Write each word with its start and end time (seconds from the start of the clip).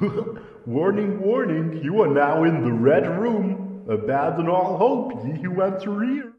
warning, 0.66 1.20
warning, 1.20 1.80
you 1.82 2.02
are 2.02 2.08
now 2.08 2.44
in 2.44 2.62
the 2.62 2.72
red 2.72 3.06
room. 3.20 3.84
Abandon 3.88 4.48
all 4.48 4.76
hope, 4.78 5.24
ye 5.26 5.42
who 5.42 5.60
enter 5.60 6.02
here. 6.04 6.32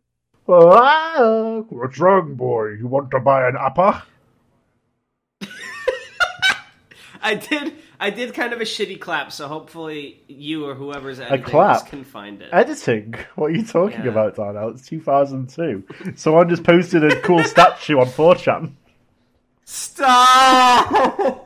Ah, 0.48 1.62
what's 1.70 2.00
wrong, 2.00 2.36
boy? 2.36 2.70
You 2.74 2.88
want 2.88 3.12
to 3.12 3.20
buy 3.20 3.48
an 3.48 3.56
apple? 3.60 3.96
I 7.22 7.36
did. 7.36 7.74
I 7.98 8.10
did 8.10 8.34
kind 8.34 8.52
of 8.52 8.60
a 8.60 8.66
shitty 8.66 9.00
clap, 9.00 9.32
so 9.32 9.48
hopefully 9.48 10.22
you 10.28 10.66
or 10.66 10.76
whoever's 10.76 11.20
editing 11.20 11.46
clap? 11.46 11.80
this 11.82 11.90
can 11.90 12.04
find 12.04 12.42
it. 12.42 12.50
Editing? 12.52 13.16
What 13.36 13.48
are 13.52 13.56
you 13.56 13.64
talking 13.66 14.02
Yeah. 14.04 14.10
about, 14.12 14.36
Darnell? 14.36 14.70
It's 14.72 14.86
2002. 14.88 15.84
Someone 16.18 16.50
just 16.50 16.64
posted 16.66 17.04
a 17.06 17.22
cool 17.22 17.42
statue 17.46 17.98
on 18.00 18.08
4chan. 18.08 18.74
Stop! 19.64 21.45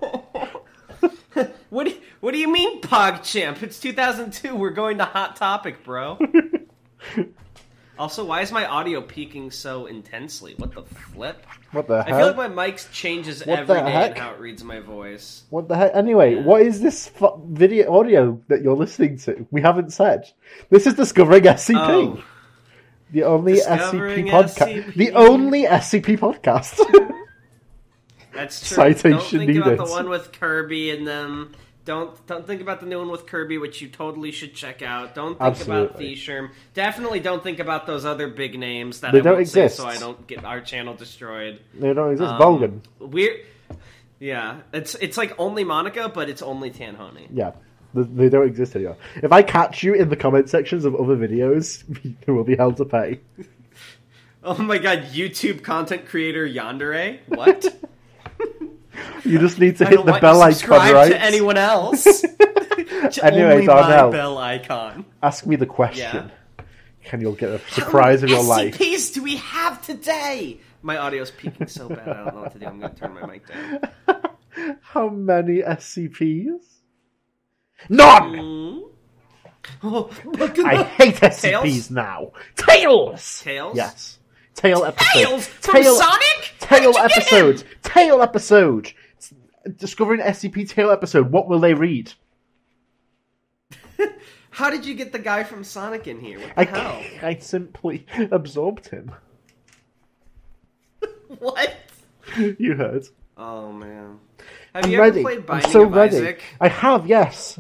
What 2.22 2.32
do 2.32 2.38
you, 2.38 2.48
What 2.50 2.56
do 2.56 2.62
you 2.62 2.72
mean, 2.72 2.82
PogChamp? 2.82 3.64
It's 3.64 3.80
2002. 3.80 4.56
We're 4.56 4.70
going 4.72 4.98
to 5.00 5.06
Hot 5.06 5.36
Topic, 5.36 5.84
bro. 5.84 6.18
also, 8.00 8.26
why 8.26 8.42
is 8.42 8.52
my 8.52 8.66
audio 8.66 9.02
peaking 9.02 9.52
so 9.52 9.86
intensely? 9.86 10.54
What 10.58 10.74
the 10.74 10.84
flip? 10.84 11.46
What 11.72 11.88
the 11.88 12.04
I 12.06 12.06
feel 12.08 12.28
like 12.34 12.36
my 12.36 12.48
mic 12.48 12.80
changes 12.92 13.46
What 13.46 13.60
every 13.60 13.76
the 13.76 13.90
heck? 13.90 14.12
in 14.12 14.18
how 14.18 14.32
it 14.32 14.40
reads 14.40 14.64
my 14.64 14.80
voice. 14.80 15.44
What 15.50 15.68
the 15.68 15.76
heck? 15.76 15.92
Anyway, 15.96 16.36
what 16.42 16.62
is 16.62 16.82
this 16.82 17.08
fu- 17.08 17.42
video 17.48 17.98
audio 17.98 18.42
that 18.48 18.62
you're 18.62 18.76
listening 18.76 19.18
to? 19.20 19.46
We 19.52 19.62
haven't 19.62 19.92
said. 19.94 20.32
This 20.70 20.88
is 20.88 20.96
Discovering 20.96 21.44
SCP. 21.44 21.76
Oh. 21.78 22.24
The 23.12 23.24
only 23.24 23.54
Discovering 23.56 24.28
SCP 24.28 24.32
podcast. 24.32 24.84
SCP. 24.84 24.94
The 24.96 25.12
only 25.14 25.64
SCP 25.64 26.18
podcast. 26.20 26.80
That's 28.34 28.60
true. 28.68 28.76
Citation 28.76 29.12
don't 29.12 29.30
think 29.30 29.50
about 29.58 29.66
needed. 29.72 29.80
the 29.80 29.90
one 29.92 30.10
with 30.10 30.32
Kirby 30.32 30.92
and 30.92 31.08
them. 31.08 31.54
Don't 31.90 32.28
don't 32.28 32.46
think 32.46 32.62
about 32.62 32.82
the 32.82 32.86
new 32.86 33.00
one 33.00 33.10
with 33.10 33.26
Kirby, 33.26 33.58
which 33.58 33.82
you 33.82 33.88
totally 33.90 34.30
should 34.32 34.54
check 34.54 34.84
out. 34.84 35.16
Don't 35.16 35.40
think 35.40 35.60
about 35.62 35.98
the 35.98 36.14
Sherm. 36.16 36.52
Definitely 36.76 37.20
don't 37.20 37.42
think 37.42 37.58
about 37.58 37.88
those 37.88 38.06
other 38.06 38.28
big 38.28 38.60
names 38.60 39.02
that 39.02 39.12
They 39.12 39.18
I 39.18 39.22
don't 39.24 39.34
won't 39.38 39.48
say 39.48 39.64
exist. 39.64 39.78
so 39.82 39.88
I 39.88 39.98
don't 39.98 40.28
get 40.28 40.46
our 40.46 40.62
channel 40.62 40.94
destroyed. 40.94 41.60
they 41.74 41.92
don't 41.96 42.12
exist. 42.12 42.30
Um, 42.30 42.40
Vulgan. 42.40 42.82
We're 43.00 43.38
yeah, 44.20 44.60
it's 44.72 44.94
it's 45.02 45.18
like 45.18 45.34
only 45.40 45.64
Monica, 45.64 46.10
but 46.14 46.30
it's 46.30 46.44
only 46.44 46.70
Tanhoney. 46.70 47.26
Yeah. 47.34 47.54
They- 47.96 48.04
They 48.04 48.30
don't 48.30 48.46
exist 48.46 48.76
anymore. 48.76 48.98
If 49.16 49.32
I 49.32 49.42
catch 49.42 49.82
you 49.82 49.96
in 49.96 50.10
the 50.10 50.16
comment 50.16 50.48
sections 50.48 50.86
of 50.86 50.94
other 50.96 51.16
videos, 51.18 51.84
you 52.28 52.36
will 52.36 52.44
be 52.44 52.56
held 52.56 52.78
to 52.78 52.86
pay. 52.86 53.20
Oh 54.44 54.58
my 54.62 54.78
god, 54.78 55.00
YouTube 55.12 55.64
content 55.64 56.06
creator 56.06 56.48
Yandere? 56.48 57.18
What? 57.28 57.66
You 59.26 59.40
just 59.40 59.60
need 59.60 59.78
to 59.78 59.86
hit 59.86 60.06
the 60.06 60.18
bell 60.20 60.42
icon, 60.42 60.94
right? 60.94 61.10
to 61.12 61.22
anyone 61.22 61.58
else. 61.58 62.24
To 63.12 63.24
Anyway, 63.26 63.54
only 63.54 63.66
Darnell. 63.66 64.12
my 64.12 64.18
bell 64.18 64.38
icon. 64.38 65.06
Ask 65.24 65.46
me 65.46 65.56
the 65.56 65.66
question. 65.66 66.32
Yeah. 66.60 66.66
Can 67.06 67.22
you 67.22 67.34
get 67.36 67.50
a 67.50 67.60
surprise 67.70 68.24
of 68.24 68.30
your 68.30 68.44
life? 68.44 68.78
SCPs 68.78 69.14
do 69.14 69.24
we 69.24 69.38
have 69.38 69.82
today? 69.86 70.60
My 70.82 70.98
audio's 70.98 71.32
peaking 71.32 71.68
so 71.68 71.88
bad, 71.88 72.08
I 72.08 72.14
don't 72.24 72.36
know 72.36 72.42
what 72.42 72.52
to 72.54 72.60
do. 72.60 72.66
I'm 72.66 72.80
going 72.80 72.94
to 72.94 73.00
turn 73.00 73.14
my 73.14 73.26
mic 73.26 73.48
down. 73.48 73.82
How 74.82 75.10
many 75.10 75.62
SCPs? 75.62 76.62
None! 77.90 78.38
Hmm? 78.38 78.80
Oh, 79.84 80.10
I 80.66 80.84
hate 80.84 81.16
SCPs 81.16 81.42
Tails? 81.42 81.92
now. 81.92 82.32
Tails! 82.58 83.42
Tails? 83.44 83.76
Yes. 83.78 84.19
Tail 84.60 84.84
episode. 84.84 85.14
Tails 85.14 85.48
from 85.48 85.84
Sonic? 85.84 86.54
Tail 86.60 86.94
episode. 86.98 87.64
Tail 87.82 88.22
episode. 88.22 88.92
Discovering 89.78 90.20
SCP 90.20 90.68
tail 90.68 90.92
episode. 90.92 91.32
What 91.32 91.48
will 91.48 91.60
they 91.60 91.74
read? 91.74 92.12
How 94.50 94.70
did 94.70 94.86
you 94.86 94.96
get 94.96 95.14
the 95.14 95.20
guy 95.20 95.46
from 95.46 95.64
Sonic 95.64 96.08
in 96.08 96.20
here? 96.20 96.40
What 96.40 96.56
the 96.56 96.62
I, 96.62 96.66
hell? 96.66 97.04
I 97.30 97.36
simply 97.38 98.06
absorbed 98.32 98.88
him. 98.88 99.12
What? 101.40 101.74
You 102.38 102.74
heard. 102.76 103.06
Oh 103.38 103.72
man. 103.72 104.20
Have 104.74 104.86
I'm 104.86 104.92
you 104.92 105.00
ready. 105.00 105.20
ever 105.22 105.42
played 105.42 105.50
I'm 105.50 105.72
so 105.72 105.84
ready. 105.86 106.18
Isaac? 106.18 106.44
I 106.60 106.68
have, 106.68 107.06
yes. 107.08 107.60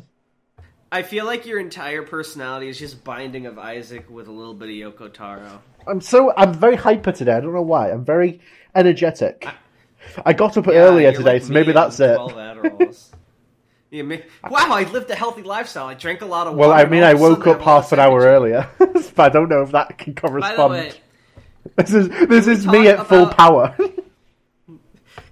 I 0.91 1.03
feel 1.03 1.25
like 1.25 1.45
your 1.45 1.59
entire 1.59 2.01
personality 2.01 2.67
is 2.67 2.79
just 2.79 3.03
Binding 3.03 3.45
of 3.45 3.59
Isaac 3.59 4.09
with 4.09 4.27
a 4.27 4.31
little 4.31 4.55
bit 4.55 4.69
of 4.69 4.93
Yoko 4.93 5.13
Taro. 5.13 5.61
I'm 5.87 6.01
so 6.01 6.33
I'm 6.35 6.53
very 6.53 6.75
hyper 6.75 7.11
today. 7.11 7.33
I 7.33 7.39
don't 7.39 7.53
know 7.53 7.61
why. 7.61 7.91
I'm 7.91 8.03
very 8.03 8.39
energetic. 8.73 9.47
I 10.25 10.33
got 10.33 10.57
up 10.57 10.65
Yeah, 10.67 10.73
earlier 10.73 11.11
today, 11.11 11.33
like 11.33 11.43
so 11.43 11.53
maybe 11.53 11.71
that's 11.73 11.99
it. 11.99 12.15
12 12.15 12.31
Adderalls. 12.33 13.09
Yeah, 13.91 14.03
me- 14.03 14.21
wow, 14.47 14.67
I 14.69 14.83
lived 14.83 15.09
a 15.09 15.15
healthy 15.15 15.41
lifestyle. 15.41 15.87
I 15.87 15.95
drank 15.95 16.21
a 16.21 16.25
lot 16.27 16.45
of 16.45 16.53
Well. 16.53 16.71
I 16.71 16.85
mean, 16.85 17.01
I 17.01 17.13
of 17.13 17.17
a 17.17 17.21
sudden 17.21 17.39
woke 17.39 17.47
up 17.47 17.61
half 17.61 17.91
an 17.91 17.97
hour 17.97 18.19
earlier, 18.19 18.69
but 18.77 19.17
I 19.17 19.29
don't 19.29 19.49
know 19.49 19.63
if 19.63 19.71
that 19.71 19.97
can 19.97 20.13
correspond. 20.13 20.73
way, 20.73 20.93
this 21.75 21.91
is 21.95 22.07
this 22.07 22.45
is 22.45 22.67
me 22.67 22.87
at 22.87 23.07
full 23.07 23.25
power. 23.29 23.75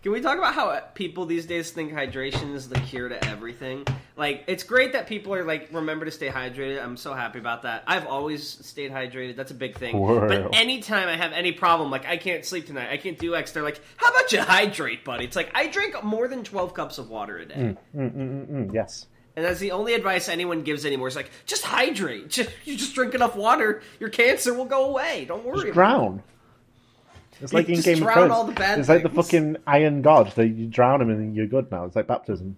Can 0.01 0.11
we 0.11 0.21
talk 0.21 0.39
about 0.39 0.55
how 0.55 0.79
people 0.95 1.27
these 1.27 1.45
days 1.45 1.69
think 1.69 1.93
hydration 1.93 2.55
is 2.55 2.67
the 2.67 2.79
cure 2.79 3.09
to 3.09 3.23
everything? 3.27 3.85
Like, 4.17 4.45
it's 4.47 4.63
great 4.63 4.93
that 4.93 5.07
people 5.07 5.33
are 5.35 5.43
like, 5.43 5.69
remember 5.71 6.03
to 6.05 6.11
stay 6.11 6.27
hydrated. 6.29 6.83
I'm 6.83 6.97
so 6.97 7.13
happy 7.13 7.37
about 7.37 7.61
that. 7.61 7.83
I've 7.85 8.07
always 8.07 8.47
stayed 8.47 8.91
hydrated. 8.91 9.35
That's 9.35 9.51
a 9.51 9.55
big 9.55 9.77
thing. 9.77 9.95
Wow. 9.95 10.27
But 10.27 10.55
anytime 10.55 11.07
I 11.07 11.15
have 11.15 11.33
any 11.33 11.51
problem, 11.51 11.91
like 11.91 12.07
I 12.07 12.17
can't 12.17 12.43
sleep 12.43 12.65
tonight, 12.65 12.89
I 12.91 12.97
can't 12.97 13.19
do 13.19 13.35
X, 13.35 13.51
they're 13.51 13.61
like, 13.61 13.79
how 13.97 14.09
about 14.09 14.31
you 14.31 14.41
hydrate, 14.41 15.05
buddy? 15.05 15.25
It's 15.25 15.35
like 15.35 15.51
I 15.53 15.67
drink 15.67 16.03
more 16.03 16.27
than 16.27 16.43
12 16.43 16.73
cups 16.73 16.97
of 16.97 17.09
water 17.09 17.37
a 17.37 17.45
day. 17.45 17.55
Mm, 17.55 17.77
mm, 17.95 18.11
mm, 18.15 18.47
mm 18.47 18.73
yes. 18.73 19.05
And 19.35 19.45
that's 19.45 19.59
the 19.59 19.71
only 19.71 19.93
advice 19.93 20.29
anyone 20.29 20.63
gives 20.63 20.83
anymore. 20.83 21.05
It's 21.07 21.15
like, 21.15 21.29
just 21.45 21.63
hydrate. 21.63 22.29
Just, 22.37 22.49
you 22.65 22.75
just 22.75 22.95
drink 22.95 23.13
enough 23.13 23.35
water, 23.35 23.83
your 23.99 24.09
cancer 24.09 24.51
will 24.51 24.65
go 24.65 24.85
away. 24.85 25.25
Don't 25.25 25.45
worry. 25.45 25.57
Just 25.57 25.67
it. 25.67 25.73
drown. 25.73 26.23
It's 27.39 27.53
like 27.53 27.69
in 27.69 27.81
Game 27.81 27.97
of 27.97 27.99
drown 27.99 28.15
Thrones. 28.15 28.31
all 28.31 28.43
the 28.45 28.53
bad 28.53 28.79
it's 28.79 28.89
like 28.89 29.03
the 29.03 29.09
fucking 29.09 29.57
Iron 29.67 30.01
God. 30.01 30.31
They, 30.35 30.47
you 30.47 30.65
drown 30.65 31.01
him 31.01 31.11
and 31.11 31.35
you're 31.35 31.45
good 31.45 31.71
now. 31.71 31.85
It's 31.85 31.95
like 31.95 32.07
baptism. 32.07 32.57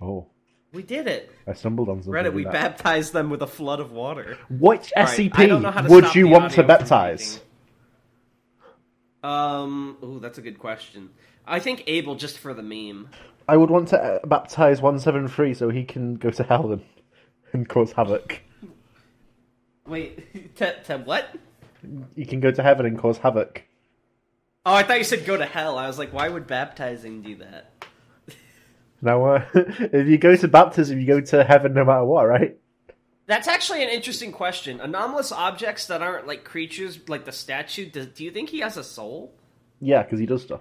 Oh, 0.00 0.26
We 0.74 0.82
did 0.82 1.06
it. 1.06 1.30
I 1.46 1.52
stumbled 1.52 1.88
on 1.88 2.02
something. 2.02 2.12
Reddit, 2.12 2.34
we 2.34 2.42
that. 2.42 2.52
baptized 2.52 3.12
them 3.12 3.30
with 3.30 3.42
a 3.42 3.46
flood 3.46 3.78
of 3.78 3.92
water. 3.92 4.36
Which 4.50 4.92
All 4.96 5.04
right, 5.04 5.30
I 5.32 5.46
don't 5.46 5.62
know 5.62 5.70
how 5.70 5.82
SCP 5.82 5.86
to 5.86 5.94
would 5.94 6.04
stop 6.04 6.16
you 6.16 6.24
the 6.24 6.30
want 6.30 6.50
to 6.50 6.56
from 6.56 6.66
baptize? 6.66 7.40
Um, 9.22 9.96
ooh, 10.02 10.18
that's 10.18 10.36
a 10.36 10.42
good 10.42 10.58
question. 10.58 11.10
I 11.46 11.60
think 11.60 11.84
Abel 11.86 12.16
just 12.16 12.38
for 12.38 12.52
the 12.52 12.62
meme. 12.62 13.08
I 13.46 13.56
would 13.56 13.70
want 13.70 13.88
to 13.88 14.02
uh, 14.02 14.26
baptize 14.26 14.82
173 14.82 15.54
so 15.54 15.70
he 15.70 15.84
can 15.84 16.16
go 16.16 16.30
to 16.30 16.42
hell 16.42 16.72
and, 16.72 16.82
and 17.52 17.68
cause 17.68 17.92
havoc. 17.92 18.42
Wait, 19.86 20.56
to, 20.56 20.82
to 20.84 20.98
what? 20.98 21.36
He 22.16 22.24
can 22.24 22.40
go 22.40 22.50
to 22.50 22.62
heaven 22.62 22.84
and 22.84 22.98
cause 22.98 23.18
havoc. 23.18 23.62
Oh, 24.66 24.74
I 24.74 24.82
thought 24.82 24.98
you 24.98 25.04
said 25.04 25.24
go 25.24 25.36
to 25.36 25.44
hell. 25.44 25.78
I 25.78 25.86
was 25.86 25.98
like, 25.98 26.12
why 26.12 26.28
would 26.28 26.46
baptizing 26.46 27.22
do 27.22 27.36
that? 27.36 27.73
Now, 29.02 29.24
uh, 29.24 29.44
if 29.54 30.06
you 30.08 30.18
go 30.18 30.34
to 30.36 30.48
baptism, 30.48 30.98
you 31.00 31.06
go 31.06 31.20
to 31.20 31.44
heaven 31.44 31.74
no 31.74 31.84
matter 31.84 32.04
what, 32.04 32.26
right? 32.26 32.56
That's 33.26 33.48
actually 33.48 33.82
an 33.82 33.88
interesting 33.88 34.32
question. 34.32 34.80
Anomalous 34.80 35.32
objects 35.32 35.86
that 35.86 36.02
aren't 36.02 36.26
like 36.26 36.44
creatures, 36.44 36.98
like 37.08 37.24
the 37.24 37.32
statue. 37.32 37.88
Do, 37.90 38.04
do 38.04 38.24
you 38.24 38.30
think 38.30 38.50
he 38.50 38.60
has 38.60 38.76
a 38.76 38.84
soul? 38.84 39.32
Yeah, 39.80 40.02
because 40.02 40.18
he 40.20 40.26
does 40.26 40.42
stuff. 40.42 40.60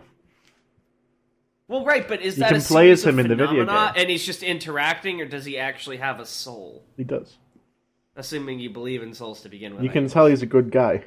Well, 1.67 1.85
right, 1.85 2.07
but 2.07 2.21
is 2.21 2.37
You 2.37 2.41
that 2.41 2.49
can 2.49 2.61
a 2.61 2.63
play 2.63 2.91
as 2.91 3.05
him 3.05 3.19
in 3.19 3.27
the 3.27 3.35
video 3.35 3.65
game. 3.65 3.93
and 3.95 4.09
he's 4.09 4.25
just 4.25 4.43
interacting, 4.43 5.21
or 5.21 5.25
does 5.25 5.45
he 5.45 5.57
actually 5.57 5.97
have 5.97 6.19
a 6.19 6.25
soul? 6.25 6.83
He 6.97 7.03
does. 7.03 7.37
Assuming 8.15 8.59
you 8.59 8.69
believe 8.69 9.01
in 9.01 9.13
souls 9.13 9.41
to 9.41 9.49
begin 9.49 9.73
with. 9.73 9.83
You 9.83 9.89
I 9.89 9.93
can 9.93 10.03
guess. 10.03 10.13
tell 10.13 10.27
he's 10.27 10.41
a 10.41 10.45
good 10.45 10.71
guy. 10.71 11.03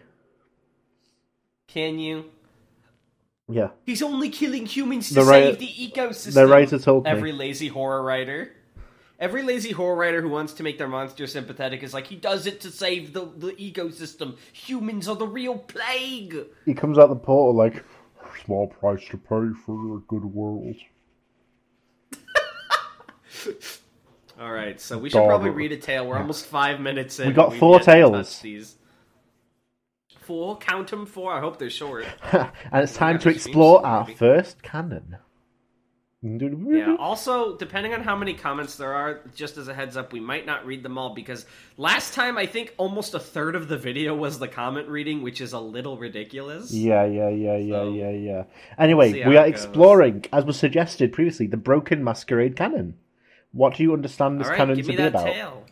Can 1.68 1.98
you? 1.98 2.24
Yeah. 3.48 3.68
He's 3.84 4.02
only 4.02 4.28
killing 4.30 4.66
humans 4.66 5.08
to 5.08 5.14
The 5.14 5.22
writer- 5.24 5.46
save 5.56 5.58
the 5.60 5.68
ecosystem. 5.68 6.34
the 6.34 6.46
writer 6.46 6.78
told 6.78 7.04
me. 7.04 7.10
Every 7.10 7.32
lazy 7.32 7.68
horror 7.68 8.02
writer. 8.02 8.52
Every 9.18 9.42
lazy 9.42 9.70
horror 9.72 9.94
writer 9.96 10.20
who 10.20 10.28
wants 10.28 10.52
to 10.54 10.62
make 10.62 10.76
their 10.78 10.88
monster 10.88 11.26
sympathetic 11.26 11.82
is 11.82 11.94
like, 11.94 12.06
he 12.06 12.16
does 12.16 12.46
it 12.46 12.60
to 12.62 12.70
save 12.70 13.12
the, 13.14 13.20
the 13.36 13.52
ecosystem. 13.52 14.36
Humans 14.52 15.08
are 15.08 15.16
the 15.16 15.26
real 15.26 15.56
plague. 15.58 16.36
He 16.66 16.74
comes 16.74 16.98
out 16.98 17.08
the 17.08 17.16
portal 17.16 17.54
like, 17.54 17.82
small 18.44 18.66
price 18.66 19.02
to 19.10 19.16
pay 19.16 19.48
for 19.64 19.96
a 19.96 20.00
good 20.06 20.24
world. 20.24 20.74
All 24.38 24.52
right, 24.52 24.78
so 24.80 24.98
we 24.98 25.08
should 25.08 25.16
Dog. 25.18 25.28
probably 25.28 25.50
read 25.50 25.72
a 25.72 25.78
tale. 25.78 26.06
We're 26.06 26.18
almost 26.18 26.46
five 26.46 26.78
minutes 26.80 27.18
in. 27.18 27.28
We 27.28 27.32
got 27.32 27.54
four 27.54 27.76
yet 27.76 27.84
tales. 27.84 28.38
These. 28.40 28.76
Four? 30.26 30.58
Count 30.58 30.90
them 30.90 31.06
four? 31.06 31.32
I 31.32 31.38
hope 31.38 31.58
they're 31.58 31.70
short. 31.70 32.04
and 32.32 32.50
it's 32.74 32.94
time 32.94 33.20
to 33.20 33.28
explore 33.28 33.86
our 33.86 34.04
maybe. 34.04 34.18
first 34.18 34.60
canon. 34.60 35.18
Yeah. 36.20 36.96
Also, 36.98 37.56
depending 37.56 37.94
on 37.94 38.02
how 38.02 38.16
many 38.16 38.34
comments 38.34 38.76
there 38.76 38.92
are, 38.92 39.20
just 39.36 39.56
as 39.56 39.68
a 39.68 39.74
heads 39.74 39.96
up, 39.96 40.12
we 40.12 40.18
might 40.18 40.44
not 40.44 40.66
read 40.66 40.82
them 40.82 40.98
all 40.98 41.14
because 41.14 41.46
last 41.76 42.14
time 42.14 42.36
I 42.36 42.46
think 42.46 42.74
almost 42.76 43.14
a 43.14 43.20
third 43.20 43.54
of 43.54 43.68
the 43.68 43.78
video 43.78 44.16
was 44.16 44.40
the 44.40 44.48
comment 44.48 44.88
reading, 44.88 45.22
which 45.22 45.40
is 45.40 45.52
a 45.52 45.60
little 45.60 45.96
ridiculous. 45.96 46.72
Yeah, 46.72 47.04
yeah, 47.04 47.28
yeah, 47.28 47.56
yeah, 47.56 47.74
So- 47.74 47.92
yeah, 47.92 48.10
yeah. 48.10 48.44
Anyway, 48.78 49.12
we 49.12 49.36
are 49.36 49.44
goes. 49.44 49.50
exploring, 49.50 50.24
as 50.32 50.44
was 50.44 50.58
suggested 50.58 51.12
previously, 51.12 51.46
the 51.46 51.56
Broken 51.56 52.02
Masquerade 52.02 52.56
canon. 52.56 52.94
What 53.52 53.76
do 53.76 53.84
you 53.84 53.92
understand 53.92 54.40
this 54.40 54.48
right, 54.48 54.56
canon 54.56 54.76
to 54.76 54.82
be 54.82 54.96
about? 54.96 55.24
tale. 55.24 55.65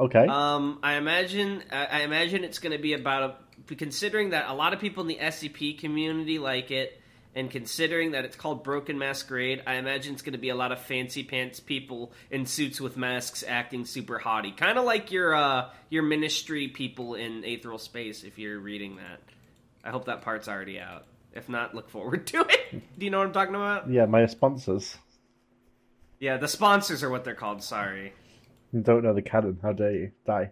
Okay. 0.00 0.26
Um, 0.26 0.78
I 0.82 0.94
imagine 0.94 1.62
I 1.70 2.02
imagine 2.02 2.42
it's 2.42 2.58
going 2.58 2.72
to 2.72 2.82
be 2.82 2.94
about 2.94 3.36
a, 3.68 3.74
considering 3.74 4.30
that 4.30 4.48
a 4.48 4.54
lot 4.54 4.72
of 4.72 4.80
people 4.80 5.02
in 5.02 5.08
the 5.08 5.18
SCP 5.20 5.78
community 5.78 6.38
like 6.38 6.70
it, 6.70 6.98
and 7.34 7.50
considering 7.50 8.12
that 8.12 8.24
it's 8.24 8.34
called 8.34 8.64
Broken 8.64 8.98
Masquerade, 8.98 9.62
I 9.66 9.74
imagine 9.74 10.14
it's 10.14 10.22
going 10.22 10.32
to 10.32 10.38
be 10.38 10.48
a 10.48 10.54
lot 10.54 10.72
of 10.72 10.80
fancy 10.80 11.22
pants 11.22 11.60
people 11.60 12.12
in 12.30 12.46
suits 12.46 12.80
with 12.80 12.96
masks 12.96 13.44
acting 13.46 13.84
super 13.84 14.18
haughty, 14.18 14.52
kind 14.52 14.78
of 14.78 14.84
like 14.84 15.12
your 15.12 15.34
uh, 15.34 15.70
your 15.90 16.02
ministry 16.02 16.68
people 16.68 17.14
in 17.14 17.42
Aetheral 17.44 17.78
Space. 17.78 18.24
If 18.24 18.38
you're 18.38 18.58
reading 18.58 18.96
that, 18.96 19.20
I 19.84 19.90
hope 19.90 20.06
that 20.06 20.22
part's 20.22 20.48
already 20.48 20.80
out. 20.80 21.04
If 21.34 21.48
not, 21.48 21.74
look 21.74 21.90
forward 21.90 22.26
to 22.28 22.40
it. 22.40 22.98
Do 22.98 23.04
you 23.04 23.10
know 23.10 23.18
what 23.18 23.26
I'm 23.26 23.32
talking 23.34 23.54
about? 23.54 23.90
yeah, 23.90 24.06
my 24.06 24.24
sponsors. 24.26 24.96
Yeah, 26.18 26.38
the 26.38 26.48
sponsors 26.48 27.02
are 27.02 27.10
what 27.10 27.24
they're 27.24 27.34
called. 27.34 27.62
Sorry. 27.62 28.12
You 28.72 28.80
don't 28.80 29.02
know 29.02 29.14
the 29.14 29.22
canon. 29.22 29.58
How 29.62 29.72
dare 29.72 29.92
you? 29.92 30.10
Die. 30.26 30.50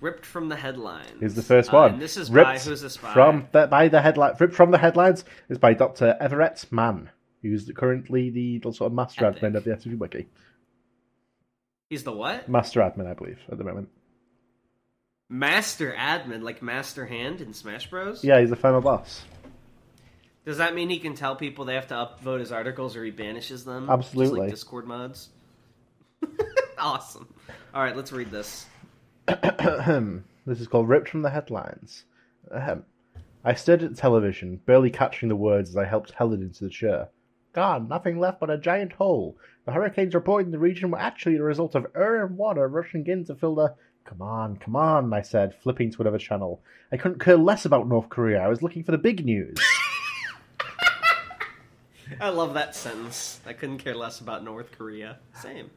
Ripped 0.00 0.26
from 0.26 0.48
the 0.48 0.56
headlines. 0.56 1.08
Here's 1.20 1.34
the 1.34 1.42
first 1.42 1.72
Uh, 1.72 1.76
one. 1.78 1.92
and 1.94 2.02
this 2.02 2.16
is 2.16 2.30
ripped 2.30 2.44
by 2.46 2.58
who's 2.58 2.80
this 2.82 2.96
by? 2.96 3.12
From 3.12 3.48
the, 3.52 3.66
by 3.66 3.88
the 3.88 4.02
headline. 4.02 4.34
Ripped 4.38 4.54
from 4.54 4.70
the 4.70 4.78
headlines 4.78 5.24
is 5.48 5.58
by 5.58 5.72
Dr. 5.74 6.16
Everett 6.20 6.66
Mann, 6.70 7.10
who's 7.42 7.70
currently 7.74 8.30
the 8.30 8.60
sort 8.72 8.82
of 8.82 8.92
master 8.92 9.24
Epic. 9.26 9.42
admin 9.42 9.56
of 9.56 9.64
the 9.64 9.70
SCP 9.70 9.96
Wiki. 9.98 10.28
He's 11.88 12.04
the 12.04 12.12
what? 12.12 12.48
Master 12.48 12.80
admin, 12.80 13.06
I 13.06 13.14
believe, 13.14 13.38
at 13.50 13.56
the 13.58 13.64
moment. 13.64 13.88
Master 15.30 15.94
admin, 15.98 16.42
like 16.42 16.60
Master 16.62 17.06
Hand 17.06 17.40
in 17.40 17.54
Smash 17.54 17.88
Bros. 17.88 18.22
Yeah, 18.24 18.40
he's 18.40 18.50
the 18.50 18.56
final 18.56 18.80
boss. 18.82 19.24
Does 20.44 20.58
that 20.58 20.74
mean 20.74 20.90
he 20.90 20.98
can 20.98 21.14
tell 21.14 21.34
people 21.36 21.64
they 21.64 21.74
have 21.74 21.86
to 21.88 21.94
upvote 21.94 22.40
his 22.40 22.52
articles 22.52 22.94
or 22.96 23.04
he 23.04 23.10
banishes 23.10 23.64
them? 23.64 23.88
Absolutely. 23.88 24.24
Just 24.32 24.38
like 24.40 24.50
Discord 24.50 24.86
mods. 24.86 25.30
awesome. 26.78 27.28
All 27.72 27.82
right, 27.82 27.96
let's 27.96 28.12
read 28.12 28.30
this. 28.30 28.66
this 29.26 30.60
is 30.60 30.68
called 30.68 30.88
Ripped 30.88 31.08
from 31.08 31.22
the 31.22 31.30
Headlines. 31.30 32.04
Ahem. 32.54 32.84
I 33.44 33.54
stared 33.54 33.82
at 33.82 33.90
the 33.90 33.96
television, 33.96 34.60
barely 34.64 34.90
catching 34.90 35.28
the 35.28 35.36
words 35.36 35.70
as 35.70 35.76
I 35.76 35.84
helped 35.84 36.12
Helen 36.12 36.40
into 36.40 36.64
the 36.64 36.70
chair. 36.70 37.08
Gone, 37.52 37.88
nothing 37.88 38.18
left 38.18 38.40
but 38.40 38.50
a 38.50 38.56
giant 38.56 38.94
hole. 38.94 39.36
The 39.66 39.72
hurricanes 39.72 40.14
reported 40.14 40.46
in 40.46 40.52
the 40.52 40.58
region 40.58 40.90
were 40.90 40.98
actually 40.98 41.36
the 41.36 41.42
result 41.42 41.74
of 41.74 41.86
air 41.94 42.24
and 42.24 42.36
water 42.36 42.66
rushing 42.68 43.06
in 43.06 43.24
to 43.26 43.34
fill 43.34 43.54
the. 43.54 43.74
Come 44.04 44.22
on, 44.22 44.56
come 44.56 44.76
on, 44.76 45.12
I 45.12 45.22
said, 45.22 45.54
flipping 45.54 45.90
to 45.92 46.02
another 46.02 46.18
channel. 46.18 46.62
I 46.92 46.96
couldn't 46.96 47.20
care 47.20 47.36
less 47.36 47.64
about 47.64 47.88
North 47.88 48.08
Korea. 48.08 48.40
I 48.40 48.48
was 48.48 48.62
looking 48.62 48.84
for 48.84 48.92
the 48.92 48.98
big 48.98 49.24
news. 49.24 49.56
I 52.20 52.28
love 52.28 52.54
that 52.54 52.74
sentence. 52.74 53.40
I 53.46 53.52
couldn't 53.52 53.78
care 53.78 53.94
less 53.94 54.20
about 54.20 54.44
North 54.44 54.72
Korea. 54.72 55.18
Same. 55.40 55.70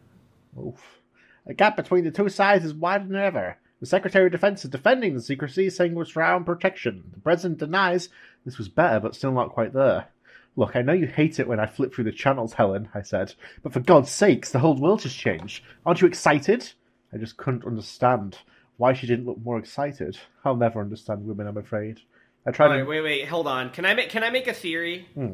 Oof. 0.58 1.00
The 1.46 1.54
gap 1.54 1.78
between 1.78 2.04
the 2.04 2.12
two 2.12 2.30
sides 2.30 2.66
is 2.66 2.74
wider 2.74 3.06
than 3.06 3.16
ever. 3.16 3.58
The 3.80 3.86
Secretary 3.86 4.26
of 4.26 4.32
Defense 4.32 4.66
is 4.66 4.72
defending 4.72 5.14
the 5.14 5.22
secrecy, 5.22 5.70
saying 5.70 5.92
it 5.92 5.98
was 5.98 6.10
for 6.10 6.24
our 6.24 6.34
own 6.34 6.44
protection. 6.44 7.12
The 7.14 7.22
President 7.22 7.60
denies 7.60 8.10
this 8.44 8.58
was 8.58 8.70
better, 8.70 9.00
but 9.00 9.16
still 9.16 9.32
not 9.32 9.52
quite 9.52 9.74
there. 9.74 10.08
Look, 10.56 10.76
I 10.76 10.82
know 10.82 10.94
you 10.94 11.06
hate 11.06 11.40
it 11.40 11.48
when 11.48 11.60
I 11.60 11.68
flip 11.68 11.94
through 11.94 12.06
the 12.06 12.12
channels, 12.12 12.54
Helen, 12.54 12.90
I 12.96 13.04
said, 13.04 13.36
but 13.62 13.74
for 13.74 13.80
God's 13.80 14.10
sakes, 14.10 14.52
the 14.52 14.60
whole 14.60 14.76
world 14.76 15.04
has 15.04 15.14
changed. 15.14 15.64
Aren't 15.86 16.02
you 16.02 16.08
excited? 16.08 16.72
I 17.14 17.18
just 17.18 17.38
couldn't 17.38 17.66
understand 17.66 18.40
why 18.78 18.94
she 18.94 19.06
didn't 19.06 19.26
look 19.26 19.38
more 19.44 19.60
excited. 19.60 20.18
I'll 20.44 20.56
never 20.56 20.82
understand 20.82 21.26
women, 21.26 21.48
I'm 21.48 21.58
afraid. 21.58 22.00
I 22.46 22.52
tried 22.52 22.70
Wait, 22.70 22.78
to... 22.78 22.84
wait, 22.86 23.02
wait. 23.02 23.28
Hold 23.28 23.46
on. 23.46 23.70
Can 23.70 23.86
I 23.86 23.94
make 23.94 24.10
Can 24.10 24.24
I 24.24 24.30
make 24.30 24.48
a 24.48 24.54
theory? 24.54 25.08
Hmm. 25.14 25.34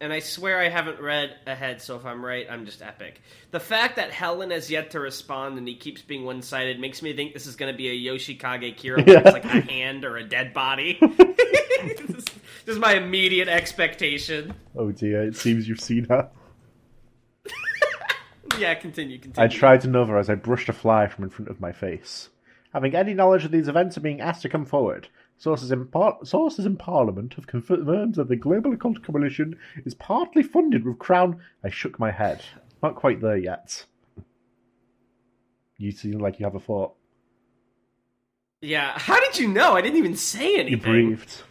And 0.00 0.12
I 0.12 0.18
swear 0.18 0.60
I 0.60 0.68
haven't 0.68 1.00
read 1.00 1.36
ahead, 1.46 1.80
so 1.80 1.96
if 1.96 2.04
I'm 2.04 2.22
right, 2.22 2.46
I'm 2.50 2.66
just 2.66 2.82
epic. 2.82 3.22
The 3.50 3.60
fact 3.60 3.96
that 3.96 4.10
Helen 4.10 4.50
has 4.50 4.70
yet 4.70 4.90
to 4.90 5.00
respond 5.00 5.56
and 5.56 5.66
he 5.66 5.74
keeps 5.74 6.02
being 6.02 6.24
one 6.26 6.42
sided 6.42 6.78
makes 6.78 7.00
me 7.00 7.14
think 7.14 7.32
this 7.32 7.46
is 7.46 7.56
going 7.56 7.72
to 7.72 7.76
be 7.76 7.88
a 7.88 8.12
Yoshikage 8.12 8.76
Kira 8.76 9.06
where 9.06 9.18
it's 9.18 9.32
like 9.32 9.44
a 9.44 9.60
hand 9.62 10.04
or 10.04 10.18
a 10.18 10.24
dead 10.24 10.52
body. 10.52 10.98
this, 12.06 12.24
is, 12.66 12.78
my 12.78 12.94
immediate 12.94 13.48
expectation. 13.48 14.52
Oh 14.76 14.92
dear, 14.92 15.22
it 15.22 15.36
seems 15.36 15.66
you've 15.66 15.80
seen 15.80 16.06
her. 16.08 16.30
Yeah, 18.58 18.74
continue, 18.74 19.18
continue. 19.18 19.44
I 19.44 19.52
tried 19.52 19.82
to 19.82 19.88
another 19.88 20.16
as 20.16 20.30
I 20.30 20.34
brushed 20.34 20.70
a 20.70 20.72
fly 20.72 21.08
from 21.08 21.24
in 21.24 21.30
front 21.30 21.50
of 21.50 21.60
my 21.60 21.72
face. 21.72 22.30
Having 22.72 22.94
any 22.94 23.12
knowledge 23.12 23.44
of 23.44 23.50
these 23.50 23.68
events 23.68 23.98
are 23.98 24.00
being 24.00 24.22
asked 24.22 24.40
to 24.42 24.48
come 24.48 24.64
forward. 24.64 25.08
Sources 25.38 25.70
in, 25.70 25.86
par- 25.86 26.18
sources 26.24 26.64
in 26.64 26.76
Parliament 26.76 27.34
have 27.34 27.46
confirmed 27.46 28.14
that 28.14 28.28
the 28.28 28.36
Global 28.36 28.72
Occult 28.72 29.02
Coalition 29.02 29.56
is 29.84 29.94
partly 29.94 30.42
funded 30.42 30.84
with 30.84 30.98
Crown. 30.98 31.40
I 31.62 31.68
shook 31.68 31.98
my 31.98 32.10
head. 32.10 32.42
Not 32.82 32.94
quite 32.94 33.20
there 33.20 33.36
yet. 33.36 33.84
You 35.78 35.92
seem 35.92 36.18
like 36.18 36.38
you 36.38 36.46
have 36.46 36.54
a 36.54 36.60
thought. 36.60 36.94
Yeah, 38.62 38.98
how 38.98 39.20
did 39.20 39.38
you 39.38 39.48
know? 39.48 39.74
I 39.74 39.82
didn't 39.82 39.98
even 39.98 40.16
say 40.16 40.54
anything. 40.54 40.70
You 40.70 40.78
breathed. 40.78 41.42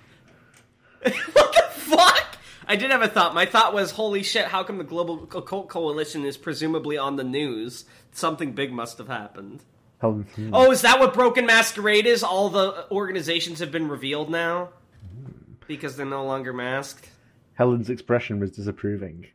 what 1.33 1.53
the 1.53 1.63
fuck? 1.79 2.37
I 2.67 2.75
did 2.75 2.89
have 2.89 3.03
a 3.03 3.07
thought. 3.07 3.35
My 3.35 3.45
thought 3.45 3.75
was, 3.75 3.91
holy 3.91 4.23
shit, 4.23 4.47
how 4.47 4.63
come 4.63 4.79
the 4.79 4.83
Global 4.83 5.23
Occult 5.23 5.69
Coalition 5.69 6.25
is 6.25 6.37
presumably 6.37 6.97
on 6.97 7.15
the 7.15 7.23
news? 7.23 7.85
Something 8.11 8.53
big 8.53 8.73
must 8.73 8.97
have 8.97 9.07
happened. 9.07 9.61
Helen. 9.99 10.25
Oh, 10.53 10.71
is 10.71 10.81
that 10.81 10.99
what 10.99 11.13
Broken 11.13 11.45
Masquerade 11.45 12.05
is? 12.05 12.23
All 12.23 12.49
the 12.49 12.89
organizations 12.91 13.59
have 13.59 13.71
been 13.71 13.87
revealed 13.87 14.29
now? 14.29 14.69
Because 15.67 15.95
they're 15.95 16.05
no 16.05 16.25
longer 16.25 16.53
masked? 16.53 17.09
Helen's 17.53 17.89
expression 17.89 18.39
was 18.39 18.51
disapproving. 18.51 19.27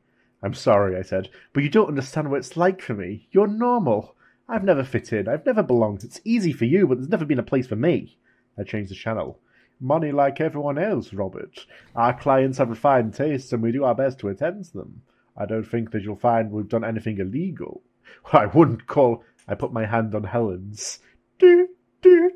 I'm 0.43 0.55
sorry, 0.55 0.97
I 0.97 1.03
said, 1.03 1.29
but 1.53 1.63
you 1.63 1.69
don't 1.69 1.89
understand 1.89 2.31
what 2.31 2.39
it's 2.39 2.57
like 2.57 2.81
for 2.81 2.95
me. 2.95 3.29
You're 3.31 3.47
normal. 3.47 4.15
I've 4.49 4.65
never 4.65 4.85
fit 4.85 5.13
in. 5.13 5.29
I've 5.29 5.47
never 5.47 5.63
belonged. 5.63 6.03
It's 6.05 6.21
easy 6.25 6.53
for 6.53 6.65
you, 6.65 6.87
but 6.87 6.99
there's 6.99 7.09
never 7.09 7.25
been 7.25 7.39
a 7.39 7.43
place 7.43 7.67
for 7.67 7.77
me. 7.77 8.17
I 8.59 8.65
changed 8.65 8.91
the 8.91 8.97
channel. 8.97 9.39
Money 9.81 10.13
like 10.13 10.41
everyone 10.41 10.77
else, 10.77 11.13
Robert. 11.13 11.67
Our 11.95 12.13
clients 12.19 12.59
have 12.59 12.69
refined 12.69 13.15
tastes, 13.15 13.53
and 13.53 13.63
we 13.63 13.73
do 13.73 13.85
our 13.85 13.95
best 13.95 14.19
to 14.19 14.29
attend 14.29 14.65
to 14.67 14.73
them. 14.73 15.03
I 15.37 15.47
don't 15.47 15.65
think 15.65 15.93
that 15.93 16.03
you'll 16.03 16.17
find 16.17 16.51
we've 16.51 16.69
done 16.69 16.85
anything 16.85 17.19
illegal. 17.19 17.83
I 18.33 18.47
wouldn't 18.47 18.87
call. 18.87 19.25
I 19.51 19.57
put 19.57 19.73
my 19.73 19.85
hand 19.85 20.15
on 20.15 20.23
Helen's. 20.23 21.01
Do, 21.41 21.69
do, 22.03 22.31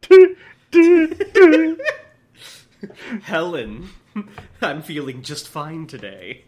do. 0.00 0.36
Helen, 3.22 3.88
I'm 4.62 4.82
feeling 4.82 5.22
just 5.22 5.48
fine 5.48 5.88
today. 5.88 6.44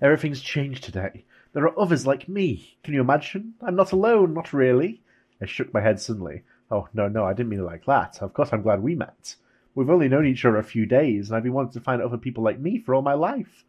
Everything's 0.00 0.40
changed 0.40 0.84
today. 0.84 1.26
There 1.52 1.64
are 1.64 1.78
others 1.78 2.06
like 2.06 2.26
me. 2.26 2.78
Can 2.82 2.94
you 2.94 3.02
imagine? 3.02 3.52
I'm 3.60 3.76
not 3.76 3.92
alone, 3.92 4.32
not 4.32 4.54
really. 4.54 5.02
I 5.42 5.46
shook 5.46 5.74
my 5.74 5.82
head 5.82 6.00
suddenly. 6.00 6.44
Oh, 6.70 6.88
no, 6.94 7.06
no, 7.06 7.26
I 7.26 7.34
didn't 7.34 7.50
mean 7.50 7.60
it 7.60 7.64
like 7.64 7.84
that. 7.84 8.22
Of 8.22 8.32
course, 8.32 8.48
I'm 8.50 8.62
glad 8.62 8.82
we 8.82 8.94
met. 8.94 9.36
We've 9.74 9.90
only 9.90 10.08
known 10.08 10.26
each 10.26 10.46
other 10.46 10.56
a 10.56 10.64
few 10.64 10.86
days, 10.86 11.28
and 11.28 11.36
I've 11.36 11.42
been 11.42 11.52
wanting 11.52 11.72
to 11.72 11.80
find 11.80 12.00
other 12.00 12.16
people 12.16 12.42
like 12.42 12.58
me 12.58 12.78
for 12.78 12.94
all 12.94 13.02
my 13.02 13.14
life. 13.14 13.64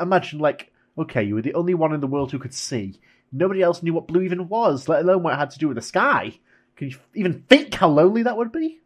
Imagine, 0.00 0.38
like, 0.38 0.72
okay, 0.96 1.22
you 1.22 1.34
were 1.34 1.42
the 1.42 1.54
only 1.54 1.74
one 1.74 1.92
in 1.92 2.00
the 2.00 2.06
world 2.06 2.32
who 2.32 2.38
could 2.38 2.54
see. 2.54 2.98
Nobody 3.32 3.62
else 3.62 3.82
knew 3.82 3.94
what 3.94 4.06
blue 4.06 4.22
even 4.22 4.48
was, 4.48 4.88
let 4.88 5.02
alone 5.02 5.22
what 5.22 5.32
it 5.32 5.38
had 5.38 5.50
to 5.50 5.58
do 5.58 5.68
with 5.68 5.76
the 5.76 5.82
sky. 5.82 6.38
Can 6.76 6.90
you 6.90 6.96
even 7.14 7.44
think 7.48 7.74
how 7.74 7.88
lonely 7.88 8.22
that 8.24 8.36
would 8.36 8.52
be? 8.52 8.80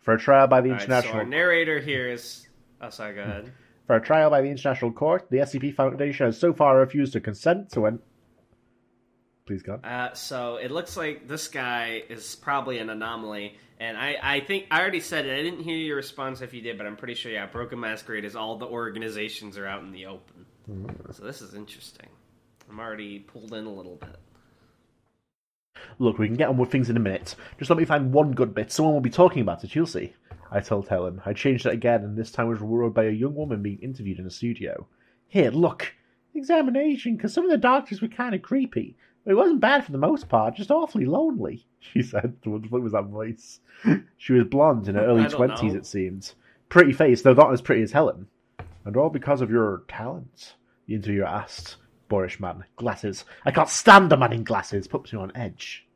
For 0.00 0.14
a 0.14 0.18
trial 0.18 0.48
by 0.48 0.60
the 0.60 0.70
All 0.70 0.74
right, 0.74 0.80
so 0.80 0.86
International 0.86 1.18
our 1.18 1.24
narrator 1.24 1.78
here 1.78 2.08
is. 2.08 2.48
Oh, 2.80 2.90
sorry, 2.90 3.14
go 3.14 3.22
ahead. 3.22 3.52
For 3.86 3.96
a 3.96 4.00
trial 4.00 4.30
by 4.30 4.42
the 4.42 4.48
International 4.48 4.92
Court, 4.92 5.26
the 5.30 5.38
SCP 5.38 5.74
Foundation 5.74 6.26
has 6.26 6.38
so 6.38 6.52
far 6.52 6.78
refused 6.78 7.12
to 7.14 7.20
consent 7.20 7.70
to 7.72 7.86
an. 7.86 8.00
Please, 9.44 9.62
go. 9.62 9.74
Uh, 9.74 10.14
so 10.14 10.56
it 10.56 10.70
looks 10.70 10.96
like 10.96 11.26
this 11.26 11.48
guy 11.48 12.02
is 12.08 12.36
probably 12.36 12.78
an 12.78 12.90
anomaly, 12.90 13.58
and 13.80 13.96
I, 13.96 14.16
I 14.22 14.40
think 14.40 14.66
I 14.70 14.80
already 14.80 15.00
said 15.00 15.26
it. 15.26 15.36
I 15.36 15.42
didn't 15.42 15.60
hear 15.60 15.76
your 15.76 15.96
response 15.96 16.40
if 16.42 16.54
you 16.54 16.62
did, 16.62 16.78
but 16.78 16.86
I'm 16.86 16.96
pretty 16.96 17.14
sure. 17.14 17.32
Yeah, 17.32 17.46
Broken 17.46 17.80
Masquerade 17.80 18.24
is 18.24 18.36
all 18.36 18.56
the 18.56 18.66
organizations 18.66 19.58
are 19.58 19.66
out 19.66 19.82
in 19.82 19.90
the 19.90 20.06
open. 20.06 20.46
So 21.10 21.24
this 21.24 21.42
is 21.42 21.54
interesting. 21.54 22.06
I'm 22.72 22.80
already 22.80 23.18
pulled 23.18 23.52
in 23.52 23.66
a 23.66 23.72
little 23.72 23.96
bit. 23.96 24.16
Look, 25.98 26.18
we 26.18 26.26
can 26.26 26.38
get 26.38 26.48
on 26.48 26.56
with 26.56 26.70
things 26.70 26.88
in 26.88 26.96
a 26.96 27.00
minute. 27.00 27.36
Just 27.58 27.68
let 27.68 27.78
me 27.78 27.84
find 27.84 28.14
one 28.14 28.32
good 28.32 28.54
bit. 28.54 28.72
Someone 28.72 28.94
will 28.94 29.02
be 29.02 29.10
talking 29.10 29.42
about 29.42 29.62
it, 29.62 29.74
you'll 29.74 29.84
see. 29.84 30.14
I 30.50 30.60
told 30.60 30.88
Helen. 30.88 31.20
I 31.26 31.34
changed 31.34 31.66
it 31.66 31.74
again, 31.74 32.02
and 32.02 32.16
this 32.16 32.30
time 32.30 32.48
was 32.48 32.60
rewarded 32.60 32.94
by 32.94 33.04
a 33.04 33.10
young 33.10 33.34
woman 33.34 33.62
being 33.62 33.78
interviewed 33.80 34.18
in 34.18 34.26
a 34.26 34.30
studio. 34.30 34.86
Here, 35.28 35.50
look. 35.50 35.94
Examination, 36.34 37.16
because 37.16 37.34
some 37.34 37.44
of 37.44 37.50
the 37.50 37.58
doctors 37.58 38.00
were 38.00 38.08
kind 38.08 38.34
of 38.34 38.40
creepy. 38.40 38.96
But 39.22 39.32
it 39.32 39.36
wasn't 39.36 39.60
bad 39.60 39.84
for 39.84 39.92
the 39.92 39.98
most 39.98 40.30
part, 40.30 40.56
just 40.56 40.70
awfully 40.70 41.04
lonely, 41.04 41.66
she 41.80 42.02
said. 42.02 42.38
What 42.44 42.62
the 42.62 42.68
fuck 42.68 42.82
was 42.82 42.92
that 42.92 43.04
voice? 43.04 43.60
She 44.16 44.32
was 44.32 44.46
blonde 44.46 44.88
in 44.88 44.94
her 44.94 45.04
early 45.04 45.28
twenties, 45.28 45.74
know. 45.74 45.78
it 45.78 45.84
seemed. 45.84 46.32
Pretty 46.70 46.94
face, 46.94 47.20
though 47.20 47.34
not 47.34 47.52
as 47.52 47.60
pretty 47.60 47.82
as 47.82 47.92
Helen. 47.92 48.28
And 48.86 48.96
all 48.96 49.10
because 49.10 49.42
of 49.42 49.50
your 49.50 49.82
talent, 49.88 50.54
the 50.86 50.94
interviewer 50.94 51.26
asked. 51.26 51.76
Boorish 52.12 52.38
man. 52.40 52.64
Glasses. 52.76 53.24
I 53.46 53.50
can't 53.52 53.70
stand 53.70 54.12
a 54.12 54.18
man 54.18 54.34
in 54.34 54.44
glasses. 54.44 54.86
Puts 54.86 55.14
me 55.14 55.18
on 55.18 55.32
edge. 55.34 55.86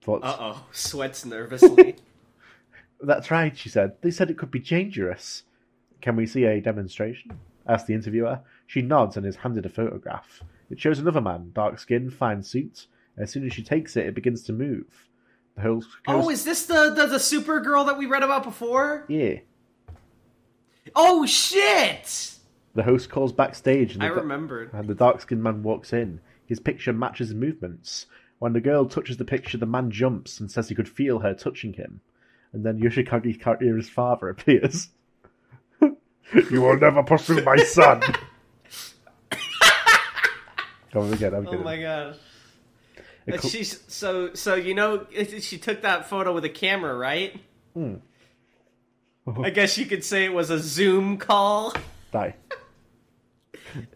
Thoughts? 0.00 0.24
Uh 0.24 0.36
oh, 0.40 0.66
sweats 0.72 1.26
nervously. 1.26 1.96
That's 3.02 3.30
right, 3.30 3.54
she 3.54 3.68
said. 3.68 3.96
They 4.00 4.10
said 4.10 4.30
it 4.30 4.38
could 4.38 4.50
be 4.50 4.58
dangerous. 4.58 5.42
Can 6.00 6.16
we 6.16 6.26
see 6.26 6.44
a 6.44 6.62
demonstration? 6.62 7.38
asked 7.68 7.86
the 7.86 7.94
interviewer. 7.94 8.40
She 8.66 8.80
nods 8.80 9.18
and 9.18 9.26
is 9.26 9.36
handed 9.36 9.66
a 9.66 9.68
photograph. 9.68 10.42
It 10.70 10.80
shows 10.80 10.98
another 10.98 11.20
man, 11.20 11.50
dark 11.52 11.78
skin, 11.78 12.10
fine 12.10 12.42
suit. 12.42 12.86
As 13.18 13.30
soon 13.30 13.44
as 13.44 13.52
she 13.52 13.62
takes 13.62 13.96
it, 13.96 14.06
it 14.06 14.14
begins 14.14 14.42
to 14.44 14.52
move. 14.54 14.86
The 15.56 15.62
host 15.62 15.88
goes, 16.06 16.24
Oh, 16.24 16.30
is 16.30 16.44
this 16.44 16.64
the 16.64 16.90
the, 16.90 17.06
the 17.06 17.18
Supergirl 17.18 17.84
that 17.86 17.98
we 17.98 18.06
read 18.06 18.22
about 18.22 18.44
before? 18.44 19.04
yeah. 19.08 19.40
Oh 20.96 21.26
shit! 21.26 22.34
The 22.74 22.82
host 22.82 23.08
calls 23.10 23.32
backstage, 23.32 23.94
and 23.94 24.02
I 24.02 24.08
the, 24.08 24.16
remembered. 24.16 24.70
and 24.72 24.88
the 24.88 24.94
dark 24.94 25.20
skinned 25.20 25.42
man 25.42 25.62
walks 25.62 25.92
in. 25.92 26.20
His 26.46 26.58
picture 26.60 26.92
matches 26.92 27.28
his 27.28 27.34
movements. 27.36 28.06
When 28.40 28.52
the 28.52 28.60
girl 28.60 28.84
touches 28.86 29.16
the 29.16 29.24
picture, 29.24 29.56
the 29.58 29.64
man 29.66 29.90
jumps 29.90 30.40
and 30.40 30.50
says 30.50 30.68
he 30.68 30.74
could 30.74 30.88
feel 30.88 31.20
her 31.20 31.34
touching 31.34 31.72
him. 31.74 32.00
And 32.52 32.64
then 32.66 32.78
Yoshikage 32.80 33.40
Karira's 33.40 33.88
father 33.88 34.28
appears. 34.30 34.88
you 35.80 36.60
will 36.60 36.76
never 36.78 37.02
pursue 37.02 37.42
my 37.42 37.56
son. 37.56 38.02
Come 40.92 41.12
again, 41.12 41.34
I'm 41.34 41.46
Oh 41.46 41.50
kidding. 41.50 41.64
my 41.64 41.80
gosh. 41.80 42.16
Cl- 43.26 43.40
she's 43.40 43.80
so 43.92 44.34
so 44.34 44.54
you 44.54 44.74
know 44.74 45.06
she 45.40 45.56
took 45.58 45.80
that 45.82 46.08
photo 46.10 46.32
with 46.34 46.44
a 46.44 46.48
camera, 46.50 46.94
right? 46.94 47.40
Hmm. 47.72 47.94
I 49.42 49.48
guess 49.50 49.78
you 49.78 49.86
could 49.86 50.04
say 50.04 50.24
it 50.24 50.32
was 50.34 50.50
a 50.50 50.58
Zoom 50.58 51.16
call. 51.16 51.72
Die. 52.12 52.34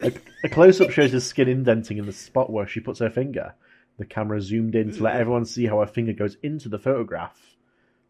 A, 0.01 0.13
a 0.45 0.49
close 0.49 0.81
up 0.81 0.91
shows 0.91 1.13
his 1.13 1.27
skin 1.27 1.49
indenting 1.49 1.99
in 1.99 2.07
the 2.07 2.13
spot 2.13 2.51
where 2.51 2.67
she 2.67 2.81
puts 2.81 3.01
her 3.01 3.11
finger. 3.11 3.55
The 3.99 4.07
camera 4.07 4.41
zoomed 4.41 4.75
in 4.75 4.93
to 4.93 5.03
let 5.03 5.17
everyone 5.17 5.45
see 5.45 5.67
how 5.67 5.81
her 5.81 5.87
finger 5.87 6.13
goes 6.13 6.37
into 6.43 6.69
the 6.69 6.79
photograph. 6.79 7.57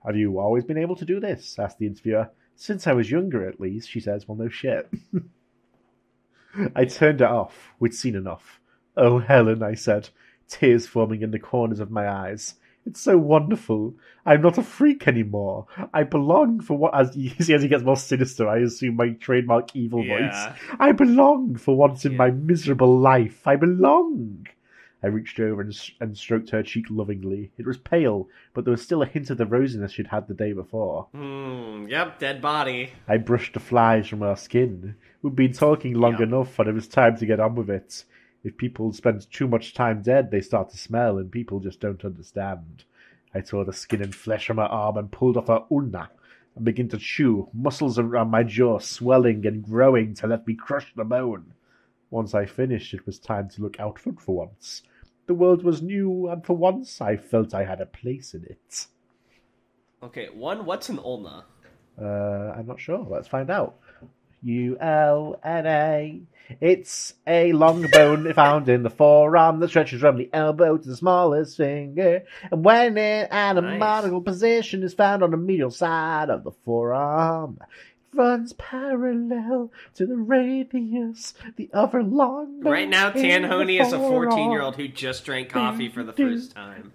Have 0.04 0.16
you 0.16 0.38
always 0.38 0.64
been 0.64 0.78
able 0.78 0.96
to 0.96 1.04
do 1.04 1.20
this? 1.20 1.58
asked 1.58 1.78
the 1.78 1.87
interviewer. 1.87 2.30
Since 2.56 2.87
I 2.87 2.92
was 2.92 3.10
younger, 3.10 3.48
at 3.48 3.60
least, 3.60 3.90
she 3.90 4.00
says. 4.00 4.26
Well, 4.26 4.37
no 4.37 4.48
shit. 4.48 4.90
I 6.75 6.84
turned 6.84 7.20
it 7.20 7.28
off. 7.28 7.72
We'd 7.78 7.94
seen 7.94 8.16
enough. 8.16 8.60
Oh, 8.96 9.18
Helen, 9.18 9.62
I 9.62 9.75
said, 9.75 10.08
tears 10.48 10.87
forming 10.87 11.22
in 11.22 11.30
the 11.30 11.38
corners 11.38 11.80
of 11.80 11.90
my 11.90 12.08
eyes. 12.08 12.54
It's 12.88 13.00
so 13.02 13.18
wonderful. 13.18 13.95
I'm 14.25 14.40
not 14.40 14.57
a 14.57 14.62
freak 14.62 15.07
anymore. 15.07 15.66
I 15.92 16.04
belong 16.04 16.61
for 16.61 16.78
what, 16.78 16.95
as 16.95 17.14
you 17.14 17.28
see, 17.40 17.52
as 17.52 17.61
he 17.62 17.68
gets 17.68 17.85
more 17.85 17.97
sinister, 17.99 18.49
I 18.49 18.61
assume 18.61 18.97
my 18.97 19.11
trademark 19.11 19.76
evil 19.76 20.02
Yeah. 20.02 20.18
voice. 20.54 20.59
I 20.80 20.92
belong 20.92 21.57
for 21.57 21.76
once 21.76 22.07
in 22.07 22.12
Yeah. 22.12 22.18
my 22.18 22.30
miserable 22.30 22.99
life. 22.99 23.47
I 23.47 23.57
belong. 23.57 24.47
I 25.02 25.09
reached 25.09 25.38
over 25.38 25.61
and, 25.61 25.78
and 26.00 26.16
stroked 26.16 26.49
her 26.50 26.62
cheek 26.62 26.87
lovingly. 26.88 27.52
It 27.59 27.66
was 27.66 27.76
pale, 27.76 28.28
but 28.54 28.64
there 28.64 28.73
was 28.73 28.83
still 28.83 29.02
a 29.02 29.07
hint 29.07 29.28
of 29.30 29.37
the 29.37 29.45
rosiness 29.45 29.90
she'd 29.92 30.09
had 30.09 30.26
the 30.26 30.35
day 30.35 30.52
before. 30.54 31.09
Hmm. 31.14 31.87
Yep. 31.88 32.18
Dead 32.18 32.40
body. 32.40 32.92
I 33.07 33.18
brushed 33.18 33.52
the 33.52 33.61
flies 33.61 34.09
from 34.09 34.21
her 34.23 34.35
skin. 34.35 34.97
We'd 35.23 35.37
been 35.37 35.52
talking 35.52 35.92
long 35.95 36.16
Yeah. 36.16 36.23
enough, 36.25 36.59
and 36.59 36.68
it 36.68 36.75
was 36.75 36.88
time 36.88 37.16
to 37.18 37.26
get 37.26 37.38
on 37.38 37.54
with 37.54 37.68
it. 37.68 38.04
If 38.45 38.57
people 38.57 38.92
spend 38.92 39.30
too 39.30 39.49
much 39.49 39.75
time 39.75 40.02
dead, 40.02 40.30
they 40.30 40.40
start 40.40 40.71
to 40.71 40.78
smell, 40.78 41.18
and 41.18 41.30
people 41.30 41.61
just 41.61 41.80
don't 41.80 42.04
understand. 42.04 42.85
I 43.35 43.40
tore 43.40 43.64
the 43.64 43.73
skin 43.73 44.02
and 44.02 44.14
flesh 44.14 44.47
from 44.47 44.57
her 44.59 44.62
arm 44.64 44.97
and 44.97 45.11
pulled 45.11 45.37
off 45.37 45.49
her 45.49 45.64
ulna 45.71 46.11
and 46.54 46.64
began 46.64 46.88
to 46.88 46.99
chew, 46.99 47.49
muscles 47.52 47.99
around 47.99 48.30
my 48.30 48.42
jaw 48.42 48.78
swelling 48.78 49.47
and 49.47 49.62
growing 49.62 50.14
to 50.14 50.26
let 50.26 50.47
me 50.47 50.54
crush 50.54 50.92
the 50.95 51.04
bone. 51.04 51.52
Once 52.11 52.35
I 52.35 52.47
finished, 52.47 52.95
it 52.95 53.04
was 53.07 53.18
time 53.18 53.49
to 53.50 53.62
look 53.62 53.78
outward 53.78 54.21
for 54.21 54.35
once. 54.37 54.83
The 55.26 55.35
world 55.35 55.62
was 55.62 55.83
new, 55.83 56.28
and 56.28 56.45
for 56.45 56.57
once 56.57 57.00
I 57.00 57.16
felt 57.16 57.54
I 57.54 57.64
had 57.64 57.80
a 57.80 57.87
place 57.87 58.33
in 58.35 58.45
it. 58.45 58.87
Okay. 60.02 60.28
One. 60.33 60.64
What's 60.64 60.88
an 60.88 60.99
ulna? 60.99 61.45
Uh, 62.00 62.54
I'm 62.57 62.66
not 62.66 62.80
sure. 62.80 63.07
Let's 63.09 63.28
find 63.28 63.50
out. 63.50 63.78
U 64.42 64.76
L 64.78 65.38
N 65.42 65.66
A. 65.66 66.21
It's 66.61 67.12
a 67.26 67.52
long 67.52 67.87
bone 67.90 68.33
found 68.35 68.68
in 68.68 68.83
the 68.83 68.90
forearm 68.90 69.61
that 69.61 69.68
stretches 69.68 70.00
from 70.00 70.16
the 70.16 70.30
elbow 70.33 70.78
to 70.78 70.88
the 70.88 70.97
smallest 70.97 71.57
finger. 71.57 72.25
And 72.50 72.64
when 72.64 72.97
an 72.97 73.28
anatomical 73.30 74.23
position 74.23 74.83
is 74.83 74.95
found 74.95 75.23
on 75.23 75.30
the 75.30 75.37
medial 75.37 75.71
side 75.71 76.30
of 76.30 76.45
the 76.45 76.52
forearm, 76.64 77.59
it 77.61 78.16
runs 78.16 78.54
parallel 78.54 79.71
to 79.97 80.07
the 80.07 80.16
radius, 80.16 81.35
the 81.57 81.68
other 81.75 82.02
long 82.02 82.61
bone. 82.62 82.73
Right 82.73 82.88
now, 82.88 83.12
in 83.12 83.23
Tanhoney 83.42 83.78
is 83.80 83.92
a 83.92 83.99
14 83.99 84.50
year 84.50 84.62
old 84.62 84.76
who 84.76 84.88
just 84.88 85.26
drank 85.26 85.50
coffee 85.50 85.90
for 85.90 86.02
the 86.02 86.14
first 86.14 86.52
time. 86.52 86.92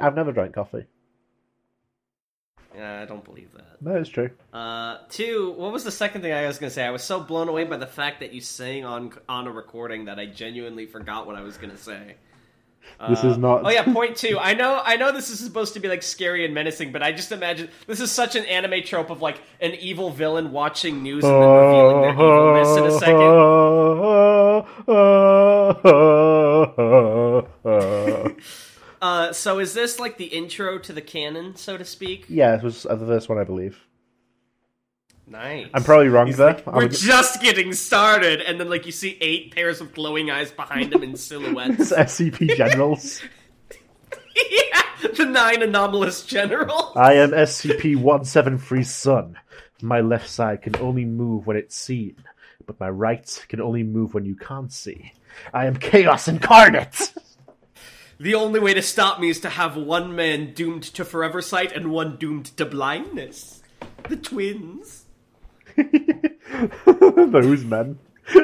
I've 0.00 0.16
never 0.16 0.32
drank 0.32 0.54
coffee. 0.54 0.86
Yeah, 2.76 3.00
I 3.00 3.04
don't 3.06 3.24
believe 3.24 3.52
that. 3.54 3.76
That 3.80 3.96
is 4.02 4.08
true. 4.08 4.30
Uh, 4.52 4.98
two. 5.08 5.54
What 5.56 5.72
was 5.72 5.82
the 5.84 5.90
second 5.90 6.20
thing 6.22 6.32
I 6.32 6.46
was 6.46 6.58
gonna 6.58 6.70
say? 6.70 6.84
I 6.84 6.90
was 6.90 7.02
so 7.02 7.20
blown 7.20 7.48
away 7.48 7.64
by 7.64 7.78
the 7.78 7.86
fact 7.86 8.20
that 8.20 8.34
you 8.34 8.40
sang 8.42 8.84
on 8.84 9.12
on 9.28 9.46
a 9.46 9.50
recording 9.50 10.04
that 10.06 10.18
I 10.18 10.26
genuinely 10.26 10.84
forgot 10.86 11.26
what 11.26 11.36
I 11.36 11.40
was 11.40 11.56
gonna 11.56 11.78
say. 11.78 12.16
This 13.08 13.24
Uh, 13.24 13.28
is 13.30 13.38
not. 13.38 13.62
Oh 13.64 13.68
yeah, 13.70 13.82
point 13.92 14.16
two. 14.16 14.38
I 14.38 14.54
know, 14.54 14.80
I 14.84 14.96
know. 14.96 15.10
This 15.10 15.30
is 15.30 15.40
supposed 15.40 15.74
to 15.74 15.80
be 15.80 15.88
like 15.88 16.02
scary 16.02 16.44
and 16.44 16.54
menacing, 16.54 16.92
but 16.92 17.02
I 17.02 17.12
just 17.12 17.32
imagine 17.32 17.68
this 17.86 17.98
is 18.00 18.12
such 18.12 18.36
an 18.36 18.44
anime 18.44 18.82
trope 18.84 19.10
of 19.10 19.20
like 19.22 19.40
an 19.60 19.72
evil 19.74 20.10
villain 20.10 20.52
watching 20.52 21.02
news 21.02 21.24
and 21.24 21.32
then 21.32 21.50
revealing 21.50 22.02
their 22.02 22.12
evilness 22.12 22.76
in 22.76 22.84
a 22.84 22.92
second. 22.98 23.16
Uh, 29.06 29.32
so 29.32 29.58
is 29.60 29.72
this 29.74 30.00
like 30.00 30.16
the 30.18 30.24
intro 30.24 30.78
to 30.78 30.92
the 30.92 31.00
canon, 31.00 31.54
so 31.56 31.76
to 31.76 31.84
speak? 31.84 32.24
yeah, 32.28 32.56
it 32.56 32.62
was 32.62 32.86
uh, 32.86 32.94
the 32.96 33.06
first 33.06 33.28
one, 33.28 33.38
I 33.38 33.44
believe. 33.44 33.78
Nice. 35.28 35.68
I'm 35.74 35.82
probably 35.84 36.08
wrong 36.08 36.30
there. 36.32 36.54
Like, 36.54 36.68
I 36.68 36.76
We're 36.76 36.86
was- 36.88 37.00
just 37.00 37.40
getting 37.42 37.72
started, 37.72 38.40
and 38.40 38.58
then 38.60 38.68
like 38.68 38.86
you 38.86 38.92
see 38.92 39.16
eight 39.20 39.54
pairs 39.54 39.80
of 39.80 39.92
glowing 39.94 40.30
eyes 40.30 40.50
behind 40.50 40.92
him 40.92 41.02
in 41.02 41.10
It's 41.12 41.22
silhouettes. 41.28 41.92
SCP 42.06 42.56
generals. 42.56 43.20
yeah, 44.36 44.82
the 45.16 45.24
nine 45.26 45.62
anomalous 45.62 46.24
general. 46.24 46.92
I 46.96 47.14
am 47.14 47.30
SCP 47.30 47.96
173's 47.96 48.90
son. 48.90 49.36
My 49.82 50.00
left 50.00 50.28
side 50.28 50.62
can 50.62 50.76
only 50.76 51.04
move 51.04 51.46
when 51.46 51.56
it's 51.56 51.76
seen, 51.76 52.16
but 52.66 52.78
my 52.80 52.88
right 52.90 53.44
can 53.48 53.60
only 53.60 53.82
move 53.82 54.14
when 54.14 54.24
you 54.24 54.36
can't 54.36 54.72
see. 54.72 55.12
I 55.52 55.66
am 55.66 55.76
chaos 55.76 56.28
incarnate! 56.28 57.12
The 58.18 58.34
only 58.34 58.60
way 58.60 58.72
to 58.74 58.82
stop 58.82 59.20
me 59.20 59.28
is 59.28 59.40
to 59.40 59.50
have 59.50 59.76
one 59.76 60.14
man 60.16 60.54
doomed 60.54 60.84
to 60.84 61.04
forever 61.04 61.42
sight 61.42 61.72
and 61.72 61.90
one 61.90 62.16
doomed 62.16 62.46
to 62.56 62.64
blindness. 62.64 63.62
The 64.08 64.16
twins. 64.16 65.04
Those 65.76 67.64
men. 67.64 67.98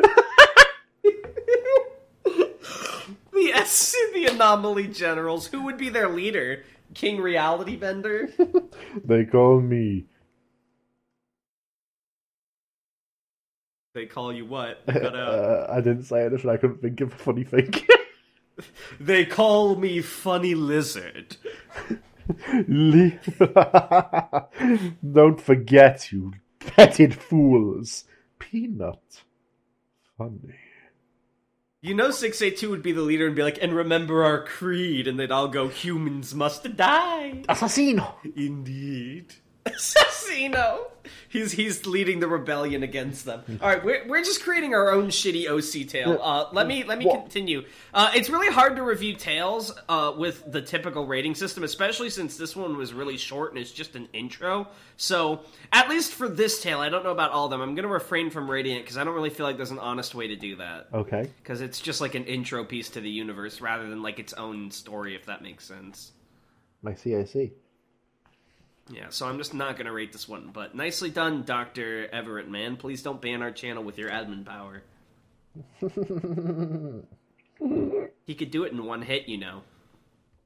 The 3.35 3.51
S, 3.55 3.97
the 4.15 4.27
anomaly 4.27 4.87
generals. 4.89 5.47
Who 5.49 5.63
would 5.65 5.77
be 5.77 5.89
their 5.89 6.09
leader? 6.09 6.65
King 6.95 7.21
Reality 7.21 7.77
Bender. 7.77 8.29
They 9.05 9.25
call 9.25 9.61
me. 9.61 10.05
They 13.95 14.07
call 14.07 14.33
you 14.33 14.45
what? 14.47 14.83
You 14.87 15.01
got 15.01 15.17
a- 15.17 15.19
Uh, 15.19 15.67
I 15.73 15.81
didn't 15.81 16.05
say 16.05 16.25
anything, 16.25 16.51
I 16.51 16.57
couldn't 16.59 16.83
think 16.83 17.01
of 17.01 17.13
a 17.13 17.17
funny 17.17 17.43
thing. 17.45 17.73
They 19.01 19.25
call 19.25 19.77
me 19.77 20.01
Funny 20.01 20.55
Lizard. 20.55 21.37
Le- 22.69 23.19
Don't 25.13 25.41
forget, 25.41 26.13
you 26.13 26.35
petted 26.61 27.15
fools. 27.15 28.05
Peanut. 28.39 29.23
Funny. 30.17 30.55
You 31.81 31.95
know 31.95 32.13
682 32.13 32.71
would 32.71 32.83
be 32.83 32.93
the 32.93 33.01
leader 33.01 33.27
and 33.27 33.35
be 33.35 33.43
like, 33.43 33.59
and 33.61 33.75
remember 33.75 34.23
our 34.23 34.45
creed, 34.45 35.09
and 35.09 35.19
they'd 35.19 35.33
all 35.33 35.49
go, 35.49 35.67
humans 35.67 36.33
must 36.33 36.77
die. 36.77 37.43
Assassino! 37.49 38.15
Indeed. 38.37 39.35
Assassino! 39.65 40.93
He's 41.29 41.53
he's 41.53 41.87
leading 41.87 42.21
the 42.21 42.29
rebellion 42.29 42.83
against 42.83 43.25
them. 43.25 43.43
Alright, 43.61 43.83
we're, 43.83 44.07
we're 44.07 44.23
just 44.23 44.43
creating 44.43 44.75
our 44.75 44.93
own 44.93 45.09
shitty 45.09 45.49
OC 45.49 45.89
tale. 45.89 46.19
Uh, 46.21 46.49
let 46.53 46.67
me 46.67 46.85
let 46.85 46.99
me 46.99 47.11
continue. 47.11 47.65
Uh, 47.95 48.11
it's 48.15 48.29
really 48.29 48.53
hard 48.53 48.77
to 48.77 48.83
review 48.83 49.15
tales 49.15 49.73
uh, 49.89 50.13
with 50.17 50.51
the 50.53 50.61
typical 50.61 51.07
rating 51.07 51.35
system, 51.35 51.65
especially 51.65 52.11
since 52.11 52.37
this 52.37 52.55
one 52.55 52.77
was 52.77 52.93
really 52.93 53.17
short 53.17 53.51
and 53.51 53.59
it's 53.59 53.73
just 53.73 53.97
an 53.97 54.09
intro. 54.13 54.69
So, 54.99 55.41
at 55.73 55.89
least 55.89 56.13
for 56.13 56.29
this 56.29 56.63
tale, 56.63 56.81
I 56.81 56.91
don't 56.91 57.03
know 57.03 57.11
about 57.11 57.31
all 57.31 57.47
of 57.47 57.51
them. 57.51 57.63
I'm 57.63 57.75
going 57.75 57.89
to 57.89 57.93
refrain 57.93 58.31
from 58.31 58.51
rating 58.51 58.77
it 58.77 58.83
because 58.83 58.99
I 58.99 59.05
don't 59.05 59.15
really 59.15 59.31
feel 59.31 59.47
like 59.47 59.57
there's 59.57 59.71
an 59.71 59.79
honest 59.79 60.15
way 60.15 60.29
to 60.29 60.37
do 60.37 60.57
that. 60.57 60.89
Okay. 60.93 61.31
Because 61.43 61.63
it's 61.63 61.81
just 61.81 62.01
like 62.01 62.15
an 62.15 62.25
intro 62.25 62.63
piece 62.65 62.91
to 62.91 63.01
the 63.01 63.11
universe 63.11 63.61
rather 63.61 63.89
than 63.89 64.03
like 64.03 64.19
its 64.19 64.35
own 64.35 64.71
story, 64.71 65.15
if 65.15 65.27
that 65.27 65.43
makes 65.43 65.65
sense. 65.65 66.13
I 66.85 66.95
see, 66.95 67.17
I 67.17 67.25
see. 67.25 67.53
Yeah, 68.91 69.07
so 69.11 69.27
I'm 69.27 69.39
just 69.39 69.55
not 69.55 69.77
gonna 69.77 69.93
rate 69.93 70.13
this 70.13 70.29
one, 70.29 70.51
but 70.53 70.75
nicely 70.75 71.11
done, 71.11 71.45
Doctor 71.45 72.09
Everett. 72.13 72.49
Man, 72.49 72.77
please 72.77 73.03
don't 73.03 73.21
ban 73.21 73.43
our 73.43 73.51
channel 73.51 73.85
with 73.85 73.99
your 73.99 74.11
admin 74.11 74.45
power. 74.45 74.83
he 78.27 78.35
could 78.35 78.51
do 78.51 78.65
it 78.65 78.73
in 78.73 78.85
one 78.85 79.03
hit, 79.03 79.29
you 79.29 79.39
know. 79.39 79.63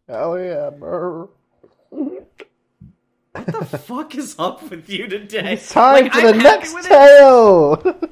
Hell 0.09 0.39
yeah, 0.39 0.71
brr. 0.71 1.29
What 1.91 3.47
the 3.47 3.65
fuck 3.79 4.15
is 4.15 4.37
up 4.39 4.71
with 4.71 4.89
you 4.89 5.09
today? 5.09 5.57
Time 5.57 6.05
Like, 6.05 6.13
for 6.13 6.21
I'm 6.21 6.27
the 6.27 6.43
next 6.43 6.87
tale! 6.87 8.11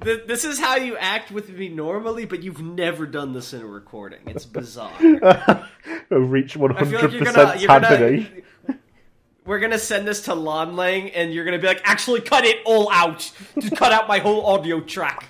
This 0.00 0.44
is 0.44 0.60
how 0.60 0.76
you 0.76 0.96
act 0.98 1.30
with 1.30 1.48
me 1.48 1.68
normally, 1.68 2.26
but 2.26 2.42
you've 2.42 2.60
never 2.60 3.06
done 3.06 3.32
this 3.32 3.54
in 3.54 3.62
a 3.62 3.66
recording. 3.66 4.20
It's 4.26 4.44
bizarre. 4.44 4.92
I've 5.00 5.66
reached 6.10 6.56
I 6.56 6.58
feel 6.58 6.72
hundred 6.74 7.02
like 7.02 7.12
you're 7.12 7.24
gonna, 7.24 7.52
percent 7.54 7.60
you're 7.60 7.68
gonna. 7.80 8.42
We're 9.46 9.58
gonna 9.58 9.78
send 9.78 10.06
this 10.06 10.22
to 10.22 10.34
Lon 10.34 10.76
Lang, 10.76 11.10
and 11.10 11.32
you're 11.32 11.44
gonna 11.44 11.58
be 11.58 11.66
like, 11.66 11.82
actually, 11.84 12.20
cut 12.20 12.44
it 12.44 12.58
all 12.64 12.90
out. 12.90 13.30
Just 13.58 13.76
cut 13.76 13.92
out 13.92 14.08
my 14.08 14.18
whole 14.18 14.46
audio 14.46 14.80
track. 14.80 15.28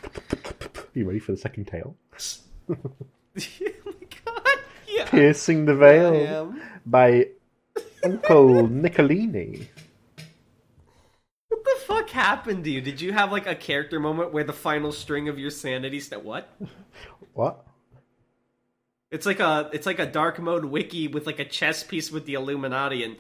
You 0.95 1.07
ready 1.07 1.19
for 1.19 1.33
the 1.33 1.39
second 1.39 1.67
tale? 1.67 1.97
oh 2.69 2.77
my 3.37 3.93
god, 4.25 4.59
yeah. 4.89 5.05
Piercing 5.07 5.65
the 5.65 5.75
Veil 5.75 6.55
by 6.87 7.29
Uncle 8.05 8.69
Nicolini. 8.69 9.69
What 11.49 11.65
the 11.65 11.77
fuck 11.87 12.11
happened 12.11 12.65
to 12.65 12.71
you? 12.71 12.81
Did 12.81 13.01
you 13.01 13.13
have 13.13 13.33
like 13.33 13.47
a 13.47 13.57
character 13.57 13.99
moment 13.99 14.33
where 14.33 14.45
the 14.45 14.53
final 14.53 14.93
string 14.93 15.29
of 15.29 15.39
your 15.39 15.51
sanity 15.51 16.01
said 16.01 16.23
what? 16.25 16.49
What? 17.33 17.67
It's 19.11 19.27
like 19.27 19.41
a 19.41 19.71
it's 19.73 19.87
like 19.87 19.99
a 19.99 20.07
dark 20.07 20.39
mode 20.39 20.65
wiki 20.65 21.09
with 21.09 21.27
like 21.27 21.41
a 21.41 21.45
chess 21.45 21.83
piece 21.83 22.13
with 22.13 22.27
the 22.27 22.35
Illuminati 22.35 23.03
and 23.03 23.17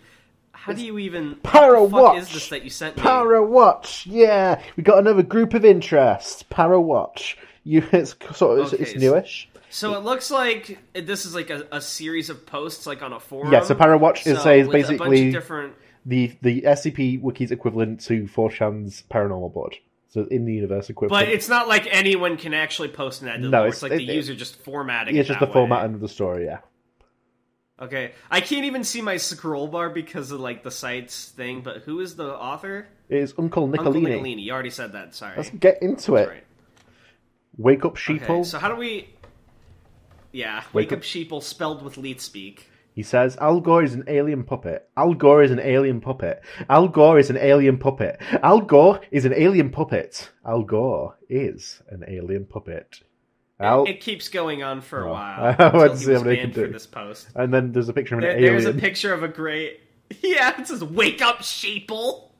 how 0.54 0.72
do 0.72 0.84
you 0.84 0.98
even 0.98 1.36
Para 1.42 1.82
what 1.82 1.90
the 1.90 1.96
fuck 1.96 2.02
Watch. 2.14 2.22
is 2.22 2.32
this 2.32 2.48
that 2.48 2.64
you 2.64 2.70
sent 2.70 2.96
me? 2.96 3.02
Para 3.02 3.44
Watch, 3.44 4.06
yeah, 4.06 4.62
we 4.76 4.82
got 4.82 4.98
another 4.98 5.22
group 5.22 5.52
of 5.54 5.64
interest. 5.64 6.48
Para 6.48 6.80
Watch, 6.80 7.36
you, 7.64 7.84
it's 7.92 8.14
sort 8.34 8.58
of 8.60 8.64
it's, 8.66 8.74
Okay, 8.74 8.82
it's 8.82 8.92
so- 8.92 8.98
newish. 8.98 9.48
So 9.70 9.94
it 9.94 10.04
looks 10.04 10.30
like 10.30 10.78
this 10.94 11.26
is 11.26 11.34
like 11.34 11.50
a, 11.50 11.66
a 11.72 11.80
series 11.80 12.30
of 12.30 12.46
posts 12.46 12.86
like 12.86 13.02
on 13.02 13.12
a 13.12 13.18
forum. 13.18 13.52
Yeah, 13.52 13.62
so 13.64 13.74
Para 13.74 13.98
Watch 13.98 14.24
is, 14.24 14.40
So 14.40 14.50
is 14.52 14.68
with 14.68 14.76
a 14.76 14.78
bunch 14.78 14.84
of 14.84 14.98
basically 15.10 15.30
different 15.32 15.74
the 16.06 16.36
the 16.42 16.60
SCP 16.62 17.20
wiki's 17.20 17.50
equivalent 17.50 17.98
to 18.02 18.22
4chan's 18.24 19.02
paranormal 19.10 19.52
board. 19.52 19.74
So 20.10 20.28
in 20.30 20.44
the 20.44 20.52
universe 20.52 20.90
equivalent. 20.90 21.26
but 21.26 21.32
it's 21.34 21.48
not 21.48 21.66
like 21.66 21.88
anyone 21.90 22.36
can 22.36 22.54
actually 22.54 22.86
post 22.88 23.22
an 23.22 23.28
edit. 23.28 23.50
No, 23.50 23.62
it's- 23.62 23.74
it's, 23.74 23.82
like 23.82 23.92
it- 23.92 23.96
the 23.96 24.10
it- 24.10 24.14
user 24.14 24.34
just 24.36 24.62
formatting. 24.62 25.16
It's 25.16 25.26
just 25.26 25.40
that 25.40 25.46
the 25.48 25.52
format 25.52 25.88
way. 25.88 25.94
of 25.94 26.00
the 26.00 26.08
story, 26.08 26.44
yeah. 26.44 26.58
Okay, 27.80 28.12
I 28.30 28.40
can't 28.40 28.64
even 28.66 28.84
see 28.84 29.00
my 29.02 29.16
scroll 29.16 29.66
bar 29.66 29.90
because 29.90 30.30
of 30.30 30.38
like 30.40 30.62
the 30.62 30.70
site's 30.70 31.30
thing. 31.30 31.62
But 31.62 31.78
who 31.78 32.00
is 32.00 32.14
the 32.14 32.32
author? 32.36 32.86
It 33.08 33.18
is 33.18 33.34
Uncle 33.36 33.66
Nicolini. 33.66 33.96
Uncle 34.06 34.12
Nicolini. 34.22 34.42
You 34.42 34.52
already 34.52 34.70
said 34.70 34.92
that. 34.92 35.14
Sorry. 35.14 35.36
Let's 35.36 35.50
get 35.50 35.82
into 35.82 36.14
it. 36.16 36.28
Right. 36.28 36.44
Wake 37.56 37.84
up, 37.84 37.92
Okay, 37.92 38.18
sheeple. 38.18 38.44
so 38.46 38.58
how 38.58 38.68
do 38.68 38.76
we? 38.76 39.08
Yeah, 40.32 40.58
Wake 40.72 40.90
wake, 40.90 40.92
up- 40.92 40.98
up 40.98 41.04
sheeple 41.04 41.42
spelled 41.42 41.82
with 41.82 41.96
leet 41.96 42.20
speak. 42.20 42.70
He 42.94 43.02
says 43.02 43.36
Al 43.38 43.60
Gore 43.60 43.82
is 43.82 43.94
an 43.94 44.04
alien 44.06 44.44
puppet. 44.44 44.88
Al 44.96 45.14
Gore 45.14 45.42
is 45.42 45.50
an 45.50 45.58
alien 45.58 46.00
puppet. 46.00 46.42
Al 46.70 46.86
Gore 46.86 47.18
is 47.18 47.28
an 47.28 47.36
alien 47.36 47.76
puppet. 47.78 48.20
Al 48.42 48.60
Gore 48.60 49.00
is 49.10 49.24
an 49.24 49.32
alien 49.34 49.70
puppet. 49.70 50.30
Al 50.46 50.62
Gore 50.62 51.16
is 51.28 51.82
an 51.88 52.04
alien 52.06 52.44
puppet. 52.44 53.00
It 53.60 54.00
keeps 54.00 54.28
going 54.28 54.62
on 54.62 54.80
for 54.80 55.02
a 55.02 55.08
Oh. 55.08 55.12
while 55.12 55.56
I 55.58 55.68
want 55.76 55.92
to 55.92 55.96
see 55.96 56.12
what 56.12 56.24
they 56.24 56.36
can 56.38 56.50
do. 56.50 56.68
this 56.72 56.86
post. 56.86 57.28
and 57.34 57.52
then 57.54 57.72
there's 57.72 57.88
a 57.88 57.92
picture 57.92 58.16
of 58.16 58.24
an 58.24 58.28
There- 58.40 58.50
there's 58.50 58.64
a 58.66 58.74
picture 58.88 59.12
of 59.14 59.22
a 59.22 59.28
great. 59.28 59.80
Yeah, 60.22 60.60
it 60.60 60.66
says 60.68 60.82
"Wake 60.84 61.22
up, 61.22 61.38
sheeple." 61.38 62.30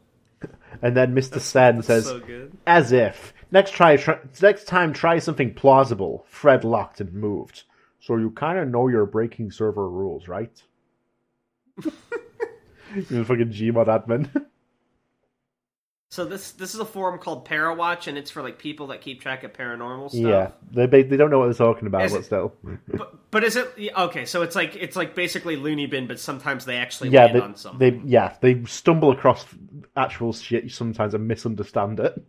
and 0.83 0.97
then 0.97 1.15
Mr. 1.15 1.41
Sen 1.41 1.77
That's 1.77 1.87
says, 1.87 2.05
so. 2.07 2.21
"As 2.67 2.93
if 2.93 3.33
next 3.51 3.73
try, 3.73 3.97
try 3.97 4.19
next 4.43 4.65
time 4.67 4.93
try 4.93 5.19
something 5.19 5.55
plausible." 5.55 6.27
Fred 6.29 6.63
locked 6.65 7.01
and 7.01 7.13
moved. 7.15 7.63
So 8.01 8.17
you 8.19 8.31
kind 8.33 8.59
of 8.59 8.69
know 8.69 8.89
you're 8.89 9.07
breaking 9.07 9.51
server 9.53 9.89
rules, 9.89 10.29
right? 10.29 10.63
You're 13.11 13.23
a 13.23 13.25
fucking 13.25 13.51
Gmod 13.51 13.87
admin. 13.87 14.47
So 16.15 16.25
this 16.25 16.53
this 16.53 16.75
is 16.75 16.81
a 16.81 16.85
forum 16.85 17.19
called 17.19 17.45
Parawatch, 17.45 18.07
and 18.07 18.17
it's 18.17 18.31
for 18.31 18.41
like 18.41 18.57
people 18.57 18.87
that 18.87 19.01
keep 19.01 19.21
track 19.21 19.43
of 19.43 19.53
paranormal 19.53 20.11
stuff. 20.11 20.21
yeah, 20.21 20.51
they 20.71 21.03
they 21.03 21.17
don't 21.17 21.29
know 21.29 21.41
what 21.41 21.47
they're 21.47 21.67
talking 21.67 21.89
about, 21.89 22.05
Is 22.05 22.13
but 22.13 22.21
it- 22.21 22.25
still. 22.27 22.55
But, 22.87 23.33
but 23.33 23.43
is 23.43 23.57
it 23.57 23.69
okay? 23.99 24.25
So 24.25 24.43
it's 24.43 24.55
like 24.55 24.77
it's 24.77 24.95
like 24.95 25.17
basically 25.17 25.57
Looney 25.57 25.87
Bin, 25.87 26.07
but 26.07 26.21
sometimes 26.21 26.67
they 26.67 26.77
actually 26.77 27.09
yeah, 27.09 27.25
land 27.25 27.35
they, 27.35 27.41
on 27.41 27.57
something. 27.57 28.03
they 28.05 28.09
yeah 28.09 28.37
they 28.41 28.63
stumble 28.63 29.11
across 29.11 29.45
actual 29.97 30.33
shit 30.33 30.71
sometimes 30.71 31.15
and 31.15 31.27
misunderstand 31.27 31.99
it. 31.99 32.25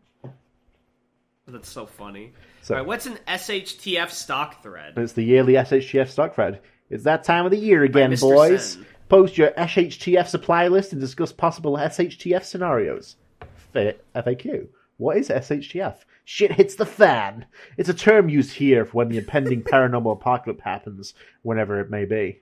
That's 1.45 1.69
so 1.69 1.85
funny. 1.85 2.33
So- 2.63 2.73
right, 2.77 2.85
what's 2.87 3.05
an 3.05 3.19
SHTF 3.27 4.09
stock 4.09 4.63
thread? 4.63 4.93
It's 4.97 5.13
the 5.13 5.21
yearly 5.23 5.53
SHTF 5.53 6.09
stock 6.09 6.33
thread. 6.33 6.59
It's 6.89 7.03
that 7.03 7.23
time 7.23 7.45
of 7.45 7.51
the 7.51 7.59
year 7.59 7.83
again, 7.83 8.15
boys. 8.19 8.71
Sen. 8.71 8.85
Post 9.09 9.37
your 9.37 9.51
SHTF 9.51 10.25
supply 10.25 10.69
list 10.69 10.91
and 10.91 10.99
discuss 10.99 11.31
possible 11.31 11.77
SHTF 11.77 12.43
scenarios. 12.43 13.17
FAQ. 14.15 14.67
What 14.97 15.17
is 15.17 15.29
SHTF? 15.29 15.97
Shit 16.23 16.53
hits 16.53 16.75
the 16.75 16.85
fan. 16.85 17.45
It's 17.77 17.89
a 17.89 17.93
term 17.93 18.29
used 18.29 18.53
here 18.53 18.85
for 18.85 18.93
when 18.93 19.09
the 19.09 19.17
impending 19.17 19.61
paranormal 19.71 20.13
apocalypse 20.13 20.63
happens, 20.63 21.13
whenever 21.43 21.79
it 21.79 21.89
may 21.89 22.05
be. 22.05 22.39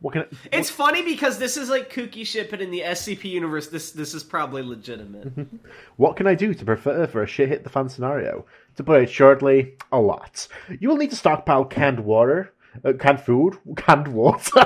What 0.00 0.14
can 0.14 0.22
I, 0.22 0.26
It's 0.56 0.70
funny 0.70 1.02
because 1.02 1.38
this 1.38 1.56
is 1.56 1.68
like 1.68 1.92
kooky 1.92 2.26
shit, 2.26 2.50
but 2.50 2.60
in 2.60 2.70
the 2.70 2.80
SCP 2.80 3.24
universe, 3.24 3.68
this 3.68 3.92
this 3.92 4.14
is 4.14 4.24
probably 4.24 4.62
legitimate. 4.62 5.32
What 5.96 6.16
can 6.16 6.26
I 6.26 6.34
do 6.34 6.54
to 6.54 6.64
prepare 6.64 7.06
for 7.06 7.22
a 7.22 7.26
shit 7.26 7.48
hit 7.50 7.62
the 7.62 7.70
fan 7.70 7.88
scenario? 7.88 8.46
To 8.76 8.82
put 8.82 9.02
it 9.02 9.10
shortly, 9.10 9.74
a 9.92 10.00
lot. 10.00 10.48
You 10.80 10.88
will 10.88 10.96
need 10.96 11.10
to 11.10 11.16
stockpile 11.16 11.64
canned 11.66 12.00
water, 12.00 12.52
uh, 12.84 12.94
canned 12.98 13.20
food, 13.20 13.58
canned 13.76 14.08
water! 14.08 14.62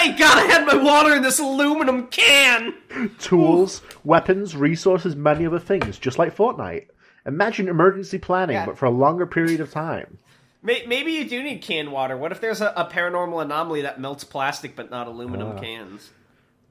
Thank 0.00 0.18
God 0.18 0.38
I 0.38 0.46
had 0.46 0.66
my 0.66 0.69
water 0.84 1.14
in 1.14 1.22
this 1.22 1.38
aluminum 1.38 2.06
can! 2.08 2.74
tools, 3.18 3.82
weapons, 4.04 4.56
resources, 4.56 5.14
many 5.16 5.46
other 5.46 5.58
things, 5.58 5.98
just 5.98 6.18
like 6.18 6.36
Fortnite. 6.36 6.86
Imagine 7.26 7.68
emergency 7.68 8.18
planning, 8.18 8.54
Yeah. 8.54 8.66
but 8.66 8.78
for 8.78 8.86
a 8.86 8.90
longer 8.90 9.26
period 9.26 9.60
of 9.60 9.70
time. 9.70 10.18
Maybe 10.62 11.12
you 11.12 11.26
do 11.28 11.42
need 11.42 11.62
canned 11.62 11.90
water. 11.90 12.16
What 12.16 12.32
if 12.32 12.40
there's 12.40 12.60
a, 12.60 12.72
a 12.76 12.84
paranormal 12.84 13.40
anomaly 13.42 13.82
that 13.82 14.00
melts 14.00 14.24
plastic 14.24 14.76
but 14.76 14.90
not 14.90 15.06
aluminum 15.06 15.52
Ah. 15.56 15.60
cans? 15.60 16.10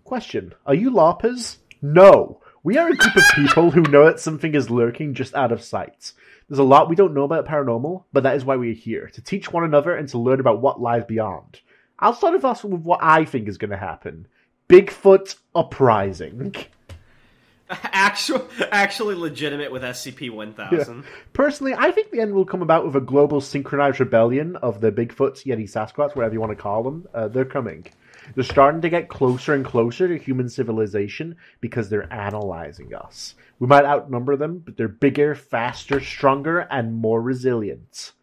Question 0.04 0.54
Are 0.66 0.76
you 0.76 0.92
LARPers? 0.92 1.58
No. 1.82 2.40
We 2.64 2.78
are 2.78 2.90
a 2.90 2.96
group 2.96 3.16
of 3.16 3.24
people 3.36 3.72
who 3.72 3.82
know 3.84 4.06
that 4.06 4.20
something 4.20 4.54
is 4.54 4.70
lurking 4.70 5.14
just 5.14 5.34
out 5.34 5.52
of 5.52 5.64
sight. 5.64 6.12
There's 6.50 6.60
a 6.60 6.64
lot 6.64 6.90
we 6.90 6.96
don't 6.96 7.14
know 7.14 7.24
about 7.24 7.48
paranormal, 7.48 8.04
but 8.12 8.24
that 8.24 8.36
is 8.36 8.44
why 8.44 8.58
we 8.58 8.72
are 8.72 8.76
here 8.76 9.10
to 9.14 9.22
teach 9.22 9.52
one 9.54 9.64
another 9.64 9.96
and 9.96 10.10
to 10.10 10.18
learn 10.18 10.40
about 10.40 10.62
what 10.62 10.82
lies 10.82 11.06
beyond. 11.06 11.62
I'll 12.00 12.14
start 12.14 12.36
us 12.36 12.44
off 12.44 12.64
with 12.64 12.82
what 12.82 13.00
I 13.02 13.26
think 13.26 13.48
is 13.48 13.58
going 13.58 13.72
to 13.72 13.78
happen 13.78 14.28
Bigfoot 14.70 15.36
uprising. 15.56 16.56
Actual, 17.70 18.48
actually 18.72 19.16
legitimate 19.16 19.72
with 19.72 19.84
SCP 19.84 20.32
1000. 20.32 21.04
Personally, 21.34 21.76
I 21.78 21.92
think 21.92 22.10
the 22.10 22.20
end 22.20 22.34
will 22.34 22.46
come 22.46 22.64
about 22.64 22.86
with 22.86 22.96
a 22.96 23.02
global 23.02 23.42
synchronized 23.42 24.00
rebellion 24.00 24.56
of 24.58 24.82
the 24.82 24.92
Bigfoots, 24.92 25.46
Yeti, 25.46 25.70
Sasquatch, 25.70 26.16
whatever 26.16 26.34
you 26.34 26.40
want 26.40 26.52
to 26.52 26.56
call 26.56 26.82
them. 26.82 27.08
Uh, 27.14 27.28
they're 27.28 27.46
coming. 27.46 27.86
They're 28.34 28.44
starting 28.44 28.82
to 28.82 28.90
get 28.90 29.10
closer 29.10 29.54
and 29.54 29.64
closer 29.64 30.08
to 30.08 30.18
human 30.18 30.50
civilization 30.50 31.36
because 31.62 31.90
they're 31.90 32.12
analyzing 32.12 32.94
us. 32.96 33.36
We 33.60 33.68
might 33.68 33.86
outnumber 33.86 34.36
them, 34.36 34.60
but 34.60 34.78
they're 34.78 34.88
bigger, 34.88 35.36
faster, 35.36 36.00
stronger, 36.00 36.60
and 36.72 36.96
more 36.96 37.22
resilient. 37.22 38.14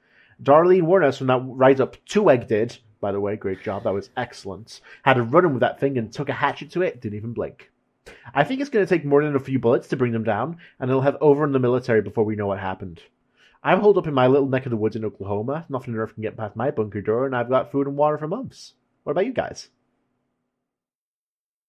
Darlene 0.42 0.82
warned 0.82 1.04
us 1.04 1.20
when 1.20 1.28
that 1.28 1.42
Rise 1.44 1.80
Up 1.80 1.96
2 2.06 2.30
egg 2.30 2.48
did. 2.48 2.78
By 3.00 3.12
the 3.12 3.20
way, 3.20 3.36
great 3.36 3.62
job. 3.62 3.84
That 3.84 3.94
was 3.94 4.10
excellent. 4.16 4.80
Had 5.02 5.18
a 5.18 5.22
run 5.22 5.44
in 5.44 5.52
with 5.52 5.60
that 5.60 5.78
thing 5.78 5.98
and 5.98 6.12
took 6.12 6.28
a 6.28 6.34
hatchet 6.34 6.70
to 6.72 6.82
it. 6.82 7.00
Didn't 7.00 7.16
even 7.16 7.32
blink. 7.32 7.70
I 8.34 8.44
think 8.44 8.60
it's 8.60 8.70
going 8.70 8.86
to 8.86 8.88
take 8.88 9.04
more 9.04 9.22
than 9.22 9.36
a 9.36 9.40
few 9.40 9.58
bullets 9.58 9.88
to 9.88 9.96
bring 9.96 10.12
them 10.12 10.24
down, 10.24 10.58
and 10.78 10.88
they'll 10.88 11.00
have 11.00 11.16
over 11.20 11.44
in 11.44 11.52
the 11.52 11.58
military 11.58 12.02
before 12.02 12.24
we 12.24 12.36
know 12.36 12.46
what 12.46 12.60
happened. 12.60 13.02
I'm 13.62 13.80
holed 13.80 13.98
up 13.98 14.06
in 14.06 14.14
my 14.14 14.28
little 14.28 14.48
neck 14.48 14.64
of 14.66 14.70
the 14.70 14.76
woods 14.76 14.94
in 14.94 15.04
Oklahoma. 15.04 15.66
Nothing 15.68 15.94
on 15.94 16.00
earth 16.00 16.14
can 16.14 16.22
get 16.22 16.36
past 16.36 16.54
my 16.54 16.70
bunker 16.70 17.00
door, 17.00 17.26
and 17.26 17.34
I've 17.34 17.48
got 17.48 17.72
food 17.72 17.86
and 17.86 17.96
water 17.96 18.16
for 18.16 18.28
months. 18.28 18.74
What 19.02 19.12
about 19.12 19.26
you 19.26 19.32
guys? 19.32 19.68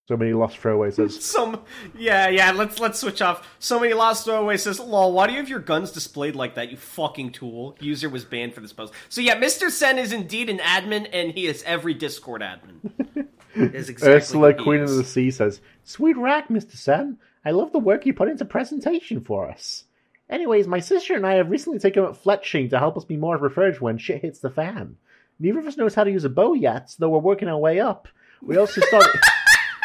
So 0.07 0.15
many 0.15 0.31
lost 0.31 0.57
throwaways 0.61 0.93
says, 0.93 1.21
Some, 1.23 1.61
yeah, 1.97 2.29
yeah. 2.29 2.51
Let's 2.51 2.79
let's 2.79 2.99
switch 2.99 3.21
off. 3.21 3.45
So 3.59 3.77
many 3.77 3.93
lost 3.93 4.25
throwaways 4.25 4.59
says, 4.59 4.79
"Lol, 4.79 5.11
why 5.11 5.27
do 5.27 5.33
you 5.33 5.39
have 5.39 5.49
your 5.49 5.59
guns 5.59 5.91
displayed 5.91 6.33
like 6.35 6.55
that? 6.55 6.71
You 6.71 6.77
fucking 6.77 7.33
tool." 7.33 7.75
User 7.81 8.09
was 8.09 8.23
banned 8.23 8.53
for 8.53 8.61
this 8.61 8.71
post. 8.71 8.93
So 9.09 9.19
yeah, 9.19 9.35
Mr. 9.37 9.69
Sen 9.69 9.97
is 9.97 10.13
indeed 10.13 10.49
an 10.49 10.59
admin, 10.59 11.09
and 11.11 11.31
he 11.31 11.45
is 11.47 11.61
every 11.65 11.93
Discord 11.93 12.41
admin. 12.41 13.27
is 13.55 13.89
exactly 13.89 14.15
Ursula, 14.15 14.53
Queen 14.53 14.81
is. 14.81 14.91
of 14.91 14.97
the 14.97 15.03
Sea 15.03 15.29
says, 15.29 15.59
Sweet 15.83 16.15
rack, 16.17 16.47
Mr. 16.47 16.77
Sen. 16.77 17.17
I 17.43 17.51
love 17.51 17.73
the 17.73 17.79
work 17.79 18.05
you 18.05 18.13
put 18.13 18.29
into 18.29 18.45
presentation 18.45 19.21
for 19.21 19.49
us. 19.49 19.83
Anyways, 20.29 20.67
my 20.67 20.79
sister 20.79 21.15
and 21.15 21.25
I 21.25 21.35
have 21.35 21.49
recently 21.49 21.79
taken 21.79 22.03
up 22.03 22.21
fletching 22.21 22.69
to 22.69 22.79
help 22.79 22.97
us 22.97 23.05
be 23.05 23.17
more 23.17 23.37
prepared 23.37 23.79
when 23.79 23.97
shit 23.97 24.21
hits 24.21 24.39
the 24.39 24.49
fan. 24.49 24.97
Neither 25.39 25.59
of 25.59 25.67
us 25.67 25.77
knows 25.77 25.95
how 25.95 26.03
to 26.03 26.11
use 26.11 26.25
a 26.25 26.29
bow 26.29 26.53
yet, 26.53 26.95
though 26.97 27.09
we're 27.09 27.19
working 27.19 27.47
our 27.47 27.57
way 27.57 27.79
up. 27.79 28.07
We 28.41 28.57
also 28.57 28.81
started 28.81 29.11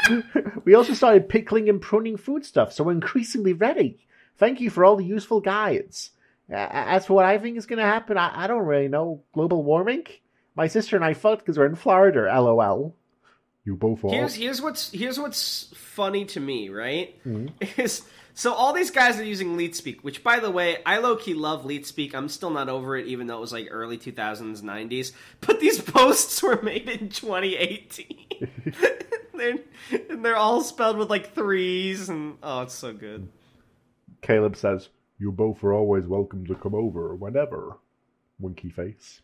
We 0.64 0.74
also 0.74 0.94
started 0.94 1.28
pickling 1.28 1.68
and 1.68 1.80
pruning 1.80 2.16
foodstuff, 2.16 2.72
so 2.72 2.84
we're 2.84 2.92
increasingly 2.92 3.52
ready. 3.52 4.06
Thank 4.36 4.60
you 4.60 4.70
for 4.70 4.84
all 4.84 4.96
the 4.96 5.04
useful 5.04 5.40
guides. 5.40 6.10
As 6.48 7.06
for 7.06 7.14
what 7.14 7.24
I 7.24 7.38
think 7.38 7.56
is 7.56 7.66
going 7.66 7.78
to 7.78 7.84
happen, 7.84 8.16
I-, 8.16 8.44
I 8.44 8.46
don't 8.46 8.66
really 8.66 8.88
know. 8.88 9.22
Global 9.32 9.62
warming? 9.62 10.04
My 10.54 10.66
sister 10.66 10.96
and 10.96 11.04
I 11.04 11.14
fucked 11.14 11.42
because 11.42 11.58
we're 11.58 11.66
in 11.66 11.74
Florida, 11.74 12.28
lol. 12.40 12.94
You 13.64 13.76
both 13.76 14.04
are. 14.04 14.10
Here's 14.10 14.34
here's 14.34 14.60
what's 14.60 14.90
here's 14.90 15.18
what's 15.18 15.72
funny 15.74 16.24
to 16.26 16.40
me, 16.40 16.68
right? 16.68 17.16
Mm-hmm. 17.24 17.80
Is 17.80 18.02
so 18.34 18.52
all 18.52 18.72
these 18.72 18.90
guys 18.90 19.20
are 19.20 19.24
using 19.24 19.56
LeetSpeak, 19.56 20.02
which 20.02 20.24
by 20.24 20.40
the 20.40 20.50
way, 20.50 20.78
I 20.84 20.98
low 20.98 21.16
key 21.16 21.34
love 21.34 21.64
LeetSpeak. 21.64 22.14
I'm 22.14 22.28
still 22.28 22.50
not 22.50 22.68
over 22.68 22.96
it, 22.96 23.06
even 23.06 23.26
though 23.26 23.36
it 23.36 23.40
was 23.40 23.52
like 23.52 23.68
early 23.70 23.98
2000s, 23.98 24.62
90s. 24.62 25.12
But 25.40 25.60
these 25.60 25.80
posts 25.92 26.42
were 26.42 26.60
made 26.62 26.88
in 26.88 27.08
2018. 27.08 28.26
they're 29.34 29.58
and 30.10 30.24
they're 30.24 30.36
all 30.36 30.62
spelled 30.62 30.96
with 30.96 31.10
like 31.10 31.34
threes, 31.34 32.08
and 32.08 32.36
oh, 32.42 32.62
it's 32.62 32.74
so 32.74 32.92
good. 32.92 33.28
Caleb 34.20 34.56
says, 34.56 34.88
You 35.18 35.32
both 35.32 35.62
are 35.64 35.72
always 35.72 36.06
welcome 36.06 36.46
to 36.46 36.54
come 36.54 36.74
over 36.74 37.14
whenever. 37.14 37.78
winky 38.38 38.70
face. 38.70 39.20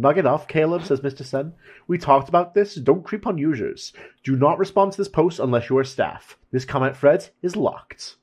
It 0.00 0.26
off, 0.26 0.46
Caleb, 0.46 0.84
says 0.84 1.00
Mr. 1.00 1.24
Sen. 1.24 1.54
We 1.88 1.98
talked 1.98 2.28
about 2.28 2.54
this. 2.54 2.76
Don't 2.76 3.04
creep 3.04 3.26
on 3.26 3.36
users. 3.36 3.92
Do 4.22 4.36
not 4.36 4.58
respond 4.58 4.92
to 4.92 4.98
this 4.98 5.08
post 5.08 5.40
unless 5.40 5.68
you 5.68 5.78
are 5.78 5.84
staff. 5.84 6.38
This 6.52 6.64
comment 6.64 6.96
thread 6.96 7.28
is 7.42 7.56
locked. 7.56 8.14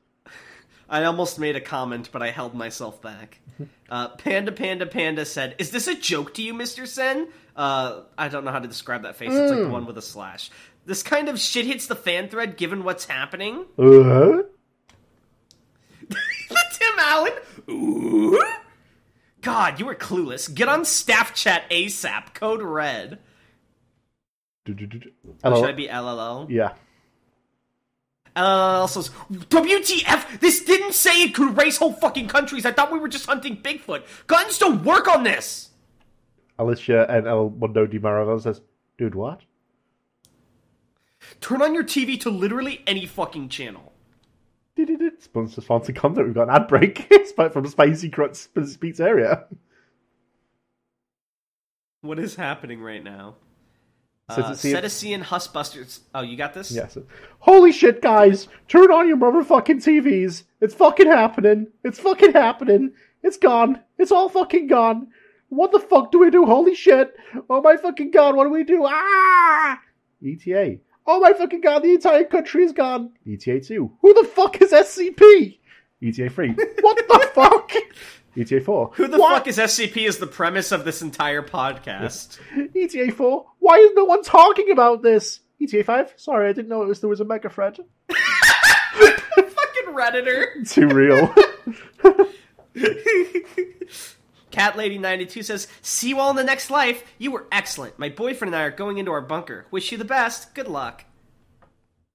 I 0.88 1.04
almost 1.04 1.38
made 1.40 1.56
a 1.56 1.62
comment, 1.62 2.10
but 2.14 2.22
I 2.22 2.30
held 2.30 2.54
myself 2.54 3.02
back. 3.02 3.40
Uh, 3.88 4.10
Panda 4.10 4.52
Panda 4.52 4.88
Panda 4.88 5.24
said, 5.26 5.54
"Is 5.60 5.70
this 5.70 5.88
a 5.88 5.94
joke 5.94 6.34
to 6.34 6.42
you, 6.42 6.56
Mister 6.56 6.88
Sen?" 6.88 7.28
Uh, 7.56 8.02
I 8.18 8.30
don't 8.30 8.44
know 8.44 8.50
how 8.50 8.58
to 8.58 8.68
describe 8.68 9.04
that 9.04 9.16
face. 9.16 9.30
It's 9.32 9.52
like 9.52 9.62
the 9.62 9.70
one 9.70 9.86
with 9.86 9.96
a 10.00 10.02
slash. 10.02 10.50
This 10.86 11.02
kind 11.04 11.30
of 11.30 11.40
shit 11.40 11.66
hits 11.66 11.88
the 11.88 11.96
fan 11.96 12.30
thread, 12.30 12.58
given 12.58 12.84
what's 12.84 13.06
happening. 13.06 13.66
Uh? 13.78 14.44
Tim 16.78 17.00
Allen. 17.00 17.34
Ooh. 17.70 18.44
God, 19.42 19.80
you 19.80 19.86
were 19.86 19.96
clueless. 19.96 20.54
Get 20.54 20.68
on 20.68 20.86
staff 20.86 21.34
chat 21.34 21.70
ASAP. 21.70 22.34
Code 22.34 22.62
red. 22.62 23.20
Hello. 24.66 25.62
Should 25.62 25.70
I 25.70 25.72
be 25.74 25.88
LLO? 25.88 26.50
Yeah. 26.50 26.74
LLO 28.36 28.90
says, 28.90 29.10
WTF? 29.32 30.40
This 30.40 30.64
didn't 30.64 30.94
say 30.94 31.24
it 31.24 31.34
could 31.34 31.50
erase 31.50 31.78
whole 31.78 31.94
fucking 31.94 32.28
countries. 32.28 32.66
I 32.66 32.72
thought 32.72 32.92
we 32.92 33.00
were 33.00 33.08
just 33.08 33.28
hunting 33.28 33.58
Bigfoot. 33.58 34.04
Guns 34.28 34.58
don't 34.58 34.84
work 34.84 35.08
on 35.08 35.24
this. 35.24 35.70
Alicia 36.58 37.06
and 37.10 37.28
El 37.28 37.52
Mundo 37.52 37.86
Di 37.86 38.00
Maravilla 38.00 38.42
says, 38.42 38.62
Dude, 38.98 39.16
what? 39.16 39.42
Turn 41.42 41.62
on 41.62 41.74
your 41.74 41.84
TV 41.84 42.20
to 42.22 42.30
literally 42.30 42.84
any 42.88 43.06
fucking 43.06 43.50
channel. 43.50 43.94
Sponsor 45.20 45.62
sponsored 45.62 45.96
content. 45.96 46.28
We've 46.28 46.36
got 46.36 46.50
an 46.50 46.56
ad 46.56 46.68
break 46.68 47.08
It's 47.12 47.32
from 47.32 47.68
Spicy 47.68 48.10
Crutz 48.10 48.50
Pizzeria. 48.50 49.46
What 52.02 52.20
is 52.20 52.36
happening 52.36 52.82
right 52.82 53.04
now? 53.04 53.36
Uh, 54.28 54.54
Cetacean. 54.54 55.24
Oh, 56.16 56.22
you 56.22 56.36
got 56.36 56.54
this? 56.54 56.72
Yes. 56.72 56.98
Holy 57.40 57.72
shit, 57.72 58.02
guys! 58.02 58.48
Turn 58.68 58.92
on 58.92 59.08
your 59.08 59.18
motherfucking 59.18 59.84
TVs! 59.84 60.44
It's 60.62 60.74
fucking 60.74 61.08
happening! 61.08 61.68
It's 61.84 62.00
fucking 62.00 62.34
happening! 62.34 62.94
It's 63.22 63.38
gone! 63.38 63.82
It's 64.00 64.12
all 64.12 64.30
fucking 64.30 64.68
gone! 64.68 65.08
What 65.50 65.72
the 65.72 65.80
fuck 65.80 66.12
do 66.12 66.20
we 66.20 66.32
do? 66.32 66.46
Holy 66.46 66.74
shit! 66.74 67.16
Oh 67.50 67.62
my 67.62 67.78
fucking 67.78 68.10
god, 68.12 68.36
what 68.36 68.46
do 68.46 68.50
we 68.50 68.64
do? 68.64 68.84
Ah! 68.88 69.80
ETA. 70.26 70.80
Oh 71.08 71.20
my 71.20 71.34
fucking 71.34 71.62
god, 71.62 71.84
the 71.84 71.94
entire 71.94 72.24
country 72.24 72.64
is 72.64 72.72
gone! 72.72 73.12
ETA 73.32 73.60
2. 73.62 73.92
Who 74.02 74.14
the 74.14 74.28
fuck 74.28 74.62
is 74.62 74.72
SCP? 74.72 75.60
ETA 76.02 76.30
3. 76.30 76.50
What 76.82 76.98
the 77.08 77.30
fuck? 77.34 77.72
ETA 78.38 78.62
4. 78.62 78.92
Who 78.96 79.08
the 79.08 79.18
What? 79.20 79.34
fuck 79.34 79.48
is 79.48 79.58
SCP 79.58 80.08
is 80.08 80.18
the 80.18 80.28
premise 80.28 80.72
of 80.72 80.84
this 80.84 81.02
entire 81.02 81.42
podcast. 81.44 82.40
ETA 82.76 83.12
4. 83.14 83.46
Why 83.60 83.76
is 83.78 83.92
no 83.96 84.06
one 84.06 84.24
talking 84.24 84.72
about 84.72 85.04
this? 85.04 85.42
ETA 85.62 85.84
5. 85.84 86.14
Sorry, 86.18 86.50
I 86.50 86.54
didn't 86.54 86.70
know 86.70 86.82
it 86.82 86.88
was 86.88 87.00
there 87.02 87.10
was 87.10 87.22
a 87.22 87.26
mega 87.26 87.50
thread. 87.50 87.78
fucking 88.10 89.94
Redditor. 89.94 90.70
Too 90.70 90.88
real. 90.88 91.34
Cat 94.56 94.78
Lady 94.78 94.98
92 94.98 95.44
says, 95.44 95.68
See 95.82 96.08
you 96.08 96.20
all 96.22 96.30
in 96.30 96.38
the 96.38 96.44
next 96.44 96.70
life. 96.70 97.04
You 97.18 97.32
were 97.32 97.46
excellent. 97.52 98.00
My 98.00 98.08
boyfriend 98.08 98.54
and 98.54 98.62
I 98.62 98.66
are 98.66 98.72
going 98.72 98.98
into 98.98 99.12
our 99.12 99.20
bunker. 99.22 99.66
Wish 99.70 99.92
you 99.92 99.98
the 99.98 100.06
best. 100.06 100.56
Good 100.56 100.70
luck. 100.70 101.04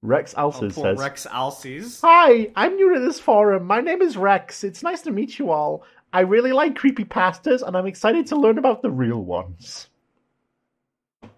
Rex 0.00 0.34
Oh, 0.38 0.50
Alces 0.50 0.72
poor 0.74 0.84
says, 0.84 0.98
Rex 0.98 1.26
Alces. 1.26 2.00
Hi, 2.02 2.50
I'm 2.56 2.76
new 2.76 2.94
to 2.94 3.00
this 3.00 3.20
forum. 3.20 3.66
My 3.66 3.82
name 3.82 4.00
is 4.00 4.16
Rex. 4.16 4.64
It's 4.64 4.82
nice 4.82 5.02
to 5.02 5.10
meet 5.10 5.38
you 5.38 5.50
all. 5.50 5.84
I 6.14 6.20
really 6.20 6.52
like 6.52 6.76
creepy 6.76 7.04
pastas, 7.04 7.60
and 7.60 7.76
I'm 7.76 7.86
excited 7.86 8.26
to 8.28 8.36
learn 8.36 8.56
about 8.56 8.80
the 8.80 8.90
real 8.90 9.22
ones. 9.22 9.88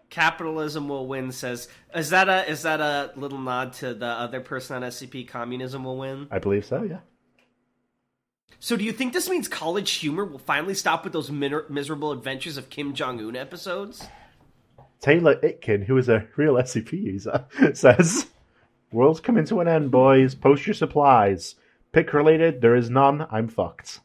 Capitalism 0.08 0.88
will 0.88 1.08
win 1.08 1.32
says, 1.32 1.68
Is 1.96 2.10
that 2.10 2.28
a 2.28 2.48
is 2.48 2.62
that 2.62 2.80
a 2.80 3.12
little 3.16 3.38
nod 3.38 3.72
to 3.74 3.92
the 3.92 4.06
other 4.06 4.40
person 4.40 4.76
on 4.76 4.88
SCP? 4.88 5.26
Communism 5.26 5.82
will 5.82 5.98
win. 5.98 6.28
I 6.30 6.38
believe 6.38 6.64
so, 6.64 6.84
yeah. 6.84 7.00
So, 8.64 8.76
do 8.76 8.84
you 8.84 8.92
think 8.92 9.12
this 9.12 9.28
means 9.28 9.48
college 9.48 9.90
humor 9.90 10.24
will 10.24 10.38
finally 10.38 10.74
stop 10.74 11.02
with 11.02 11.12
those 11.12 11.32
min- 11.32 11.64
miserable 11.68 12.12
adventures 12.12 12.56
of 12.56 12.70
Kim 12.70 12.94
Jong 12.94 13.18
Un 13.18 13.34
episodes? 13.34 14.06
Taylor 15.00 15.34
Itkin, 15.40 15.82
who 15.86 15.98
is 15.98 16.08
a 16.08 16.28
real 16.36 16.54
SCP 16.54 16.92
user, 16.92 17.44
says, 17.74 18.28
World's 18.92 19.18
coming 19.18 19.44
to 19.46 19.58
an 19.58 19.66
end, 19.66 19.90
boys. 19.90 20.36
Post 20.36 20.68
your 20.68 20.74
supplies. 20.74 21.56
Pick 21.90 22.12
related, 22.12 22.60
there 22.60 22.76
is 22.76 22.88
none. 22.88 23.26
I'm 23.32 23.48
fucked. 23.48 23.98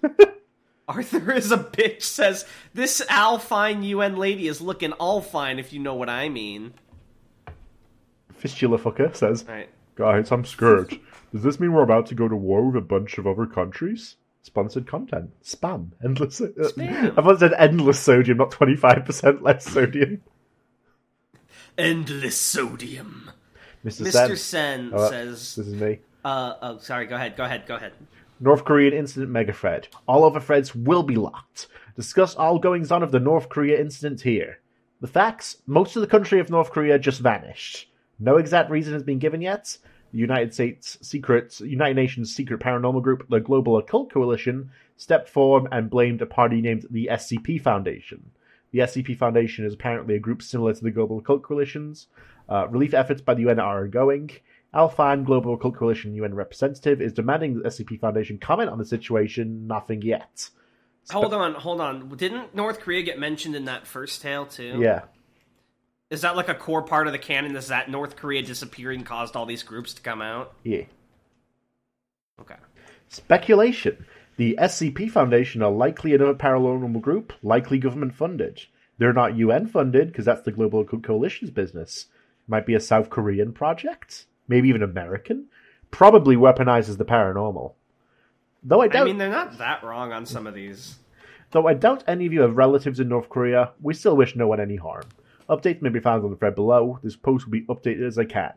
Arthur 0.88 1.32
is 1.32 1.50
a 1.50 1.58
bitch 1.58 2.02
says, 2.02 2.44
This 2.74 3.02
Al 3.08 3.40
fine 3.40 3.82
UN 3.82 4.14
lady 4.14 4.46
is 4.46 4.60
looking 4.60 4.92
all 4.92 5.20
fine, 5.20 5.58
if 5.58 5.72
you 5.72 5.80
know 5.80 5.96
what 5.96 6.08
I 6.08 6.28
mean. 6.28 6.74
Fistula 8.32 8.78
fucker 8.78 9.16
says, 9.16 9.44
Alright. 9.48 9.70
Guys, 9.96 10.30
I'm 10.30 10.44
scared. 10.44 11.00
Does 11.34 11.42
this 11.42 11.58
mean 11.58 11.72
we're 11.72 11.82
about 11.82 12.06
to 12.06 12.14
go 12.14 12.28
to 12.28 12.36
war 12.36 12.64
with 12.66 12.76
a 12.76 12.80
bunch 12.86 13.18
of 13.18 13.26
other 13.26 13.44
countries? 13.44 14.14
Sponsored 14.42 14.86
content. 14.86 15.30
Spam. 15.42 15.88
Endless. 16.04 16.40
uh, 16.40 16.46
Spam. 16.58 17.10
I 17.18 17.22
thought 17.22 17.32
it 17.34 17.38
said 17.40 17.54
endless 17.58 17.98
sodium, 17.98 18.38
not 18.38 18.52
25% 18.52 19.42
less 19.42 19.64
sodium. 19.64 20.22
Endless 21.76 22.36
sodium. 22.36 23.30
Mr. 23.84 24.02
Mr. 24.06 24.12
Sen. 24.12 24.36
Sen 24.36 24.90
Oh, 24.94 25.10
says, 25.10 25.56
This 25.56 25.66
is 25.66 25.74
me. 25.74 25.98
uh, 26.24 26.54
oh, 26.62 26.78
sorry, 26.78 27.06
go 27.06 27.16
ahead, 27.16 27.36
go 27.36 27.44
ahead, 27.44 27.64
go 27.66 27.74
ahead. 27.76 27.92
North 28.40 28.64
Korean 28.64 28.92
incident 28.94 29.30
mega 29.32 29.52
thread. 29.52 29.88
All 30.06 30.24
other 30.24 30.40
threads 30.40 30.74
will 30.74 31.02
be 31.02 31.16
locked. 31.16 31.66
Discuss 31.96 32.34
all 32.36 32.58
goings 32.58 32.90
on 32.92 33.02
of 33.02 33.12
the 33.12 33.20
North 33.20 33.48
Korea 33.48 33.80
incident 33.80 34.20
here. 34.20 34.58
The 35.00 35.06
facts: 35.06 35.58
most 35.66 35.96
of 35.96 36.00
the 36.00 36.08
country 36.08 36.40
of 36.40 36.50
North 36.50 36.70
Korea 36.70 36.98
just 36.98 37.20
vanished. 37.20 37.88
No 38.18 38.36
exact 38.36 38.70
reason 38.70 38.92
has 38.92 39.02
been 39.02 39.18
given 39.18 39.40
yet. 39.40 39.76
United 40.18 40.54
States 40.54 40.98
secret, 41.02 41.60
United 41.60 41.96
Nations 41.96 42.34
secret 42.34 42.60
paranormal 42.60 43.02
group, 43.02 43.28
the 43.28 43.40
Global 43.40 43.76
Occult 43.76 44.12
Coalition, 44.12 44.70
stepped 44.96 45.28
forward 45.28 45.68
and 45.72 45.90
blamed 45.90 46.22
a 46.22 46.26
party 46.26 46.60
named 46.60 46.86
the 46.90 47.08
SCP 47.10 47.60
Foundation. 47.60 48.30
The 48.70 48.80
SCP 48.80 49.16
Foundation 49.16 49.64
is 49.64 49.74
apparently 49.74 50.14
a 50.14 50.20
group 50.20 50.42
similar 50.42 50.74
to 50.74 50.82
the 50.82 50.90
Global 50.90 51.18
Occult 51.18 51.42
Coalition's. 51.42 52.06
Uh, 52.48 52.68
relief 52.68 52.94
efforts 52.94 53.22
by 53.22 53.34
the 53.34 53.42
UN 53.42 53.58
are 53.58 53.84
ongoing. 53.84 54.30
Al 54.72 54.88
Fan, 54.88 55.24
Global 55.24 55.54
Occult 55.54 55.76
Coalition 55.76 56.14
UN 56.14 56.34
representative, 56.34 57.00
is 57.00 57.12
demanding 57.12 57.54
the 57.54 57.68
SCP 57.68 58.00
Foundation 58.00 58.38
comment 58.38 58.70
on 58.70 58.78
the 58.78 58.84
situation. 58.84 59.66
Nothing 59.66 60.02
yet. 60.02 60.50
Hold 61.10 61.34
on, 61.34 61.54
hold 61.54 61.80
on. 61.80 62.08
Didn't 62.16 62.54
North 62.54 62.80
Korea 62.80 63.02
get 63.02 63.18
mentioned 63.18 63.54
in 63.54 63.66
that 63.66 63.86
first 63.86 64.22
tale, 64.22 64.46
too? 64.46 64.78
Yeah. 64.78 65.02
Is 66.14 66.20
that 66.20 66.36
like 66.36 66.48
a 66.48 66.54
core 66.54 66.82
part 66.82 67.08
of 67.08 67.12
the 67.12 67.18
canon? 67.18 67.56
Is 67.56 67.66
that 67.66 67.90
North 67.90 68.14
Korea 68.14 68.40
disappearing 68.40 69.02
caused 69.02 69.34
all 69.34 69.46
these 69.46 69.64
groups 69.64 69.92
to 69.94 70.00
come 70.00 70.22
out? 70.22 70.54
Yeah. 70.62 70.84
Okay. 72.40 72.54
Speculation. 73.08 74.06
The 74.36 74.56
SCP 74.60 75.10
Foundation 75.10 75.60
are 75.60 75.72
likely 75.72 76.14
another 76.14 76.34
paranormal 76.34 77.00
group, 77.00 77.32
likely 77.42 77.78
government 77.78 78.14
funded. 78.14 78.62
They're 78.96 79.12
not 79.12 79.36
UN 79.36 79.66
funded, 79.66 80.06
because 80.06 80.24
that's 80.24 80.42
the 80.42 80.52
Global 80.52 80.82
Occult 80.82 81.02
Coalition's 81.02 81.50
business. 81.50 82.06
Might 82.46 82.64
be 82.64 82.74
a 82.74 82.80
South 82.80 83.10
Korean 83.10 83.52
project? 83.52 84.26
Maybe 84.46 84.68
even 84.68 84.84
American? 84.84 85.46
Probably 85.90 86.36
weaponizes 86.36 86.96
the 86.96 87.04
paranormal. 87.04 87.72
Though 88.62 88.82
I 88.82 88.86
doubt, 88.86 89.02
I 89.02 89.06
mean, 89.06 89.18
they're 89.18 89.30
not 89.30 89.58
that 89.58 89.82
wrong 89.82 90.12
on 90.12 90.26
some 90.26 90.46
of 90.46 90.54
these. 90.54 90.94
though 91.50 91.66
I 91.66 91.74
doubt 91.74 92.04
any 92.06 92.24
of 92.26 92.32
you 92.32 92.42
have 92.42 92.56
relatives 92.56 93.00
in 93.00 93.08
North 93.08 93.28
Korea, 93.28 93.72
we 93.82 93.94
still 93.94 94.16
wish 94.16 94.36
no 94.36 94.46
one 94.46 94.60
any 94.60 94.76
harm. 94.76 95.02
Updates 95.48 95.82
may 95.82 95.90
be 95.90 96.00
found 96.00 96.24
on 96.24 96.30
the 96.30 96.36
thread 96.36 96.54
below. 96.54 96.98
This 97.02 97.16
post 97.16 97.46
will 97.46 97.52
be 97.52 97.62
updated 97.62 98.06
as 98.06 98.18
I 98.18 98.24
can. 98.24 98.52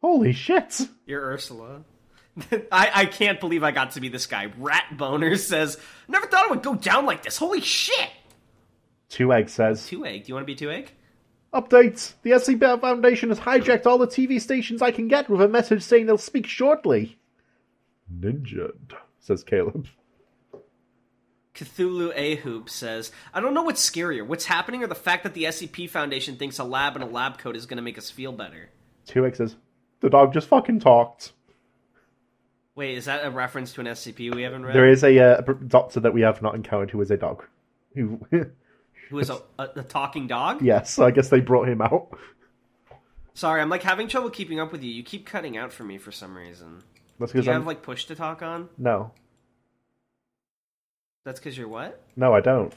Holy 0.00 0.32
shit! 0.32 0.80
You're 1.06 1.22
Ursula. 1.22 1.84
I, 2.72 2.90
I 2.94 3.06
can't 3.06 3.40
believe 3.40 3.62
I 3.62 3.70
got 3.70 3.92
to 3.92 4.00
be 4.00 4.08
this 4.08 4.26
guy. 4.26 4.52
Rat 4.58 4.96
Boner 4.96 5.36
says, 5.36 5.78
Never 6.08 6.26
thought 6.26 6.46
it 6.46 6.50
would 6.50 6.62
go 6.62 6.74
down 6.74 7.06
like 7.06 7.22
this. 7.22 7.38
Holy 7.38 7.60
shit! 7.60 8.10
Two 9.08 9.32
Egg 9.32 9.48
says, 9.48 9.86
Two 9.86 10.04
Egg. 10.04 10.24
Do 10.24 10.28
you 10.28 10.34
want 10.34 10.46
to 10.46 10.52
be 10.52 10.56
Two 10.56 10.70
Egg? 10.70 10.92
Update! 11.52 12.14
The 12.22 12.32
SCP 12.32 12.80
Foundation 12.80 13.28
has 13.28 13.38
hijacked 13.38 13.86
all 13.86 13.98
the 13.98 14.06
TV 14.06 14.40
stations 14.40 14.82
I 14.82 14.90
can 14.90 15.08
get 15.08 15.28
with 15.30 15.40
a 15.40 15.48
message 15.48 15.82
saying 15.82 16.06
they'll 16.06 16.18
speak 16.18 16.46
shortly. 16.46 17.16
Ninja. 18.12 18.72
Says 19.20 19.44
Caleb. 19.44 19.86
Cthulhu 21.54 22.14
Ahoop 22.16 22.68
says, 22.68 23.12
I 23.32 23.40
don't 23.40 23.54
know 23.54 23.62
what's 23.62 23.88
scarier. 23.88 24.26
What's 24.26 24.46
happening 24.46 24.82
or 24.82 24.86
the 24.88 24.94
fact 24.94 25.22
that 25.22 25.34
the 25.34 25.44
SCP 25.44 25.88
Foundation 25.88 26.36
thinks 26.36 26.58
a 26.58 26.64
lab 26.64 26.94
and 26.96 27.04
a 27.04 27.06
lab 27.06 27.38
coat 27.38 27.56
is 27.56 27.66
going 27.66 27.76
to 27.76 27.82
make 27.82 27.96
us 27.98 28.10
feel 28.10 28.32
better? 28.32 28.70
Two 29.06 29.24
X's. 29.26 29.56
The 30.00 30.10
dog 30.10 30.32
just 30.32 30.48
fucking 30.48 30.80
talked. 30.80 31.32
Wait, 32.74 32.96
is 32.98 33.04
that 33.04 33.24
a 33.24 33.30
reference 33.30 33.72
to 33.74 33.80
an 33.80 33.86
SCP 33.86 34.34
we 34.34 34.42
haven't 34.42 34.64
read? 34.66 34.74
There 34.74 34.88
is 34.88 35.04
a 35.04 35.16
uh, 35.18 35.40
doctor 35.68 36.00
that 36.00 36.12
we 36.12 36.22
have 36.22 36.42
not 36.42 36.56
encountered 36.56 36.90
who 36.90 37.00
is 37.00 37.10
a 37.10 37.16
dog. 37.16 37.44
Who? 37.94 38.20
Who 39.10 39.18
is 39.18 39.28
a, 39.28 39.42
a, 39.58 39.68
a 39.76 39.82
talking 39.82 40.26
dog? 40.26 40.62
yes, 40.62 40.90
so 40.90 41.04
I 41.04 41.10
guess 41.10 41.28
they 41.28 41.40
brought 41.40 41.68
him 41.68 41.82
out. 41.82 42.18
Sorry, 43.34 43.60
I'm 43.60 43.68
like 43.68 43.82
having 43.82 44.08
trouble 44.08 44.30
keeping 44.30 44.58
up 44.58 44.72
with 44.72 44.82
you. 44.82 44.90
You 44.90 45.02
keep 45.02 45.26
cutting 45.26 45.58
out 45.58 45.72
for 45.74 45.84
me 45.84 45.98
for 45.98 46.10
some 46.10 46.34
reason. 46.34 46.82
That's 47.20 47.30
Do 47.30 47.36
because 47.38 47.46
you 47.46 47.52
I'm 47.52 47.60
have 47.60 47.66
like 47.66 47.82
push 47.82 48.06
to 48.06 48.14
talk 48.14 48.42
on? 48.42 48.70
no, 48.78 49.12
That's 51.24 51.40
because 51.40 51.56
you're 51.56 51.68
what? 51.68 52.00
no, 52.16 52.34
I 52.34 52.40
don't. 52.40 52.72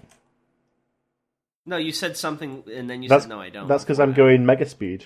No, 1.66 1.76
you 1.76 1.92
said 1.92 2.16
something 2.16 2.64
and 2.74 2.90
then 2.90 3.04
you 3.04 3.10
That's 3.10 3.26
said 3.26 3.30
no, 3.30 3.42
I 3.42 3.50
don't. 3.50 3.68
That's 3.68 3.84
because 3.84 4.00
I'm 4.00 4.14
going 4.14 4.46
mega 4.46 4.66
speed. 4.66 5.06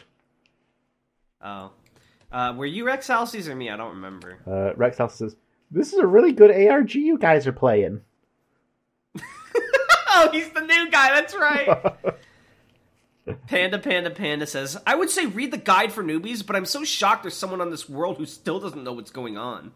Oh. 1.43 1.71
Uh, 2.31 2.53
were 2.55 2.67
you 2.67 2.85
Rex 2.85 3.07
Halsey's 3.07 3.49
or 3.49 3.55
me? 3.55 3.69
I 3.69 3.77
don't 3.77 3.95
remember. 3.95 4.37
Uh, 4.47 4.73
Rex 4.75 4.97
says, 4.97 5.35
"This 5.71 5.91
is 5.91 5.99
a 5.99 6.05
really 6.05 6.31
good 6.31 6.51
ARG 6.51 6.93
you 6.93 7.17
guys 7.17 7.47
are 7.47 7.51
playing." 7.51 8.01
oh, 10.09 10.29
he's 10.31 10.49
the 10.51 10.61
new 10.61 10.89
guy. 10.91 11.15
That's 11.15 11.35
right. 11.35 11.95
Panda 13.47 13.79
Panda 13.79 14.09
Panda 14.09 14.47
says, 14.47 14.77
I 14.85 14.95
would 14.95 15.09
say 15.09 15.25
read 15.25 15.51
the 15.51 15.57
guide 15.57 15.91
for 15.91 16.03
newbies, 16.03 16.45
but 16.45 16.55
I'm 16.55 16.65
so 16.65 16.83
shocked 16.83 17.23
there's 17.23 17.35
someone 17.35 17.61
on 17.61 17.69
this 17.69 17.89
world 17.89 18.17
who 18.17 18.25
still 18.25 18.59
doesn't 18.59 18.83
know 18.83 18.93
what's 18.93 19.11
going 19.11 19.37
on. 19.37 19.71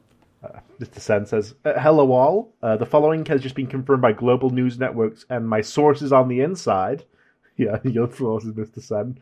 Mr. 0.79 0.99
Sen 0.99 1.25
says, 1.25 1.55
uh, 1.65 1.79
"Hello 1.79 2.11
all. 2.11 2.53
Uh, 2.61 2.77
the 2.77 2.85
following 2.85 3.25
has 3.25 3.41
just 3.41 3.55
been 3.55 3.67
confirmed 3.67 4.01
by 4.01 4.11
global 4.11 4.49
news 4.49 4.79
networks 4.79 5.25
and 5.29 5.47
my 5.47 5.61
sources 5.61 6.11
on 6.11 6.27
the 6.27 6.41
inside." 6.41 7.03
Yeah, 7.57 7.79
your 7.85 8.11
sources, 8.11 8.51
Mr. 8.51 8.81
Sen. 8.81 9.17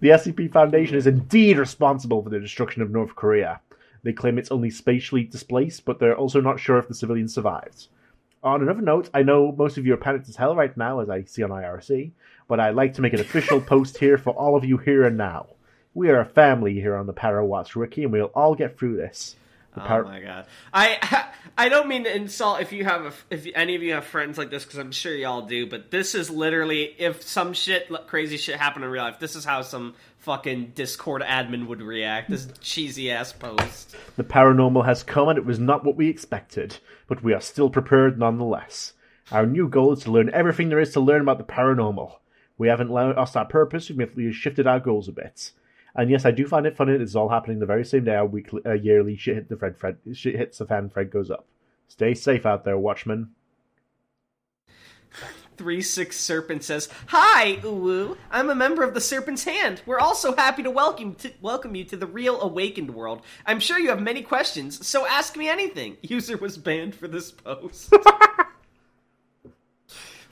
The 0.00 0.08
SCP 0.08 0.50
Foundation 0.52 0.96
is 0.96 1.06
indeed 1.06 1.58
responsible 1.58 2.24
for 2.24 2.28
the 2.28 2.40
destruction 2.40 2.82
of 2.82 2.90
North 2.90 3.14
Korea. 3.14 3.60
They 4.02 4.12
claim 4.12 4.36
it's 4.36 4.50
only 4.50 4.70
spatially 4.70 5.22
displaced, 5.22 5.84
but 5.84 6.00
they're 6.00 6.16
also 6.16 6.40
not 6.40 6.58
sure 6.58 6.78
if 6.78 6.88
the 6.88 6.94
civilians 6.94 7.34
survived. 7.34 7.86
On 8.42 8.62
another 8.62 8.82
note, 8.82 9.10
I 9.12 9.22
know 9.22 9.52
most 9.52 9.78
of 9.78 9.86
you 9.86 9.94
are 9.94 9.98
panicked 9.98 10.28
as 10.28 10.36
hell 10.36 10.54
right 10.54 10.76
now, 10.76 11.00
as 11.00 11.10
I 11.10 11.24
see 11.24 11.42
on 11.42 11.50
IRC, 11.50 12.12
but 12.46 12.60
I'd 12.60 12.74
like 12.74 12.94
to 12.94 13.02
make 13.02 13.12
an 13.12 13.20
official 13.20 13.60
post 13.74 13.98
here 13.98 14.18
for 14.18 14.30
all 14.30 14.56
of 14.56 14.64
you 14.64 14.78
here 14.78 15.04
and 15.04 15.16
now. 15.16 15.46
We 15.94 16.10
are 16.10 16.20
a 16.20 16.24
family 16.24 16.74
here 16.74 16.96
on 16.96 17.06
the 17.06 17.14
Parawatch 17.14 17.74
Wiki, 17.74 18.04
and 18.04 18.12
we'll 18.12 18.30
all 18.34 18.54
get 18.54 18.78
through 18.78 18.96
this. 18.96 19.36
The 19.78 19.94
Oh 19.94 20.02
my 20.04 20.20
god! 20.20 20.46
I 20.72 21.26
I 21.58 21.68
don't 21.68 21.88
mean 21.88 22.04
to 22.04 22.14
insult 22.14 22.60
if 22.60 22.72
you 22.72 22.84
have 22.84 23.06
a, 23.06 23.12
if 23.30 23.46
any 23.54 23.74
of 23.74 23.82
you 23.82 23.94
have 23.94 24.04
friends 24.04 24.38
like 24.38 24.50
this 24.50 24.64
because 24.64 24.78
I'm 24.78 24.92
sure 24.92 25.14
y'all 25.14 25.42
do, 25.42 25.66
but 25.66 25.90
this 25.90 26.14
is 26.14 26.30
literally 26.30 26.94
if 26.98 27.22
some 27.22 27.52
shit 27.52 27.90
crazy 28.06 28.36
shit 28.36 28.56
happened 28.56 28.84
in 28.84 28.90
real 28.90 29.02
life, 29.02 29.18
this 29.18 29.36
is 29.36 29.44
how 29.44 29.62
some 29.62 29.94
fucking 30.18 30.72
Discord 30.74 31.22
admin 31.22 31.66
would 31.66 31.82
react. 31.82 32.30
This 32.30 32.48
cheesy 32.60 33.10
ass 33.10 33.32
post. 33.32 33.96
The 34.16 34.24
paranormal 34.24 34.84
has 34.84 35.02
come 35.02 35.28
and 35.28 35.38
it 35.38 35.44
was 35.44 35.58
not 35.58 35.84
what 35.84 35.96
we 35.96 36.08
expected, 36.08 36.78
but 37.06 37.22
we 37.22 37.32
are 37.32 37.40
still 37.40 37.70
prepared 37.70 38.18
nonetheless. 38.18 38.92
Our 39.30 39.46
new 39.46 39.68
goal 39.68 39.92
is 39.92 40.04
to 40.04 40.12
learn 40.12 40.30
everything 40.32 40.68
there 40.68 40.80
is 40.80 40.92
to 40.92 41.00
learn 41.00 41.22
about 41.22 41.38
the 41.38 41.44
paranormal. 41.44 42.16
We 42.56 42.68
haven't 42.68 42.90
lost 42.90 43.36
our 43.36 43.44
purpose, 43.44 43.88
we've 43.88 44.16
merely 44.16 44.32
shifted 44.32 44.66
our 44.66 44.80
goals 44.80 45.08
a 45.08 45.12
bit. 45.12 45.52
And 45.98 46.10
yes, 46.10 46.24
I 46.24 46.30
do 46.30 46.46
find 46.46 46.64
it 46.64 46.76
funny 46.76 46.92
that 46.92 47.00
it's 47.00 47.16
all 47.16 47.28
happening 47.28 47.58
the 47.58 47.66
very 47.66 47.84
same 47.84 48.04
day 48.04 48.14
our 48.14 48.24
weekly, 48.24 48.62
uh, 48.64 48.74
yearly 48.74 49.16
shit 49.16 49.34
hit 49.34 49.48
the 49.48 49.56
Fred 49.56 49.76
Fred 49.76 49.98
shit 50.12 50.36
hits 50.36 50.58
the 50.58 50.64
fan 50.64 50.88
Fred 50.88 51.10
goes 51.10 51.28
up. 51.28 51.44
Stay 51.88 52.14
safe 52.14 52.46
out 52.46 52.64
there, 52.64 52.78
Watchmen. 52.78 53.30
Three 55.56 55.82
Six 55.82 56.16
Serpent 56.16 56.62
says, 56.62 56.88
"Hi, 57.08 57.56
Uwu. 57.62 58.16
I'm 58.30 58.48
a 58.48 58.54
member 58.54 58.84
of 58.84 58.94
the 58.94 59.00
Serpent's 59.00 59.42
Hand. 59.42 59.82
We're 59.86 59.98
also 59.98 60.36
happy 60.36 60.62
to 60.62 60.70
welcome 60.70 61.16
to 61.16 61.32
welcome 61.40 61.74
you 61.74 61.82
to 61.86 61.96
the 61.96 62.06
real 62.06 62.40
awakened 62.40 62.94
world. 62.94 63.22
I'm 63.44 63.58
sure 63.58 63.80
you 63.80 63.88
have 63.88 64.00
many 64.00 64.22
questions, 64.22 64.86
so 64.86 65.04
ask 65.04 65.36
me 65.36 65.48
anything." 65.48 65.96
User 66.02 66.36
was 66.36 66.58
banned 66.58 66.94
for 66.94 67.08
this 67.08 67.32
post. 67.32 67.92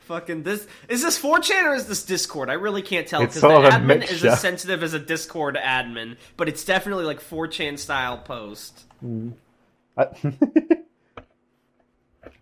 Fucking 0.06 0.44
this 0.44 0.68
is 0.88 1.02
this 1.02 1.20
4chan 1.20 1.64
or 1.64 1.74
is 1.74 1.88
this 1.88 2.04
Discord? 2.04 2.48
I 2.48 2.52
really 2.52 2.82
can't 2.82 3.08
tell 3.08 3.20
because 3.22 3.40
the 3.40 3.48
admin 3.48 4.08
is 4.08 4.24
as 4.24 4.40
sensitive 4.40 4.84
as 4.84 4.94
a 4.94 5.00
Discord 5.00 5.56
admin, 5.56 6.16
but 6.36 6.48
it's 6.48 6.64
definitely 6.64 7.04
like 7.04 7.20
4chan 7.20 7.76
style 7.76 8.18
post. 8.18 8.84
I, 9.02 9.26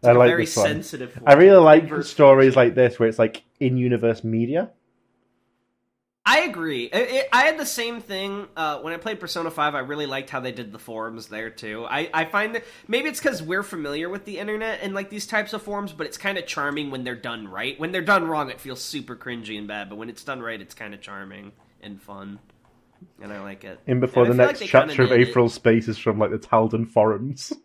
I 0.02 0.10
a 0.10 0.12
like 0.12 0.28
very 0.28 0.44
sensitive. 0.44 1.18
I 1.26 1.32
really 1.34 1.56
like 1.56 2.02
stories 2.04 2.54
like 2.54 2.74
this 2.74 2.98
where 2.98 3.08
it's 3.08 3.18
like 3.18 3.42
in 3.60 3.78
universe 3.78 4.22
media. 4.22 4.70
I 6.26 6.40
agree. 6.40 6.84
It, 6.84 7.10
it, 7.10 7.28
I 7.32 7.44
had 7.44 7.58
the 7.58 7.66
same 7.66 8.00
thing 8.00 8.48
uh, 8.56 8.78
when 8.80 8.94
I 8.94 8.96
played 8.96 9.20
Persona 9.20 9.50
Five. 9.50 9.74
I 9.74 9.80
really 9.80 10.06
liked 10.06 10.30
how 10.30 10.40
they 10.40 10.52
did 10.52 10.72
the 10.72 10.78
forums 10.78 11.28
there 11.28 11.50
too. 11.50 11.84
I, 11.88 12.08
I 12.14 12.24
find 12.24 12.54
that 12.54 12.64
maybe 12.88 13.10
it's 13.10 13.20
because 13.20 13.42
we're 13.42 13.62
familiar 13.62 14.08
with 14.08 14.24
the 14.24 14.38
internet 14.38 14.80
and 14.82 14.94
like 14.94 15.10
these 15.10 15.26
types 15.26 15.52
of 15.52 15.62
forums, 15.62 15.92
but 15.92 16.06
it's 16.06 16.16
kind 16.16 16.38
of 16.38 16.46
charming 16.46 16.90
when 16.90 17.04
they're 17.04 17.14
done 17.14 17.46
right. 17.46 17.78
When 17.78 17.92
they're 17.92 18.00
done 18.00 18.26
wrong, 18.26 18.48
it 18.48 18.58
feels 18.58 18.80
super 18.80 19.16
cringy 19.16 19.58
and 19.58 19.68
bad. 19.68 19.90
But 19.90 19.96
when 19.96 20.08
it's 20.08 20.24
done 20.24 20.40
right, 20.40 20.58
it's 20.58 20.74
kind 20.74 20.94
of 20.94 21.02
charming 21.02 21.52
and 21.82 22.00
fun, 22.00 22.38
and 23.20 23.30
I 23.30 23.42
like 23.42 23.64
it. 23.64 23.78
In 23.86 24.00
before 24.00 24.24
And 24.24 24.32
the 24.32 24.46
next 24.46 24.62
like 24.62 24.70
chapter 24.70 25.02
of 25.02 25.10
did 25.10 25.20
it. 25.20 25.28
April 25.28 25.50
Space 25.50 25.88
is 25.88 25.98
from 25.98 26.18
like 26.18 26.30
the 26.30 26.38
Talden 26.38 26.88
forums. 26.88 27.52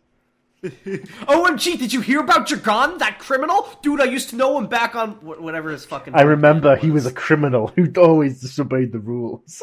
OMG! 0.62 1.78
Did 1.78 1.92
you 1.92 2.02
hear 2.02 2.20
about 2.20 2.46
Jagan, 2.46 2.98
that 2.98 3.18
criminal 3.18 3.66
dude? 3.82 4.00
I 4.00 4.04
used 4.04 4.30
to 4.30 4.36
know 4.36 4.58
him 4.58 4.66
back 4.66 4.94
on 4.94 5.12
wh- 5.12 5.40
whatever 5.40 5.70
his 5.70 5.86
fucking. 5.86 6.14
I 6.14 6.22
remember 6.22 6.76
he 6.76 6.90
was. 6.90 7.04
was 7.04 7.12
a 7.12 7.14
criminal 7.14 7.68
who 7.68 7.90
always 7.96 8.40
disobeyed 8.40 8.92
the 8.92 8.98
rules. 8.98 9.62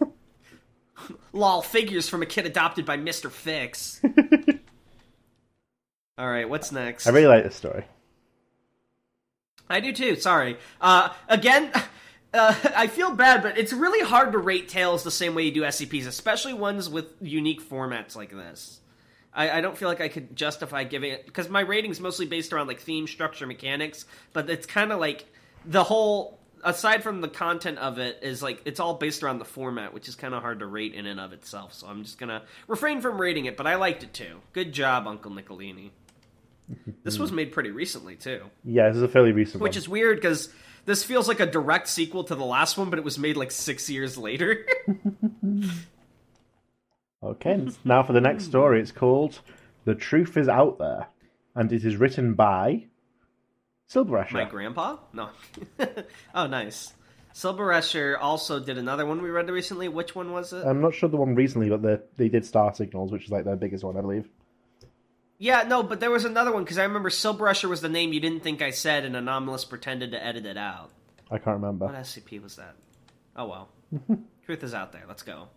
Lol, 1.32 1.62
figures 1.62 2.08
from 2.08 2.22
a 2.22 2.26
kid 2.26 2.46
adopted 2.46 2.86
by 2.86 2.96
Mr. 2.96 3.28
Fix. 3.30 4.00
All 6.18 6.28
right, 6.28 6.48
what's 6.48 6.70
next? 6.70 7.08
I 7.08 7.10
really 7.10 7.26
like 7.26 7.44
this 7.44 7.56
story. 7.56 7.84
I 9.68 9.80
do 9.80 9.92
too. 9.92 10.14
Sorry. 10.16 10.58
Uh, 10.80 11.08
again, 11.28 11.72
uh, 12.34 12.54
I 12.76 12.86
feel 12.86 13.12
bad, 13.12 13.42
but 13.42 13.58
it's 13.58 13.72
really 13.72 14.04
hard 14.04 14.32
to 14.32 14.38
rate 14.38 14.68
tales 14.68 15.02
the 15.02 15.10
same 15.10 15.34
way 15.34 15.44
you 15.44 15.52
do 15.52 15.62
SCPs, 15.62 16.06
especially 16.06 16.52
ones 16.52 16.88
with 16.88 17.06
unique 17.20 17.68
formats 17.68 18.14
like 18.14 18.30
this. 18.30 18.80
I, 19.32 19.58
I 19.58 19.60
don't 19.60 19.76
feel 19.78 19.88
like 19.88 20.00
I 20.00 20.08
could 20.08 20.34
justify 20.36 20.84
giving 20.84 21.12
it 21.12 21.24
because 21.26 21.48
my 21.48 21.60
rating's 21.60 22.00
mostly 22.00 22.26
based 22.26 22.52
around 22.52 22.66
like 22.66 22.80
theme, 22.80 23.06
structure, 23.06 23.46
mechanics, 23.46 24.04
but 24.32 24.50
it's 24.50 24.66
kind 24.66 24.92
of 24.92 25.00
like 25.00 25.26
the 25.64 25.84
whole. 25.84 26.38
Aside 26.62 27.02
from 27.02 27.22
the 27.22 27.28
content 27.28 27.78
of 27.78 27.98
it, 27.98 28.18
is 28.20 28.42
like 28.42 28.60
it's 28.66 28.80
all 28.80 28.92
based 28.94 29.22
around 29.22 29.38
the 29.38 29.46
format, 29.46 29.94
which 29.94 30.08
is 30.08 30.14
kind 30.14 30.34
of 30.34 30.42
hard 30.42 30.58
to 30.58 30.66
rate 30.66 30.92
in 30.92 31.06
and 31.06 31.18
of 31.18 31.32
itself. 31.32 31.72
So 31.72 31.86
I'm 31.86 32.02
just 32.02 32.18
gonna 32.18 32.42
refrain 32.68 33.00
from 33.00 33.18
rating 33.18 33.46
it, 33.46 33.56
but 33.56 33.66
I 33.66 33.76
liked 33.76 34.02
it 34.02 34.12
too. 34.12 34.40
Good 34.52 34.72
job, 34.72 35.06
Uncle 35.06 35.30
Nicolini. 35.30 35.90
This 37.02 37.18
was 37.18 37.32
made 37.32 37.50
pretty 37.50 37.70
recently 37.70 38.14
too 38.14 38.42
Yeah, 38.62 38.88
this 38.88 38.98
is 38.98 39.02
a 39.02 39.08
fairly 39.08 39.32
recent 39.32 39.60
which 39.60 39.72
one. 39.72 39.78
is 39.78 39.88
weird 39.88 40.18
because 40.18 40.50
this 40.84 41.02
feels 41.02 41.26
like 41.26 41.40
a 41.40 41.46
direct 41.46 41.88
sequel 41.88 42.22
to 42.24 42.34
the 42.36 42.44
last 42.44 42.76
one, 42.78 42.90
but 42.90 42.98
it 42.98 43.04
was 43.04 43.18
made 43.18 43.36
like 43.36 43.50
six 43.50 43.88
years 43.90 44.16
later. 44.18 44.66
Okay, 47.22 47.68
now 47.84 48.02
for 48.02 48.12
the 48.14 48.20
next 48.20 48.44
story. 48.44 48.80
It's 48.80 48.92
called 48.92 49.40
"The 49.84 49.94
Truth 49.94 50.36
Is 50.36 50.48
Out 50.48 50.78
There," 50.78 51.08
and 51.54 51.70
it 51.72 51.84
is 51.84 51.96
written 51.96 52.34
by 52.34 52.86
Silberescher. 53.88 54.32
My 54.32 54.44
grandpa? 54.44 54.96
No. 55.12 55.30
oh, 56.34 56.46
nice. 56.46 56.94
Silberescher 57.34 58.16
also 58.18 58.58
did 58.58 58.78
another 58.78 59.04
one 59.04 59.20
we 59.22 59.30
read 59.30 59.50
recently. 59.50 59.88
Which 59.88 60.14
one 60.14 60.32
was 60.32 60.52
it? 60.52 60.64
I'm 60.64 60.80
not 60.80 60.94
sure 60.94 61.08
the 61.08 61.16
one 61.16 61.34
recently, 61.34 61.68
but 61.68 61.82
they 61.82 61.98
they 62.16 62.28
did 62.30 62.46
Star 62.46 62.74
Signals, 62.74 63.12
which 63.12 63.24
is 63.26 63.30
like 63.30 63.44
their 63.44 63.56
biggest 63.56 63.84
one, 63.84 63.96
I 63.98 64.00
believe. 64.00 64.28
yeah, 65.38 65.64
no, 65.64 65.82
but 65.82 66.00
there 66.00 66.10
was 66.10 66.24
another 66.24 66.52
one 66.52 66.64
because 66.64 66.78
I 66.78 66.84
remember 66.84 67.10
Silberescher 67.10 67.68
was 67.68 67.82
the 67.82 67.88
name 67.90 68.12
you 68.14 68.20
didn't 68.20 68.42
think 68.42 68.62
I 68.62 68.70
said, 68.70 69.04
and 69.04 69.14
Anomalous 69.14 69.64
pretended 69.66 70.12
to 70.12 70.24
edit 70.24 70.46
it 70.46 70.56
out. 70.56 70.90
I 71.30 71.36
can't 71.36 71.56
remember. 71.60 71.84
What 71.86 71.96
SCP 71.96 72.42
was 72.42 72.56
that? 72.56 72.76
Oh 73.36 73.46
well. 73.46 73.68
Truth 74.46 74.64
is 74.64 74.72
out 74.72 74.92
there. 74.92 75.04
Let's 75.06 75.22
go. 75.22 75.48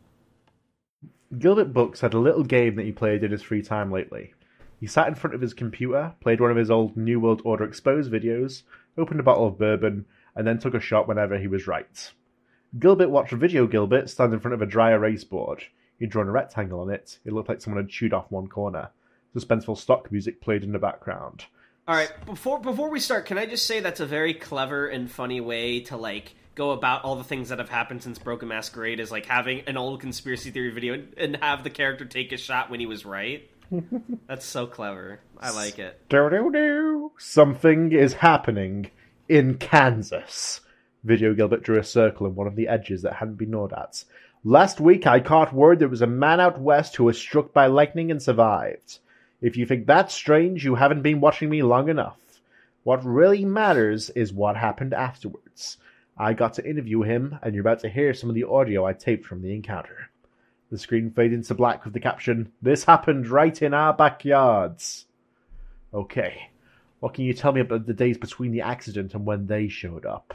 Gilbert 1.40 1.74
Books 1.74 2.02
had 2.02 2.14
a 2.14 2.20
little 2.20 2.44
game 2.44 2.76
that 2.76 2.86
he 2.86 2.92
played 2.92 3.24
in 3.24 3.32
his 3.32 3.42
free 3.42 3.62
time 3.62 3.92
lately. 3.92 4.34
He 4.80 4.88
sat 4.88 5.08
in 5.08 5.16
front 5.16 5.34
of 5.34 5.42
his 5.42 5.54
computer, 5.54 6.14
played 6.20 6.42
one 6.42 6.52
of 6.52 6.58
his 6.58 6.70
old 6.70 6.98
New 6.98 7.20
World 7.20 7.42
Order 7.46 7.64
Exposed 7.64 8.12
videos, 8.12 8.64
opened 8.98 9.20
a 9.20 9.24
bottle 9.24 9.48
of 9.48 9.58
bourbon, 9.58 10.06
and 10.36 10.46
then 10.46 10.60
took 10.60 10.74
a 10.74 10.80
shot 10.80 11.08
whenever 11.08 11.38
he 11.40 11.48
was 11.48 11.68
right. 11.68 12.12
Gilbert 12.78 13.10
watched 13.10 13.34
a 13.34 13.38
Video 13.38 13.68
Gilbert 13.68 14.10
stand 14.10 14.34
in 14.34 14.40
front 14.40 14.54
of 14.54 14.62
a 14.62 14.66
dry 14.66 14.92
erase 14.92 15.24
board. 15.24 15.64
He'd 16.00 16.10
drawn 16.10 16.28
a 16.28 16.32
rectangle 16.32 16.82
on 16.82 16.90
it. 16.90 17.20
It 17.24 17.34
looked 17.34 17.50
like 17.50 17.62
someone 17.62 17.84
had 17.84 17.90
chewed 17.90 18.14
off 18.14 18.32
one 18.32 18.48
corner. 18.48 18.90
Suspenseful 19.36 19.78
stock 19.78 20.12
music 20.12 20.42
played 20.42 20.64
in 20.64 20.72
the 20.72 20.80
background. 20.80 21.46
All 21.88 21.96
right, 21.96 22.12
before 22.26 22.60
before 22.60 22.90
we 22.90 23.00
start, 23.00 23.26
can 23.26 23.38
I 23.38 23.46
just 23.46 23.66
say 23.66 23.80
that's 23.80 24.00
a 24.00 24.06
very 24.06 24.34
clever 24.34 24.88
and 24.88 25.10
funny 25.10 25.42
way 25.42 25.82
to 25.82 25.98
like 25.98 26.36
go 26.56 26.72
about 26.72 27.04
all 27.04 27.16
the 27.16 27.24
things 27.24 27.50
that 27.50 27.60
have 27.60 27.70
happened 27.70 28.04
since 28.04 28.20
Broken 28.20 28.48
Masquerade 28.48 29.00
is 29.00 29.12
like 29.12 29.26
having 29.26 29.62
an 29.62 29.78
old 29.78 30.02
conspiracy 30.02 30.52
theory 30.52 30.72
video 30.72 30.94
and, 30.94 31.14
and 31.18 31.38
have 31.38 31.64
the 31.64 31.70
character 31.70 32.06
take 32.06 32.32
a 32.32 32.38
shot 32.38 32.70
when 32.70 32.80
he 32.80 32.86
was 32.86 33.06
right. 33.06 33.50
That's 34.28 34.46
so 34.46 34.68
clever. 34.68 35.20
I 35.40 35.52
like 35.52 35.80
it. 35.80 36.00
Do 36.10 36.30
do 36.30 36.52
do. 36.52 37.12
Something 37.18 37.92
is 37.92 38.14
happening 38.14 38.92
in 39.28 39.58
Kansas. 39.58 40.62
Video 41.04 41.34
Gilbert 41.34 41.64
drew 41.64 41.80
a 41.80 41.84
circle 41.84 42.28
in 42.28 42.36
one 42.36 42.48
of 42.48 42.56
the 42.56 42.68
edges 42.68 43.02
that 43.02 43.14
hadn't 43.14 43.36
been 43.36 43.52
gnawed 43.52 43.74
at. 43.74 44.04
Last 44.44 44.80
week 44.80 45.08
I 45.08 45.20
caught 45.20 45.54
word 45.54 45.80
there 45.80 45.88
was 45.88 46.02
a 46.02 46.08
man 46.08 46.40
out 46.40 46.60
west 46.60 46.96
who 46.96 47.06
was 47.06 47.18
struck 47.18 47.54
by 47.54 47.68
lightning 47.68 48.12
and 48.12 48.22
survived. 48.22 49.00
If 49.42 49.58
you 49.58 49.66
think 49.66 49.86
that's 49.86 50.14
strange, 50.14 50.64
you 50.64 50.76
haven't 50.76 51.02
been 51.02 51.20
watching 51.20 51.50
me 51.50 51.64
long 51.64 51.90
enough. 51.90 52.18
What 52.84 53.04
really 53.04 53.44
matters 53.44 54.10
is 54.12 54.32
what 54.32 54.56
happened 54.56 54.94
afterwards. 54.94 55.78
I 56.18 56.34
got 56.34 56.54
to 56.56 56.68
interview 56.70 57.02
him, 57.02 57.38
and 57.42 57.54
you're 57.56 57.62
about 57.62 57.80
to 57.80 57.90
hear 57.90 58.14
some 58.14 58.30
of 58.30 58.36
the 58.36 58.44
audio 58.44 58.86
I 58.86 58.94
taped 58.94 59.26
from 59.26 59.42
the 59.42 59.54
encounter. 59.54 60.10
The 60.72 60.78
screen 60.78 61.12
faded 61.12 61.44
to 61.46 61.56
black 61.56 61.84
with 61.86 61.94
the 61.94 62.00
caption, 62.00 62.52
This 62.62 62.84
happened 62.84 63.28
right 63.28 63.60
in 63.62 63.74
our 63.74 63.94
backyards. 63.94 65.06
Okay, 65.94 66.50
what 67.00 67.14
can 67.14 67.26
you 67.26 67.34
tell 67.34 67.52
me 67.52 67.62
about 67.62 67.86
the 67.86 67.94
days 67.94 68.18
between 68.18 68.52
the 68.52 68.62
accident 68.62 69.14
and 69.14 69.26
when 69.26 69.46
they 69.48 69.68
showed 69.68 70.06
up? 70.06 70.34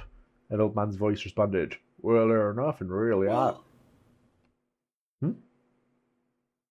An 0.50 0.60
old 0.60 0.76
man's 0.76 0.96
voice 0.96 1.24
responded, 1.24 1.76
Well, 2.00 2.28
there 2.28 2.52
nothing 2.54 2.88
really 2.88 3.28
happened. 3.28 3.64
Hmm? 5.20 5.30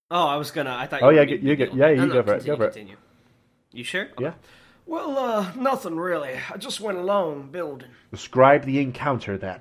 Oh, 0.09 0.27
I 0.27 0.37
was 0.37 0.51
gonna. 0.51 0.73
I 0.73 0.87
thought. 0.87 1.03
Oh, 1.03 1.09
yeah, 1.09 1.21
you 1.23 1.55
get- 1.55 1.73
yeah, 1.73 1.89
you 1.89 1.97
no, 1.97 2.05
no, 2.05 2.13
go 2.13 2.23
for 2.23 2.35
it, 2.35 2.45
go 2.45 2.55
for 2.55 2.65
it. 2.65 2.73
Continue. 2.73 2.95
You 3.73 3.83
sure? 3.83 4.07
Yeah. 4.19 4.33
Well, 4.87 5.17
uh, 5.17 5.51
nothing 5.55 5.97
really. 5.97 6.39
I 6.49 6.55
just 6.55 6.79
went 6.79 6.97
along 6.97 7.49
building. 7.51 7.89
Describe 8.09 8.63
the 8.63 8.79
encounter 8.79 9.37
then. 9.37 9.59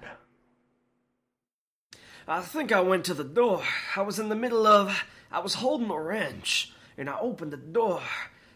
I 2.28 2.40
think 2.42 2.70
I 2.70 2.80
went 2.80 3.04
to 3.06 3.14
the 3.14 3.24
door. 3.24 3.64
I 3.96 4.02
was 4.02 4.20
in 4.20 4.28
the 4.28 4.36
middle 4.36 4.68
of. 4.68 5.04
I 5.32 5.40
was 5.40 5.54
holding 5.54 5.90
a 5.90 6.00
wrench, 6.00 6.72
and 6.96 7.10
I 7.10 7.18
opened 7.18 7.52
the 7.52 7.56
door. 7.56 8.02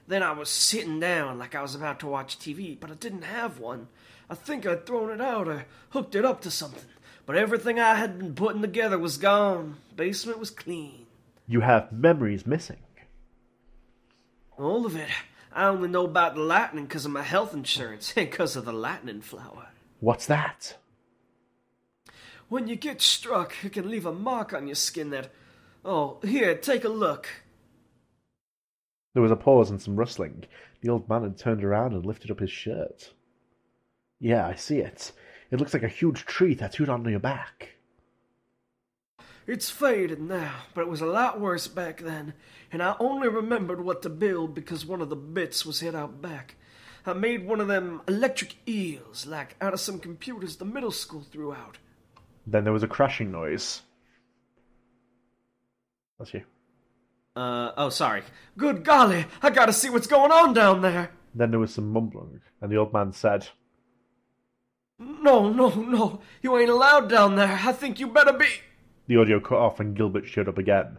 Then 0.06 0.22
I 0.22 0.30
was 0.30 0.48
sitting 0.48 1.00
down 1.00 1.38
like 1.38 1.56
I 1.56 1.62
was 1.62 1.74
about 1.74 1.98
to 2.00 2.06
watch 2.06 2.38
TV, 2.38 2.78
but 2.78 2.90
I 2.90 2.94
didn't 2.94 3.22
have 3.22 3.58
one. 3.58 3.88
I 4.28 4.36
think 4.36 4.64
I'd 4.64 4.86
thrown 4.86 5.10
it 5.10 5.20
out 5.20 5.48
or 5.48 5.66
hooked 5.90 6.14
it 6.14 6.24
up 6.24 6.40
to 6.42 6.52
something. 6.52 6.88
But 7.26 7.36
everything 7.36 7.80
I 7.80 7.96
had 7.96 8.18
been 8.18 8.34
putting 8.34 8.62
together 8.62 8.98
was 8.98 9.18
gone. 9.18 9.78
Basement 9.96 10.38
was 10.38 10.50
clean. 10.50 11.06
You 11.48 11.60
have 11.60 11.90
memories 11.90 12.46
missing. 12.46 12.78
All 14.56 14.86
of 14.86 14.94
it. 14.94 15.08
I 15.52 15.66
only 15.66 15.88
know 15.88 16.04
about 16.04 16.34
the 16.34 16.42
lightning 16.42 16.84
because 16.86 17.04
of 17.04 17.12
my 17.12 17.22
health 17.22 17.54
insurance 17.54 18.12
and 18.16 18.30
because 18.30 18.56
of 18.56 18.64
the 18.64 18.72
lightning 18.72 19.20
flower. 19.20 19.68
What's 20.00 20.26
that? 20.26 20.76
When 22.48 22.66
you 22.66 22.76
get 22.76 23.00
struck, 23.00 23.54
it 23.64 23.72
can 23.72 23.88
leave 23.88 24.06
a 24.06 24.12
mark 24.12 24.52
on 24.52 24.66
your 24.66 24.74
skin 24.74 25.10
that. 25.10 25.30
Oh, 25.84 26.18
here, 26.22 26.56
take 26.56 26.84
a 26.84 26.88
look. 26.88 27.28
There 29.14 29.22
was 29.22 29.32
a 29.32 29.36
pause 29.36 29.70
and 29.70 29.80
some 29.80 29.96
rustling. 29.96 30.44
The 30.82 30.90
old 30.90 31.08
man 31.08 31.22
had 31.22 31.38
turned 31.38 31.64
around 31.64 31.94
and 31.94 32.04
lifted 32.04 32.30
up 32.30 32.40
his 32.40 32.50
shirt. 32.50 33.12
Yeah, 34.18 34.46
I 34.46 34.54
see 34.54 34.78
it. 34.78 35.12
It 35.50 35.58
looks 35.58 35.74
like 35.74 35.82
a 35.82 35.88
huge 35.88 36.26
tree 36.26 36.54
tattooed 36.54 36.88
on 36.88 37.04
your 37.08 37.18
back. 37.18 37.70
It's 39.46 39.70
faded 39.70 40.20
now, 40.20 40.52
but 40.74 40.82
it 40.82 40.88
was 40.88 41.00
a 41.00 41.06
lot 41.06 41.40
worse 41.40 41.66
back 41.66 42.00
then, 42.00 42.34
and 42.70 42.82
I 42.82 42.94
only 43.00 43.28
remembered 43.28 43.82
what 43.82 44.02
to 44.02 44.10
build 44.10 44.54
because 44.54 44.86
one 44.86 45.00
of 45.00 45.08
the 45.08 45.16
bits 45.16 45.66
was 45.66 45.80
hid 45.80 45.94
out 45.94 46.20
back. 46.22 46.56
I 47.06 47.14
made 47.14 47.46
one 47.46 47.60
of 47.60 47.68
them 47.68 48.02
electric 48.06 48.56
eels, 48.68 49.26
like 49.26 49.56
out 49.60 49.72
of 49.72 49.80
some 49.80 49.98
computers 49.98 50.56
the 50.56 50.66
middle 50.66 50.90
school 50.90 51.22
threw 51.22 51.52
out. 51.52 51.78
Then 52.46 52.64
there 52.64 52.72
was 52.72 52.82
a 52.82 52.88
crashing 52.88 53.32
noise. 53.32 53.82
That's 56.18 56.34
you. 56.34 56.44
Uh. 57.34 57.72
Oh, 57.76 57.88
sorry. 57.88 58.22
Good 58.58 58.84
golly, 58.84 59.24
I 59.42 59.50
gotta 59.50 59.72
see 59.72 59.88
what's 59.88 60.06
going 60.06 60.30
on 60.30 60.52
down 60.52 60.82
there. 60.82 61.10
Then 61.34 61.50
there 61.50 61.60
was 61.60 61.72
some 61.72 61.90
mumbling, 61.90 62.40
and 62.60 62.70
the 62.70 62.76
old 62.76 62.92
man 62.92 63.12
said, 63.12 63.48
No, 64.98 65.50
no, 65.50 65.70
no, 65.70 66.20
you 66.42 66.58
ain't 66.58 66.70
allowed 66.70 67.08
down 67.08 67.36
there. 67.36 67.60
I 67.64 67.72
think 67.72 67.98
you 67.98 68.08
better 68.08 68.32
be. 68.32 68.46
The 69.10 69.16
audio 69.16 69.40
cut 69.40 69.58
off 69.58 69.80
and 69.80 69.96
Gilbert 69.96 70.28
showed 70.28 70.48
up 70.48 70.56
again. 70.56 70.98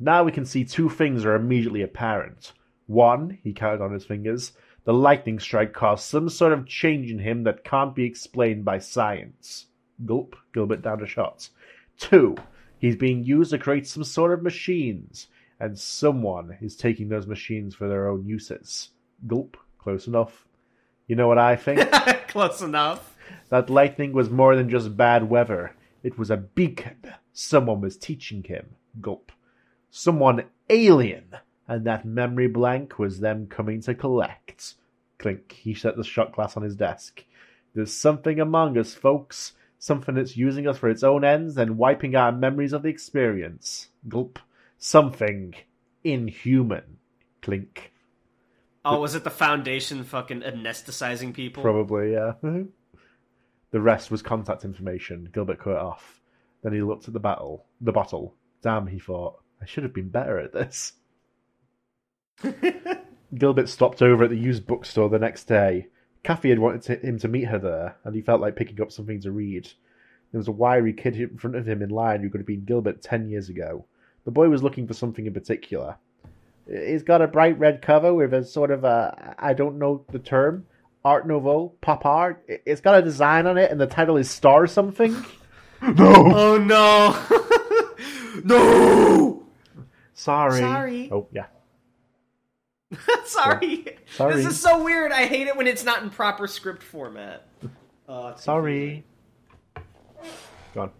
Now 0.00 0.24
we 0.24 0.32
can 0.32 0.46
see 0.46 0.64
two 0.64 0.88
things 0.88 1.26
are 1.26 1.34
immediately 1.34 1.82
apparent. 1.82 2.54
One, 2.86 3.40
he 3.44 3.52
counted 3.52 3.84
on 3.84 3.92
his 3.92 4.06
fingers, 4.06 4.52
the 4.84 4.94
lightning 4.94 5.38
strike 5.38 5.74
caused 5.74 6.04
some 6.04 6.30
sort 6.30 6.54
of 6.54 6.66
change 6.66 7.10
in 7.10 7.18
him 7.18 7.42
that 7.42 7.62
can't 7.62 7.94
be 7.94 8.04
explained 8.04 8.64
by 8.64 8.78
science. 8.78 9.66
Gulp, 10.06 10.34
Gilbert 10.54 10.80
downed 10.80 11.02
a 11.02 11.06
shot. 11.06 11.50
Two, 11.98 12.36
he's 12.78 12.96
being 12.96 13.22
used 13.22 13.50
to 13.50 13.58
create 13.58 13.86
some 13.86 14.02
sort 14.02 14.32
of 14.32 14.42
machines, 14.42 15.26
and 15.60 15.78
someone 15.78 16.56
is 16.62 16.74
taking 16.74 17.10
those 17.10 17.26
machines 17.26 17.74
for 17.74 17.86
their 17.86 18.08
own 18.08 18.24
uses. 18.24 18.92
Gulp, 19.26 19.58
close 19.76 20.06
enough. 20.06 20.46
You 21.06 21.16
know 21.16 21.28
what 21.28 21.36
I 21.36 21.56
think? 21.56 21.86
Close 22.28 22.62
enough. 22.62 23.14
That 23.50 23.68
lightning 23.68 24.14
was 24.14 24.30
more 24.30 24.56
than 24.56 24.70
just 24.70 24.96
bad 24.96 25.28
weather. 25.28 25.76
It 26.02 26.16
was 26.16 26.30
a 26.30 26.38
beacon. 26.38 26.96
Someone 27.32 27.80
was 27.80 27.96
teaching 27.96 28.44
him. 28.44 28.74
Gulp. 29.00 29.32
Someone 29.90 30.44
alien. 30.68 31.36
And 31.68 31.86
that 31.86 32.04
memory 32.04 32.48
blank 32.48 32.98
was 32.98 33.20
them 33.20 33.46
coming 33.46 33.80
to 33.82 33.94
collect. 33.94 34.74
Clink. 35.18 35.52
He 35.52 35.74
set 35.74 35.96
the 35.96 36.04
shot 36.04 36.32
glass 36.32 36.56
on 36.56 36.62
his 36.62 36.76
desk. 36.76 37.24
There's 37.74 37.92
something 37.92 38.40
among 38.40 38.76
us, 38.76 38.94
folks. 38.94 39.52
Something 39.78 40.14
that's 40.14 40.36
using 40.36 40.68
us 40.68 40.78
for 40.78 40.88
its 40.88 41.02
own 41.02 41.24
ends 41.24 41.56
and 41.56 41.78
wiping 41.78 42.14
our 42.14 42.30
memories 42.30 42.72
of 42.72 42.82
the 42.82 42.88
experience. 42.88 43.88
Gulp. 44.08 44.38
Something 44.78 45.54
inhuman. 46.04 46.98
Clink. 47.40 47.92
Oh, 48.84 49.00
was 49.00 49.14
it 49.14 49.24
the 49.24 49.30
Foundation 49.30 50.02
fucking 50.02 50.42
anesthetizing 50.42 51.32
people? 51.32 51.62
Probably, 51.62 52.12
yeah. 52.12 52.32
the 53.70 53.80
rest 53.80 54.10
was 54.10 54.22
contact 54.22 54.64
information. 54.64 55.28
Gilbert 55.32 55.60
cut 55.60 55.74
it 55.74 55.78
off. 55.78 56.20
Then 56.62 56.72
he 56.72 56.82
looked 56.82 57.08
at 57.08 57.14
the 57.14 57.20
battle, 57.20 57.66
the 57.80 57.92
bottle. 57.92 58.34
Damn, 58.62 58.86
he 58.86 58.98
thought, 58.98 59.40
I 59.60 59.66
should 59.66 59.82
have 59.82 59.94
been 59.94 60.08
better 60.08 60.38
at 60.38 60.52
this. 60.52 60.92
Gilbert 63.34 63.68
stopped 63.68 64.02
over 64.02 64.24
at 64.24 64.30
the 64.30 64.36
used 64.36 64.66
bookstore 64.66 65.08
the 65.08 65.18
next 65.18 65.44
day. 65.44 65.88
Kathy 66.22 66.50
had 66.50 66.58
wanted 66.58 66.82
to, 66.82 67.06
him 67.06 67.18
to 67.18 67.28
meet 67.28 67.44
her 67.44 67.58
there, 67.58 67.96
and 68.04 68.14
he 68.14 68.22
felt 68.22 68.40
like 68.40 68.56
picking 68.56 68.80
up 68.80 68.92
something 68.92 69.20
to 69.22 69.32
read. 69.32 69.64
There 70.30 70.38
was 70.38 70.48
a 70.48 70.52
wiry 70.52 70.92
kid 70.92 71.16
in 71.16 71.36
front 71.36 71.56
of 71.56 71.66
him 71.66 71.82
in 71.82 71.90
line 71.90 72.22
who 72.22 72.30
could 72.30 72.40
have 72.40 72.46
been 72.46 72.64
Gilbert 72.64 73.02
ten 73.02 73.28
years 73.28 73.48
ago. 73.48 73.86
The 74.24 74.30
boy 74.30 74.48
was 74.48 74.62
looking 74.62 74.86
for 74.86 74.94
something 74.94 75.26
in 75.26 75.34
particular. 75.34 75.96
He's 76.66 77.02
got 77.02 77.22
a 77.22 77.26
bright 77.26 77.58
red 77.58 77.82
cover 77.82 78.14
with 78.14 78.32
a 78.32 78.44
sort 78.44 78.70
of 78.70 78.84
a, 78.84 79.34
I 79.38 79.52
don't 79.52 79.78
know 79.78 80.04
the 80.12 80.20
term, 80.20 80.66
Art 81.04 81.26
Nouveau, 81.26 81.72
pop 81.80 82.06
art. 82.06 82.44
It's 82.46 82.80
got 82.80 82.98
a 82.98 83.02
design 83.02 83.46
on 83.46 83.58
it, 83.58 83.70
and 83.70 83.80
the 83.80 83.86
title 83.86 84.16
is 84.16 84.30
Star 84.30 84.66
something. 84.66 85.16
No! 85.82 86.12
Oh 86.34 86.58
no! 86.58 87.38
No! 88.44 89.44
Sorry. 90.14 90.58
Sorry. 90.60 91.08
Oh, 91.12 91.28
yeah. 91.32 91.46
sorry. 93.24 93.84
Sorry. 94.16 94.34
This 94.36 94.46
is 94.46 94.60
so 94.60 94.82
weird. 94.82 95.12
I 95.12 95.26
hate 95.26 95.46
it 95.46 95.56
when 95.56 95.66
it's 95.66 95.84
not 95.84 96.02
in 96.02 96.10
proper 96.10 96.46
script 96.46 96.82
format. 96.82 97.46
Uh, 98.08 98.28
it's- 98.30 98.44
Sorry. 98.44 99.04
Go 100.74 100.80
on. 100.82 100.90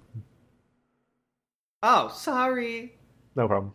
Oh, 1.83 2.09
sorry. 2.15 2.95
No 3.35 3.49
problem. 3.49 3.75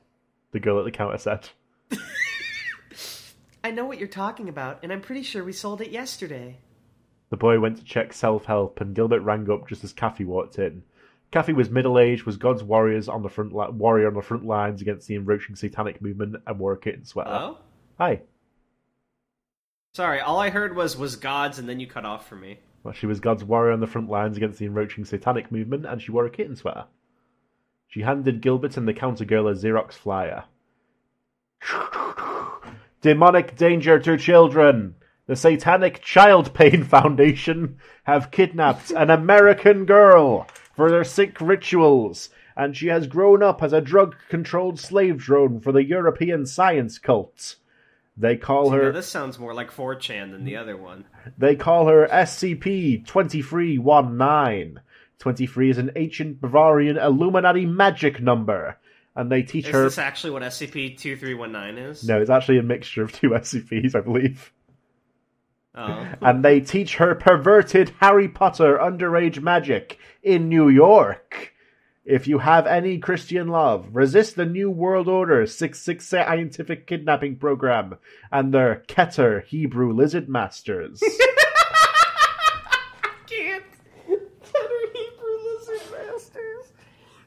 The 0.52 0.60
girl 0.60 0.80
at 0.80 0.86
the 0.86 0.91
counter 0.91 1.17
said. 1.17 1.50
I 3.63 3.72
know 3.72 3.86
what 3.86 3.98
you're 4.00 4.08
talking 4.08 4.50
about, 4.50 4.80
and 4.84 4.93
I'm 4.93 5.02
pretty 5.02 5.24
sure 5.24 5.43
we 5.43 5.52
sold 5.52 5.82
it 5.82 5.89
yesterday. 5.89 6.60
The 7.32 7.38
boy 7.38 7.60
went 7.60 7.78
to 7.78 7.84
check 7.84 8.13
self 8.13 8.46
help, 8.46 8.80
and 8.80 8.96
Gilbert 8.96 9.22
rang 9.22 9.50
up 9.52 9.67
just 9.67 9.84
as 9.84 9.91
Kathy 9.93 10.24
walked 10.26 10.58
in. 10.60 10.84
Kathy 11.32 11.54
was 11.54 11.70
middle 11.70 12.00
aged, 12.00 12.24
was 12.24 12.38
God's 12.38 12.63
warriors 12.63 13.10
on 13.10 13.22
the 13.22 13.30
front 13.30 13.54
li- 13.54 13.70
warrior 13.72 14.08
on 14.08 14.13
the 14.13 14.22
front 14.22 14.46
lines 14.46 14.82
against 14.82 15.08
the 15.08 15.16
encroaching 15.16 15.56
satanic 15.56 16.02
movement, 16.02 16.38
and 16.46 16.60
wore 16.60 16.74
a 16.74 16.80
kitten 16.80 17.04
sweater. 17.06 17.30
Oh? 17.30 17.58
Hi. 17.98 18.22
Sorry, 19.94 20.20
all 20.22 20.40
I 20.40 20.50
heard 20.50 20.76
was 20.76 20.96
was 20.96 21.16
gods, 21.16 21.60
and 21.60 21.68
then 21.68 21.80
you 21.80 21.88
cut 21.88 22.06
off 22.06 22.28
for 22.28 22.36
me. 22.36 22.60
Well, 22.84 22.94
she 22.94 23.08
was 23.08 23.20
God's 23.20 23.44
warrior 23.44 23.74
on 23.74 23.82
the 23.82 23.88
front 23.88 24.10
lines 24.10 24.38
against 24.38 24.60
the 24.60 24.66
encroaching 24.66 25.04
satanic 25.04 25.52
movement, 25.52 25.86
and 25.86 26.02
she 26.02 26.12
wore 26.12 26.26
a 26.26 26.30
kitten 26.30 26.56
sweater. 26.56 26.86
She 27.88 28.02
handed 28.02 28.42
Gilbert 28.42 28.78
and 28.78 28.88
the 28.88 28.94
counter 28.94 29.25
girl 29.25 29.48
a 29.48 29.54
Xerox 29.54 29.94
flyer. 29.94 30.46
Demonic 33.02 33.58
danger 33.58 34.00
to 34.00 34.17
children! 34.17 34.96
The 35.25 35.36
Satanic 35.36 36.02
Child 36.02 36.54
Pain 36.54 36.86
Foundation 36.86 37.80
have 38.04 38.32
kidnapped 38.32 38.92
an 38.92 39.10
American 39.10 39.86
girl 39.86 40.48
for 40.78 40.92
their 40.92 41.04
sick 41.04 41.42
rituals, 41.42 42.30
and 42.56 42.78
she 42.78 42.88
has 42.88 43.08
grown 43.08 43.42
up 43.42 43.63
as 43.63 43.73
a 43.73 43.82
drug 43.82 44.15
controlled 44.30 44.80
slave 44.80 45.17
drone 45.17 45.60
for 45.60 45.71
the 45.71 45.84
European 45.84 46.46
science 46.46 47.00
cult. 47.00 47.56
They 48.15 48.38
call 48.38 48.69
her 48.69 48.84
know, 48.84 48.92
this 48.92 49.10
sounds 49.10 49.38
more 49.38 49.54
like 49.54 49.71
4chan 49.71 50.32
than 50.32 50.46
the 50.46 50.56
other 50.56 50.78
one. 50.78 51.06
they 51.38 51.56
call 51.56 51.88
her 51.88 52.08
SCP 52.08 53.06
2319. 53.06 54.80
23 55.19 55.69
is 55.71 55.78
an 55.80 55.92
ancient 55.96 56.40
Bavarian 56.40 56.98
Illuminati 56.98 57.65
magic 57.65 58.21
number, 58.21 58.78
and 59.15 59.32
they 59.32 59.42
teach 59.42 59.65
Is 59.65 59.73
her. 59.73 59.86
Is 59.88 59.96
this 59.96 60.04
actually 60.04 60.30
what 60.30 60.44
SCP 60.44 60.96
two 60.98 61.17
three 61.17 61.34
one 61.34 61.52
nine 61.52 61.80
is? 61.80 62.08
No, 62.08 62.21
it's 62.21 62.30
actually 62.30 62.60
a 62.60 62.63
mixture 62.63 63.02
of 63.02 63.12
two 63.12 63.32
SCPs, 63.32 63.96
I 63.96 64.02
believe. 64.02 64.54
Oh. 65.80 66.08
and 66.23 66.44
they 66.44 66.60
teach 66.60 66.96
her 66.96 67.13
perverted 67.13 67.94
Harry 68.00 68.28
Potter 68.28 68.80
underage 68.80 69.40
magic 69.42 70.00
in 70.23 70.50
New 70.50 70.69
York. 70.69 71.54
If 72.04 72.28
you 72.28 72.40
have 72.40 72.65
any 72.65 72.98
Christian 72.98 73.50
love, 73.50 73.88
resist 73.92 74.38
the 74.38 74.46
New 74.46 74.71
World 74.71 75.08
Order 75.08 75.44
6-6 75.44 76.02
scientific 76.02 76.88
kidnapping 76.88 77.36
program 77.36 77.98
and 78.32 78.52
their 78.54 78.84
Keter 78.88 79.44
Hebrew 79.44 79.94
lizard 79.94 80.28
masters. 80.30 81.04
can't. 83.28 83.63
Hebrew 84.08 85.38
lizard 85.44 85.82
masters. 85.92 86.65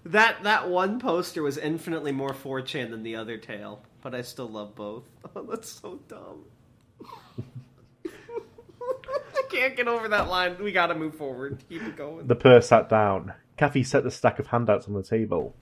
That 0.06 0.42
that 0.44 0.68
one 0.68 0.98
poster 0.98 1.42
was 1.42 1.58
infinitely 1.58 2.12
more 2.12 2.32
4chan 2.32 2.90
than 2.90 3.02
the 3.02 3.16
other 3.16 3.36
tale, 3.36 3.82
but 4.02 4.14
I 4.14 4.22
still 4.22 4.48
love 4.48 4.74
both. 4.74 5.04
Oh, 5.36 5.42
that's 5.42 5.70
so 5.70 6.00
dumb. 6.08 6.44
I 9.50 9.56
can't 9.56 9.76
get 9.76 9.88
over 9.88 10.08
that 10.08 10.28
line. 10.28 10.56
We 10.62 10.72
gotta 10.72 10.94
move 10.94 11.14
forward. 11.14 11.62
Keep 11.68 11.82
it 11.82 11.96
going. 11.96 12.26
the 12.26 12.36
pair 12.36 12.60
sat 12.60 12.88
down. 12.88 13.32
Kathy 13.56 13.82
set 13.82 14.04
the 14.04 14.10
stack 14.10 14.38
of 14.38 14.46
handouts 14.48 14.86
on 14.88 14.94
the 14.94 15.02
table. 15.02 15.54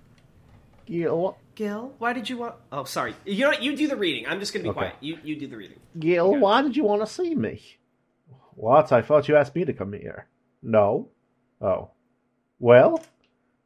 Gil, 0.87 1.37
Gil, 1.55 1.93
why 1.99 2.13
did 2.13 2.29
you 2.31 2.39
want? 2.39 2.55
Oh, 2.73 2.85
sorry. 2.85 3.15
You 3.25 3.43
know 3.45 3.49
what? 3.51 3.63
You 3.63 3.77
do 3.77 3.89
the 3.89 3.97
reading. 3.97 4.27
I'm 4.27 4.41
just 4.41 4.53
gonna 4.53 4.63
be 4.65 4.71
Okay. 4.71 4.79
quiet. 4.79 4.95
You 5.01 5.19
you 5.23 5.37
do 5.39 5.47
the 5.47 5.57
reading. 5.57 5.81
Gil, 5.99 6.29
Okay. 6.31 6.39
why 6.39 6.63
did 6.63 6.77
you 6.77 6.85
want 6.85 7.03
to 7.03 7.07
see 7.07 7.35
me? 7.35 7.61
What? 8.55 8.93
I 8.93 9.03
thought 9.03 9.29
you 9.29 9.37
asked 9.37 9.55
me 9.55 9.65
to 9.65 9.73
come 9.73 9.93
here. 9.93 10.29
No. 10.63 11.09
Oh. 11.61 11.91
Well, 12.59 13.03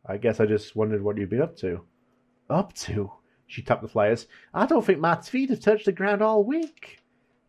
I 0.05 0.17
guess 0.19 0.41
I 0.41 0.47
just 0.47 0.75
wondered 0.77 1.03
what 1.03 1.17
you'd 1.17 1.31
been 1.31 1.43
up 1.43 1.57
to. 1.59 1.83
Up 2.51 2.73
to? 2.75 3.13
She 3.47 3.63
tapped 3.63 3.83
the 3.83 3.89
flyers. 3.89 4.27
I 4.55 4.67
don't 4.67 4.85
think 4.85 4.99
my 4.99 5.17
feet 5.21 5.51
have 5.51 5.61
touched 5.61 5.87
the 5.87 5.93
ground 5.93 6.23
all 6.23 6.43
week. 6.45 6.99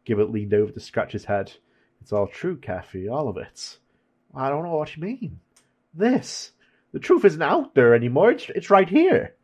Gibbet 0.06 0.32
leaned 0.32 0.54
over 0.54 0.72
to 0.72 0.80
scratch 0.80 1.14
his 1.14 1.26
head. 1.26 1.54
It's 2.04 2.12
all 2.12 2.28
true, 2.28 2.58
Kathy, 2.58 3.08
all 3.08 3.30
of 3.30 3.38
it. 3.38 3.78
I 4.36 4.50
don't 4.50 4.64
know 4.64 4.76
what 4.76 4.94
you 4.94 5.02
mean. 5.02 5.40
This. 5.94 6.52
The 6.92 7.00
truth 7.00 7.24
isn't 7.24 7.42
out 7.42 7.76
there 7.76 7.96
anymore. 7.96 8.32
It's, 8.32 8.50
it's 8.50 8.70
right 8.70 8.90
here. 8.90 9.36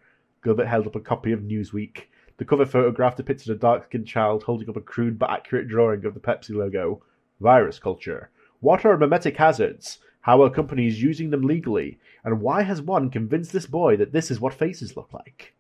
Gilbert 0.44 0.66
held 0.66 0.86
up 0.86 0.96
a 0.96 1.00
copy 1.00 1.32
of 1.32 1.40
Newsweek. 1.40 2.08
The 2.36 2.44
cover 2.44 2.66
photograph 2.66 3.16
depicted 3.16 3.50
a 3.50 3.56
dark 3.56 3.86
skinned 3.86 4.08
child 4.08 4.44
holding 4.44 4.70
up 4.70 4.76
a 4.76 4.82
crude 4.82 5.18
but 5.18 5.30
accurate 5.30 5.70
drawing 5.70 6.04
of 6.04 6.14
the 6.14 6.20
Pepsi 6.20 6.54
logo. 6.54 7.02
Virus 7.40 7.80
culture. 7.80 8.30
What 8.60 8.84
are 8.84 8.98
memetic 8.98 9.38
hazards? 9.38 10.00
How 10.20 10.44
are 10.44 10.50
companies 10.50 11.02
using 11.02 11.30
them 11.30 11.44
legally? 11.44 11.98
And 12.26 12.42
why 12.42 12.64
has 12.64 12.82
one 12.82 13.10
convinced 13.10 13.54
this 13.54 13.68
boy 13.68 13.96
that 13.96 14.12
this 14.12 14.30
is 14.30 14.42
what 14.42 14.54
faces 14.54 14.98
look 14.98 15.14
like? 15.14 15.54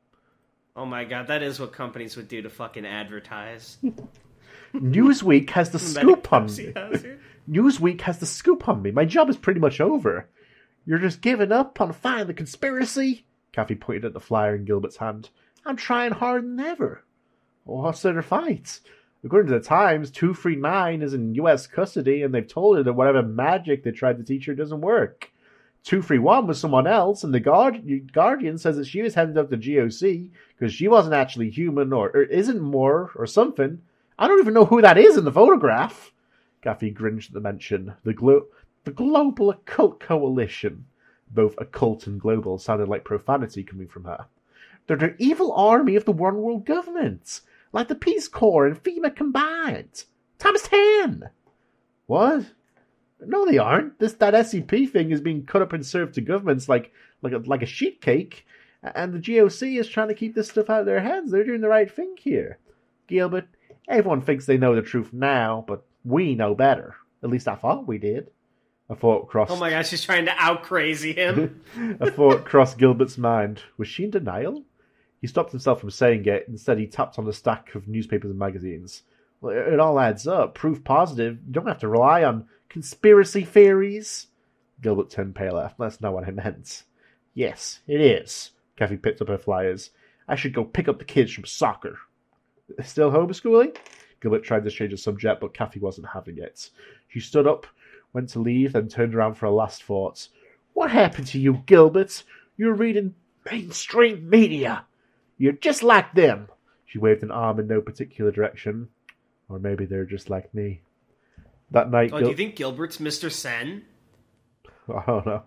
Oh 0.76 0.86
my 0.86 1.06
god, 1.06 1.28
that 1.28 1.43
is 1.43 1.62
what 1.62 1.72
companies 1.72 2.18
would 2.18 2.28
do 2.28 2.41
to 2.41 2.50
fucking 2.50 2.86
advertise. 2.86 3.78
Newsweek 4.74 5.49
has 5.51 5.70
the 5.72 5.80
scoop 5.80 6.32
on 6.32 6.45
me. 6.45 6.74
Newsweek 7.49 8.01
has 8.01 8.20
the 8.20 8.26
scoop 8.26 8.67
on 8.67 8.82
me. 8.82 8.91
My 8.91 9.05
job 9.05 9.30
is 9.30 9.38
pretty 9.38 9.59
much 9.59 9.82
over. 9.82 10.28
You're 10.86 10.99
just 10.99 11.22
giving 11.22 11.51
up 11.51 11.80
on 11.82 11.93
finding 11.93 12.28
the 12.28 12.34
conspiracy? 12.34 13.26
Kathy 13.51 13.76
pointed 13.76 14.05
at 14.05 14.13
the 14.13 14.20
flyer 14.20 14.55
in 14.55 14.65
Gilbert's 14.65 14.97
hand. 14.97 15.30
I'm 15.65 15.76
trying 15.76 16.11
harder 16.11 16.47
than 16.47 16.59
ever. 16.59 17.03
What's 17.65 18.01
there 18.01 18.13
to 18.13 18.22
fight? 18.22 18.80
According 19.24 19.51
to 19.51 19.59
the 19.59 19.65
Times, 19.65 20.11
239 20.11 21.01
is 21.01 21.13
in 21.13 21.36
U.S. 21.36 21.67
custody, 21.67 22.24
and 22.24 22.34
they've 22.34 22.47
told 22.47 22.78
her 22.78 22.84
that 22.84 22.93
whatever 22.93 23.22
magic 23.22 23.84
they 23.84 23.91
tried 23.91 24.17
to 24.17 24.24
teach 24.24 24.45
her 24.45 24.55
doesn't 24.55 24.82
work. 24.82 25.32
231 25.84 26.47
was 26.47 26.59
someone 26.59 26.88
else, 26.88 27.24
and 27.24 27.34
the 27.34 27.39
Guard- 27.39 28.11
Guardian 28.13 28.57
says 28.57 28.78
that 28.78 28.88
she 28.88 29.01
was 29.01 29.15
headed 29.15 29.38
up 29.38 29.49
to 29.49 29.57
GOC 29.57 30.30
because 30.57 30.74
she 30.74 30.88
wasn't 30.88 31.15
actually 31.15 31.49
human 31.49 31.91
or, 31.91 32.09
or 32.09 32.24
isn't 32.24 32.61
more 32.61 33.11
or 33.15 33.26
something. 33.26 33.82
I 34.20 34.28
don't 34.28 34.39
even 34.39 34.53
know 34.53 34.65
who 34.65 34.82
that 34.82 34.97
is 34.97 35.15
in 35.15 35.24
the 35.24 35.32
photograph. 35.32 36.11
Kathy 36.61 36.89
grinned 36.89 37.24
at 37.24 37.32
the 37.32 37.39
mention. 37.39 37.93
The, 38.03 38.13
glo- 38.13 38.47
the 38.84 38.91
Global 38.91 39.49
Occult 39.49 40.01
Coalition. 40.01 40.86
Both 41.32 41.55
occult 41.57 42.05
and 42.05 42.20
global 42.20 42.57
sounded 42.57 42.89
like 42.89 43.05
profanity 43.05 43.63
coming 43.63 43.88
from 43.88 44.03
her. 44.03 44.26
They're 44.88 44.97
the 44.97 45.15
evil 45.20 45.53
army 45.53 45.95
of 45.95 46.03
the 46.03 46.11
one 46.11 46.38
world 46.38 46.65
government, 46.65 47.39
like 47.72 47.88
the 47.88 47.95
Peace 47.95 48.28
Corps 48.28 48.65
and 48.65 48.84
FEMA 48.84 49.15
combined. 49.15 50.03
Times 50.38 50.63
ten. 50.63 51.30
What? 52.07 52.45
No, 53.22 53.45
they 53.45 53.57
aren't. 53.57 53.99
This 53.99 54.13
that 54.13 54.34
SCP 54.34 54.89
thing 54.89 55.11
is 55.11 55.22
being 55.22 55.45
cut 55.45 55.61
up 55.61 55.72
and 55.72 55.86
served 55.86 56.15
to 56.15 56.22
governments 56.22 56.67
like 56.67 56.91
like 57.22 57.34
a, 57.34 57.38
like 57.38 57.61
a 57.61 57.67
sheet 57.67 58.01
cake, 58.01 58.45
and 58.82 59.13
the 59.13 59.20
GOC 59.20 59.80
is 59.80 59.88
trying 59.88 60.07
to 60.07 60.15
keep 60.15 60.34
this 60.34 60.49
stuff 60.49 60.70
out 60.70 60.82
of 60.82 60.86
their 60.88 61.01
heads. 61.01 61.30
They're 61.32 61.45
doing 61.45 61.61
the 61.61 61.70
right 61.70 61.89
thing 61.89 62.15
here, 62.17 62.57
Gilbert. 63.07 63.47
Everyone 63.89 64.21
thinks 64.21 64.45
they 64.45 64.57
know 64.57 64.75
the 64.75 64.81
truth 64.81 65.11
now, 65.11 65.65
but 65.67 65.83
we 66.05 66.35
know 66.35 66.55
better. 66.55 66.95
At 67.23 67.29
least 67.29 67.47
I 67.47 67.55
thought 67.55 67.87
we 67.87 67.97
did. 67.97 68.29
A 68.89 68.95
thought 68.95 69.27
crossed. 69.27 69.51
Oh 69.51 69.55
my 69.55 69.69
god, 69.69 69.85
she's 69.85 70.03
trying 70.03 70.25
to 70.25 70.33
out 70.37 70.63
crazy 70.63 71.13
him. 71.13 71.61
a 71.99 72.09
thought 72.09 72.45
crossed 72.45 72.77
Gilbert's 72.77 73.17
mind. 73.17 73.61
Was 73.77 73.87
she 73.87 74.03
in 74.03 74.11
denial? 74.11 74.63
He 75.21 75.27
stopped 75.27 75.51
himself 75.51 75.79
from 75.79 75.91
saying 75.91 76.25
it. 76.25 76.45
Instead, 76.47 76.79
he 76.79 76.87
tapped 76.87 77.19
on 77.19 77.25
the 77.25 77.33
stack 77.33 77.75
of 77.75 77.87
newspapers 77.87 78.29
and 78.29 78.39
magazines. 78.39 79.03
Well, 79.41 79.55
it 79.55 79.73
it 79.73 79.79
all 79.79 79.99
adds 79.99 80.27
up. 80.27 80.55
Proof 80.55 80.83
positive. 80.83 81.37
You 81.45 81.53
don't 81.53 81.67
have 81.67 81.79
to 81.79 81.87
rely 81.87 82.23
on 82.23 82.47
conspiracy 82.69 83.43
theories. 83.43 84.27
Gilbert 84.81 85.09
turned 85.09 85.35
paler. 85.35 85.71
That's 85.77 86.01
not 86.01 86.13
what 86.13 86.27
I 86.27 86.31
meant. 86.31 86.83
Yes, 87.33 87.81
it 87.87 88.01
is. 88.01 88.51
Kathy 88.75 88.97
picked 88.97 89.21
up 89.21 89.27
her 89.27 89.37
flyers. 89.37 89.91
I 90.27 90.35
should 90.35 90.53
go 90.53 90.63
pick 90.63 90.87
up 90.87 90.99
the 90.99 91.05
kids 91.05 91.33
from 91.33 91.45
soccer. 91.45 91.99
Still 92.84 93.11
homeschooling? 93.11 93.76
Gilbert 94.22 94.43
tried 94.43 94.63
to 94.65 94.70
change 94.72 94.91
the 94.91 94.97
subject, 94.97 95.41
but 95.41 95.53
Kathy 95.53 95.80
wasn't 95.80 96.07
having 96.07 96.38
it. 96.38 96.70
She 97.07 97.20
stood 97.20 97.47
up, 97.47 97.65
went 98.13 98.30
to 98.30 98.39
leave, 98.39 98.74
then 98.74 98.88
turned 98.88 99.15
around 99.15 99.36
for 99.36 99.45
a 99.45 99.51
last 99.51 99.84
thought. 99.84 100.28
What 100.74 100.91
happened 100.91 101.28
to 101.28 101.39
you, 101.39 101.63
Gilbert? 101.65 102.24
You're 102.57 102.74
reading 102.74 103.15
mainstream 103.49 104.30
media. 104.30 104.86
You're 105.38 105.53
just 105.53 105.84
like 105.84 106.13
them. 106.13 106.49
She 106.86 106.97
waved 106.99 107.24
an 107.24 107.32
arm 107.32 107.59
in 107.59 107.67
no 107.67 107.82
particular 107.82 108.32
direction. 108.32 108.89
Or 109.47 109.57
maybe 109.59 109.86
they're 109.86 110.05
just 110.05 110.30
like 110.30 110.53
me. 110.53 110.82
That 111.72 111.89
night, 111.89 112.11
Oh, 112.13 112.17
Gil- 112.20 112.28
do 112.28 112.32
you 112.32 112.36
think 112.38 112.55
Gilbert's 112.55 112.97
Mr. 112.97 113.32
Sen? 113.32 113.84
I 114.93 115.03
don't 115.05 115.26
know. 115.26 115.43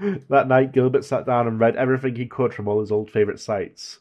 that 0.30 0.48
night, 0.48 0.72
Gilbert 0.72 1.04
sat 1.04 1.26
down 1.26 1.46
and 1.46 1.60
read 1.60 1.76
everything 1.76 2.16
he 2.16 2.26
could 2.26 2.54
from 2.54 2.66
all 2.66 2.80
his 2.80 2.90
old 2.90 3.10
favourite 3.10 3.38
sites. 3.40 3.98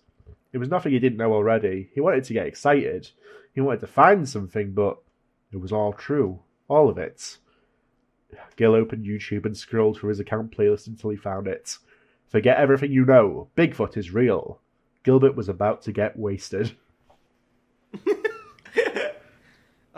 It 0.52 0.58
was 0.58 0.70
nothing 0.70 0.91
he 0.91 1.00
didn't 1.00 1.18
know 1.18 1.34
already. 1.34 1.89
He 1.93 2.02
wanted 2.02 2.24
to 2.26 2.34
get 2.34 2.47
excited. 2.47 3.10
He 3.54 3.62
wanted 3.62 3.82
to 3.82 3.88
find 3.88 4.28
something, 4.28 4.72
but 4.72 4.97
it 5.52 5.58
was 5.58 5.72
all 5.72 5.93
true. 5.93 6.39
All 6.68 6.89
of 6.89 6.97
it. 6.97 7.38
Gil 8.56 8.76
opened 8.76 9.06
YouTube 9.06 9.45
and 9.45 9.58
scrolled 9.58 9.97
through 9.97 10.10
his 10.10 10.20
account 10.20 10.56
playlist 10.56 10.88
until 10.88 11.10
he 11.10 11.18
found 11.18 11.47
it. 11.47 11.78
Forget 12.28 12.58
everything 12.58 12.91
you 12.91 13.06
know. 13.06 13.50
Bigfoot 13.58 13.97
is 13.97 14.14
real. 14.14 14.60
Gilbert 15.04 15.36
was 15.36 15.50
about 15.50 15.82
to 15.84 15.91
get 15.91 16.18
wasted. 16.18 16.76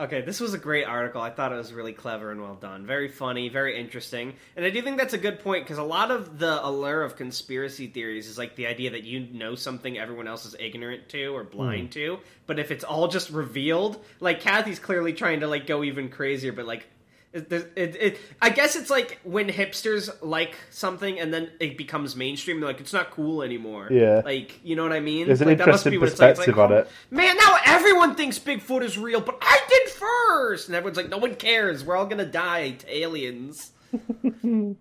Okay, 0.01 0.21
this 0.21 0.39
was 0.39 0.55
a 0.55 0.57
great 0.57 0.85
article. 0.85 1.21
I 1.21 1.29
thought 1.29 1.51
it 1.51 1.57
was 1.57 1.71
really 1.71 1.93
clever 1.93 2.31
and 2.31 2.41
well 2.41 2.55
done. 2.55 2.87
Very 2.87 3.07
funny, 3.07 3.49
very 3.49 3.79
interesting. 3.79 4.33
And 4.55 4.65
I 4.65 4.71
do 4.71 4.81
think 4.81 4.97
that's 4.97 5.13
a 5.13 5.17
good 5.19 5.41
point 5.41 5.63
because 5.63 5.77
a 5.77 5.83
lot 5.83 6.09
of 6.09 6.39
the 6.39 6.65
allure 6.65 7.03
of 7.03 7.15
conspiracy 7.15 7.85
theories 7.85 8.27
is 8.27 8.35
like 8.35 8.55
the 8.55 8.65
idea 8.65 8.89
that 8.91 9.03
you 9.03 9.19
know 9.19 9.53
something 9.53 9.99
everyone 9.99 10.27
else 10.27 10.47
is 10.47 10.55
ignorant 10.59 11.07
to 11.09 11.27
or 11.27 11.43
blind 11.43 11.89
hmm. 11.89 11.99
to. 11.99 12.19
But 12.47 12.57
if 12.57 12.71
it's 12.71 12.83
all 12.83 13.09
just 13.09 13.29
revealed, 13.29 14.03
like 14.19 14.41
Kathy's 14.41 14.79
clearly 14.79 15.13
trying 15.13 15.41
to 15.41 15.47
like 15.47 15.67
go 15.67 15.83
even 15.83 16.09
crazier, 16.09 16.51
but 16.51 16.65
like 16.65 16.87
it, 17.33 17.51
it, 17.51 17.95
it, 17.99 18.19
I 18.41 18.49
guess 18.49 18.75
it's 18.75 18.89
like 18.89 19.19
when 19.23 19.47
hipsters 19.47 20.09
like 20.21 20.55
something 20.69 21.19
and 21.19 21.33
then 21.33 21.49
it 21.59 21.77
becomes 21.77 22.15
mainstream. 22.15 22.59
They're 22.59 22.67
like, 22.67 22.81
it's 22.81 22.91
not 22.91 23.11
cool 23.11 23.41
anymore. 23.41 23.87
Yeah. 23.89 24.21
like 24.25 24.59
you 24.63 24.75
know 24.75 24.83
what 24.83 24.91
I 24.91 24.99
mean. 24.99 25.27
There's 25.27 25.41
an 25.41 25.47
like, 25.47 25.57
that 25.59 25.67
must 25.67 25.85
interesting 25.85 25.91
be 25.91 25.97
what 25.97 26.09
it's 26.09 26.19
like. 26.19 26.37
Like, 26.37 26.47
perspective 26.47 26.59
on 26.59 26.73
oh, 26.73 26.77
it. 26.77 26.89
Man, 27.09 27.37
now 27.37 27.57
everyone 27.65 28.15
thinks 28.15 28.37
Bigfoot 28.37 28.83
is 28.83 28.97
real, 28.97 29.21
but 29.21 29.37
I 29.41 29.59
did 29.69 29.89
first. 29.89 30.67
And 30.67 30.75
everyone's 30.75 30.97
like, 30.97 31.09
no 31.09 31.19
one 31.19 31.35
cares. 31.35 31.85
We're 31.85 31.95
all 31.95 32.05
gonna 32.05 32.25
die 32.25 32.71
to 32.71 32.97
aliens. 32.97 33.71
that 34.43 34.75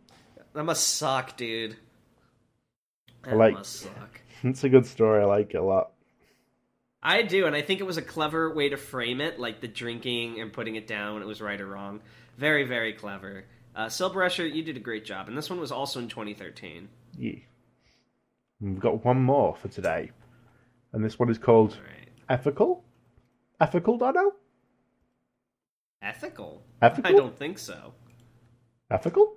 must 0.55 0.97
suck, 0.97 1.37
dude. 1.37 1.77
That 3.23 3.37
like- 3.37 3.55
must 3.55 3.73
suck. 3.73 4.21
It's 4.43 4.65
a 4.65 4.71
good 4.71 4.87
story. 4.87 5.21
I 5.21 5.27
like 5.27 5.53
it 5.53 5.59
a 5.59 5.63
lot. 5.63 5.91
I 7.03 7.23
do, 7.23 7.47
and 7.47 7.57
I 7.57 7.63
think 7.63 7.81
it 7.81 7.85
was 7.87 7.97
a 7.97 8.03
clever 8.03 8.53
way 8.53 8.69
to 8.69 8.77
frame 8.77 9.21
it, 9.21 9.39
like 9.41 9.61
the 9.61 9.69
drinking 9.69 10.41
and 10.41 10.53
putting 10.53 10.77
it 10.77 10.87
down 10.87 11.15
when 11.15 11.23
it 11.23 11.27
was 11.27 11.41
right 11.41 11.61
or 11.61 11.67
wrong. 11.67 12.01
Very, 12.37 12.65
very 12.65 12.93
clever. 12.93 13.45
Uh, 13.75 13.87
Silberescher, 13.87 14.53
you 14.53 14.63
did 14.63 14.77
a 14.77 14.81
great 14.81 15.05
job, 15.05 15.29
and 15.29 15.37
this 15.37 15.49
one 15.49 15.61
was 15.61 15.73
also 15.73 16.01
in 16.01 16.09
2013. 16.09 16.89
Yeah. 17.19 17.33
We've 18.61 18.79
got 18.79 19.05
one 19.05 19.23
more 19.23 19.57
for 19.57 19.69
today. 19.69 20.11
And 20.93 21.05
this 21.05 21.19
one 21.19 21.31
is 21.31 21.39
called 21.39 21.73
All 21.73 21.85
right. 21.85 22.09
Ethical? 22.29 22.85
Ethical, 23.61 23.97
Dono? 23.97 24.33
Ethical? 26.03 26.63
Ethical? 26.83 27.11
I 27.11 27.17
don't 27.17 27.39
think 27.39 27.59
so. 27.59 27.93
Ethical? 28.91 29.35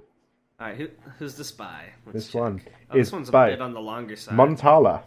All 0.59 0.67
right, 0.67 0.77
who, 0.77 0.87
who's 1.19 1.35
the 1.35 1.43
spy? 1.43 1.89
Let's 2.05 2.13
This 2.15 2.27
check. 2.31 2.41
one 2.41 2.61
Oh, 2.91 2.97
is 2.97 3.07
this 3.07 3.11
one's 3.11 3.29
a 3.29 3.31
bit 3.31 3.61
on 3.61 3.73
the 3.73 3.81
longer 3.81 4.15
side. 4.15 4.35
Montala. 4.35 5.03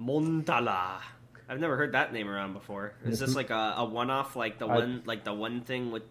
Mondala. 0.00 1.00
I've 1.48 1.60
never 1.60 1.76
heard 1.76 1.92
that 1.92 2.12
name 2.12 2.28
around 2.28 2.52
before. 2.54 2.92
Is 3.04 3.20
this 3.20 3.34
like 3.36 3.50
a, 3.50 3.74
a 3.78 3.84
one-off, 3.84 4.34
like 4.36 4.58
the 4.58 4.66
I- 4.66 4.74
one, 4.78 5.02
like 5.06 5.24
the 5.24 5.32
one 5.34 5.60
thing 5.62 5.90
with? 5.90 6.02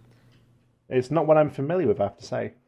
It's 0.90 1.10
not 1.12 1.26
what 1.28 1.38
I'm 1.38 1.50
familiar 1.50 1.88
with, 1.88 2.00
I 2.00 2.04
have 2.04 2.18
to 2.18 2.26
say. 2.26 2.54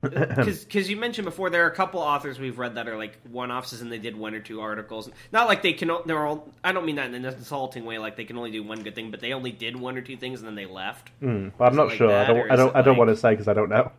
Because 0.00 0.88
you 0.88 0.96
mentioned 0.96 1.24
before, 1.24 1.50
there 1.50 1.64
are 1.64 1.68
a 1.68 1.74
couple 1.74 1.98
authors 2.00 2.38
we've 2.38 2.56
read 2.56 2.76
that 2.76 2.86
are 2.88 2.96
like 2.96 3.18
one-offs, 3.32 3.72
and 3.80 3.90
they 3.90 3.98
did 3.98 4.16
one 4.16 4.32
or 4.32 4.38
two 4.38 4.60
articles. 4.60 5.10
Not 5.32 5.48
like 5.48 5.62
they 5.62 5.72
can. 5.72 5.90
They're 6.06 6.24
all. 6.24 6.48
I 6.62 6.70
don't 6.70 6.86
mean 6.86 6.94
that 6.96 7.06
in 7.12 7.16
an 7.16 7.24
insulting 7.34 7.84
way. 7.84 7.98
Like 7.98 8.16
they 8.16 8.24
can 8.24 8.36
only 8.38 8.52
do 8.52 8.62
one 8.62 8.84
good 8.84 8.94
thing, 8.94 9.10
but 9.10 9.18
they 9.18 9.32
only 9.32 9.50
did 9.50 9.74
one 9.74 9.96
or 9.98 10.00
two 10.00 10.16
things, 10.16 10.38
and 10.38 10.46
then 10.46 10.54
they 10.54 10.66
left. 10.66 11.08
Hmm, 11.18 11.48
but 11.58 11.64
I'm 11.64 11.74
not 11.76 11.88
like 11.88 11.96
sure. 11.96 12.10
I 12.12 12.24
that, 12.26 12.30
or 12.30 12.34
don't. 12.46 12.50
I 12.52 12.56
don't. 12.56 12.76
I 12.76 12.82
don't 12.82 12.92
like- 12.92 12.98
want 12.98 13.10
to 13.10 13.16
say 13.16 13.30
because 13.30 13.48
I 13.48 13.54
don't 13.54 13.68
know. 13.70 13.90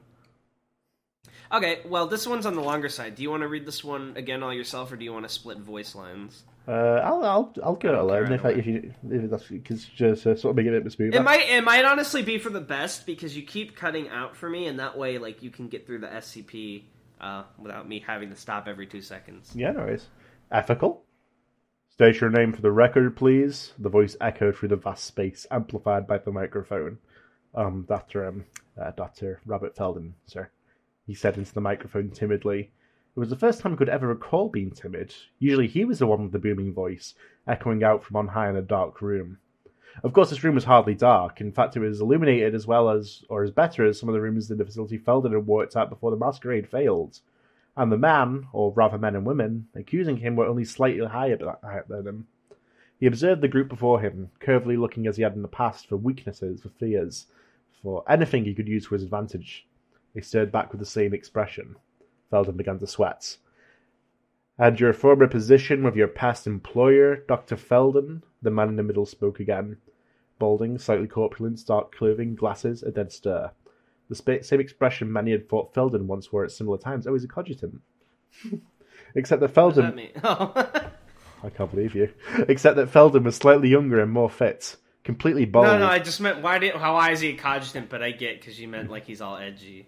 Okay, 1.51 1.79
well, 1.85 2.05
this 2.07 2.27
one's 2.27 2.45
on 2.45 2.55
the 2.55 2.61
longer 2.61 2.89
side. 2.89 3.15
Do 3.15 3.23
you 3.23 3.31
want 3.31 3.41
to 3.41 3.47
read 3.47 3.65
this 3.65 3.83
one 3.83 4.13
again 4.15 4.43
all 4.43 4.53
yourself, 4.53 4.91
or 4.91 4.95
do 4.95 5.03
you 5.03 5.11
want 5.11 5.27
to 5.27 5.33
split 5.33 5.57
voice 5.57 5.95
lines? 5.95 6.43
Uh, 6.67 7.01
I'll. 7.03 7.25
I'll. 7.25 7.53
I'll 7.63 7.75
go 7.75 7.89
it 7.89 7.95
alone 7.95 8.31
if, 8.31 8.45
I, 8.45 8.49
if 8.51 8.67
you. 8.67 8.93
If 9.09 9.31
that's 9.31 9.47
because 9.47 9.85
just 9.85 10.27
uh, 10.27 10.35
sort 10.35 10.51
of 10.51 10.55
make 10.55 10.67
it 10.67 10.77
a 10.77 10.81
bit 10.81 10.91
smoother. 10.91 11.17
It 11.17 11.23
might 11.23 11.49
it 11.49 11.63
might 11.63 11.85
honestly 11.85 12.21
be 12.21 12.37
for 12.37 12.51
the 12.51 12.61
best 12.61 13.07
because 13.07 13.35
you 13.35 13.41
keep 13.41 13.75
cutting 13.75 14.09
out 14.09 14.37
for 14.37 14.47
me, 14.47 14.67
and 14.67 14.79
that 14.79 14.95
way, 14.95 15.17
like 15.17 15.41
you 15.41 15.49
can 15.49 15.67
get 15.67 15.87
through 15.87 15.99
the 15.99 16.07
SCP 16.07 16.83
uh, 17.19 17.43
without 17.57 17.87
me 17.89 18.03
having 18.05 18.29
to 18.29 18.35
stop 18.35 18.67
every 18.67 18.85
two 18.85 19.01
seconds. 19.01 19.51
Yeah, 19.55 19.71
no 19.71 19.79
worries. 19.79 20.07
Ethical. 20.51 21.03
State 21.89 22.21
your 22.21 22.29
name 22.29 22.53
for 22.53 22.61
the 22.61 22.71
record, 22.71 23.17
please. 23.17 23.73
The 23.79 23.89
voice 23.89 24.15
echoed 24.21 24.55
through 24.55 24.69
the 24.69 24.75
vast 24.75 25.03
space, 25.03 25.47
amplified 25.49 26.05
by 26.05 26.19
the 26.19 26.31
microphone. 26.31 26.99
Um, 27.55 27.85
Doctor 27.89 28.27
um, 28.27 28.45
uh, 28.79 28.91
Doctor 28.91 29.41
Robert 29.45 29.75
Felden, 29.75 30.13
sir. 30.27 30.49
He 31.09 31.15
said 31.15 31.39
into 31.39 31.55
the 31.55 31.59
microphone 31.59 32.11
timidly. 32.11 32.69
It 33.15 33.19
was 33.19 33.31
the 33.31 33.35
first 33.35 33.61
time 33.61 33.71
he 33.71 33.77
could 33.77 33.89
ever 33.89 34.05
recall 34.05 34.47
being 34.47 34.69
timid. 34.69 35.15
Usually 35.39 35.65
he 35.65 35.83
was 35.83 35.97
the 35.97 36.05
one 36.05 36.21
with 36.21 36.33
the 36.33 36.37
booming 36.37 36.71
voice, 36.71 37.15
echoing 37.47 37.83
out 37.83 38.03
from 38.03 38.17
on 38.17 38.27
high 38.27 38.47
in 38.47 38.55
a 38.55 38.61
dark 38.61 39.01
room. 39.01 39.39
Of 40.03 40.13
course, 40.13 40.29
this 40.29 40.43
room 40.43 40.53
was 40.53 40.65
hardly 40.65 40.93
dark. 40.93 41.41
In 41.41 41.51
fact, 41.51 41.75
it 41.75 41.79
was 41.79 41.99
illuminated 41.99 42.53
as 42.53 42.67
well 42.67 42.91
as, 42.91 43.23
or 43.27 43.41
as 43.41 43.49
better 43.49 43.87
as 43.87 43.99
some 43.99 44.07
of 44.07 44.13
the 44.13 44.21
rooms 44.21 44.51
in 44.51 44.59
the 44.59 44.65
facility 44.65 44.99
Felden 44.99 45.33
had 45.33 45.47
worked 45.47 45.75
out 45.75 45.89
before 45.89 46.11
the 46.11 46.15
masquerade 46.15 46.69
failed 46.69 47.21
and 47.75 47.91
the 47.91 47.97
man, 47.97 48.45
or 48.53 48.71
rather 48.73 48.99
men 48.99 49.15
and 49.15 49.25
women, 49.25 49.67
accusing 49.73 50.17
him 50.17 50.35
were 50.35 50.45
only 50.45 50.63
slightly 50.63 51.03
higher 51.07 51.37
than 51.87 52.05
him. 52.07 52.27
He 52.99 53.07
observed 53.07 53.41
the 53.41 53.47
group 53.47 53.67
before 53.67 53.99
him, 53.99 54.29
curvily 54.39 54.77
looking 54.77 55.07
as 55.07 55.17
he 55.17 55.23
had 55.23 55.33
in 55.33 55.41
the 55.41 55.47
past 55.47 55.89
for 55.89 55.97
weaknesses, 55.97 56.61
for 56.61 56.69
fears, 56.69 57.25
for 57.81 58.03
anything 58.07 58.45
he 58.45 58.53
could 58.53 58.67
use 58.67 58.85
to 58.85 58.93
his 58.93 59.01
advantage. 59.01 59.65
They 60.13 60.21
stared 60.21 60.51
back 60.51 60.71
with 60.71 60.79
the 60.79 60.85
same 60.85 61.13
expression. 61.13 61.75
Felden 62.29 62.57
began 62.57 62.79
to 62.79 62.87
sweat. 62.87 63.37
And 64.57 64.79
your 64.79 64.93
former 64.93 65.27
position 65.27 65.83
with 65.83 65.95
your 65.95 66.07
past 66.07 66.45
employer, 66.45 67.23
Dr. 67.27 67.55
Felden? 67.55 68.23
The 68.41 68.51
man 68.51 68.69
in 68.69 68.75
the 68.75 68.83
middle 68.83 69.05
spoke 69.05 69.39
again. 69.39 69.77
Balding, 70.37 70.77
slightly 70.77 71.07
corpulent, 71.07 71.65
dark 71.65 71.95
clothing, 71.95 72.35
glasses, 72.35 72.83
a 72.83 72.91
dead 72.91 73.11
stare. 73.11 73.51
The 74.09 74.41
same 74.41 74.59
expression 74.59 75.11
many 75.11 75.31
had 75.31 75.47
thought 75.47 75.73
Felden 75.73 76.07
once 76.07 76.31
wore 76.31 76.43
at 76.43 76.51
similar 76.51 76.77
times. 76.77 77.05
Oh, 77.05 77.13
he's 77.13 77.23
a 77.23 77.27
cogitant. 77.27 77.81
Except 79.15 79.41
that 79.41 79.49
Felden. 79.49 79.95
that? 79.95 80.21
Oh. 80.23 80.53
I 81.43 81.49
can't 81.49 81.71
believe 81.71 81.95
you. 81.95 82.11
Except 82.49 82.75
that 82.75 82.89
Felden 82.89 83.23
was 83.23 83.35
slightly 83.35 83.69
younger 83.69 84.01
and 84.01 84.11
more 84.11 84.29
fit. 84.29 84.75
Completely 85.03 85.45
bald. 85.45 85.67
no, 85.67 85.77
no, 85.77 85.87
I 85.87 85.99
just 85.99 86.19
meant 86.19 86.41
why 86.41 86.59
did 86.59 86.75
how 86.75 86.95
why 86.95 87.11
is 87.11 87.21
he 87.21 87.29
a 87.29 87.35
cogitant? 87.35 87.89
But 87.89 88.03
I 88.03 88.11
get 88.11 88.39
because 88.39 88.59
you 88.59 88.67
meant 88.67 88.91
like 88.91 89.05
he's 89.05 89.21
all 89.21 89.37
edgy. 89.37 89.87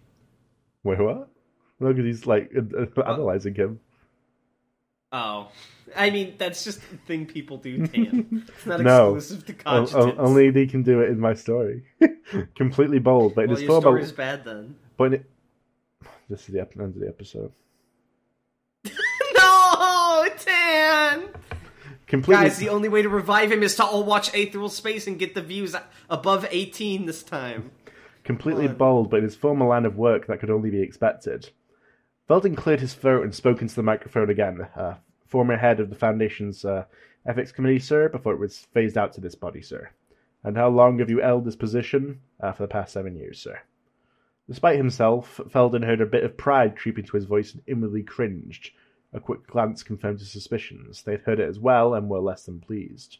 Wait, 0.83 0.99
what? 0.99 1.29
No, 1.79 1.87
because 1.93 2.05
he's 2.05 2.25
like 2.25 2.51
uh, 2.55 3.01
analyzing 3.01 3.55
him. 3.55 3.79
Oh, 5.13 5.49
I 5.95 6.09
mean 6.09 6.35
that's 6.37 6.63
just 6.63 6.79
a 6.79 6.97
thing 7.05 7.25
people 7.25 7.57
do. 7.57 7.85
Dan, 7.87 8.45
it's 8.47 8.65
not 8.65 8.79
No. 8.81 9.15
exclusive 9.15 9.45
to 9.47 9.53
cogitants. 9.53 9.93
o- 9.93 10.15
only 10.17 10.49
they 10.51 10.65
can 10.67 10.83
do 10.83 11.01
it 11.01 11.09
in 11.09 11.19
my 11.19 11.33
story. 11.33 11.83
Completely 12.55 12.99
bold, 12.99 13.35
but 13.35 13.47
well, 13.47 13.55
his 13.57 13.63
your 13.63 13.81
former. 13.81 13.81
story's 13.99 14.11
bad 14.13 14.45
then. 14.45 14.75
But 14.97 15.13
it... 15.15 15.25
This 16.29 16.47
is 16.47 16.53
the 16.53 16.61
end 16.61 16.95
of 16.95 16.99
the 16.99 17.07
episode. 17.09 17.51
no, 19.37 20.27
Dan. 20.45 21.29
Completely. 22.07 22.43
Guys, 22.45 22.57
the 22.57 22.69
only 22.69 22.87
way 22.89 23.01
to 23.01 23.09
revive 23.09 23.51
him 23.51 23.63
is 23.63 23.75
to 23.75 23.83
all 23.83 24.03
watch 24.03 24.31
Aetheral 24.31 24.69
Space 24.69 25.07
and 25.07 25.19
get 25.19 25.33
the 25.35 25.41
views 25.41 25.75
above 26.09 26.45
18 26.49 27.05
this 27.05 27.21
time. 27.23 27.71
Completely 28.23 28.67
Fine. 28.67 28.77
bald, 28.77 29.09
but 29.09 29.17
in 29.17 29.23
his 29.23 29.35
former 29.35 29.65
line 29.65 29.85
of 29.85 29.97
work 29.97 30.27
that 30.27 30.39
could 30.39 30.49
only 30.49 30.69
be 30.69 30.81
expected. 30.81 31.49
Felden 32.27 32.55
cleared 32.55 32.79
his 32.79 32.93
throat 32.93 33.23
and 33.23 33.33
spoke 33.35 33.61
into 33.61 33.75
the 33.75 33.83
microphone 33.83 34.29
again. 34.29 34.67
Uh, 34.75 34.95
former 35.27 35.57
head 35.57 35.79
of 35.79 35.89
the 35.89 35.95
Foundation's 35.95 36.63
uh, 36.63 36.85
ethics 37.25 37.51
committee, 37.51 37.79
sir, 37.79 38.09
before 38.09 38.33
it 38.33 38.39
was 38.39 38.67
phased 38.73 38.97
out 38.97 39.13
to 39.13 39.21
this 39.21 39.35
body, 39.35 39.61
sir. 39.61 39.89
And 40.43 40.57
how 40.57 40.69
long 40.69 40.99
have 40.99 41.09
you 41.09 41.19
held 41.19 41.45
this 41.45 41.55
position? 41.55 42.19
Uh, 42.39 42.51
for 42.51 42.63
the 42.63 42.67
past 42.67 42.93
seven 42.93 43.15
years, 43.15 43.39
sir. 43.39 43.59
Despite 44.47 44.77
himself, 44.77 45.39
Felden 45.49 45.83
heard 45.83 46.01
a 46.01 46.05
bit 46.05 46.23
of 46.23 46.35
pride 46.37 46.75
creep 46.75 46.97
into 46.97 47.13
his 47.13 47.25
voice 47.25 47.53
and 47.53 47.61
inwardly 47.67 48.03
cringed. 48.03 48.71
A 49.13 49.19
quick 49.19 49.45
glance 49.45 49.83
confirmed 49.83 50.19
his 50.19 50.31
suspicions. 50.31 51.03
They 51.03 51.13
had 51.13 51.21
heard 51.21 51.39
it 51.39 51.47
as 51.49 51.59
well 51.59 51.93
and 51.93 52.09
were 52.09 52.19
less 52.19 52.45
than 52.45 52.59
pleased. 52.59 53.17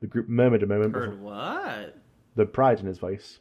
The 0.00 0.06
group 0.06 0.28
murmured 0.28 0.62
a 0.62 0.66
moment 0.66 0.92
before 0.92 1.06
Heard 1.08 1.20
what? 1.20 1.98
the 2.36 2.46
pride 2.46 2.80
in 2.80 2.86
his 2.86 2.98
voice. 2.98 3.38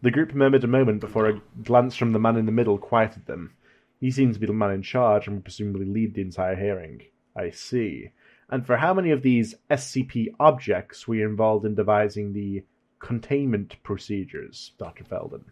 The 0.00 0.12
group 0.12 0.32
murmured 0.32 0.62
a 0.62 0.68
moment 0.68 1.00
before 1.00 1.26
a 1.26 1.40
glance 1.62 1.96
from 1.96 2.12
the 2.12 2.20
man 2.20 2.36
in 2.36 2.46
the 2.46 2.52
middle 2.52 2.78
quieted 2.78 3.26
them. 3.26 3.54
He 3.98 4.12
seemed 4.12 4.34
to 4.34 4.40
be 4.40 4.46
the 4.46 4.52
man 4.52 4.70
in 4.70 4.82
charge 4.82 5.26
and 5.26 5.36
would 5.36 5.44
presumably 5.44 5.86
lead 5.86 6.14
the 6.14 6.22
entire 6.22 6.54
hearing. 6.54 7.02
I 7.34 7.50
see. 7.50 8.12
And 8.48 8.64
for 8.64 8.76
how 8.76 8.94
many 8.94 9.10
of 9.10 9.22
these 9.22 9.56
SCP 9.70 10.28
objects 10.38 11.08
were 11.08 11.16
you 11.16 11.28
involved 11.28 11.66
in 11.66 11.74
devising 11.74 12.32
the 12.32 12.64
containment 13.00 13.82
procedures, 13.82 14.72
Dr. 14.78 15.04
Felden? 15.04 15.44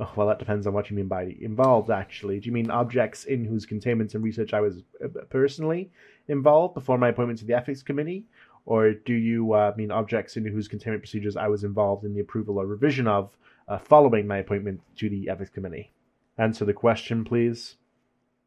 Oh, 0.00 0.12
well, 0.14 0.28
that 0.28 0.38
depends 0.38 0.66
on 0.66 0.72
what 0.72 0.88
you 0.90 0.96
mean 0.96 1.08
by 1.08 1.36
involved, 1.40 1.90
actually. 1.90 2.38
Do 2.38 2.46
you 2.46 2.52
mean 2.52 2.70
objects 2.70 3.24
in 3.24 3.44
whose 3.44 3.66
containment 3.66 4.14
and 4.14 4.22
research 4.22 4.54
I 4.54 4.60
was 4.60 4.84
uh, 5.04 5.08
personally 5.28 5.90
involved 6.28 6.74
before 6.74 6.98
my 6.98 7.08
appointment 7.08 7.40
to 7.40 7.44
the 7.44 7.54
Ethics 7.54 7.82
Committee? 7.82 8.24
Or 8.68 8.92
do 8.92 9.14
you 9.14 9.54
uh, 9.54 9.72
mean 9.78 9.90
objects 9.90 10.36
in 10.36 10.44
whose 10.44 10.68
containment 10.68 11.02
procedures 11.02 11.38
I 11.38 11.48
was 11.48 11.64
involved 11.64 12.04
in 12.04 12.12
the 12.12 12.20
approval 12.20 12.58
or 12.58 12.66
revision 12.66 13.08
of 13.08 13.34
uh, 13.66 13.78
following 13.78 14.26
my 14.26 14.36
appointment 14.36 14.82
to 14.96 15.08
the 15.08 15.30
Ethics 15.30 15.48
Committee? 15.48 15.90
Answer 16.36 16.66
the 16.66 16.74
question, 16.74 17.24
please. 17.24 17.76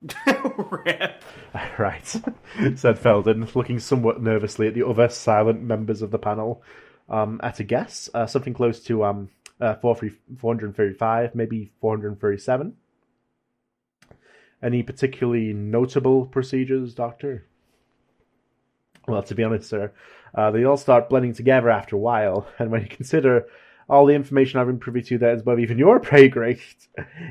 Rip. 0.27 1.23
right, 1.79 2.21
said 2.75 2.99
Felden, 2.99 3.47
looking 3.55 3.79
somewhat 3.79 4.21
nervously 4.21 4.67
at 4.67 4.75
the 4.75 4.85
other 4.85 5.09
silent 5.09 5.63
members 5.63 6.03
of 6.03 6.11
the 6.11 6.19
panel. 6.19 6.61
Um, 7.09 7.39
at 7.41 7.59
a 7.59 7.63
guess, 7.63 8.07
uh, 8.13 8.27
something 8.27 8.53
close 8.53 8.79
to 8.81 9.03
um, 9.03 9.29
uh, 9.59 9.73
435, 9.73 11.33
maybe 11.33 11.71
437. 11.81 12.75
Any 14.61 14.83
particularly 14.83 15.51
notable 15.51 16.27
procedures, 16.27 16.93
Doctor? 16.93 17.47
Well, 19.07 19.23
to 19.23 19.35
be 19.35 19.43
honest, 19.43 19.69
sir, 19.69 19.91
uh, 20.35 20.51
they 20.51 20.63
all 20.63 20.77
start 20.77 21.09
blending 21.09 21.33
together 21.33 21.69
after 21.69 21.95
a 21.95 21.99
while, 21.99 22.47
and 22.59 22.71
when 22.71 22.81
you 22.81 22.87
consider 22.87 23.47
all 23.89 24.05
the 24.05 24.13
information 24.13 24.59
I've 24.59 24.67
been 24.67 24.79
privy 24.79 25.01
to 25.03 25.17
that 25.19 25.35
is 25.35 25.41
above 25.41 25.59
even 25.59 25.77
your 25.77 25.99
pay 26.11 26.29
grade, 26.29 26.61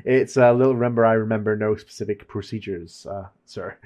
it's 0.04 0.36
a 0.36 0.52
little 0.52 0.74
remember 0.74 1.06
I 1.06 1.14
remember 1.14 1.56
no 1.56 1.76
specific 1.76 2.28
procedures, 2.28 3.06
uh, 3.06 3.28
sir. 3.44 3.78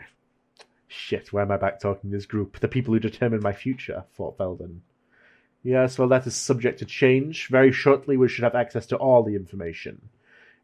Shit, 0.88 1.32
why 1.32 1.42
am 1.42 1.50
I 1.50 1.56
back 1.56 1.80
talking 1.80 2.10
to 2.10 2.16
this 2.16 2.26
group? 2.26 2.60
The 2.60 2.68
people 2.68 2.94
who 2.94 3.00
determine 3.00 3.40
my 3.40 3.52
future, 3.52 4.04
thought 4.14 4.38
Felden. 4.38 4.82
Yes, 5.62 5.98
well, 5.98 6.08
that 6.08 6.26
is 6.26 6.36
subject 6.36 6.78
to 6.80 6.84
change. 6.84 7.48
Very 7.48 7.72
shortly, 7.72 8.16
we 8.16 8.28
should 8.28 8.44
have 8.44 8.54
access 8.54 8.86
to 8.86 8.96
all 8.96 9.22
the 9.22 9.34
information. 9.34 10.10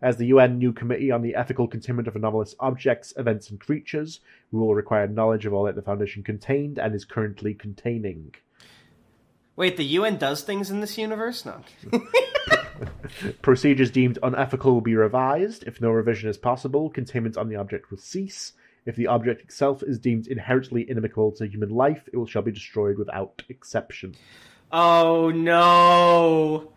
As 0.03 0.17
the 0.17 0.27
UN 0.27 0.59
new 0.59 0.73
committee 0.73 1.11
on 1.11 1.21
the 1.21 1.35
ethical 1.35 1.69
containment 1.69 2.09
of 2.09 2.17
anomalous 2.17 2.55
objects, 2.59 3.13
events, 3.19 3.51
and 3.51 3.61
creatures, 3.61 4.21
we 4.51 4.59
will 4.59 4.75
require 4.75 5.07
knowledge 5.07 5.45
of 5.45 5.53
all 5.53 5.65
that 5.65 5.75
the 5.75 5.83
Foundation 5.83 6.23
contained 6.23 6.79
and 6.79 6.95
is 6.95 7.05
currently 7.05 7.53
containing. 7.53 8.35
Wait, 9.57 9.77
the 9.77 9.85
UN 9.85 10.17
does 10.17 10.43
things 10.43 10.71
in 10.71 10.81
this 10.81 10.97
universe? 10.97 11.45
No. 11.45 11.61
Procedures 13.43 13.91
deemed 13.91 14.19
unethical 14.23 14.73
will 14.73 14.81
be 14.81 14.95
revised. 14.95 15.65
If 15.65 15.83
no 15.83 15.91
revision 15.91 16.31
is 16.31 16.39
possible, 16.39 16.89
containment 16.89 17.37
on 17.37 17.51
the 17.51 17.57
object 17.57 17.91
will 17.91 17.99
cease. 17.99 18.55
If 18.87 18.97
the 18.97 19.09
object 19.09 19.43
itself 19.43 19.83
is 19.83 19.99
deemed 19.99 20.29
inherently 20.29 20.89
inimical 20.89 21.33
to 21.33 21.47
human 21.47 21.69
life, 21.69 22.09
it 22.11 22.17
will 22.17 22.27
shall 22.27 22.41
be 22.41 22.53
destroyed 22.53 22.97
without 22.97 23.43
exception. 23.51 24.15
Oh 24.73 25.31
no. 25.31 26.73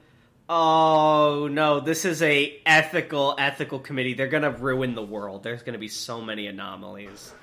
Oh 0.55 1.47
no, 1.51 1.79
this 1.79 2.05
is 2.05 2.21
a 2.21 2.61
ethical 2.63 3.33
ethical 3.39 3.79
committee. 3.79 4.13
They're 4.13 4.27
to 4.43 4.51
ruin 4.51 4.93
the 4.93 5.01
world. 5.01 5.41
There's 5.41 5.63
to 5.73 5.79
be 5.79 5.87
so 5.87 6.21
many 6.21 6.45
anomalies. 6.45 7.33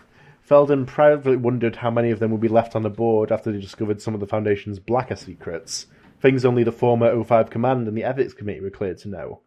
Felden 0.42 0.86
privately 0.86 1.36
wondered 1.36 1.74
how 1.74 1.90
many 1.90 2.12
of 2.12 2.20
them 2.20 2.30
would 2.30 2.40
be 2.40 2.46
left 2.46 2.76
on 2.76 2.82
the 2.82 2.88
board 2.88 3.32
after 3.32 3.50
they 3.50 3.58
discovered 3.58 4.00
some 4.00 4.14
of 4.14 4.20
the 4.20 4.28
Foundation's 4.28 4.78
blacker 4.78 5.16
secrets. 5.16 5.86
Things 6.20 6.44
only 6.44 6.62
the 6.62 6.70
former 6.70 7.12
O5 7.12 7.50
Command 7.50 7.88
and 7.88 7.96
the 7.96 8.04
Ethics 8.04 8.32
Committee 8.32 8.60
were 8.60 8.70
cleared 8.70 8.98
to 8.98 9.08
know. 9.08 9.40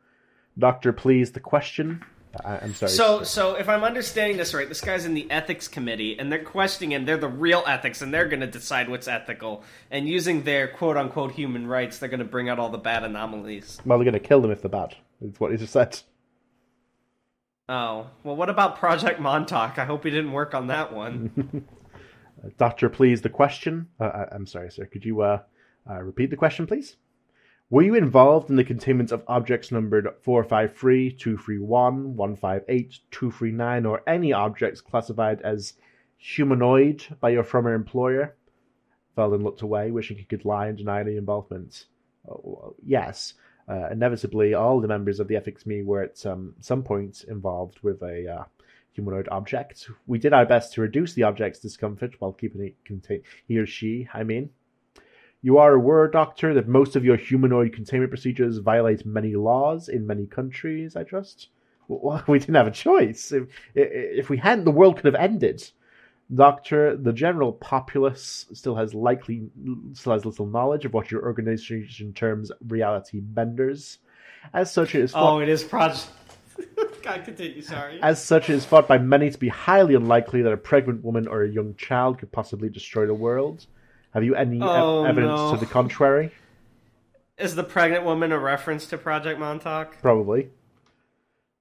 Doctor, 0.60 0.92
please, 0.92 1.32
the 1.32 1.40
question? 1.40 2.04
I, 2.44 2.58
I'm 2.58 2.74
sorry. 2.74 2.92
So, 2.92 3.24
so 3.24 3.56
if 3.56 3.70
I'm 3.70 3.84
understanding 3.84 4.38
this 4.38 4.54
right, 4.54 4.68
this 4.68 4.82
guy's 4.82 5.06
in 5.06 5.14
the 5.14 5.30
ethics 5.30 5.68
committee, 5.68 6.18
and 6.18 6.32
they're 6.32 6.44
questioning 6.44 6.92
him. 6.94 7.06
They're 7.06 7.18
the 7.18 7.28
real 7.28 7.64
ethics, 7.68 8.02
and 8.02 8.14
they're 8.14 8.28
going 8.28 8.40
to 8.40 8.48
decide 8.48 8.90
what's 8.90 9.08
ethical. 9.08 9.64
And 9.92 10.08
using 10.08 10.44
their 10.44 10.68
quote 10.68 10.98
unquote 10.98 11.34
human 11.34 11.68
rights, 11.68 12.00
they're 12.00 12.10
going 12.10 12.20
to 12.20 12.26
bring 12.26 12.50
out 12.50 12.60
all 12.60 12.70
the 12.70 12.78
bad 12.78 13.04
anomalies. 13.04 13.80
well, 13.86 13.98
they're 14.00 14.06
going 14.06 14.14
to 14.14 14.20
kill 14.28 14.42
them 14.42 14.52
if 14.52 14.62
they're 14.62 14.70
bad. 14.70 14.96
Is 15.22 15.40
what 15.40 15.52
he 15.52 15.58
just 15.58 15.74
said. 15.74 16.02
Oh, 17.70 18.08
well, 18.24 18.36
what 18.36 18.50
about 18.50 18.78
Project 18.78 19.20
Montauk? 19.20 19.80
I 19.80 19.86
hope 19.86 20.04
he 20.04 20.10
didn't 20.10 20.34
work 20.34 20.54
on 20.54 20.68
that 20.68 20.92
one. 20.92 21.66
Doctor, 22.58 22.90
please, 22.90 23.22
the 23.22 23.30
question. 23.30 23.88
Uh, 24.00 24.06
I- 24.06 24.36
I'm 24.36 24.46
sorry, 24.46 24.70
sir. 24.70 24.86
Could 24.86 25.06
you 25.06 25.22
uh, 25.22 25.40
uh, 25.90 26.02
repeat 26.02 26.30
the 26.30 26.36
question, 26.36 26.68
please? 26.68 26.98
Were 27.74 27.82
you 27.82 27.96
involved 27.96 28.52
in 28.52 28.56
the 28.56 28.64
containment 28.64 29.12
of 29.12 29.24
objects 29.28 29.72
numbered 29.72 30.08
453, 30.22 31.14
231, 31.14 32.16
158, 32.16 33.00
239, 33.10 33.86
or 33.88 34.04
any 34.06 34.32
objects 34.32 34.80
classified 34.80 35.42
as 35.42 35.74
humanoid 36.16 37.04
by 37.20 37.32
your 37.32 37.44
former 37.44 37.74
employer? 37.74 38.36
Felden 39.16 39.42
looked 39.42 39.64
away, 39.64 39.90
wishing 39.90 40.18
he 40.18 40.24
could 40.24 40.46
lie 40.46 40.68
and 40.68 40.78
deny 40.78 41.00
any 41.00 41.18
involvement. 41.18 41.86
Oh, 42.30 42.76
yes. 42.86 43.34
Uh, 43.68 43.90
inevitably, 43.90 44.54
all 44.54 44.80
the 44.80 44.88
members 44.88 45.20
of 45.20 45.28
the 45.28 45.36
ethics 45.36 45.64
committee 45.64 45.82
were 45.82 46.04
at 46.04 46.24
um, 46.28 46.54
some 46.60 46.84
point 46.84 47.26
involved 47.28 47.80
with 47.82 48.04
a 48.04 48.36
uh, 48.36 48.44
humanoid 48.92 49.28
object. 49.32 49.90
We 50.06 50.20
did 50.20 50.32
our 50.34 50.46
best 50.46 50.74
to 50.74 50.82
reduce 50.82 51.16
the 51.16 51.24
object's 51.24 51.58
discomfort 51.58 52.22
while 52.22 52.34
keeping 52.34 52.66
it 52.66 52.76
contained. 52.86 53.24
He 53.48 53.58
or 53.58 53.66
she, 53.66 54.08
I 54.14 54.22
mean. 54.22 54.52
You 55.44 55.58
are 55.58 55.74
aware, 55.74 56.08
Doctor, 56.08 56.54
that 56.54 56.70
most 56.70 56.96
of 56.96 57.04
your 57.04 57.18
humanoid 57.18 57.74
containment 57.74 58.10
procedures 58.12 58.60
violate 58.60 59.06
many 59.06 59.36
laws 59.36 59.90
in 59.90 60.08
many 60.08 60.26
countries, 60.26 60.96
I 60.96 61.04
trust? 61.04 61.50
Well, 61.90 62.24
we 62.28 62.40
didn't 62.40 62.56
have 62.56 62.68
a 62.68 62.72
choice. 62.72 63.34
If, 63.34 63.50
if 63.76 64.30
we 64.30 64.38
hadn't, 64.38 64.64
the 64.64 64.72
world 64.72 64.96
could 64.96 65.06
have 65.06 65.22
ended. 65.22 65.70
Doctor, 66.34 66.96
the 66.96 67.12
general 67.12 67.52
populace 67.52 68.46
still 68.54 68.76
has 68.76 68.94
likely 68.94 69.50
still 69.92 70.14
has 70.14 70.26
little 70.26 70.48
knowledge 70.48 70.86
of 70.86 70.94
what 70.94 71.12
your 71.12 71.24
organization 71.24 72.14
terms 72.14 72.50
reality 72.66 73.20
benders. 73.20 74.00
As 74.54 74.72
such, 74.72 74.96
it 74.96 75.02
is 75.02 75.12
oh, 75.14 75.40
it 75.40 75.50
is 75.50 75.66
Project. 75.66 76.08
God, 77.04 77.26
continue. 77.26 77.62
Sorry. 77.62 78.00
as 78.02 78.24
such, 78.24 78.50
it 78.50 78.54
is 78.54 78.66
thought 78.66 78.88
by 78.88 78.98
many 78.98 79.30
to 79.30 79.38
be 79.38 79.50
highly 79.50 79.96
unlikely 79.96 80.42
that 80.42 80.54
a 80.54 80.58
pregnant 80.58 81.04
woman 81.04 81.28
or 81.28 81.44
a 81.44 81.50
young 81.50 81.76
child 81.76 82.20
could 82.20 82.32
possibly 82.32 82.70
destroy 82.70 83.06
the 83.06 83.14
world. 83.14 83.66
Have 84.14 84.24
you 84.24 84.36
any 84.36 84.58
ev- 84.62 84.68
Oh, 84.68 85.04
evidence 85.06 85.40
no. 85.40 85.54
to 85.54 85.60
the 85.60 85.66
contrary? 85.66 86.32
Is 87.38 87.56
the 87.56 87.64
pregnant 87.64 88.06
woman 88.06 88.32
a 88.32 88.40
reference 88.40 88.86
to 88.88 88.98
Project 88.98 89.40
Montauk? 89.40 89.98
Probably. 90.02 90.50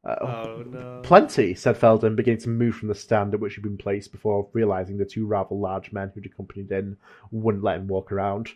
Uh, 0.05 0.17
Oh 0.21 0.65
no. 0.69 1.01
Plenty, 1.05 1.55
said 1.55 1.77
Felden, 1.77 2.17
beginning 2.17 2.41
to 2.41 2.49
move 2.49 2.75
from 2.75 2.89
the 2.89 2.95
stand 2.95 3.33
at 3.35 3.41
which 3.41 3.55
he'd 3.55 3.63
been 3.63 3.79
placed 3.79 4.11
before 4.13 4.49
realizing 4.53 4.99
the 4.99 5.05
two 5.05 5.27
rather 5.27 5.55
large 5.55 5.93
men 5.93 6.11
who'd 6.15 6.27
accompanied 6.27 6.71
him 6.71 6.99
wouldn't 7.31 7.63
let 7.65 7.77
him 7.79 7.87
walk 7.89 8.11
around. 8.13 8.51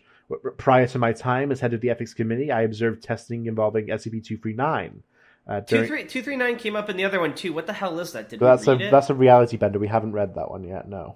Prior 0.57 0.85
to 0.87 0.99
my 0.99 1.13
time 1.13 1.51
as 1.51 1.61
head 1.61 1.73
of 1.73 1.79
the 1.81 1.89
ethics 1.89 2.13
committee, 2.13 2.51
I 2.51 2.63
observed 2.63 3.01
testing 3.01 3.45
involving 3.45 3.87
SCP-239. 3.87 4.99
Uh, 5.47 5.61
during- 5.61 5.87
three 5.87 6.03
two 6.03 6.21
three 6.21 6.35
nine 6.35 6.57
came 6.57 6.75
up 6.75 6.89
in 6.89 6.97
the 6.97 7.05
other 7.05 7.21
one 7.21 7.33
too. 7.33 7.53
What 7.53 7.65
the 7.65 7.71
hell 7.73 7.97
is 8.01 8.11
that? 8.11 8.27
Did 8.27 8.41
that's 8.41 8.67
we 8.67 8.73
a 8.87 8.91
that's 8.91 9.09
a 9.09 9.13
reality 9.15 9.55
bender. 9.55 9.79
We 9.79 9.87
haven't 9.87 10.11
read 10.11 10.35
that 10.35 10.51
one 10.51 10.65
yet. 10.65 10.89
No, 10.89 11.15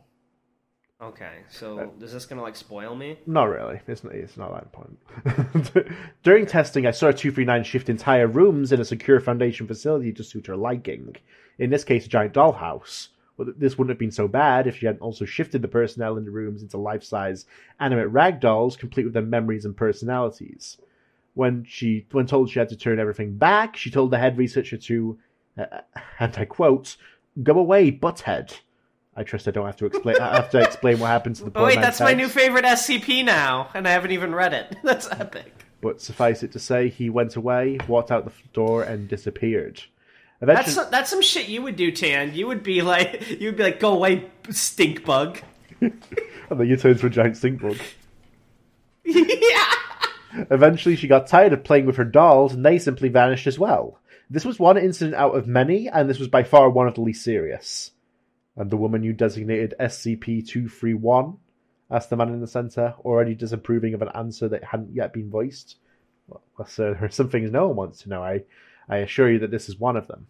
Okay, 1.02 1.40
so 1.50 1.92
is 2.00 2.14
this 2.14 2.28
gonna 2.28 2.44
like 2.44 2.56
spoil 2.56 2.96
me? 2.96 3.18
not 3.26 3.46
really. 3.46 3.80
It's 3.88 4.04
not, 4.04 4.14
it's 4.14 4.38
not 4.38 4.54
that 4.54 4.64
important. 4.64 5.96
During 6.24 6.46
testing, 6.46 6.86
I 6.86 6.92
saw 6.92 7.08
a 7.08 7.14
239 7.14 7.64
shift 7.64 7.90
entire 7.90 8.28
rooms 8.28 8.72
in 8.72 8.80
a 8.80 8.86
secure 8.86 9.20
foundation 9.20 9.66
facility 9.66 10.14
to 10.14 10.24
suit 10.24 10.46
her 10.46 10.56
liking. 10.56 11.16
In 11.58 11.72
this 11.72 11.84
case, 11.84 12.06
a 12.06 12.10
giant 12.10 12.36
dollhouse. 12.36 13.08
Well, 13.36 13.48
this 13.58 13.78
wouldn't 13.78 13.90
have 13.90 13.98
been 13.98 14.12
so 14.12 14.28
bad 14.28 14.68
if 14.68 14.78
she 14.78 14.86
hadn't 14.86 15.02
also 15.02 15.26
shifted 15.26 15.64
the 15.64 15.68
personnel 15.68 16.18
in 16.18 16.26
the 16.26 16.30
rooms 16.30 16.62
into 16.62 16.78
life-size 16.78 17.48
animate 17.80 18.10
rag 18.10 18.40
dolls, 18.40 18.78
complete 18.78 19.06
with 19.06 19.14
their 19.14 19.24
memories 19.24 19.66
and 19.66 19.76
personalities. 19.76 20.78
When 21.34 21.66
she, 21.68 22.06
when 22.12 22.28
told 22.28 22.52
she 22.52 22.60
had 22.60 22.70
to 22.70 22.76
turn 22.76 23.00
everything 23.00 23.38
back, 23.38 23.76
she 23.76 23.90
told 23.90 24.12
the 24.12 24.20
head 24.20 24.38
researcher 24.38 24.78
to, 24.78 25.18
uh, 25.58 25.82
and 26.20 26.38
I 26.38 26.46
quote, 26.46 26.96
"Go 27.42 27.58
away, 27.58 27.92
butthead." 27.92 28.60
I 29.16 29.24
trust 29.24 29.48
I 29.48 29.52
don't 29.52 29.66
have 29.66 29.76
to 29.78 29.86
explain. 29.86 30.18
I 30.18 30.36
have 30.36 30.50
to 30.52 30.60
explain 30.62 31.00
what 31.00 31.08
happened 31.08 31.36
to 31.38 31.46
the. 31.46 31.52
Oh 31.56 31.66
wait, 31.66 31.76
that's 31.82 32.00
my 32.00 32.14
new 32.14 32.30
favorite 32.30 32.64
SCP 32.64 33.26
now, 33.26 33.70
and 33.74 33.88
I 33.88 33.92
haven't 33.92 34.12
even 34.12 34.34
read 34.34 34.54
it. 34.54 34.78
That's 34.84 35.10
epic. 35.12 35.52
But 35.82 36.00
suffice 36.00 36.44
it 36.44 36.52
to 36.54 36.60
say, 36.60 36.90
he 36.90 37.10
went 37.10 37.36
away, 37.36 37.80
walked 37.88 38.12
out 38.12 38.24
the 38.24 38.32
door, 38.54 38.84
and 38.84 39.08
disappeared. 39.10 39.84
Eventually, 40.40 40.64
That's 40.64 40.76
some, 40.76 40.92
that's 40.92 41.10
some 41.10 41.22
shit 41.22 41.50
you 41.50 41.62
would 41.64 41.76
do, 41.76 41.92
Tan. 41.92 42.34
You 42.36 42.48
would 42.48 42.62
be 42.64 42.82
like, 42.82 43.30
you 43.30 43.48
would 43.50 43.58
be 43.58 43.64
like, 43.64 43.80
go 43.80 43.94
away, 43.94 44.30
stink 44.50 45.04
bug. 45.04 45.40
and 45.82 46.02
then 46.50 46.68
you 46.68 46.78
turn 46.78 46.92
into 46.92 47.08
a 47.08 47.10
giant 47.10 47.38
stink 47.38 47.62
bug. 47.62 47.78
yeah. 49.04 49.74
Eventually, 50.50 50.96
she 50.96 51.08
got 51.08 51.28
tired 51.28 51.54
of 51.54 51.64
playing 51.64 51.86
with 51.86 51.98
her 51.98 52.06
dolls, 52.06 52.54
and 52.54 52.66
they 52.66 52.78
simply 52.80 53.10
vanished 53.10 53.48
as 53.48 53.60
well. 53.60 54.00
This 54.30 54.46
was 54.46 54.58
one 54.60 54.78
incident 54.78 55.16
out 55.16 55.36
of 55.36 55.48
many, 55.48 55.90
and 55.90 56.10
this 56.10 56.20
was 56.20 56.28
by 56.28 56.44
far 56.44 56.70
one 56.70 56.88
of 56.88 56.94
the 56.96 57.02
least 57.02 57.24
serious. 57.24 57.92
And 58.56 58.70
the 58.70 58.78
woman 58.78 59.04
you 59.04 59.14
designated 59.14 59.74
SCP-231? 59.80 61.38
asked 61.90 62.10
the 62.10 62.16
man 62.16 62.30
in 62.30 62.40
the 62.40 62.48
centre, 62.48 62.96
already 63.00 63.36
disapproving 63.36 63.94
of 63.94 64.02
an 64.02 64.10
answer 64.16 64.48
that 64.48 64.64
hadn't 64.64 64.96
yet 64.96 65.12
been 65.12 65.30
voiced. 65.30 65.76
Well, 66.30 66.68
sir, 66.68 66.94
there 66.94 67.06
are 67.06 67.10
some 67.10 67.30
things 67.30 67.52
no 67.52 67.68
one 67.68 67.76
wants 67.76 68.00
to 68.04 68.10
know. 68.10 68.24
I, 68.24 68.44
I 68.88 68.98
assure 68.98 69.30
you 69.30 69.40
that 69.40 69.52
this 69.52 69.68
is 69.68 69.78
one 69.78 69.98
of 69.98 70.08
them. 70.08 70.28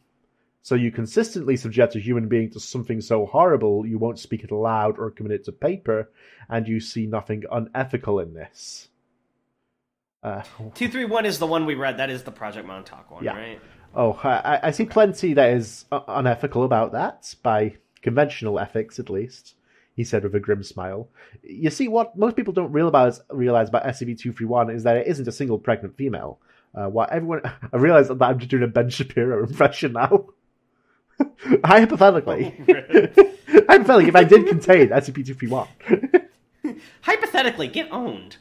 So 0.64 0.74
you 0.76 0.92
consistently 0.92 1.58
subject 1.58 1.96
a 1.96 2.00
human 2.00 2.28
being 2.28 2.50
to 2.52 2.60
something 2.60 3.00
so 3.02 3.26
horrible 3.28 3.86
you 3.86 3.98
won't 4.00 4.18
speak 4.20 4.44
it 4.44 4.52
aloud 4.52 4.98
or 5.00 5.12
commit 5.12 5.34
it 5.34 5.46
to 5.46 5.52
paper, 5.52 6.10
and 6.50 6.68
you 6.68 6.80
see 6.80 7.06
nothing 7.08 7.44
unethical 7.52 8.20
in 8.20 8.34
this. 8.34 8.88
Uh, 10.24 10.44
Two 10.76 10.88
three 10.88 11.06
one 11.06 11.26
is 11.26 11.40
the 11.40 11.48
one 11.48 11.66
we 11.66 11.74
read. 11.76 11.98
That 11.98 12.12
is 12.12 12.24
the 12.24 12.32
Project 12.32 12.68
Montauk 12.68 13.10
one, 13.10 13.24
Yeah. 13.24 13.38
right? 13.38 13.62
Oh, 13.96 14.14
I, 14.24 14.60
I 14.64 14.72
see 14.72 14.86
plenty 14.86 15.34
that 15.34 15.54
is 15.54 15.86
unethical 15.92 16.64
about 16.64 16.92
that, 16.94 17.34
by 17.44 17.78
conventional 18.02 18.60
ethics 18.60 19.00
at 19.00 19.10
least, 19.10 19.56
he 19.96 20.04
said 20.04 20.24
with 20.24 20.36
a 20.36 20.40
grim 20.40 20.64
smile. 20.64 21.10
You 21.44 21.70
see, 21.70 21.88
what 21.88 22.18
most 22.18 22.36
people 22.36 22.54
don't 22.54 22.72
realize, 22.72 23.22
realize 23.30 23.70
about 23.70 23.84
SCP-231 23.84 24.74
is 24.74 24.84
that 24.84 24.98
it 24.98 25.08
isn't 25.08 25.28
a 25.28 25.32
single 25.32 25.60
pregnant 25.60 25.96
female. 25.98 26.40
Uh, 26.74 26.88
what 26.88 27.12
everyone... 27.12 27.42
I 27.74 27.78
realize 27.78 28.08
that 28.08 28.22
I'm 28.22 28.40
just 28.40 28.52
doing 28.52 28.64
a 28.64 28.68
Ben 28.68 28.90
Shapiro 28.90 29.44
impression 29.44 29.94
now. 29.94 30.26
Hypothetically. 31.66 32.56
Hypothetically, 33.48 34.08
if 34.08 34.16
I 34.16 34.24
did 34.24 34.48
contain 34.48 34.90
SCP-231... 34.90 36.28
Hypothetically, 37.02 37.68
get 37.68 37.92
owned. 37.92 38.38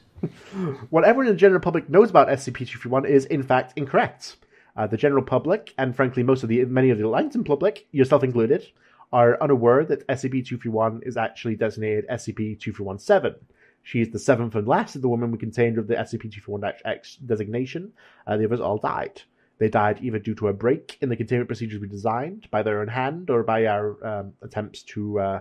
what 0.90 1.04
everyone 1.04 1.26
in 1.26 1.32
the 1.32 1.38
general 1.38 1.60
public 1.60 1.88
knows 1.88 2.10
about 2.10 2.28
SCP-231 2.28 3.08
is, 3.08 3.24
in 3.26 3.42
fact, 3.42 3.72
incorrect. 3.76 4.36
Uh, 4.76 4.86
the 4.86 4.96
general 4.96 5.22
public, 5.22 5.74
and 5.76 5.96
frankly, 5.96 6.22
most 6.22 6.42
of 6.42 6.48
the 6.48 6.64
many 6.64 6.90
of 6.90 6.98
the 6.98 7.08
Langton 7.08 7.42
public, 7.42 7.86
yourself 7.90 8.22
included, 8.22 8.68
are 9.12 9.42
unaware 9.42 9.84
that 9.84 10.06
SCP-231 10.06 11.06
is 11.06 11.16
actually 11.16 11.56
designated 11.56 12.06
SCP-2317. 12.08 13.36
She 13.82 14.00
is 14.00 14.10
the 14.10 14.18
seventh 14.18 14.54
and 14.54 14.68
last 14.68 14.94
of 14.94 15.02
the 15.02 15.08
women 15.08 15.30
we 15.30 15.38
contained 15.38 15.78
of 15.78 15.88
the 15.88 15.94
SCP-241-X 15.94 17.16
designation. 17.16 17.92
Uh, 18.26 18.36
the 18.36 18.44
others 18.44 18.60
all 18.60 18.78
died. 18.78 19.22
They 19.58 19.68
died 19.68 20.00
either 20.02 20.18
due 20.18 20.34
to 20.36 20.48
a 20.48 20.52
break 20.52 20.96
in 21.00 21.08
the 21.08 21.16
containment 21.16 21.48
procedures 21.48 21.80
we 21.80 21.88
designed, 21.88 22.48
by 22.50 22.62
their 22.62 22.80
own 22.80 22.88
hand, 22.88 23.30
or 23.30 23.42
by 23.42 23.66
our 23.66 24.04
um, 24.06 24.32
attempts 24.42 24.82
to 24.84 25.20
uh, 25.20 25.40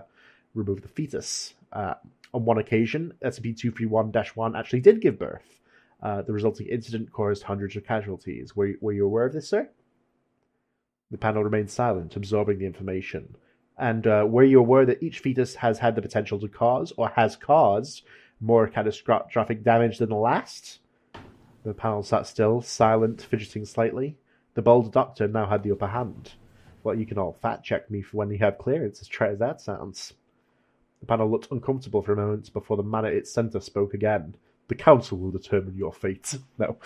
remove 0.54 0.82
the 0.82 0.88
fetus. 0.88 1.54
Uh, 1.72 1.94
on 2.34 2.44
one 2.44 2.58
occasion, 2.58 3.14
SCP-231-1 3.24 4.58
actually 4.58 4.80
did 4.80 5.00
give 5.00 5.18
birth. 5.18 5.60
Uh, 6.02 6.22
the 6.22 6.32
resulting 6.32 6.66
incident 6.66 7.12
caused 7.12 7.42
hundreds 7.42 7.76
of 7.76 7.84
casualties. 7.84 8.56
Were, 8.56 8.72
were 8.80 8.92
you 8.92 9.04
aware 9.04 9.26
of 9.26 9.32
this, 9.32 9.48
sir? 9.48 9.68
The 11.10 11.18
panel 11.18 11.44
remained 11.44 11.70
silent, 11.70 12.16
absorbing 12.16 12.58
the 12.58 12.66
information. 12.66 13.36
And 13.80 14.06
uh, 14.06 14.26
were 14.28 14.44
you 14.44 14.60
aware 14.60 14.84
that 14.84 15.02
each 15.02 15.20
fetus 15.20 15.54
has 15.56 15.78
had 15.78 15.96
the 15.96 16.02
potential 16.02 16.38
to 16.40 16.48
cause, 16.48 16.92
or 16.98 17.08
has 17.16 17.34
caused, 17.34 18.02
more 18.38 18.68
catastrophic 18.68 19.64
damage 19.64 19.96
than 19.96 20.10
the 20.10 20.16
last? 20.16 20.80
The 21.64 21.72
panel 21.72 22.02
sat 22.02 22.26
still, 22.26 22.60
silent, 22.60 23.22
fidgeting 23.22 23.64
slightly. 23.64 24.18
The 24.52 24.60
bold 24.60 24.92
doctor 24.92 25.26
now 25.26 25.46
had 25.46 25.62
the 25.62 25.72
upper 25.72 25.86
hand. 25.86 26.32
Well, 26.82 26.94
you 26.94 27.06
can 27.06 27.16
all 27.16 27.38
fact 27.40 27.64
check 27.64 27.90
me 27.90 28.02
for 28.02 28.18
when 28.18 28.30
you 28.30 28.36
have 28.38 28.58
clearance, 28.58 29.00
as 29.00 29.08
trite 29.08 29.32
as 29.32 29.38
that 29.38 29.62
sounds. 29.62 30.12
The 31.00 31.06
panel 31.06 31.30
looked 31.30 31.50
uncomfortable 31.50 32.02
for 32.02 32.12
a 32.12 32.16
moment 32.16 32.52
before 32.52 32.76
the 32.76 32.82
man 32.82 33.06
at 33.06 33.14
its 33.14 33.32
centre 33.32 33.60
spoke 33.60 33.94
again. 33.94 34.34
The 34.68 34.74
council 34.74 35.16
will 35.16 35.30
determine 35.30 35.76
your 35.76 35.92
fate. 35.92 36.36
No. 36.58 36.76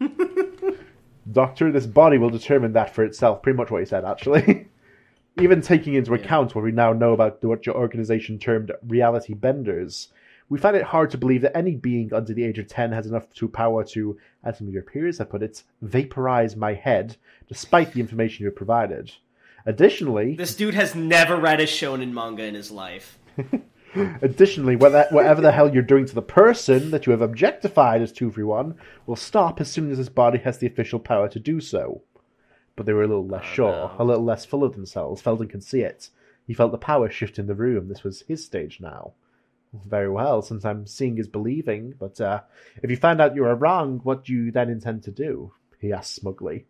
Doctor, 1.30 1.72
this 1.72 1.86
body 1.86 2.18
will 2.18 2.30
determine 2.30 2.72
that 2.72 2.94
for 2.94 3.04
itself. 3.04 3.42
Pretty 3.42 3.56
much 3.56 3.70
what 3.70 3.80
he 3.80 3.86
said, 3.86 4.04
actually. 4.04 4.68
Even 5.40 5.60
taking 5.60 5.94
into 5.94 6.14
account 6.14 6.54
what 6.54 6.64
we 6.64 6.70
now 6.72 6.92
know 6.92 7.12
about 7.12 7.42
what 7.44 7.66
your 7.66 7.76
organization 7.76 8.38
termed 8.38 8.70
reality 8.86 9.34
benders, 9.34 10.08
We 10.48 10.58
find 10.58 10.76
it 10.76 10.82
hard 10.82 11.10
to 11.10 11.18
believe 11.18 11.40
that 11.42 11.56
any 11.56 11.74
being 11.74 12.12
under 12.12 12.34
the 12.34 12.44
age 12.44 12.58
of 12.58 12.68
10 12.68 12.92
has 12.92 13.06
enough 13.06 13.32
to 13.34 13.48
power 13.48 13.82
to, 13.84 14.18
as 14.44 14.58
some 14.58 14.68
of 14.68 14.74
your 14.74 14.82
peers 14.82 15.18
have 15.18 15.30
put 15.30 15.42
it, 15.42 15.62
vaporize 15.80 16.54
my 16.54 16.74
head, 16.74 17.16
despite 17.48 17.92
the 17.92 18.00
information 18.00 18.42
you 18.42 18.48
have 18.48 18.56
provided. 18.56 19.12
Additionally, 19.66 20.36
This 20.36 20.54
dude 20.54 20.74
has 20.74 20.94
never 20.94 21.36
read 21.36 21.60
a 21.60 21.66
shonen 21.66 22.12
manga 22.12 22.44
in 22.44 22.54
his 22.54 22.70
life. 22.70 23.18
Additionally, 24.22 24.76
whatever 24.76 25.40
the 25.40 25.52
hell 25.52 25.72
you're 25.72 25.82
doing 25.82 26.04
to 26.04 26.14
the 26.14 26.20
person 26.20 26.90
that 26.90 27.06
you 27.06 27.12
have 27.12 27.22
objectified 27.22 28.02
as 28.02 28.12
231 28.12 28.74
will 29.06 29.16
stop 29.16 29.60
as 29.60 29.70
soon 29.70 29.90
as 29.90 29.98
his 29.98 30.08
body 30.10 30.38
has 30.38 30.58
the 30.58 30.66
official 30.66 30.98
power 30.98 31.28
to 31.28 31.38
do 31.40 31.60
so. 31.60 32.02
But 32.76 32.86
they 32.86 32.92
were 32.92 33.04
a 33.04 33.08
little 33.08 33.26
less 33.26 33.44
sure, 33.44 33.92
a 33.98 34.04
little 34.04 34.24
less 34.24 34.44
full 34.44 34.64
of 34.64 34.74
themselves. 34.74 35.22
Felden 35.22 35.48
could 35.48 35.62
see 35.62 35.80
it. 35.80 36.10
He 36.46 36.54
felt 36.54 36.72
the 36.72 36.78
power 36.78 37.08
shift 37.08 37.38
in 37.38 37.46
the 37.46 37.54
room. 37.54 37.88
This 37.88 38.02
was 38.02 38.22
his 38.22 38.44
stage 38.44 38.80
now. 38.80 39.12
Very 39.86 40.10
well, 40.10 40.42
sometimes 40.42 40.92
seeing 40.92 41.18
is 41.18 41.26
believing, 41.26 41.94
but 41.98 42.20
uh, 42.20 42.42
if 42.82 42.90
you 42.90 42.96
find 42.96 43.20
out 43.20 43.34
you 43.34 43.44
are 43.44 43.54
wrong, 43.54 44.00
what 44.02 44.24
do 44.24 44.32
you 44.32 44.50
then 44.52 44.70
intend 44.70 45.02
to 45.04 45.10
do? 45.10 45.52
He 45.80 45.92
asked 45.92 46.14
smugly. 46.14 46.66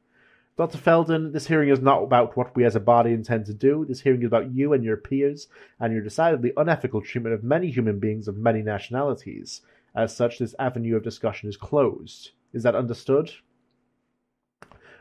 Dr. 0.57 0.79
Felden, 0.79 1.33
this 1.33 1.49
hearing 1.49 1.69
is 1.69 1.81
not 1.81 2.05
about 2.05 2.37
what 2.37 2.55
we 2.55 2.65
as 2.65 2.77
a 2.77 2.81
body 2.81 3.13
intend 3.13 3.47
to 3.47 3.55
do. 3.55 3.85
This 3.85 4.01
hearing 4.01 4.23
is 4.23 4.27
about 4.27 4.55
you 4.55 4.73
and 4.73 4.85
your 4.85 4.97
peers 4.97 5.49
and 5.81 5.93
your 5.93 6.03
decidedly 6.03 6.53
unethical 6.57 7.03
treatment 7.03 7.35
of 7.35 7.43
many 7.43 7.71
human 7.71 7.99
beings 7.99 8.29
of 8.29 8.37
many 8.37 8.63
nationalities. 8.63 9.63
As 9.97 10.17
such, 10.17 10.39
this 10.39 10.55
avenue 10.59 10.97
of 10.97 11.03
discussion 11.03 11.49
is 11.49 11.57
closed. 11.57 12.31
Is 12.53 12.63
that 12.63 12.77
understood? 12.77 13.33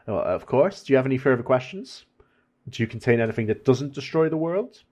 Well, 0.08 0.20
of 0.20 0.46
course. 0.46 0.84
Do 0.84 0.94
you 0.94 0.98
have 0.98 1.06
any 1.06 1.18
further 1.18 1.44
questions? 1.44 2.06
Do 2.70 2.84
you 2.84 2.88
contain 2.88 3.20
anything 3.20 3.48
that 3.48 3.66
doesn't 3.66 3.94
destroy 3.94 4.30
the 4.30 4.38
world? 4.38 4.84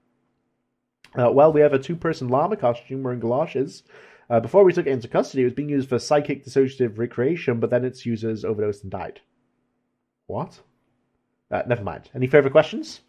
Uh, 1.18 1.32
well, 1.32 1.52
we 1.52 1.62
have 1.62 1.74
a 1.74 1.80
two 1.80 1.96
person 1.96 2.30
llama 2.30 2.58
costume 2.58 3.04
wearing 3.04 3.20
galoshes. 3.20 3.84
Uh, 4.30 4.40
before 4.40 4.64
we 4.64 4.72
took 4.72 4.88
it 4.88 4.92
into 4.92 5.10
custody, 5.10 5.42
it 5.42 5.46
was 5.46 5.54
being 5.54 5.70
used 5.70 5.90
for 5.90 6.00
psychic 6.00 6.46
dissociative 6.46 6.98
recreation, 6.98 7.60
but 7.60 7.70
then 7.70 7.84
its 7.84 8.06
users 8.06 8.46
overdosed 8.46 8.84
and 8.84 8.92
died. 8.92 9.20
What? 10.28 10.62
Uh, 11.50 11.64
never 11.68 11.84
mind. 11.84 12.10
Any 12.16 12.28
further 12.28 12.50
questions? 12.50 13.02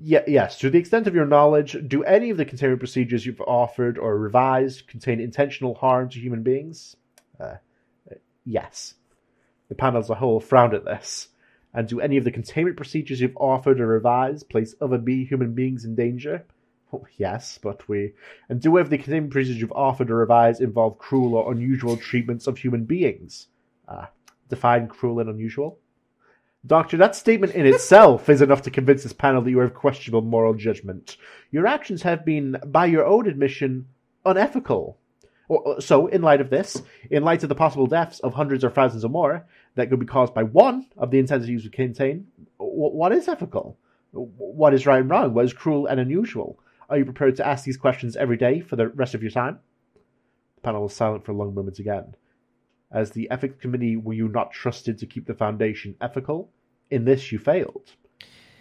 Yeah, 0.00 0.22
yes. 0.26 0.58
To 0.58 0.70
the 0.70 0.78
extent 0.78 1.06
of 1.06 1.14
your 1.14 1.26
knowledge, 1.26 1.76
do 1.86 2.02
any 2.02 2.30
of 2.30 2.36
the 2.36 2.44
containment 2.44 2.80
procedures 2.80 3.24
you've 3.24 3.40
offered 3.40 3.98
or 3.98 4.18
revised 4.18 4.88
contain 4.88 5.20
intentional 5.20 5.74
harm 5.74 6.08
to 6.10 6.18
human 6.18 6.42
beings? 6.42 6.96
Uh, 7.38 7.56
uh, 8.10 8.14
yes. 8.44 8.94
The 9.70 9.76
panel 9.76 10.00
as 10.00 10.10
a 10.10 10.16
whole 10.16 10.40
frowned 10.40 10.74
at 10.74 10.84
this. 10.84 11.28
And 11.72 11.88
do 11.88 12.00
any 12.00 12.18
of 12.18 12.24
the 12.24 12.32
containment 12.32 12.76
procedures 12.76 13.20
you've 13.20 13.36
offered 13.36 13.80
or 13.80 13.86
revised 13.86 14.50
place 14.50 14.74
other 14.80 14.98
be 14.98 15.24
human 15.24 15.54
beings 15.54 15.86
in 15.86 15.94
danger? 15.94 16.44
Oh, 16.92 17.06
yes, 17.16 17.58
but 17.62 17.88
we. 17.88 18.12
And 18.48 18.60
do 18.60 18.76
any 18.76 18.82
of 18.82 18.90
the 18.90 18.98
containment 18.98 19.32
procedures 19.32 19.60
you've 19.60 19.72
offered 19.72 20.10
or 20.10 20.16
revised 20.16 20.60
involve 20.60 20.98
cruel 20.98 21.36
or 21.36 21.52
unusual 21.52 21.96
treatments 21.96 22.48
of 22.48 22.58
human 22.58 22.84
beings? 22.84 23.46
Uh, 23.88 24.06
define 24.48 24.88
cruel 24.88 25.20
and 25.20 25.30
unusual. 25.30 25.78
Doctor, 26.66 26.96
that 26.98 27.14
statement 27.14 27.54
in 27.54 27.64
itself 27.64 28.28
is 28.28 28.42
enough 28.42 28.62
to 28.62 28.70
convince 28.70 29.04
this 29.04 29.14
panel 29.14 29.40
that 29.40 29.50
you 29.50 29.60
of 29.60 29.72
questionable 29.72 30.20
moral 30.20 30.52
judgment. 30.52 31.16
Your 31.50 31.66
actions 31.66 32.02
have 32.02 32.24
been, 32.24 32.60
by 32.66 32.86
your 32.86 33.06
own 33.06 33.26
admission, 33.26 33.86
unethical. 34.26 34.98
Or- 35.50 35.76
uh, 35.76 35.80
So, 35.80 36.06
in 36.06 36.22
light 36.22 36.40
of 36.40 36.48
this, 36.48 36.80
in 37.10 37.24
light 37.24 37.42
of 37.42 37.48
the 37.48 37.56
possible 37.56 37.88
deaths 37.88 38.20
of 38.20 38.34
hundreds 38.34 38.64
or 38.64 38.70
thousands 38.70 39.04
or 39.04 39.08
more 39.08 39.46
that 39.74 39.90
could 39.90 39.98
be 39.98 40.06
caused 40.06 40.32
by 40.32 40.44
one 40.44 40.86
of 40.96 41.10
the 41.10 41.18
intensities 41.18 41.64
we 41.64 41.70
contain, 41.70 42.28
what 42.58 43.10
is 43.12 43.26
ethical? 43.26 43.76
What 44.12 44.74
is 44.74 44.86
right 44.86 45.00
and 45.00 45.10
wrong? 45.10 45.34
What 45.34 45.44
is 45.44 45.52
cruel 45.52 45.86
and 45.86 45.98
unusual? 45.98 46.58
Are 46.88 46.98
you 46.98 47.04
prepared 47.04 47.36
to 47.36 47.46
ask 47.46 47.64
these 47.64 47.76
questions 47.76 48.16
every 48.16 48.36
day 48.36 48.60
for 48.60 48.76
the 48.76 48.88
rest 48.88 49.14
of 49.14 49.22
your 49.22 49.32
time? 49.32 49.58
The 50.56 50.60
panel 50.62 50.82
was 50.82 50.94
silent 50.94 51.24
for 51.24 51.32
a 51.32 51.36
long 51.36 51.52
moment 51.54 51.80
again. 51.80 52.14
As 52.92 53.10
the 53.10 53.28
ethics 53.30 53.60
committee, 53.60 53.96
were 53.96 54.14
you 54.14 54.28
not 54.28 54.52
trusted 54.52 54.98
to 54.98 55.06
keep 55.06 55.26
the 55.26 55.34
foundation 55.34 55.96
ethical? 56.00 56.50
In 56.90 57.04
this, 57.04 57.32
you 57.32 57.38
failed. 57.40 57.92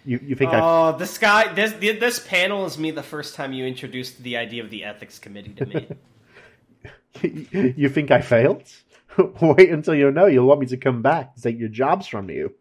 You, 0.06 0.20
you 0.24 0.36
think 0.36 0.54
I 0.54 0.60
Oh, 0.62 0.98
this 0.98 1.18
guy, 1.18 1.54
this 1.54 1.74
this 1.74 2.20
panel 2.20 2.66
is 2.66 2.78
me 2.78 2.92
the 2.92 3.04
first 3.04 3.36
time 3.36 3.54
you 3.54 3.66
introduced 3.66 4.24
the 4.24 4.38
idea 4.38 4.64
of 4.64 4.70
the 4.70 4.84
ethics 4.86 5.20
committee 5.20 5.54
to 5.54 5.66
me. 5.66 5.88
you 7.22 7.90
think 7.90 8.12
I 8.12 8.22
failed? 8.22 8.64
Wait 9.42 9.70
until 9.70 9.96
you 9.96 10.12
know. 10.12 10.28
You'll 10.28 10.48
want 10.48 10.62
me 10.62 10.68
to 10.68 10.78
come 10.78 11.02
back 11.02 11.36
take 11.36 11.60
your 11.60 11.70
jobs 11.70 12.08
from 12.08 12.30
you. 12.30 12.54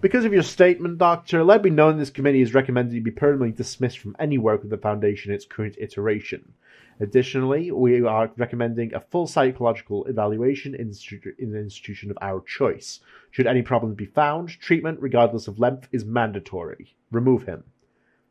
Because 0.00 0.24
of 0.24 0.32
your 0.32 0.42
statement, 0.42 0.98
Doctor, 0.98 1.42
let 1.42 1.64
me 1.64 1.70
know 1.70 1.92
this 1.92 2.10
committee 2.10 2.42
is 2.42 2.54
recommended 2.54 2.94
you 2.94 3.00
be 3.00 3.10
permanently 3.10 3.52
dismissed 3.52 3.98
from 3.98 4.14
any 4.18 4.36
work 4.36 4.62
of 4.62 4.70
the 4.70 4.76
Foundation 4.76 5.30
in 5.30 5.36
its 5.36 5.46
current 5.46 5.76
iteration. 5.78 6.52
Additionally, 7.00 7.70
we 7.70 8.02
are 8.02 8.30
recommending 8.36 8.92
a 8.92 9.00
full 9.00 9.26
psychological 9.26 10.04
evaluation 10.06 10.74
in, 10.74 10.92
in 11.38 11.54
an 11.54 11.62
institution 11.62 12.10
of 12.10 12.18
our 12.20 12.42
choice. 12.42 13.00
Should 13.30 13.46
any 13.46 13.62
problems 13.62 13.96
be 13.96 14.06
found, 14.06 14.50
treatment, 14.50 15.00
regardless 15.00 15.48
of 15.48 15.58
length, 15.58 15.88
is 15.92 16.04
mandatory. 16.04 16.94
Remove 17.10 17.44
him. 17.44 17.64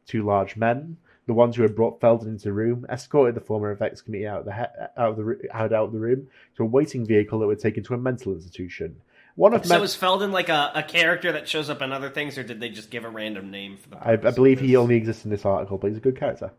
Two 0.06 0.24
large 0.24 0.58
men, 0.58 0.98
the 1.28 1.34
ones 1.34 1.55
who 1.55 1.61
had 1.61 1.75
brought 1.75 2.01
Felden 2.01 2.30
into 2.30 2.45
the 2.45 2.53
room, 2.53 2.86
escorted 2.89 3.36
the 3.36 3.41
former 3.41 3.71
ethics 3.71 4.01
committee 4.01 4.25
out 4.25 4.39
of 4.39 4.45
the, 4.45 4.53
he- 4.53 5.01
out 5.01 5.09
of 5.11 5.17
the, 5.17 5.38
out 5.53 5.71
of 5.71 5.91
the 5.91 5.99
room 5.99 6.28
to 6.55 6.63
a 6.63 6.65
waiting 6.65 7.05
vehicle 7.05 7.39
that 7.39 7.47
would 7.47 7.59
take 7.59 7.78
him 7.78 7.84
to 7.84 7.93
a 7.93 7.97
mental 7.97 8.34
institution. 8.34 8.95
One 9.36 9.53
of 9.53 9.65
so 9.65 9.75
men- 9.75 9.84
is 9.84 9.93
Felden 9.93 10.32
like 10.32 10.49
a, 10.49 10.71
a 10.73 10.82
character 10.82 11.32
that 11.34 11.47
shows 11.47 11.69
up 11.69 11.82
in 11.82 11.91
other 11.91 12.09
things, 12.09 12.38
or 12.38 12.43
did 12.43 12.59
they 12.59 12.69
just 12.69 12.89
give 12.89 13.03
a 13.03 13.09
random 13.09 13.51
name 13.51 13.78
for 13.78 13.89
the? 13.89 13.97
I, 13.97 14.13
I 14.13 14.32
believe 14.32 14.59
he 14.59 14.75
only 14.75 14.95
exists 14.95 15.25
in 15.25 15.32
this 15.32 15.45
article, 15.45 15.78
but 15.78 15.89
he's 15.89 15.97
a 15.97 16.01
good 16.01 16.17
character. 16.17 16.51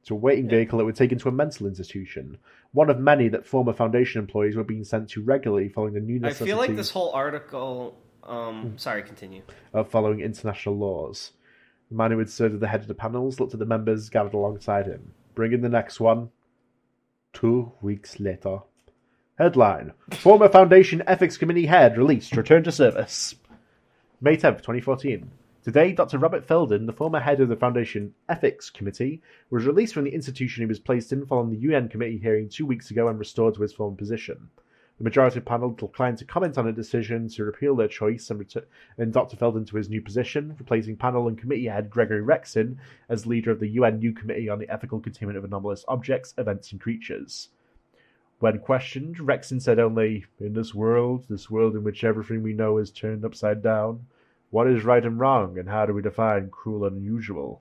It's 0.00 0.10
a 0.10 0.14
waiting 0.14 0.48
vehicle 0.48 0.78
that 0.78 0.84
would 0.84 0.96
take 0.96 1.12
him 1.12 1.18
to 1.18 1.28
a 1.28 1.32
mental 1.32 1.66
institution. 1.66 2.38
One 2.72 2.90
of 2.90 2.98
many 2.98 3.28
that 3.28 3.46
former 3.46 3.72
Foundation 3.72 4.20
employees 4.20 4.56
were 4.56 4.64
being 4.64 4.84
sent 4.84 5.10
to 5.10 5.22
regularly 5.22 5.68
following 5.68 5.94
the 5.94 6.00
new 6.00 6.20
I 6.24 6.32
feel 6.32 6.56
like 6.56 6.76
this 6.76 6.90
whole 6.90 7.12
article. 7.12 7.96
Um, 8.22 8.74
sorry, 8.76 9.02
continue. 9.02 9.42
of 9.72 9.88
following 9.88 10.20
international 10.20 10.76
laws. 10.76 11.32
The 11.90 11.96
man 11.96 12.10
who 12.10 12.18
had 12.18 12.30
served 12.30 12.54
at 12.54 12.60
the 12.60 12.68
head 12.68 12.80
of 12.80 12.88
the 12.88 12.94
panels 12.94 13.38
looked 13.38 13.54
at 13.54 13.60
the 13.60 13.66
members 13.66 14.08
gathered 14.08 14.34
alongside 14.34 14.86
him. 14.86 15.12
Bring 15.34 15.52
in 15.52 15.60
the 15.60 15.68
next 15.68 16.00
one. 16.00 16.30
Two 17.32 17.72
weeks 17.80 18.18
later. 18.18 18.60
Headline 19.38 19.92
Former 20.12 20.48
Foundation 20.48 21.02
Ethics 21.06 21.36
Committee 21.36 21.66
head 21.66 21.96
released, 21.98 22.36
return 22.36 22.64
to 22.64 22.72
service. 22.72 23.34
May 24.20 24.36
10th, 24.36 24.62
2014. 24.62 25.30
Today, 25.62 25.92
Dr. 25.92 26.18
Robert 26.18 26.44
Felden, 26.44 26.86
the 26.86 26.92
former 26.92 27.20
head 27.20 27.40
of 27.40 27.48
the 27.48 27.56
Foundation 27.56 28.14
Ethics 28.28 28.70
Committee, 28.70 29.20
was 29.50 29.66
released 29.66 29.94
from 29.94 30.04
the 30.04 30.14
institution 30.14 30.62
he 30.62 30.66
was 30.66 30.78
placed 30.78 31.12
in 31.12 31.26
following 31.26 31.50
the 31.50 31.58
UN 31.58 31.88
committee 31.88 32.18
hearing 32.18 32.48
two 32.48 32.64
weeks 32.64 32.90
ago 32.90 33.08
and 33.08 33.18
restored 33.18 33.54
to 33.54 33.62
his 33.62 33.72
former 33.72 33.96
position. 33.96 34.48
The 34.98 35.04
majority 35.04 35.40
panel 35.40 35.72
declined 35.72 36.16
to 36.18 36.24
comment 36.24 36.56
on 36.56 36.66
a 36.66 36.72
decision 36.72 37.28
to 37.28 37.44
repeal 37.44 37.76
their 37.76 37.86
choice 37.86 38.30
and 38.30 38.42
and 38.96 39.12
Dr. 39.12 39.36
Felden 39.36 39.66
to 39.66 39.76
his 39.76 39.90
new 39.90 40.00
position, 40.00 40.56
replacing 40.58 40.96
panel 40.96 41.28
and 41.28 41.36
committee 41.36 41.66
head 41.66 41.90
Gregory 41.90 42.22
Rexin 42.22 42.78
as 43.10 43.26
leader 43.26 43.50
of 43.50 43.60
the 43.60 43.68
UN 43.68 43.98
New 43.98 44.12
Committee 44.12 44.48
on 44.48 44.58
the 44.58 44.70
Ethical 44.70 45.00
Containment 45.00 45.36
of 45.36 45.44
Anomalous 45.44 45.84
Objects, 45.86 46.32
Events 46.38 46.72
and 46.72 46.80
Creatures. 46.80 47.50
When 48.38 48.58
questioned, 48.58 49.16
Rexin 49.18 49.60
said 49.60 49.78
only, 49.78 50.24
In 50.40 50.54
this 50.54 50.74
world, 50.74 51.26
this 51.28 51.50
world 51.50 51.76
in 51.76 51.84
which 51.84 52.02
everything 52.02 52.42
we 52.42 52.54
know 52.54 52.78
is 52.78 52.90
turned 52.90 53.22
upside 53.22 53.62
down, 53.62 54.06
what 54.48 54.66
is 54.66 54.84
right 54.84 55.04
and 55.04 55.20
wrong, 55.20 55.58
and 55.58 55.68
how 55.68 55.84
do 55.84 55.92
we 55.92 56.00
define 56.00 56.48
cruel 56.48 56.86
and 56.86 56.96
unusual? 56.96 57.60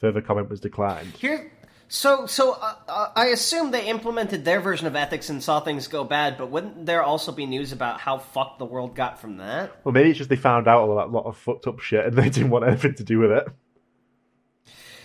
Further 0.00 0.20
comment 0.20 0.50
was 0.50 0.60
declined. 0.60 1.12
Here, 1.12 1.52
so 1.94 2.26
so 2.26 2.52
uh, 2.60 2.74
uh, 2.88 3.10
I 3.14 3.26
assume 3.26 3.70
they 3.70 3.86
implemented 3.86 4.44
their 4.44 4.60
version 4.60 4.86
of 4.88 4.96
ethics 4.96 5.30
and 5.30 5.40
saw 5.42 5.60
things 5.60 5.86
go 5.86 6.02
bad, 6.02 6.36
but 6.36 6.50
wouldn't 6.50 6.86
there 6.86 7.02
also 7.04 7.30
be 7.30 7.46
news 7.46 7.70
about 7.70 8.00
how 8.00 8.18
fucked 8.18 8.58
the 8.58 8.64
world 8.64 8.96
got 8.96 9.20
from 9.20 9.36
that? 9.36 9.72
Well, 9.84 9.92
maybe 9.92 10.10
it's 10.10 10.18
just 10.18 10.28
they 10.28 10.36
found 10.36 10.66
out 10.66 10.88
a 10.88 10.92
lot, 10.92 11.12
lot 11.12 11.24
of 11.26 11.36
fucked 11.36 11.68
up 11.68 11.78
shit 11.78 12.04
and 12.04 12.16
they 12.18 12.28
didn't 12.30 12.50
want 12.50 12.66
anything 12.66 12.94
to 12.96 13.04
do 13.04 13.20
with 13.20 13.30
it. 13.30 13.46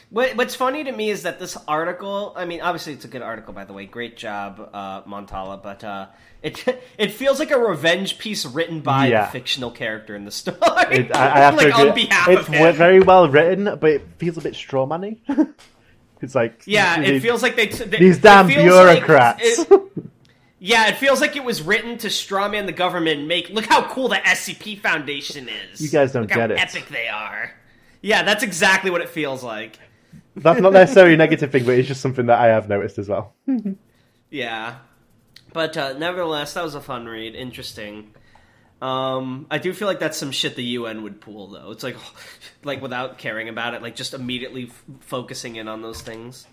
What, 0.10 0.36
what's 0.38 0.56
funny 0.56 0.84
to 0.86 0.92
me 0.92 1.12
is 1.12 1.22
that 1.22 1.38
this 1.40 1.56
article. 1.68 2.34
I 2.36 2.46
mean, 2.46 2.62
obviously 2.62 2.94
it's 2.94 3.06
a 3.06 3.08
good 3.08 3.22
article, 3.22 3.54
by 3.54 3.66
the 3.66 3.74
way. 3.74 3.86
Great 3.86 4.18
job, 4.18 4.68
uh, 4.74 5.04
Montala. 5.04 5.62
But 5.62 5.84
uh, 5.84 6.08
it 6.42 6.66
it 6.98 7.12
feels 7.12 7.38
like 7.38 7.52
a 7.52 7.60
revenge 7.60 8.18
piece 8.18 8.44
written 8.48 8.80
by 8.82 9.08
Yeah. 9.10 9.26
the 9.26 9.32
fictional 9.32 9.70
character 9.70 10.16
in 10.16 10.26
the 10.26 10.32
story. 10.32 10.58
It, 10.90 11.16
I, 11.16 11.36
I 11.36 11.40
have 11.42 11.54
like 11.58 11.68
to 11.68 11.74
on 11.74 11.88
agree. 11.90 12.06
behalf 12.06 12.28
it's 12.30 12.48
of 12.48 12.48
him. 12.48 12.76
very 12.76 13.00
well 13.00 13.30
written, 13.30 13.66
but 13.80 13.92
it 13.92 14.02
feels 14.18 14.38
a 14.40 14.42
bit 14.42 14.56
strawmanny. 14.56 15.20
It's 16.22 16.36
like 16.36 16.64
Yeah, 16.66 17.00
it 17.02 17.12
these- 17.14 17.22
feels 17.22 17.42
like 17.44 17.56
they. 17.56 17.68
T- 17.68 17.84
they 17.86 17.98
these 18.00 18.18
damn 18.20 18.48
bureaucrats. 18.48 19.60
Like 19.60 19.72
it- 19.72 19.90
yeah, 20.62 20.90
it 20.90 20.98
feels 20.98 21.22
like 21.22 21.36
it 21.38 21.44
was 21.44 21.62
written 21.62 21.98
to 22.00 22.08
strawman 22.08 22.66
the 22.66 22.74
government. 22.74 23.20
and 23.20 23.28
Make 23.28 23.50
look 23.50 23.66
how 23.66 23.88
cool 23.90 24.10
the 24.10 24.18
SCP 24.18 24.80
Foundation 24.82 25.48
is. 25.72 25.80
You 25.82 25.90
guys 25.90 26.12
don't 26.12 26.24
look 26.24 26.32
how 26.32 26.38
get 26.48 26.52
it. 26.52 26.60
Epic 26.60 26.88
they 26.90 27.08
are. 27.08 27.52
Yeah, 28.02 28.24
that's 28.24 28.44
exactly 28.44 28.92
what 28.92 29.00
it 29.02 29.10
feels 29.10 29.44
like. 29.44 29.80
That's 30.36 30.60
not 30.62 30.74
necessarily 30.74 31.14
a 31.16 31.18
negative 31.18 31.52
thing, 31.52 31.66
but 31.66 31.76
it's 31.80 31.88
just 31.88 32.02
something 32.02 32.26
that 32.28 32.40
I 32.40 32.48
have 32.48 32.68
noticed 32.70 32.98
as 32.98 33.08
well. 33.10 33.34
Yeah, 34.32 34.76
but 35.54 35.76
uh, 35.76 35.94
nevertheless, 35.98 36.54
that 36.54 36.64
was 36.64 36.76
a 36.76 36.82
fun 36.82 37.08
read. 37.08 37.34
Interesting. 37.36 38.14
Um, 38.82 39.48
I 39.52 39.58
do 39.58 39.74
feel 39.74 39.88
like 39.88 40.00
that's 40.00 40.18
some 40.18 40.32
shit 40.32 40.56
the 40.56 40.64
UN 40.64 41.04
would 41.04 41.20
pull, 41.20 41.48
though. 41.48 41.72
It's 41.72 41.84
like, 41.84 41.98
like 42.64 42.82
without 42.82 43.18
caring 43.18 43.50
about 43.50 43.74
it, 43.74 43.82
like 43.82 43.96
just 43.96 44.14
immediately 44.14 44.68
f- 44.68 44.84
focusing 45.02 45.58
in 45.58 45.68
on 45.68 45.82
those 45.82 46.02
things. 46.02 46.48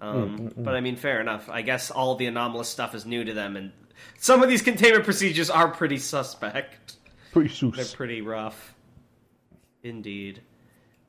Um, 0.00 0.52
But 0.56 0.74
I 0.74 0.80
mean, 0.80 0.96
fair 0.96 1.20
enough. 1.20 1.48
I 1.48 1.62
guess 1.62 1.90
all 1.92 2.16
the 2.16 2.26
anomalous 2.26 2.68
stuff 2.68 2.94
is 2.94 3.06
new 3.06 3.22
to 3.24 3.32
them, 3.32 3.56
and 3.56 3.70
some 4.18 4.42
of 4.42 4.48
these 4.48 4.62
containment 4.62 5.04
procedures 5.04 5.50
are 5.50 5.68
pretty 5.68 5.98
suspect. 5.98 6.96
Pretty 7.32 7.70
They're 7.70 7.84
pretty 7.84 8.20
rough. 8.20 8.74
Indeed. 9.84 10.42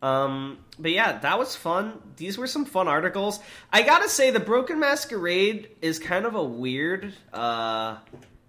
Um, 0.03 0.59
but 0.77 0.91
yeah, 0.91 1.17
that 1.19 1.39
was 1.39 1.55
fun. 1.55 1.93
These 2.17 2.37
were 2.37 2.45
some 2.47 2.65
fun 2.65 2.87
articles. 2.87 3.39
I 3.71 3.83
gotta 3.83 4.09
say, 4.09 4.31
the 4.31 4.39
Broken 4.39 4.79
Masquerade 4.79 5.69
is 5.81 5.97
kind 5.97 6.25
of 6.25 6.35
a 6.35 6.43
weird, 6.43 7.13
uh, 7.31 7.97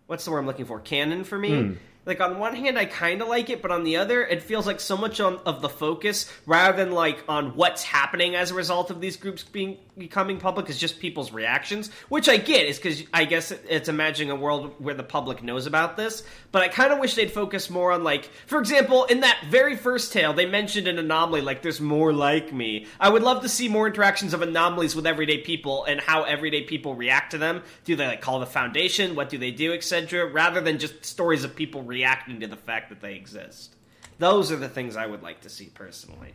what's 0.07 0.25
the 0.25 0.33
word 0.33 0.41
I'm 0.41 0.47
looking 0.47 0.67
for? 0.67 0.81
Canon 0.81 1.25
for 1.25 1.39
me. 1.39 1.77
Like 2.07 2.21
on 2.21 2.39
one 2.39 2.55
hand, 2.55 2.79
I 2.79 2.85
kind 2.85 3.23
of 3.23 3.29
like 3.29 3.49
it, 3.49 3.63
but 3.63 3.71
on 3.71 3.85
the 3.85 3.97
other, 3.97 4.23
it 4.23 4.43
feels 4.43 4.67
like 4.67 4.81
so 4.81 4.97
much 4.97 5.21
on, 5.21 5.39
of 5.47 5.63
the 5.63 5.69
focus, 5.69 6.31
rather 6.45 6.77
than 6.77 6.93
like 6.93 7.25
on 7.29 7.57
what's 7.57 7.83
happening 7.83 8.35
as 8.37 8.51
a 8.51 8.55
result 8.55 8.91
of 8.91 9.01
these 9.01 9.17
groups 9.17 9.43
being 9.43 9.79
becoming 9.97 10.39
public, 10.39 10.69
is 10.69 10.79
just 10.79 10.99
people's 10.99 11.33
reactions. 11.33 11.91
Which 12.09 12.29
I 12.29 12.37
get, 12.37 12.67
is 12.67 12.79
because 12.79 13.03
I 13.13 13.25
guess 13.25 13.53
it's 13.53 13.89
imagining 13.89 14.31
a 14.31 14.37
world 14.37 14.75
where 14.79 14.95
the 14.95 15.03
public 15.03 15.43
knows 15.43 15.67
about 15.67 15.97
this. 15.97 16.23
But 16.53 16.63
I 16.63 16.69
kind 16.69 16.93
of 16.93 16.99
wish 16.99 17.15
they'd 17.15 17.31
focus 17.31 17.71
more 17.71 17.93
on 17.93 18.05
like, 18.05 18.31
for 18.47 18.59
example, 18.59 19.05
in 19.05 19.21
that 19.21 19.39
very 19.49 19.77
first 19.77 20.13
tale, 20.13 20.33
they 20.33 20.47
mentioned 20.47 20.89
an 20.89 20.99
anomaly 20.99 21.41
like 21.41 21.63
"there's 21.63 21.81
more 21.81 22.13
like 22.13 22.53
me." 22.53 22.87
I 23.01 23.09
would 23.09 23.23
love 23.23 23.43
to 23.43 23.49
see 23.49 23.69
more 23.69 23.87
interactions 23.87 24.35
of 24.35 24.43
anomalies 24.43 24.95
with 24.95 25.07
everyday 25.07 25.39
people 25.39 25.85
and 25.85 26.01
how 26.01 26.25
everyday 26.25 26.63
people 26.63 26.95
react 26.95 27.31
to 27.31 27.39
them. 27.39 27.63
Do 27.85 27.97
they 27.97 28.07
like 28.07 28.21
call 28.21 28.41
the 28.41 28.47
foundation? 28.47 29.15
What 29.15 29.31
do 29.31 29.39
they 29.39 29.53
do, 29.53 29.73
etc. 29.73 30.27
Rather 30.27 30.61
than 30.61 30.79
just 30.79 31.05
stories 31.05 31.45
of 31.45 31.57
people 31.57 31.83
reacting 31.95 32.41
to 32.41 32.47
the 32.47 32.57
fact 32.57 32.89
that 32.91 33.01
they 33.01 33.15
exist. 33.15 33.77
Those 34.19 34.53
are 34.53 34.57
the 34.57 34.69
things 34.69 34.97
I 34.97 35.07
would 35.07 35.23
like 35.23 35.41
to 35.43 35.49
see 35.49 35.67
personally. 35.67 36.35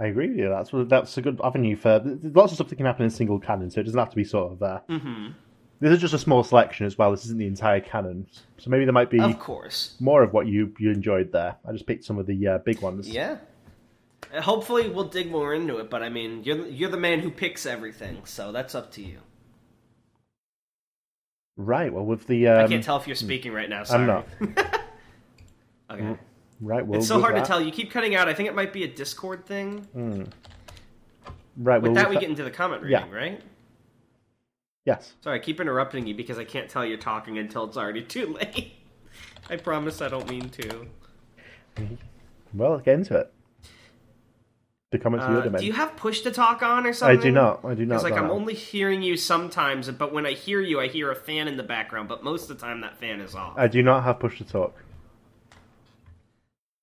I 0.00 0.06
agree 0.06 0.28
with 0.28 0.38
you. 0.38 0.48
That's 0.48 0.70
that's 0.88 1.16
a 1.18 1.22
good 1.22 1.40
avenue 1.42 1.76
for 1.76 2.00
lots 2.22 2.52
of 2.52 2.56
stuff 2.56 2.68
that 2.68 2.76
can 2.76 2.86
happen 2.86 3.04
in 3.04 3.10
single 3.10 3.38
canon, 3.38 3.70
so 3.70 3.80
it 3.80 3.84
doesn't 3.84 3.98
have 3.98 4.10
to 4.10 4.16
be 4.16 4.24
sort 4.24 4.52
of. 4.52 4.62
Uh, 4.62 4.80
Mm-hmm. 4.88 5.32
This 5.80 5.92
is 5.92 6.00
just 6.00 6.14
a 6.14 6.18
small 6.18 6.42
selection 6.44 6.86
as 6.86 6.96
well. 6.96 7.10
This 7.10 7.24
isn't 7.26 7.36
the 7.36 7.46
entire 7.46 7.80
canon, 7.80 8.26
so 8.58 8.70
maybe 8.70 8.84
there 8.84 8.92
might 8.94 9.10
be 9.10 9.18
Of 9.20 9.38
course. 9.38 9.96
more 10.00 10.22
of 10.22 10.32
what 10.32 10.46
you 10.46 10.72
you 10.78 10.90
enjoyed 10.90 11.30
there. 11.32 11.56
I 11.68 11.72
just 11.72 11.86
picked 11.86 12.04
some 12.04 12.16
of 12.18 12.26
the 12.26 12.46
uh, 12.48 12.58
big 12.58 12.80
ones. 12.80 13.08
Yeah. 13.08 13.38
Uh, 14.32 14.40
Hopefully, 14.40 14.88
we'll 14.88 15.08
dig 15.08 15.30
more 15.30 15.52
into 15.52 15.78
it. 15.78 15.90
But 15.90 16.02
I 16.02 16.08
mean, 16.08 16.42
you're 16.44 16.66
you're 16.66 16.90
the 16.90 16.96
man 16.96 17.18
who 17.20 17.30
picks 17.30 17.66
everything, 17.66 18.24
so 18.24 18.50
that's 18.52 18.74
up 18.74 18.92
to 18.92 19.02
you. 19.02 19.18
Right. 21.56 21.92
Well, 21.92 22.04
with 22.04 22.26
the 22.26 22.48
um, 22.48 22.64
I 22.64 22.68
can't 22.68 22.82
tell 22.82 22.96
if 22.96 23.06
you're 23.06 23.14
speaking 23.16 23.52
right 23.52 23.68
now. 23.68 23.84
Sorry. 23.84 24.02
I'm 24.02 24.06
not. 24.06 24.26
Okay. 25.90 26.16
Right. 26.60 26.84
Well, 26.84 26.98
it's 26.98 27.06
so 27.06 27.20
hard 27.20 27.36
that, 27.36 27.40
to 27.44 27.46
tell. 27.46 27.60
You 27.60 27.70
keep 27.70 27.90
cutting 27.90 28.14
out. 28.14 28.26
I 28.26 28.32
think 28.32 28.48
it 28.48 28.54
might 28.54 28.72
be 28.72 28.84
a 28.84 28.88
Discord 28.88 29.44
thing. 29.44 29.86
Right. 31.56 31.80
With 31.80 31.92
well, 31.92 31.94
that, 31.94 32.08
with 32.08 32.16
we 32.16 32.20
get 32.20 32.30
into 32.30 32.42
the 32.42 32.50
comment 32.50 32.88
Yeah. 32.88 33.00
reading, 33.04 33.12
right? 33.12 33.42
yes. 34.86 35.12
Sorry, 35.20 35.38
I 35.38 35.42
keep 35.42 35.60
interrupting 35.60 36.06
you 36.06 36.14
because 36.14 36.38
I 36.38 36.44
can't 36.44 36.68
tell 36.70 36.84
you're 36.84 36.96
talking 36.96 37.36
until 37.38 37.64
it's 37.64 37.76
already 37.76 38.02
too 38.16 38.28
late. 38.28 38.72
I 39.50 39.56
promise 39.56 40.00
I 40.00 40.08
don't 40.08 40.28
mean 40.28 40.48
to. 40.48 40.86
Well, 42.54 42.78
get 42.78 42.94
into 42.94 43.18
it. 43.18 43.33
The 44.94 45.00
comments 45.00 45.26
of 45.26 45.54
Uh, 45.54 45.58
do 45.58 45.66
you 45.66 45.72
have 45.72 45.96
push 45.96 46.20
to 46.20 46.30
talk 46.30 46.62
on 46.62 46.86
or 46.86 46.92
something? 46.92 47.18
I 47.18 47.20
do 47.20 47.32
not. 47.32 47.64
I 47.64 47.74
do 47.74 47.84
not. 47.84 47.96
Because 47.96 48.04
like 48.04 48.12
I'm 48.12 48.30
only 48.30 48.54
hearing 48.54 49.02
you 49.02 49.16
sometimes, 49.16 49.90
but 49.90 50.12
when 50.12 50.24
I 50.24 50.34
hear 50.34 50.60
you, 50.60 50.78
I 50.78 50.86
hear 50.86 51.10
a 51.10 51.16
fan 51.16 51.48
in 51.48 51.56
the 51.56 51.64
background. 51.64 52.08
But 52.08 52.22
most 52.22 52.48
of 52.48 52.56
the 52.56 52.64
time, 52.64 52.82
that 52.82 53.00
fan 53.00 53.20
is 53.20 53.34
off. 53.34 53.54
I 53.56 53.66
do 53.66 53.82
not 53.82 54.04
have 54.04 54.20
push 54.20 54.38
to 54.38 54.44
talk. 54.44 54.84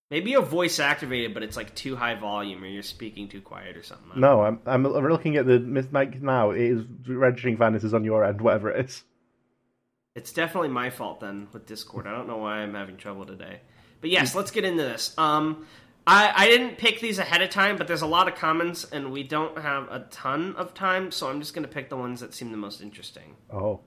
Maybe 0.10 0.32
your 0.32 0.42
voice 0.42 0.78
activated, 0.82 1.34
but 1.34 1.42
it's 1.42 1.56
like 1.56 1.74
too 1.74 1.96
high 1.96 2.16
volume, 2.16 2.62
or 2.66 2.68
you're 2.68 2.84
speaking 2.84 3.30
too 3.30 3.40
quiet, 3.40 3.78
or 3.78 3.84
something. 3.84 4.20
No, 4.20 4.42
I'm 4.42 4.60
I'm 4.66 4.84
looking 4.84 5.38
at 5.38 5.46
the 5.46 5.60
mic 5.60 6.22
now. 6.22 6.52
It 6.52 6.64
is 6.64 6.84
registering. 7.08 7.56
This 7.72 7.86
is 7.86 7.94
on 7.94 8.04
your 8.04 8.26
end, 8.26 8.42
whatever 8.42 8.72
it 8.72 8.88
is. 8.88 9.06
It's 10.16 10.34
definitely 10.34 10.68
my 10.68 10.90
fault 10.90 11.22
then 11.22 11.48
with 11.54 11.66
Discord. 11.66 12.08
I 12.08 12.12
don't 12.12 12.28
know 12.28 12.40
why 12.40 12.58
I'm 12.58 12.74
having 12.74 12.98
trouble 12.98 13.26
today. 13.26 13.62
But 14.02 14.10
yes, 14.10 14.36
let's 14.36 14.52
get 14.52 14.66
into 14.66 14.84
this. 14.84 15.18
Um, 15.18 15.66
I, 16.08 16.34
I 16.36 16.48
didn't 16.48 16.78
pick 16.78 17.00
these 17.00 17.20
ahead 17.20 17.42
of 17.42 17.50
time, 17.52 17.78
but 17.78 17.88
there's 17.88 18.02
a 18.02 18.08
lot 18.08 18.28
of 18.28 18.36
comments, 18.36 18.84
and 18.92 19.12
we 19.12 19.24
don't 19.24 19.58
have 19.58 19.84
a 19.92 20.00
ton 20.12 20.56
of 20.56 20.74
time, 20.74 21.12
so 21.12 21.30
I'm 21.30 21.40
just 21.40 21.54
going 21.54 21.64
to 21.66 21.72
pick 21.72 21.90
the 21.90 21.98
ones 21.98 22.22
that 22.22 22.34
seem 22.34 22.52
the 22.52 22.58
most 22.58 22.82
interesting. 22.82 23.36
Oh, 23.54 23.82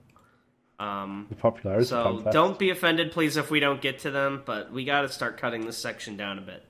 Um, 0.79 1.27
the 1.29 1.35
popularity 1.35 1.85
so 1.85 2.03
contest. 2.03 2.33
don't 2.33 2.57
be 2.59 2.69
offended, 2.69 3.11
please, 3.11 3.35
if 3.37 3.51
we 3.51 3.59
don't 3.59 3.81
get 3.81 3.99
to 3.99 4.11
them, 4.11 4.43
but 4.45 4.71
we 4.71 4.85
got 4.85 5.01
to 5.01 5.09
start 5.09 5.37
cutting 5.37 5.65
this 5.65 5.77
section 5.77 6.15
down 6.17 6.37
a 6.37 6.41
bit. 6.41 6.63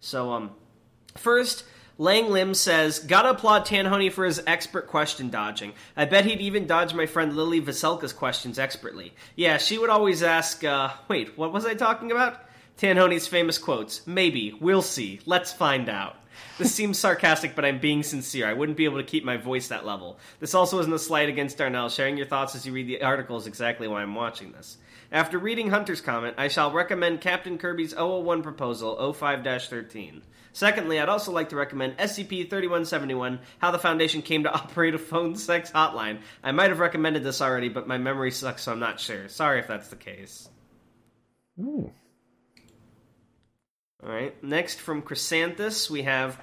So, 0.00 0.32
um, 0.32 0.50
first, 1.16 1.64
Lang 1.98 2.30
Lim 2.30 2.54
says, 2.54 2.98
Gotta 3.00 3.30
applaud 3.30 3.66
Tanhoney 3.66 4.10
for 4.12 4.24
his 4.24 4.40
expert 4.46 4.86
question 4.86 5.28
dodging. 5.30 5.72
I 5.96 6.04
bet 6.06 6.24
he'd 6.24 6.40
even 6.40 6.66
dodge 6.66 6.94
my 6.94 7.06
friend 7.06 7.34
Lily 7.36 7.60
Vaselka's 7.60 8.12
questions 8.12 8.58
expertly. 8.58 9.12
Yeah, 9.34 9.58
she 9.58 9.76
would 9.78 9.90
always 9.90 10.22
ask, 10.22 10.62
uh, 10.64 10.90
wait, 11.08 11.36
what 11.36 11.52
was 11.52 11.66
I 11.66 11.74
talking 11.74 12.10
about? 12.10 12.40
Tanhoney's 12.78 13.26
famous 13.26 13.58
quotes, 13.58 14.06
maybe, 14.06 14.56
we'll 14.60 14.82
see, 14.82 15.18
let's 15.26 15.52
find 15.52 15.88
out. 15.88 16.14
This 16.58 16.72
seems 16.72 16.96
sarcastic, 16.96 17.56
but 17.56 17.64
I'm 17.64 17.80
being 17.80 18.04
sincere. 18.04 18.46
I 18.46 18.52
wouldn't 18.52 18.78
be 18.78 18.84
able 18.84 18.98
to 18.98 19.04
keep 19.04 19.24
my 19.24 19.36
voice 19.36 19.66
that 19.68 19.84
level. 19.84 20.20
This 20.38 20.54
also 20.54 20.78
isn't 20.78 20.92
a 20.92 20.98
slight 20.98 21.28
against 21.28 21.58
Darnell. 21.58 21.88
Sharing 21.88 22.16
your 22.16 22.26
thoughts 22.26 22.54
as 22.54 22.64
you 22.64 22.72
read 22.72 22.86
the 22.86 23.02
article 23.02 23.36
is 23.36 23.48
exactly 23.48 23.88
why 23.88 24.02
I'm 24.02 24.14
watching 24.14 24.52
this. 24.52 24.78
After 25.10 25.38
reading 25.38 25.70
Hunter's 25.70 26.00
comment, 26.00 26.36
I 26.38 26.46
shall 26.46 26.70
recommend 26.70 27.20
Captain 27.20 27.58
Kirby's 27.58 27.96
001 27.96 28.42
proposal, 28.42 29.12
05 29.12 29.42
13. 29.42 30.22
Secondly, 30.52 31.00
I'd 31.00 31.08
also 31.08 31.32
like 31.32 31.48
to 31.48 31.56
recommend 31.56 31.96
SCP 31.96 32.48
3171 32.48 33.40
How 33.58 33.72
the 33.72 33.78
Foundation 33.78 34.22
Came 34.22 34.44
to 34.44 34.52
Operate 34.52 34.94
a 34.94 34.98
Phone 34.98 35.34
Sex 35.34 35.72
Hotline. 35.72 36.20
I 36.44 36.52
might 36.52 36.70
have 36.70 36.78
recommended 36.78 37.24
this 37.24 37.42
already, 37.42 37.68
but 37.68 37.88
my 37.88 37.98
memory 37.98 38.30
sucks, 38.30 38.62
so 38.62 38.72
I'm 38.72 38.78
not 38.78 39.00
sure. 39.00 39.28
Sorry 39.28 39.58
if 39.58 39.66
that's 39.66 39.88
the 39.88 39.96
case. 39.96 40.48
Ooh. 41.60 41.92
All 44.04 44.10
right. 44.10 44.42
Next 44.44 44.80
from 44.80 45.02
Chrysanthus, 45.02 45.90
we 45.90 46.02
have. 46.02 46.40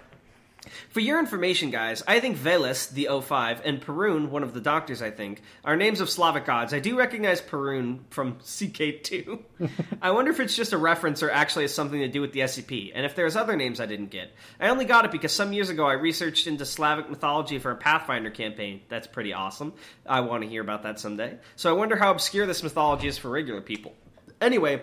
For 0.89 0.99
your 0.99 1.19
information, 1.19 1.69
guys, 1.69 2.03
I 2.07 2.19
think 2.19 2.37
Veles, 2.37 2.89
the 2.89 3.07
05, 3.21 3.61
and 3.63 3.79
Perun, 3.79 4.29
one 4.29 4.43
of 4.43 4.53
the 4.53 4.59
doctors, 4.59 5.01
I 5.01 5.11
think, 5.11 5.41
are 5.63 5.75
names 5.75 6.01
of 6.01 6.09
Slavic 6.09 6.45
gods. 6.45 6.73
I 6.73 6.79
do 6.79 6.97
recognize 6.97 7.39
Perun 7.39 7.99
from 8.09 8.37
CK2. 8.39 9.43
I 10.01 10.11
wonder 10.11 10.31
if 10.31 10.39
it's 10.39 10.55
just 10.55 10.73
a 10.73 10.77
reference 10.77 11.21
or 11.21 11.29
actually 11.29 11.65
has 11.65 11.73
something 11.73 11.99
to 11.99 12.07
do 12.07 12.19
with 12.19 12.33
the 12.33 12.41
SCP, 12.41 12.91
and 12.95 13.05
if 13.05 13.15
there's 13.15 13.35
other 13.35 13.55
names 13.55 13.79
I 13.79 13.85
didn't 13.85 14.09
get. 14.09 14.33
I 14.59 14.69
only 14.69 14.85
got 14.85 15.05
it 15.05 15.11
because 15.11 15.31
some 15.31 15.53
years 15.53 15.69
ago 15.69 15.85
I 15.85 15.93
researched 15.93 16.47
into 16.47 16.65
Slavic 16.65 17.09
mythology 17.09 17.59
for 17.59 17.71
a 17.71 17.75
Pathfinder 17.75 18.31
campaign. 18.31 18.81
That's 18.89 19.07
pretty 19.07 19.33
awesome. 19.33 19.71
I 20.05 20.21
want 20.21 20.43
to 20.43 20.49
hear 20.49 20.61
about 20.61 20.83
that 20.83 20.99
someday. 20.99 21.37
So 21.55 21.69
I 21.69 21.73
wonder 21.73 21.95
how 21.95 22.11
obscure 22.11 22.47
this 22.47 22.63
mythology 22.63 23.07
is 23.07 23.19
for 23.19 23.29
regular 23.29 23.61
people. 23.61 23.93
Anyway, 24.41 24.81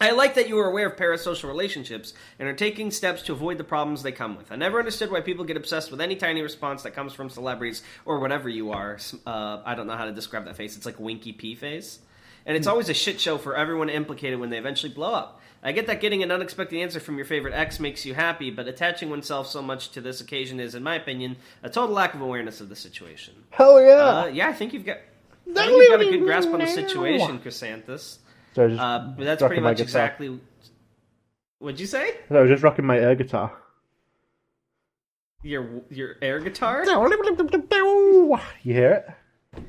I 0.00 0.10
like 0.10 0.34
that 0.34 0.48
you 0.48 0.58
are 0.58 0.68
aware 0.68 0.86
of 0.86 0.96
parasocial 0.96 1.48
relationships 1.48 2.12
and 2.38 2.48
are 2.48 2.54
taking 2.54 2.90
steps 2.90 3.22
to 3.22 3.32
avoid 3.32 3.56
the 3.56 3.64
problems 3.64 4.02
they 4.02 4.12
come 4.12 4.36
with. 4.36 4.52
I 4.52 4.56
never 4.56 4.78
understood 4.78 5.10
why 5.10 5.22
people 5.22 5.44
get 5.44 5.56
obsessed 5.56 5.90
with 5.90 6.00
any 6.00 6.16
tiny 6.16 6.42
response 6.42 6.82
that 6.82 6.90
comes 6.90 7.14
from 7.14 7.30
celebrities 7.30 7.82
or 8.04 8.18
whatever 8.18 8.48
you 8.48 8.72
are. 8.72 8.98
Uh, 9.26 9.62
I 9.64 9.74
don't 9.74 9.86
know 9.86 9.96
how 9.96 10.04
to 10.04 10.12
describe 10.12 10.44
that 10.44 10.56
face. 10.56 10.76
It's 10.76 10.86
like 10.86 11.00
Winky 11.00 11.32
P 11.32 11.54
face. 11.54 12.00
And 12.44 12.56
it's 12.56 12.66
always 12.66 12.88
a 12.88 12.94
shit 12.94 13.20
show 13.20 13.38
for 13.38 13.56
everyone 13.56 13.88
implicated 13.88 14.38
when 14.38 14.50
they 14.50 14.58
eventually 14.58 14.92
blow 14.92 15.12
up. 15.12 15.40
I 15.62 15.72
get 15.72 15.88
that 15.88 16.00
getting 16.00 16.22
an 16.22 16.30
unexpected 16.30 16.78
answer 16.78 17.00
from 17.00 17.16
your 17.16 17.24
favorite 17.24 17.54
ex 17.54 17.80
makes 17.80 18.04
you 18.06 18.14
happy, 18.14 18.50
but 18.50 18.68
attaching 18.68 19.10
oneself 19.10 19.48
so 19.48 19.60
much 19.62 19.90
to 19.92 20.00
this 20.00 20.20
occasion 20.20 20.60
is, 20.60 20.76
in 20.76 20.82
my 20.84 20.94
opinion, 20.94 21.36
a 21.64 21.68
total 21.68 21.94
lack 21.94 22.14
of 22.14 22.20
awareness 22.20 22.60
of 22.60 22.68
the 22.68 22.76
situation. 22.76 23.34
Hell 23.50 23.82
yeah! 23.82 23.94
Uh, 23.94 24.26
yeah, 24.26 24.48
I 24.48 24.52
think 24.52 24.72
you've 24.72 24.86
got. 24.86 24.98
I 25.50 25.66
think 25.66 25.70
you've 25.70 25.90
got 25.90 26.00
a 26.02 26.10
good 26.10 26.22
grasp 26.22 26.50
on 26.50 26.60
the 26.60 26.66
situation, 26.66 27.40
Chrysanthus. 27.40 28.18
So 28.56 28.68
just 28.68 28.80
Uh, 28.80 29.12
but 29.16 29.24
that's 29.24 29.42
pretty 29.42 29.60
much 29.60 29.80
exactly. 29.80 30.40
What'd 31.58 31.78
you 31.78 31.86
say? 31.86 32.14
I 32.30 32.40
was 32.40 32.48
just 32.50 32.62
rocking 32.62 32.86
my 32.86 32.98
air 32.98 33.14
guitar. 33.14 33.52
Your 35.42 35.82
your 35.90 36.16
air 36.22 36.40
guitar? 36.40 36.84
You 38.62 38.74
hear 38.74 38.92
it? 38.92 39.64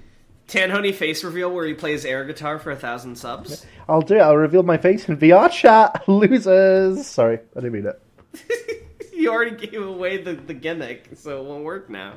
Tanhoney 0.48 0.94
face 0.96 1.26
reveal 1.26 1.52
where 1.54 1.66
he 1.66 1.74
plays 1.74 2.06
air 2.06 2.24
guitar 2.24 2.58
for 2.58 2.72
a 2.72 2.76
thousand 2.78 3.18
subs. 3.18 3.66
I'll 3.90 4.02
do 4.02 4.16
it. 4.16 4.22
I'll 4.22 4.38
reveal 4.38 4.64
my 4.64 4.78
face 4.78 5.10
in 5.10 5.18
VR 5.18 5.52
chat. 5.52 6.04
Losers. 6.08 7.06
Sorry, 7.06 7.40
I 7.56 7.60
didn't 7.60 7.74
mean 7.74 7.88
it. 7.88 8.88
you 9.14 9.30
already 9.30 9.68
gave 9.68 9.82
away 9.82 10.24
the, 10.24 10.34
the 10.34 10.54
gimmick, 10.54 11.10
so 11.16 11.42
it 11.42 11.46
won't 11.46 11.66
work 11.66 11.90
now. 11.90 12.14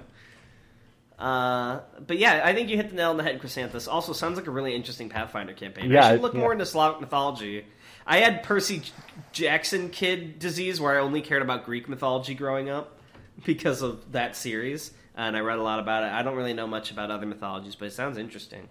Uh, 1.21 1.81
but 2.07 2.19
yeah, 2.19 2.41
I 2.43 2.55
think 2.55 2.71
you 2.71 2.77
hit 2.77 2.89
the 2.89 2.97
nail 2.97 3.11
on 3.11 3.19
the 3.19 3.23
head, 3.23 3.41
Chrysanthus. 3.41 3.87
Also, 3.87 4.15
sounds 4.15 4.37
like 4.37 4.47
a 4.47 4.51
really 4.51 4.75
interesting 4.75 5.11
Pathfinder 5.11 5.53
campaign. 5.53 5.91
Yeah, 5.91 6.07
I 6.07 6.13
should 6.13 6.23
look 6.23 6.33
yeah. 6.33 6.41
more 6.41 6.53
into 6.53 6.65
Slavic 6.65 7.01
mythology. 7.01 7.67
I 8.07 8.19
had 8.19 8.43
Percy 8.43 8.83
Jackson 9.31 9.91
kid 9.91 10.39
disease, 10.39 10.81
where 10.81 10.99
I 10.99 11.01
only 11.01 11.21
cared 11.21 11.43
about 11.43 11.67
Greek 11.67 11.89
mythology 11.91 12.35
growing 12.35 12.71
up 12.71 12.99
because 13.45 13.83
of 13.83 14.13
that 14.13 14.35
series, 14.35 14.93
and 15.15 15.37
I 15.37 15.41
read 15.41 15.59
a 15.59 15.63
lot 15.63 15.79
about 15.79 16.05
it. 16.05 16.11
I 16.11 16.23
don't 16.23 16.37
really 16.37 16.55
know 16.55 16.67
much 16.67 16.91
about 16.91 17.11
other 17.11 17.27
mythologies, 17.27 17.77
but 17.77 17.87
it 17.87 17.93
sounds 17.93 18.17
interesting. 18.17 18.69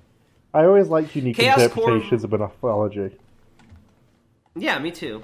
I 0.51 0.65
always 0.65 0.87
like 0.87 1.15
unique 1.15 1.35
Chaos 1.35 1.61
interpretations 1.61 2.23
of 2.23 2.31
mythology. 2.31 3.15
Yeah, 4.55 4.79
me 4.79 4.89
too. 4.89 5.21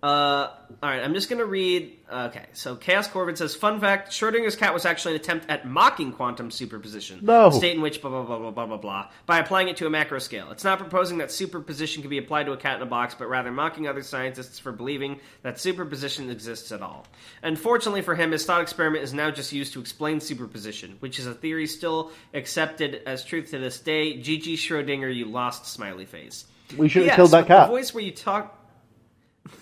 Uh, 0.00 0.50
all 0.80 0.88
right, 0.88 1.02
I'm 1.02 1.12
just 1.12 1.28
gonna 1.28 1.44
read. 1.44 1.98
Okay, 2.10 2.46
so 2.52 2.76
Chaos 2.76 3.08
Corvid 3.08 3.36
says, 3.36 3.56
"Fun 3.56 3.80
fact: 3.80 4.12
Schrodinger's 4.12 4.54
cat 4.54 4.72
was 4.72 4.84
actually 4.84 5.16
an 5.16 5.20
attempt 5.20 5.50
at 5.50 5.66
mocking 5.66 6.12
quantum 6.12 6.52
superposition. 6.52 7.18
No. 7.22 7.50
state 7.50 7.74
in 7.74 7.82
which 7.82 8.00
blah 8.00 8.10
blah 8.10 8.22
blah 8.22 8.38
blah 8.38 8.50
blah 8.52 8.66
blah 8.66 8.76
blah 8.76 9.08
by 9.26 9.40
applying 9.40 9.66
it 9.66 9.76
to 9.78 9.86
a 9.86 9.90
macro 9.90 10.20
scale. 10.20 10.52
It's 10.52 10.62
not 10.62 10.78
proposing 10.78 11.18
that 11.18 11.32
superposition 11.32 12.02
can 12.02 12.10
be 12.10 12.18
applied 12.18 12.46
to 12.46 12.52
a 12.52 12.56
cat 12.56 12.76
in 12.76 12.82
a 12.82 12.86
box, 12.86 13.16
but 13.18 13.28
rather 13.28 13.50
mocking 13.50 13.88
other 13.88 14.02
scientists 14.04 14.60
for 14.60 14.70
believing 14.70 15.18
that 15.42 15.58
superposition 15.58 16.30
exists 16.30 16.70
at 16.70 16.80
all. 16.80 17.04
Unfortunately 17.42 18.02
for 18.02 18.14
him, 18.14 18.30
his 18.30 18.44
thought 18.46 18.60
experiment 18.62 19.02
is 19.02 19.12
now 19.12 19.32
just 19.32 19.52
used 19.52 19.72
to 19.72 19.80
explain 19.80 20.20
superposition, 20.20 20.96
which 21.00 21.18
is 21.18 21.26
a 21.26 21.34
theory 21.34 21.66
still 21.66 22.12
accepted 22.34 23.02
as 23.04 23.24
truth 23.24 23.50
to 23.50 23.58
this 23.58 23.80
day. 23.80 24.16
GG 24.16 24.54
Schrodinger, 24.54 25.12
you 25.12 25.24
lost 25.24 25.66
smiley 25.66 26.04
face." 26.06 26.44
We 26.76 26.88
should 26.88 27.02
have 27.02 27.06
Yes, 27.06 27.16
killed 27.16 27.30
that 27.30 27.46
cat. 27.46 27.66
The 27.66 27.72
voice 27.72 27.92
where 27.94 28.04
you 28.04 28.12
talk. 28.12 28.54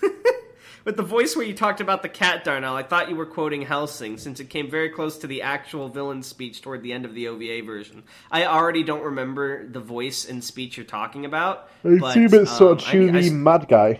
With 0.87 0.95
the 0.95 1.03
voice 1.03 1.35
where 1.35 1.45
you 1.45 1.53
talked 1.53 1.81
about 1.81 2.01
the 2.01 2.07
cat, 2.07 2.45
Darnell, 2.45 2.73
I 2.73 2.81
thought 2.81 3.09
you 3.09 3.17
were 3.17 3.25
quoting 3.25 3.63
Hellsing, 3.63 4.17
since 4.19 4.39
it 4.39 4.49
came 4.49 4.71
very 4.71 4.89
close 4.89 5.17
to 5.17 5.27
the 5.27 5.41
actual 5.41 5.89
villain's 5.89 6.27
speech 6.27 6.61
toward 6.61 6.81
the 6.81 6.93
end 6.93 7.03
of 7.03 7.13
the 7.13 7.27
OVA 7.27 7.61
version. 7.65 8.03
I 8.31 8.45
already 8.45 8.83
don't 8.83 9.03
remember 9.03 9.67
the 9.67 9.81
voice 9.81 10.23
and 10.29 10.41
speech 10.41 10.77
you're 10.77 10.85
talking 10.85 11.25
about. 11.25 11.69
I 11.83 11.97
but, 11.97 12.17
assume 12.17 12.41
it's 12.41 12.57
sort 12.57 12.81
of 12.81 12.87
um, 12.87 12.89
I 12.89 12.99
mean, 12.99 13.15
I 13.17 13.19
chewy 13.19 13.31
mad 13.33 13.67
guy. 13.67 13.99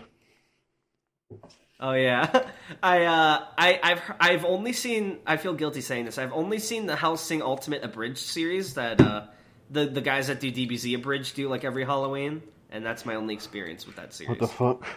Oh 1.80 1.92
yeah, 1.92 2.48
I 2.82 3.04
uh, 3.04 3.46
I 3.58 3.80
I've 3.84 4.02
I've 4.20 4.46
only 4.46 4.72
seen. 4.72 5.20
I 5.28 5.36
feel 5.36 5.56
guilty 5.56 5.82
saying 5.82 6.06
this. 6.06 6.18
I've 6.18 6.32
only 6.32 6.60
seen 6.60 6.86
the 6.86 6.96
Hellsing 6.96 7.42
Ultimate 7.42 7.84
Abridged 7.84 8.18
series 8.18 8.76
that 8.76 9.02
uh, 9.02 9.26
the 9.70 9.86
the 9.86 10.02
guys 10.02 10.28
that 10.28 10.40
do 10.40 10.52
DBZ 10.52 10.96
Abridged 10.96 11.36
do 11.36 11.50
like 11.50 11.64
every 11.66 11.84
Halloween, 11.84 12.42
and 12.72 12.86
that's 12.86 13.06
my 13.06 13.16
only 13.16 13.34
experience 13.34 13.86
with 13.86 13.98
that 13.98 14.14
series. 14.14 14.30
What 14.30 14.40
the 14.40 14.48
fuck? 14.48 14.88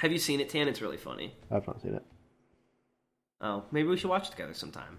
Have 0.00 0.12
you 0.12 0.18
seen 0.18 0.40
it, 0.40 0.48
Tan? 0.48 0.68
It's 0.68 0.80
really 0.82 0.96
funny. 0.96 1.34
I've 1.50 1.66
not 1.66 1.80
seen 1.80 1.94
it. 1.94 2.04
Oh, 3.40 3.64
maybe 3.70 3.88
we 3.88 3.96
should 3.96 4.10
watch 4.10 4.28
it 4.28 4.30
together 4.32 4.54
sometime. 4.54 4.98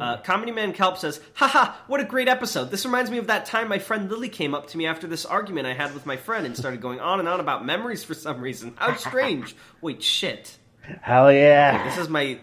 Uh, 0.00 0.18
Comedy 0.18 0.52
Man 0.52 0.74
Kelp 0.74 0.98
says, 0.98 1.18
Haha, 1.34 1.72
what 1.86 2.00
a 2.00 2.04
great 2.04 2.28
episode. 2.28 2.70
This 2.70 2.84
reminds 2.84 3.10
me 3.10 3.16
of 3.16 3.28
that 3.28 3.46
time 3.46 3.68
my 3.68 3.78
friend 3.78 4.10
Lily 4.10 4.28
came 4.28 4.54
up 4.54 4.66
to 4.68 4.76
me 4.76 4.84
after 4.86 5.06
this 5.06 5.24
argument 5.24 5.66
I 5.66 5.72
had 5.72 5.94
with 5.94 6.04
my 6.04 6.16
friend 6.16 6.44
and 6.44 6.54
started 6.54 6.82
going 6.82 7.00
on 7.00 7.20
and 7.20 7.28
on 7.28 7.40
about 7.40 7.64
memories 7.64 8.04
for 8.04 8.12
some 8.12 8.42
reason. 8.42 8.74
How 8.76 8.96
strange. 8.96 9.56
Wait, 9.80 10.02
shit. 10.02 10.58
Hell 11.00 11.32
yeah! 11.32 11.84
This 11.84 11.96
is 11.96 12.08
my 12.08 12.38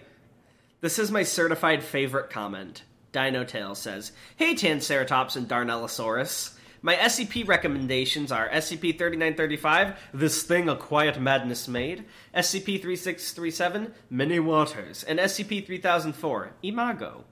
this 0.81 0.97
is 0.97 1.11
my 1.11 1.23
certified 1.23 1.83
favorite 1.83 2.29
comment. 2.29 2.83
Dino 3.11 3.43
Tail 3.43 3.75
says, 3.75 4.11
Hey 4.35 4.55
Tanceratops 4.55 5.35
and 5.35 5.47
Darnellosaurus. 5.47 6.54
My 6.85 6.95
SCP 6.97 7.47
recommendations 7.47 8.31
are 8.31 8.47
SCP-3935, 8.47 9.97
This 10.13 10.43
Thing 10.43 10.69
a 10.69 10.75
Quiet 10.75 11.19
Madness 11.19 11.67
Made, 11.67 12.05
SCP-3637, 12.35 13.91
Many 14.11 14.39
Waters, 14.39 15.03
and 15.03 15.17
SCP-3004, 15.17 16.49
Imago. 16.61 17.23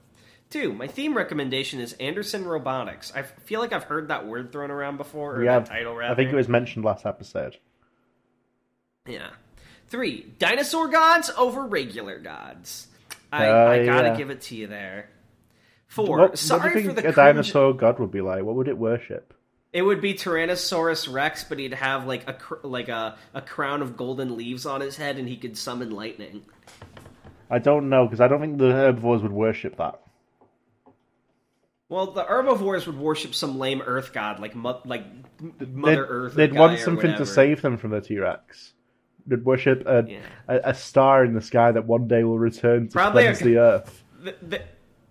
Two, 0.50 0.74
my 0.74 0.88
theme 0.88 1.16
recommendation 1.16 1.80
is 1.80 1.94
Anderson 2.00 2.46
Robotics. 2.46 3.14
I 3.16 3.22
feel 3.22 3.60
like 3.60 3.74
I've 3.74 3.84
heard 3.84 4.08
that 4.08 4.26
word 4.26 4.52
thrown 4.52 4.72
around 4.72 4.98
before, 4.98 5.36
or 5.36 5.44
yeah, 5.44 5.60
that 5.60 5.68
title 5.68 5.94
rather. 5.96 6.12
I 6.12 6.16
think 6.16 6.32
it 6.34 6.36
was 6.36 6.50
mentioned 6.50 6.84
last 6.84 7.06
episode. 7.06 7.58
Yeah. 9.08 9.30
Three, 9.88 10.34
dinosaur 10.40 10.88
gods 10.88 11.30
over 11.38 11.64
regular 11.68 12.18
gods. 12.18 12.88
I, 13.32 13.46
Uh, 13.50 13.68
I 13.70 13.86
gotta 13.86 14.08
yeah. 14.08 14.16
give 14.16 14.32
it 14.32 14.42
to 14.42 14.56
you 14.56 14.66
there. 14.66 15.10
Four, 15.86 16.18
What, 16.18 16.32
what 16.32 16.40
do 16.40 16.44
you 16.44 16.48
for 16.60 16.70
think 16.72 16.86
the 16.96 17.00
a 17.02 17.02
cringe- 17.04 17.16
dinosaur 17.16 17.74
god 17.76 18.00
would 18.00 18.10
be 18.10 18.22
like? 18.22 18.42
What 18.44 18.56
would 18.56 18.68
it 18.68 18.80
worship? 18.80 19.32
It 19.74 19.82
would 19.82 20.02
be 20.02 20.14
Tyrannosaurus 20.14 21.12
Rex, 21.12 21.44
but 21.44 21.58
he'd 21.58 21.74
have 21.74 22.06
like 22.06 22.30
a 22.30 22.34
cr- 22.34 22.56
like 22.64 22.90
a, 22.90 23.18
a 23.34 23.42
crown 23.42 23.82
of 23.82 23.98
golden 23.98 24.38
leaves 24.38 24.66
on 24.68 24.82
his 24.82 24.98
head, 24.98 25.18
and 25.18 25.28
he 25.28 25.36
could 25.36 25.58
summon 25.58 25.90
lightning. 25.90 26.44
I 27.50 27.58
don't 27.60 27.90
know 27.90 28.06
because 28.06 28.22
I 28.22 28.28
don't 28.28 28.40
think 28.40 28.60
the 28.60 28.72
herbivores 28.72 29.24
would 29.24 29.32
worship 29.32 29.78
that. 29.78 30.00
Well, 31.90 32.12
the 32.12 32.24
herbivores 32.24 32.88
would 32.88 32.98
worship 32.98 33.36
some 33.36 33.58
lame 33.60 33.82
Earth 33.86 34.14
god, 34.14 34.40
like 34.40 34.56
mo- 34.56 34.82
like 34.86 35.06
Mother 35.60 35.96
they'd, 35.96 36.00
Earth. 36.10 36.34
They'd 36.36 36.54
want 36.54 36.80
something 36.80 37.16
to 37.18 37.26
save 37.26 37.62
them 37.62 37.78
from 37.78 37.92
the 37.92 38.02
T 38.02 38.18
Rex. 38.20 38.74
They'd 39.26 39.44
worship 39.46 39.84
a, 39.88 40.04
Yeah. 40.08 40.20
a 40.48 40.60
a 40.70 40.74
star 40.76 41.26
in 41.26 41.34
the 41.34 41.42
sky 41.42 41.72
that 41.72 41.86
one 41.86 42.08
day 42.08 42.24
will 42.24 42.40
return 42.40 42.88
to 42.90 42.94
Probably 42.94 43.24
cleanse 43.24 43.42
a- 43.42 43.44
the 43.44 43.58
earth. 43.58 44.04
Th- 44.24 44.36
th- 44.50 44.62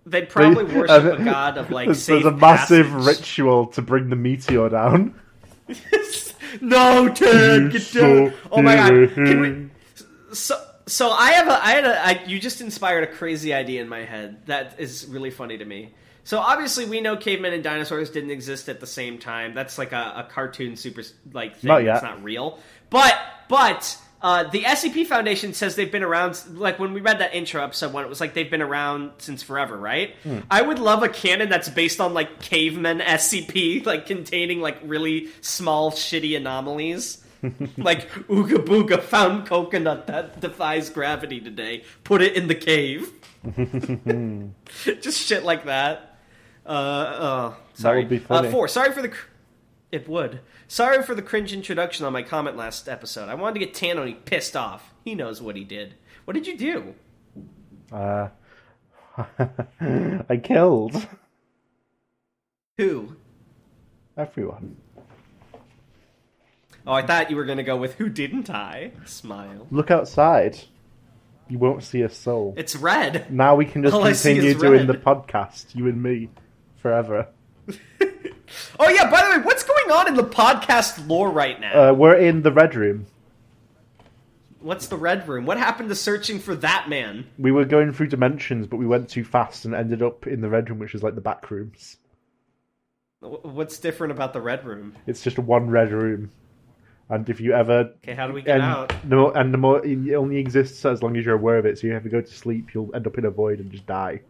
They'd 0.05 0.29
probably 0.29 0.65
They- 0.65 0.75
worship 0.79 1.03
uh, 1.05 1.15
a 1.15 1.23
god 1.23 1.57
of 1.57 1.71
like 1.71 1.87
there's, 1.87 2.05
there's 2.05 2.25
a 2.25 2.31
massive 2.31 2.87
passage. 2.87 3.07
ritual 3.19 3.67
to 3.67 3.81
bring 3.81 4.09
the 4.09 4.15
meteor 4.15 4.69
down. 4.69 5.19
no, 6.61 7.09
Ted, 7.09 7.71
get 7.71 7.91
down. 7.93 8.33
Oh 8.51 8.61
my 8.61 8.75
god, 8.75 9.13
can 9.13 9.39
we? 9.41 10.35
So, 10.35 10.55
so 10.87 11.09
I 11.11 11.31
have 11.31 11.47
a, 11.47 11.65
I 11.65 11.71
had 11.71 11.85
a, 11.85 12.05
I, 12.05 12.23
you 12.25 12.39
just 12.39 12.59
inspired 12.61 13.03
a 13.03 13.07
crazy 13.07 13.53
idea 13.53 13.81
in 13.81 13.87
my 13.89 14.03
head 14.03 14.45
that 14.47 14.75
is 14.79 15.05
really 15.09 15.31
funny 15.31 15.57
to 15.57 15.65
me. 15.65 15.93
So 16.25 16.39
obviously 16.39 16.85
we 16.85 17.01
know 17.01 17.17
cavemen 17.17 17.53
and 17.53 17.63
dinosaurs 17.63 18.09
didn't 18.09 18.31
exist 18.31 18.69
at 18.69 18.79
the 18.79 18.87
same 18.87 19.17
time. 19.19 19.53
That's 19.53 19.77
like 19.77 19.91
a, 19.91 20.25
a 20.27 20.29
cartoon 20.31 20.75
super 20.75 21.03
like 21.33 21.57
thing 21.57 21.67
Not 21.67 21.83
that's 21.83 22.03
yet. 22.03 22.09
not 22.09 22.23
real. 22.23 22.59
But 22.89 23.15
but 23.49 23.97
uh, 24.23 24.43
the 24.45 24.61
SCP 24.61 25.05
Foundation 25.05 25.53
says 25.53 25.75
they've 25.75 25.91
been 25.91 26.01
around. 26.01 26.41
Like 26.53 26.79
when 26.79 26.93
we 26.93 27.01
read 27.01 27.19
that 27.19 27.35
intro 27.35 27.61
episode 27.61 27.91
one, 27.91 28.05
it 28.05 28.07
was 28.07 28.21
like 28.21 28.33
they've 28.33 28.49
been 28.49 28.61
around 28.61 29.11
since 29.17 29.43
forever, 29.43 29.77
right? 29.77 30.15
Hmm. 30.23 30.39
I 30.49 30.61
would 30.61 30.79
love 30.79 31.03
a 31.03 31.09
canon 31.09 31.49
that's 31.49 31.67
based 31.67 31.99
on 31.99 32.13
like 32.13 32.39
cavemen 32.39 32.99
SCP, 32.99 33.85
like 33.85 34.05
containing 34.05 34.61
like 34.61 34.77
really 34.81 35.27
small 35.41 35.91
shitty 35.91 36.37
anomalies. 36.37 37.21
like 37.77 38.09
Ooga 38.29 38.65
Booga 38.65 39.01
found 39.01 39.45
coconut 39.45 40.07
that 40.07 40.39
defies 40.39 40.89
gravity 40.89 41.41
today. 41.41 41.83
Put 42.05 42.21
it 42.21 42.37
in 42.37 42.47
the 42.47 42.55
cave. 42.55 43.11
Just 45.01 45.19
shit 45.19 45.43
like 45.43 45.65
that. 45.65 46.17
Uh, 46.65 46.69
uh 46.69 47.53
sorry. 47.73 48.19
funny. 48.19 48.47
Uh, 48.47 48.51
four. 48.51 48.69
Sorry 48.69 48.93
for 48.93 49.01
the. 49.01 49.09
Cr- 49.09 49.27
it 49.93 50.09
would. 50.09 50.39
Sorry 50.67 51.03
for 51.03 51.13
the 51.13 51.21
cringe 51.21 51.53
introduction 51.53 52.05
on 52.05 52.13
my 52.13 52.23
comment 52.23 52.57
last 52.57 52.89
episode. 52.89 53.29
I 53.29 53.35
wanted 53.35 53.59
to 53.59 53.65
get 53.65 53.73
Tanhoney 53.75 54.25
pissed 54.25 54.55
off. 54.57 54.91
He 55.05 55.13
knows 55.13 55.41
what 55.41 55.55
he 55.55 55.63
did. 55.63 55.93
What 56.25 56.33
did 56.33 56.47
you 56.47 56.57
do? 56.57 56.95
Uh, 57.91 58.29
I 60.29 60.37
killed 60.43 61.07
Who? 62.77 63.15
everyone. 64.17 64.77
Oh, 66.85 66.93
I 66.93 67.05
thought 67.05 67.29
you 67.29 67.35
were 67.37 67.45
gonna 67.45 67.63
go 67.63 67.77
with 67.77 67.95
who 67.95 68.09
didn't 68.09 68.49
I? 68.49 68.91
Smile. 69.05 69.67
Look 69.69 69.91
outside. 69.91 70.59
You 71.47 71.59
won't 71.59 71.83
see 71.83 72.01
a 72.01 72.09
soul. 72.09 72.55
It's 72.57 72.75
red. 72.75 73.31
Now 73.31 73.55
we 73.55 73.65
can 73.65 73.83
just 73.83 73.93
All 73.93 74.03
continue 74.03 74.53
doing 74.55 74.87
red. 74.87 74.87
the 74.87 74.93
podcast, 74.95 75.75
you 75.75 75.87
and 75.87 76.01
me, 76.01 76.29
forever. 76.81 77.27
Oh 78.79 78.89
yeah. 78.89 79.09
By 79.09 79.23
the 79.23 79.29
way, 79.39 79.43
what's 79.43 79.63
going 79.63 79.91
on 79.91 80.07
in 80.07 80.15
the 80.15 80.23
podcast 80.23 81.07
lore 81.07 81.29
right 81.31 81.59
now? 81.59 81.89
Uh, 81.89 81.93
we're 81.93 82.15
in 82.15 82.41
the 82.43 82.51
red 82.51 82.75
room. 82.75 83.07
What's 84.59 84.87
the 84.87 84.95
red 84.97 85.27
room? 85.27 85.45
What 85.45 85.57
happened 85.57 85.89
to 85.89 85.95
searching 85.95 86.39
for 86.39 86.55
that 86.55 86.87
man? 86.87 87.25
We 87.37 87.51
were 87.51 87.65
going 87.65 87.91
through 87.91 88.07
dimensions, 88.07 88.67
but 88.67 88.77
we 88.77 88.85
went 88.87 89.09
too 89.09 89.23
fast 89.23 89.65
and 89.65 89.73
ended 89.75 90.01
up 90.01 90.25
in 90.27 90.41
the 90.41 90.49
red 90.49 90.69
room, 90.69 90.79
which 90.79 90.95
is 90.95 91.03
like 91.03 91.15
the 91.15 91.21
back 91.21 91.49
rooms. 91.51 91.97
What's 93.19 93.77
different 93.77 94.11
about 94.11 94.33
the 94.33 94.41
red 94.41 94.65
room? 94.65 94.95
It's 95.07 95.21
just 95.21 95.39
one 95.39 95.69
red 95.69 95.91
room, 95.91 96.29
and 97.09 97.27
if 97.29 97.39
you 97.39 97.53
ever 97.53 97.91
Okay, 98.03 98.13
how 98.15 98.27
do 98.27 98.33
we 98.33 98.41
get 98.41 98.55
and 98.55 98.63
out? 98.63 99.05
more, 99.09 99.37
and 99.37 99.53
the 99.53 99.57
more 99.57 99.85
it 99.85 100.13
only 100.13 100.37
exists 100.37 100.85
as 100.85 101.01
long 101.01 101.15
as 101.17 101.25
you're 101.25 101.35
aware 101.35 101.57
of 101.57 101.65
it. 101.65 101.79
So 101.79 101.87
you 101.87 101.93
have 101.93 102.03
to 102.03 102.09
go 102.09 102.21
to 102.21 102.27
sleep, 102.33 102.73
you'll 102.73 102.93
end 102.95 103.07
up 103.07 103.17
in 103.17 103.25
a 103.25 103.31
void 103.31 103.59
and 103.59 103.71
just 103.71 103.85
die. 103.85 104.21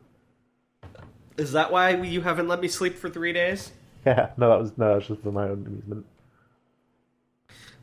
Is 1.37 1.51
that 1.53 1.71
why 1.71 1.89
you 1.91 2.21
haven't 2.21 2.47
let 2.47 2.61
me 2.61 2.67
sleep 2.67 2.95
for 2.95 3.09
three 3.09 3.33
days? 3.33 3.71
Yeah, 4.05 4.31
no, 4.37 4.49
that 4.49 4.59
was 4.59 4.77
no, 4.77 4.89
that 4.89 4.95
was 4.95 5.07
just 5.07 5.21
for 5.21 5.31
my 5.31 5.43
own 5.43 5.65
amusement. 5.65 6.05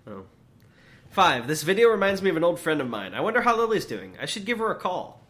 Oh. 0.06 0.24
Five. 1.10 1.46
This 1.48 1.62
video 1.62 1.88
reminds 1.88 2.22
me 2.22 2.30
of 2.30 2.36
an 2.36 2.44
old 2.44 2.60
friend 2.60 2.80
of 2.80 2.88
mine. 2.88 3.14
I 3.14 3.20
wonder 3.20 3.40
how 3.40 3.56
Lily's 3.56 3.84
doing. 3.84 4.16
I 4.20 4.26
should 4.26 4.44
give 4.44 4.58
her 4.58 4.70
a 4.70 4.76
call. 4.76 5.20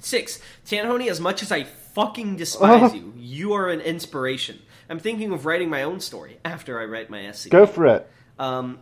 Six. 0.00 0.40
Tanhoney, 0.66 1.08
as 1.08 1.20
much 1.20 1.42
as 1.42 1.50
I 1.50 1.64
fucking 1.64 2.36
despise 2.36 2.92
Oh. 2.92 2.94
you, 2.94 3.12
you 3.16 3.52
are 3.54 3.68
an 3.70 3.80
inspiration. 3.80 4.58
I'm 4.90 4.98
thinking 4.98 5.32
of 5.32 5.46
writing 5.46 5.70
my 5.70 5.82
own 5.82 6.00
story 6.00 6.38
after 6.44 6.80
I 6.80 6.84
write 6.84 7.10
my 7.10 7.26
essay. 7.26 7.50
Go 7.50 7.66
for 7.66 7.86
it. 7.86 8.10
Um, 8.38 8.78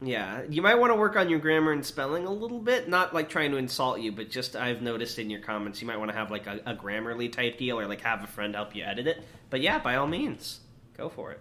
yeah, 0.00 0.42
you 0.48 0.62
might 0.62 0.76
want 0.78 0.92
to 0.92 0.96
work 0.96 1.16
on 1.16 1.28
your 1.28 1.38
grammar 1.38 1.72
and 1.72 1.84
spelling 1.84 2.26
a 2.26 2.32
little 2.32 2.58
bit. 2.58 2.88
Not 2.88 3.14
like 3.14 3.28
trying 3.28 3.50
to 3.52 3.56
insult 3.56 4.00
you, 4.00 4.12
but 4.12 4.30
just 4.30 4.56
I've 4.56 4.82
noticed 4.82 5.18
in 5.18 5.30
your 5.30 5.40
comments 5.40 5.80
you 5.80 5.86
might 5.86 5.98
want 5.98 6.10
to 6.10 6.16
have 6.16 6.30
like 6.30 6.46
a, 6.46 6.60
a 6.66 6.74
Grammarly 6.74 7.30
type 7.32 7.56
deal, 7.58 7.78
or 7.78 7.86
like 7.86 8.00
have 8.02 8.22
a 8.24 8.26
friend 8.26 8.54
help 8.54 8.74
you 8.76 8.84
edit 8.84 9.06
it. 9.06 9.22
But 9.50 9.60
yeah, 9.62 9.78
by 9.78 9.96
all 9.96 10.06
means, 10.06 10.60
go 10.96 11.08
for 11.08 11.32
it. 11.32 11.40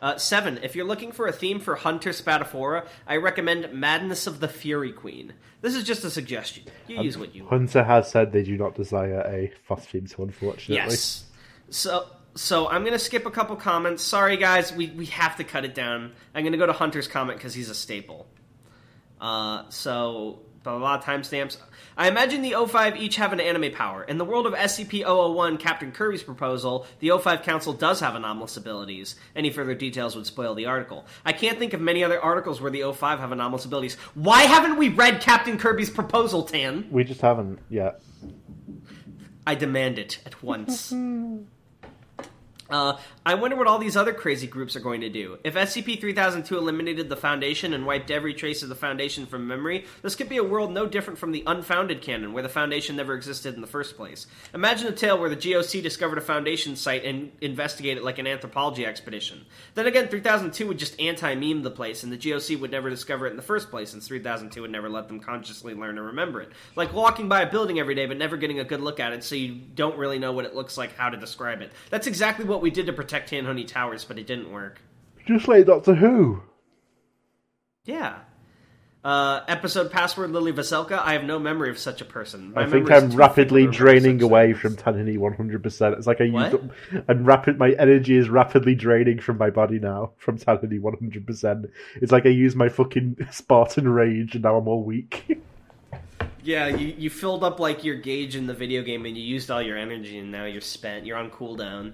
Uh, 0.00 0.16
seven. 0.16 0.58
If 0.62 0.74
you're 0.74 0.86
looking 0.86 1.12
for 1.12 1.26
a 1.26 1.32
theme 1.32 1.60
for 1.60 1.74
Hunter 1.74 2.10
Spataphora, 2.10 2.86
I 3.06 3.16
recommend 3.16 3.72
Madness 3.72 4.26
of 4.26 4.40
the 4.40 4.48
Fury 4.48 4.92
Queen. 4.92 5.34
This 5.60 5.74
is 5.74 5.84
just 5.84 6.04
a 6.04 6.10
suggestion. 6.10 6.64
You 6.88 7.02
use 7.02 7.18
what 7.18 7.34
you 7.34 7.46
Hunter 7.46 7.84
has 7.84 8.10
said 8.10 8.32
they 8.32 8.42
do 8.42 8.56
not 8.56 8.74
desire 8.74 9.20
a 9.20 9.52
phosphine, 9.68 10.08
so 10.08 10.22
unfortunately. 10.22 10.76
Yes. 10.76 11.26
So 11.68 12.06
so 12.34 12.68
I'm 12.68 12.84
gonna 12.84 12.98
skip 12.98 13.26
a 13.26 13.30
couple 13.30 13.56
comments. 13.56 14.02
Sorry 14.02 14.38
guys, 14.38 14.72
we, 14.72 14.88
we 14.90 15.06
have 15.06 15.36
to 15.36 15.44
cut 15.44 15.66
it 15.66 15.74
down. 15.74 16.12
I'm 16.34 16.44
gonna 16.44 16.56
go 16.56 16.66
to 16.66 16.72
Hunter's 16.72 17.08
comment 17.08 17.38
because 17.38 17.52
he's 17.52 17.68
a 17.68 17.74
staple. 17.74 18.26
Uh, 19.20 19.64
so, 19.68 20.40
blah, 20.62 20.78
blah, 20.78 20.98
blah, 20.98 21.02
timestamps. 21.02 21.56
I 21.96 22.08
imagine 22.08 22.42
the 22.42 22.52
O5 22.52 22.98
each 22.98 23.16
have 23.16 23.32
an 23.32 23.40
anime 23.40 23.72
power. 23.72 24.04
In 24.04 24.18
the 24.18 24.24
world 24.24 24.46
of 24.46 24.54
SCP-001, 24.54 25.58
Captain 25.58 25.92
Kirby's 25.92 26.22
proposal, 26.22 26.86
the 27.00 27.08
O5 27.08 27.42
Council 27.42 27.72
does 27.72 28.00
have 28.00 28.14
anomalous 28.14 28.56
abilities. 28.56 29.16
Any 29.34 29.50
further 29.50 29.74
details 29.74 30.16
would 30.16 30.26
spoil 30.26 30.54
the 30.54 30.66
article. 30.66 31.06
I 31.24 31.32
can't 31.32 31.58
think 31.58 31.74
of 31.74 31.80
many 31.80 32.04
other 32.04 32.20
articles 32.20 32.60
where 32.60 32.70
the 32.70 32.80
O5 32.80 33.18
have 33.18 33.32
anomalous 33.32 33.64
abilities. 33.64 33.96
Why 34.14 34.42
haven't 34.42 34.78
we 34.78 34.88
read 34.88 35.20
Captain 35.20 35.58
Kirby's 35.58 35.90
proposal, 35.90 36.44
Tan? 36.44 36.86
We 36.90 37.04
just 37.04 37.20
haven't 37.20 37.58
yet. 37.68 38.00
I 39.46 39.54
demand 39.54 39.98
it 39.98 40.20
at 40.26 40.42
once. 40.42 40.92
Uh, 42.70 42.96
I 43.26 43.34
wonder 43.34 43.56
what 43.56 43.66
all 43.66 43.78
these 43.78 43.96
other 43.96 44.12
crazy 44.12 44.46
groups 44.46 44.76
are 44.76 44.80
going 44.80 45.00
to 45.00 45.08
do. 45.08 45.38
If 45.44 45.54
SCP 45.54 46.00
3002 46.00 46.56
eliminated 46.56 47.08
the 47.08 47.16
Foundation 47.16 47.74
and 47.74 47.84
wiped 47.84 48.10
every 48.10 48.32
trace 48.32 48.62
of 48.62 48.68
the 48.68 48.74
Foundation 48.74 49.26
from 49.26 49.46
memory, 49.46 49.86
this 50.02 50.14
could 50.14 50.28
be 50.28 50.36
a 50.36 50.44
world 50.44 50.72
no 50.72 50.86
different 50.86 51.18
from 51.18 51.32
the 51.32 51.42
unfounded 51.46 52.00
canon, 52.00 52.32
where 52.32 52.42
the 52.42 52.48
Foundation 52.48 52.96
never 52.96 53.14
existed 53.14 53.54
in 53.54 53.60
the 53.60 53.66
first 53.66 53.96
place. 53.96 54.26
Imagine 54.54 54.88
a 54.88 54.92
tale 54.92 55.18
where 55.18 55.28
the 55.28 55.36
GOC 55.36 55.82
discovered 55.82 56.18
a 56.18 56.22
Foundation 56.22 56.76
site 56.76 57.04
and 57.04 57.32
investigated 57.40 57.98
it 57.98 58.04
like 58.04 58.18
an 58.18 58.26
anthropology 58.26 58.86
expedition. 58.86 59.44
Then 59.74 59.86
again, 59.86 60.08
3002 60.08 60.66
would 60.68 60.78
just 60.78 60.98
anti 61.00 61.34
meme 61.34 61.62
the 61.62 61.70
place, 61.70 62.02
and 62.02 62.12
the 62.12 62.18
GOC 62.18 62.58
would 62.60 62.70
never 62.70 62.88
discover 62.88 63.26
it 63.26 63.30
in 63.30 63.36
the 63.36 63.42
first 63.42 63.70
place, 63.70 63.90
since 63.90 64.06
3002 64.06 64.62
would 64.62 64.70
never 64.70 64.88
let 64.88 65.08
them 65.08 65.20
consciously 65.20 65.74
learn 65.74 65.96
to 65.96 66.02
remember 66.02 66.40
it. 66.40 66.52
Like 66.76 66.92
walking 66.92 67.28
by 67.28 67.42
a 67.42 67.50
building 67.50 67.78
every 67.78 67.94
day 67.94 68.06
but 68.06 68.16
never 68.16 68.36
getting 68.36 68.60
a 68.60 68.64
good 68.64 68.80
look 68.80 69.00
at 69.00 69.12
it, 69.12 69.24
so 69.24 69.34
you 69.34 69.54
don't 69.74 69.98
really 69.98 70.18
know 70.18 70.32
what 70.32 70.44
it 70.44 70.54
looks 70.54 70.78
like, 70.78 70.96
how 70.96 71.10
to 71.10 71.16
describe 71.16 71.60
it. 71.60 71.72
That's 71.90 72.06
exactly 72.06 72.44
what 72.44 72.59
we 72.62 72.70
did 72.70 72.86
to 72.86 72.92
protect 72.92 73.30
Tanhoney 73.30 73.66
Towers, 73.66 74.04
but 74.04 74.18
it 74.18 74.26
didn't 74.26 74.52
work. 74.52 74.80
Just 75.26 75.48
like 75.48 75.66
Doctor 75.66 75.94
Who. 75.94 76.42
Yeah. 77.84 78.18
Uh, 79.02 79.40
episode 79.48 79.90
password 79.90 80.30
Lily 80.30 80.52
Vaselka. 80.52 80.98
I 80.98 81.14
have 81.14 81.24
no 81.24 81.38
memory 81.38 81.70
of 81.70 81.78
such 81.78 82.02
a 82.02 82.04
person. 82.04 82.52
My 82.52 82.64
I 82.64 82.66
think 82.66 82.90
I'm 82.90 83.10
rapidly 83.12 83.66
draining 83.66 84.20
away 84.20 84.52
from 84.52 84.76
Tanhoney 84.76 85.16
100%. 85.16 85.96
It's 85.96 86.06
like 86.06 86.20
I 86.20 86.24
used 86.24 86.34
What? 86.34 86.54
up, 86.54 87.08
and 87.08 87.26
rapid. 87.26 87.58
My 87.58 87.70
energy 87.70 88.16
is 88.16 88.28
rapidly 88.28 88.74
draining 88.74 89.18
from 89.20 89.38
my 89.38 89.48
body 89.48 89.78
now 89.78 90.12
from 90.18 90.38
Tanhoney 90.38 90.78
100%. 90.80 91.70
It's 91.96 92.12
like 92.12 92.26
I 92.26 92.30
use 92.30 92.54
my 92.54 92.68
fucking 92.68 93.16
Spartan 93.30 93.88
rage 93.88 94.34
and 94.34 94.44
now 94.44 94.56
I'm 94.56 94.68
all 94.68 94.84
weak. 94.84 95.40
Yeah, 96.42 96.68
you, 96.68 96.94
you 96.98 97.10
filled 97.10 97.42
up 97.42 97.58
like 97.58 97.84
your 97.84 97.96
gauge 97.96 98.36
in 98.36 98.46
the 98.46 98.54
video 98.54 98.82
game 98.82 99.06
and 99.06 99.16
you 99.16 99.22
used 99.22 99.50
all 99.50 99.62
your 99.62 99.78
energy 99.78 100.18
and 100.18 100.30
now 100.30 100.44
you're 100.44 100.60
spent. 100.60 101.06
You're 101.06 101.16
on 101.18 101.30
cooldown. 101.30 101.92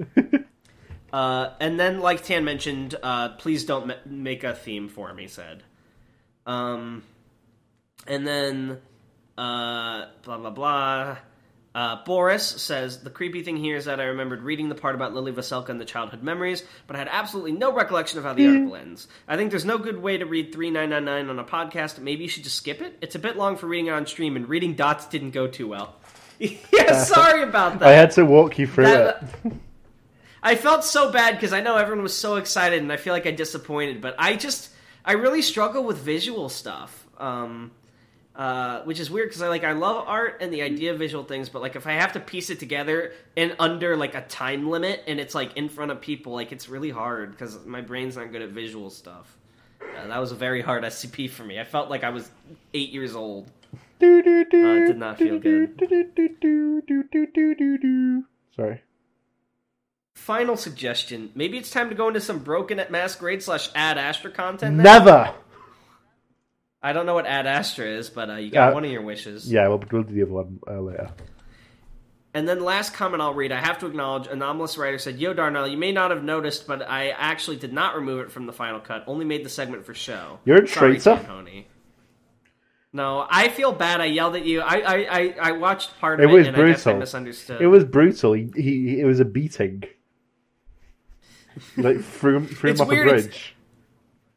uh, 1.12 1.50
and 1.60 1.78
then, 1.78 2.00
like 2.00 2.24
Tan 2.24 2.44
mentioned, 2.44 2.94
uh, 3.02 3.30
please 3.30 3.64
don't 3.64 3.86
ma- 3.88 3.94
make 4.06 4.44
a 4.44 4.54
theme 4.54 4.88
for 4.88 5.12
me. 5.12 5.26
Said. 5.26 5.62
Um, 6.46 7.02
and 8.06 8.26
then, 8.26 8.78
uh, 9.38 10.06
blah 10.22 10.38
blah 10.38 10.50
blah. 10.50 11.16
Uh, 11.72 12.02
Boris 12.04 12.44
says 12.44 13.00
the 13.04 13.10
creepy 13.10 13.44
thing 13.44 13.56
here 13.56 13.76
is 13.76 13.84
that 13.84 14.00
I 14.00 14.04
remembered 14.06 14.42
reading 14.42 14.68
the 14.68 14.74
part 14.74 14.96
about 14.96 15.14
Lily 15.14 15.30
Vaselka 15.30 15.68
and 15.68 15.80
the 15.80 15.84
childhood 15.84 16.20
memories, 16.20 16.64
but 16.88 16.96
I 16.96 16.98
had 16.98 17.06
absolutely 17.08 17.52
no 17.52 17.72
recollection 17.72 18.18
of 18.18 18.24
how 18.24 18.32
the 18.34 18.48
article 18.48 18.74
ends. 18.74 19.06
I 19.28 19.36
think 19.36 19.50
there's 19.50 19.64
no 19.64 19.78
good 19.78 20.02
way 20.02 20.18
to 20.18 20.26
read 20.26 20.52
3999 20.52 21.30
on 21.30 21.38
a 21.38 21.48
podcast. 21.48 22.00
Maybe 22.00 22.24
you 22.24 22.28
should 22.28 22.42
just 22.42 22.56
skip 22.56 22.82
it. 22.82 22.98
It's 23.00 23.14
a 23.14 23.20
bit 23.20 23.36
long 23.36 23.56
for 23.56 23.68
reading 23.68 23.86
it 23.86 23.90
on 23.90 24.04
stream, 24.06 24.34
and 24.34 24.48
reading 24.48 24.74
dots 24.74 25.06
didn't 25.06 25.30
go 25.30 25.46
too 25.46 25.68
well. 25.68 25.94
yeah, 26.40 27.02
sorry 27.04 27.44
about 27.44 27.78
that. 27.78 27.88
I 27.88 27.92
had 27.92 28.10
to 28.12 28.24
walk 28.24 28.58
you 28.58 28.66
through 28.66 28.86
That- 28.86 29.22
it. 29.44 29.52
I 30.42 30.54
felt 30.54 30.84
so 30.84 31.12
bad 31.12 31.34
because 31.34 31.52
I 31.52 31.60
know 31.60 31.76
everyone 31.76 32.02
was 32.02 32.16
so 32.16 32.36
excited, 32.36 32.82
and 32.82 32.92
I 32.92 32.96
feel 32.96 33.12
like 33.12 33.26
I 33.26 33.30
disappointed. 33.30 34.00
But 34.00 34.14
I 34.18 34.36
just, 34.36 34.70
I 35.04 35.12
really 35.12 35.42
struggle 35.42 35.84
with 35.84 35.98
visual 35.98 36.48
stuff, 36.48 37.06
um, 37.18 37.72
uh, 38.34 38.82
which 38.82 39.00
is 39.00 39.10
weird 39.10 39.28
because 39.28 39.42
I 39.42 39.48
like 39.48 39.64
I 39.64 39.72
love 39.72 40.04
art 40.08 40.38
and 40.40 40.52
the 40.52 40.62
idea 40.62 40.92
of 40.92 40.98
visual 40.98 41.24
things, 41.24 41.48
but 41.48 41.60
like 41.60 41.76
if 41.76 41.86
I 41.86 41.92
have 41.92 42.12
to 42.14 42.20
piece 42.20 42.48
it 42.48 42.58
together 42.58 43.12
and 43.36 43.54
under 43.58 43.96
like 43.96 44.14
a 44.14 44.22
time 44.22 44.70
limit, 44.70 45.02
and 45.06 45.20
it's 45.20 45.34
like 45.34 45.56
in 45.56 45.68
front 45.68 45.90
of 45.90 46.00
people, 46.00 46.32
like 46.32 46.52
it's 46.52 46.68
really 46.68 46.90
hard 46.90 47.32
because 47.32 47.64
my 47.66 47.80
brain's 47.80 48.16
not 48.16 48.32
good 48.32 48.42
at 48.42 48.50
visual 48.50 48.88
stuff. 48.88 49.36
Yeah, 49.94 50.06
that 50.06 50.18
was 50.18 50.32
a 50.32 50.36
very 50.36 50.62
hard 50.62 50.84
SCP 50.84 51.28
for 51.28 51.44
me. 51.44 51.58
I 51.58 51.64
felt 51.64 51.90
like 51.90 52.04
I 52.04 52.10
was 52.10 52.30
eight 52.72 52.90
years 52.90 53.14
old. 53.14 53.50
Do, 53.98 54.22
do, 54.22 54.44
do, 54.46 54.66
uh, 54.66 54.86
did 54.86 54.98
not 54.98 55.18
feel 55.18 55.38
good. 55.38 55.76
Sorry. 58.56 58.80
Final 60.26 60.56
suggestion: 60.56 61.30
maybe 61.34 61.56
it's 61.58 61.70
time 61.70 61.88
to 61.88 61.94
go 61.94 62.08
into 62.08 62.20
some 62.20 62.40
broken 62.40 62.78
at 62.78 62.90
masquerade 62.90 63.42
slash 63.42 63.70
ad 63.74 63.96
Astra 63.98 64.30
content. 64.30 64.76
now? 64.76 64.82
Never! 64.82 65.34
I 66.82 66.92
don't 66.92 67.04
know 67.06 67.14
what 67.14 67.26
Ad 67.26 67.46
Astra 67.46 67.86
is, 67.86 68.08
but 68.08 68.30
uh, 68.30 68.34
you 68.36 68.50
got 68.50 68.70
Uh, 68.70 68.74
one 68.74 68.84
of 68.84 68.90
your 68.90 69.02
wishes. 69.02 69.50
Yeah, 69.52 69.68
we'll, 69.68 69.82
we'll 69.90 70.02
do 70.02 70.14
the 70.14 70.22
other 70.22 70.32
one 70.32 70.60
uh, 70.66 70.80
later. 70.80 71.10
And 72.32 72.48
then 72.48 72.60
last 72.62 72.94
comment 72.94 73.20
I'll 73.22 73.34
read. 73.34 73.50
I 73.52 73.60
have 73.60 73.78
to 73.80 73.86
acknowledge, 73.86 74.28
Anomalous 74.28 74.78
Writer 74.78 74.98
said, 74.98 75.18
"Yo, 75.18 75.32
Darnell, 75.34 75.66
you 75.66 75.76
may 75.76 75.92
not 75.92 76.10
have 76.10 76.22
noticed, 76.22 76.66
but 76.66 76.88
I 76.88 77.10
actually 77.10 77.56
did 77.56 77.72
not 77.72 77.96
remove 77.96 78.20
it 78.20 78.30
from 78.30 78.46
the 78.46 78.52
final 78.52 78.78
cut. 78.80 79.04
Only 79.06 79.24
made 79.24 79.44
the 79.44 79.48
segment 79.50 79.84
for 79.84 79.94
show. 79.94 80.38
You're 80.44 80.58
a 80.58 80.66
traitor. 80.66 81.16
Tanhoney. 81.16 81.64
No, 82.92 83.26
I 83.28 83.48
feel 83.48 83.72
bad. 83.72 84.00
I 84.00 84.06
yelled 84.06 84.36
at 84.36 84.44
you. 84.44 84.60
I 84.60 84.76
I, 84.80 84.96
I, 85.18 85.34
I 85.48 85.52
watched 85.52 85.98
part 85.98 86.20
of 86.20 86.24
it, 86.24 86.30
it 86.30 86.34
was 86.34 86.46
and 86.46 86.56
I 86.56 86.60
I 86.60 86.62
brutal. 86.62 86.96
misunderstood. 86.98 87.60
It 87.62 87.66
was 87.68 87.84
brutal. 87.84 88.32
He, 88.34 88.50
he, 88.54 89.00
it 89.00 89.04
was 89.06 89.18
a 89.20 89.24
beating. 89.24 89.84
Like, 91.76 92.00
threw 92.00 92.44
threw 92.46 92.70
him 92.70 92.72
It's 92.72 92.80
off 92.80 92.88
weird, 92.88 93.08
a 93.08 93.10
it's- 93.10 93.26
bridge. 93.26 93.56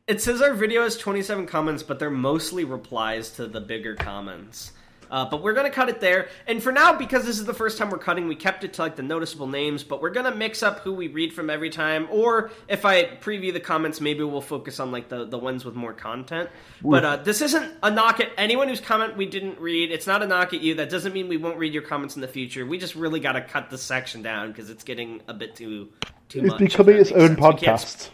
It 0.05 0.21
says 0.21 0.41
our 0.41 0.53
video 0.53 0.83
has 0.83 0.97
27 0.97 1.45
comments, 1.45 1.81
but 1.81 1.97
they're 1.97 2.09
mostly 2.09 2.65
replies 2.65 3.29
to 3.37 3.47
the 3.47 3.61
bigger 3.61 3.95
comments. 3.95 4.73
Uh, 5.13 5.23
but 5.29 5.43
we're 5.43 5.53
gonna 5.53 5.69
cut 5.69 5.89
it 5.89 6.01
there. 6.01 6.27
And 6.47 6.61
for 6.63 6.71
now, 6.71 6.91
because 6.91 7.23
this 7.23 7.37
is 7.37 7.45
the 7.45 7.53
first 7.53 7.77
time 7.77 7.91
we're 7.91 7.99
cutting, 7.99 8.27
we 8.27 8.35
kept 8.35 8.63
it 8.63 8.73
to 8.73 8.81
like 8.81 8.95
the 8.95 9.03
noticeable 9.03 9.45
names. 9.45 9.83
But 9.83 10.01
we're 10.01 10.09
gonna 10.09 10.33
mix 10.33 10.63
up 10.63 10.79
who 10.79 10.91
we 10.91 11.07
read 11.07 11.33
from 11.33 11.51
every 11.51 11.69
time. 11.69 12.07
Or 12.09 12.49
if 12.67 12.83
I 12.83 13.03
preview 13.03 13.53
the 13.53 13.59
comments, 13.59 14.01
maybe 14.01 14.23
we'll 14.23 14.41
focus 14.41 14.79
on 14.79 14.91
like 14.91 15.09
the 15.09 15.25
the 15.25 15.37
ones 15.37 15.65
with 15.65 15.75
more 15.75 15.93
content. 15.93 16.49
But 16.81 17.05
uh, 17.05 17.17
this 17.17 17.41
isn't 17.43 17.73
a 17.83 17.91
knock 17.91 18.21
at 18.21 18.29
anyone 18.39 18.67
whose 18.69 18.81
comment 18.81 19.15
we 19.15 19.27
didn't 19.27 19.59
read. 19.59 19.91
It's 19.91 20.07
not 20.07 20.23
a 20.23 20.27
knock 20.27 20.55
at 20.55 20.61
you. 20.61 20.73
That 20.73 20.89
doesn't 20.89 21.13
mean 21.13 21.27
we 21.27 21.37
won't 21.37 21.59
read 21.59 21.73
your 21.75 21.83
comments 21.83 22.15
in 22.15 22.21
the 22.23 22.27
future. 22.27 22.65
We 22.65 22.79
just 22.79 22.95
really 22.95 23.19
got 23.19 23.33
to 23.33 23.41
cut 23.41 23.69
this 23.69 23.83
section 23.83 24.23
down 24.23 24.47
because 24.51 24.71
it's 24.71 24.83
getting 24.83 25.21
a 25.27 25.33
bit 25.35 25.55
too 25.55 25.89
too 26.27 26.39
It's 26.39 26.47
much. 26.49 26.57
becoming 26.59 26.97
its 26.97 27.11
own 27.11 27.37
sense. 27.37 27.39
Podcast. 27.39 28.09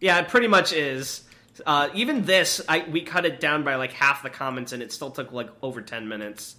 yeah, 0.00 0.18
it 0.18 0.26
pretty 0.26 0.48
much 0.48 0.72
is. 0.72 1.22
Uh, 1.64 1.88
even 1.94 2.22
this, 2.24 2.60
I, 2.68 2.84
we 2.90 3.02
cut 3.02 3.24
it 3.24 3.38
down 3.38 3.62
by 3.62 3.76
like 3.76 3.92
half 3.92 4.22
the 4.22 4.30
comments, 4.30 4.72
and 4.72 4.82
it 4.82 4.92
still 4.92 5.10
took 5.10 5.30
like 5.32 5.50
over 5.62 5.82
ten 5.82 6.08
minutes. 6.08 6.56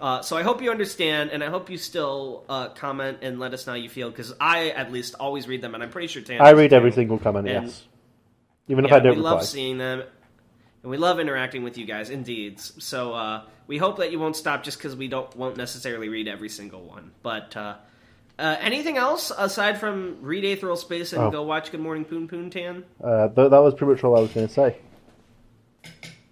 Uh, 0.00 0.22
so 0.22 0.36
I 0.36 0.42
hope 0.42 0.62
you 0.62 0.70
understand, 0.70 1.30
and 1.30 1.42
I 1.42 1.48
hope 1.48 1.70
you 1.70 1.76
still 1.78 2.44
uh, 2.48 2.68
comment 2.68 3.18
and 3.22 3.40
let 3.40 3.52
us 3.54 3.66
know 3.66 3.72
how 3.72 3.78
you 3.78 3.88
feel, 3.88 4.10
because 4.10 4.32
I 4.40 4.70
at 4.70 4.92
least 4.92 5.14
always 5.18 5.48
read 5.48 5.60
them, 5.62 5.74
and 5.74 5.82
I'm 5.82 5.90
pretty 5.90 6.06
sure 6.08 6.22
Tan. 6.22 6.40
I 6.40 6.50
read 6.50 6.70
too. 6.70 6.76
every 6.76 6.92
single 6.92 7.18
comment, 7.18 7.48
And- 7.48 7.66
yes. 7.66 7.84
Even 8.70 8.84
if 8.84 8.90
Yeah, 8.90 8.96
I 8.98 9.00
don't 9.00 9.12
we 9.12 9.16
reply. 9.16 9.30
love 9.32 9.44
seeing 9.44 9.78
them, 9.78 10.02
and 10.82 10.90
we 10.90 10.98
love 10.98 11.18
interacting 11.20 11.62
with 11.64 11.78
you 11.78 11.86
guys. 11.86 12.10
Indeed. 12.10 12.60
So 12.60 13.14
uh, 13.14 13.42
we 13.66 13.78
hope 13.78 13.96
that 13.96 14.12
you 14.12 14.18
won't 14.18 14.36
stop 14.36 14.62
just 14.62 14.76
because 14.78 14.94
we 14.94 15.08
don't 15.08 15.34
won't 15.36 15.56
necessarily 15.56 16.08
read 16.10 16.28
every 16.28 16.50
single 16.50 16.82
one. 16.82 17.12
But 17.22 17.56
uh, 18.38 18.56
anything 18.60 18.96
else 18.96 19.30
aside 19.36 19.78
from 19.78 20.18
read 20.20 20.44
Aethereal 20.44 20.76
Space 20.76 21.12
and 21.12 21.22
Oh. 21.22 21.30
go 21.30 21.42
watch 21.42 21.70
Good 21.70 21.80
Morning 21.80 22.04
Poon 22.04 22.28
Poon 22.28 22.50
Tan? 22.50 22.84
Uh, 23.02 23.28
th- 23.28 23.50
that 23.50 23.58
was 23.58 23.74
pretty 23.74 23.92
much 23.94 24.04
all 24.04 24.16
I 24.16 24.20
was 24.20 24.32
going 24.32 24.46
to 24.46 24.52
say. 24.52 24.76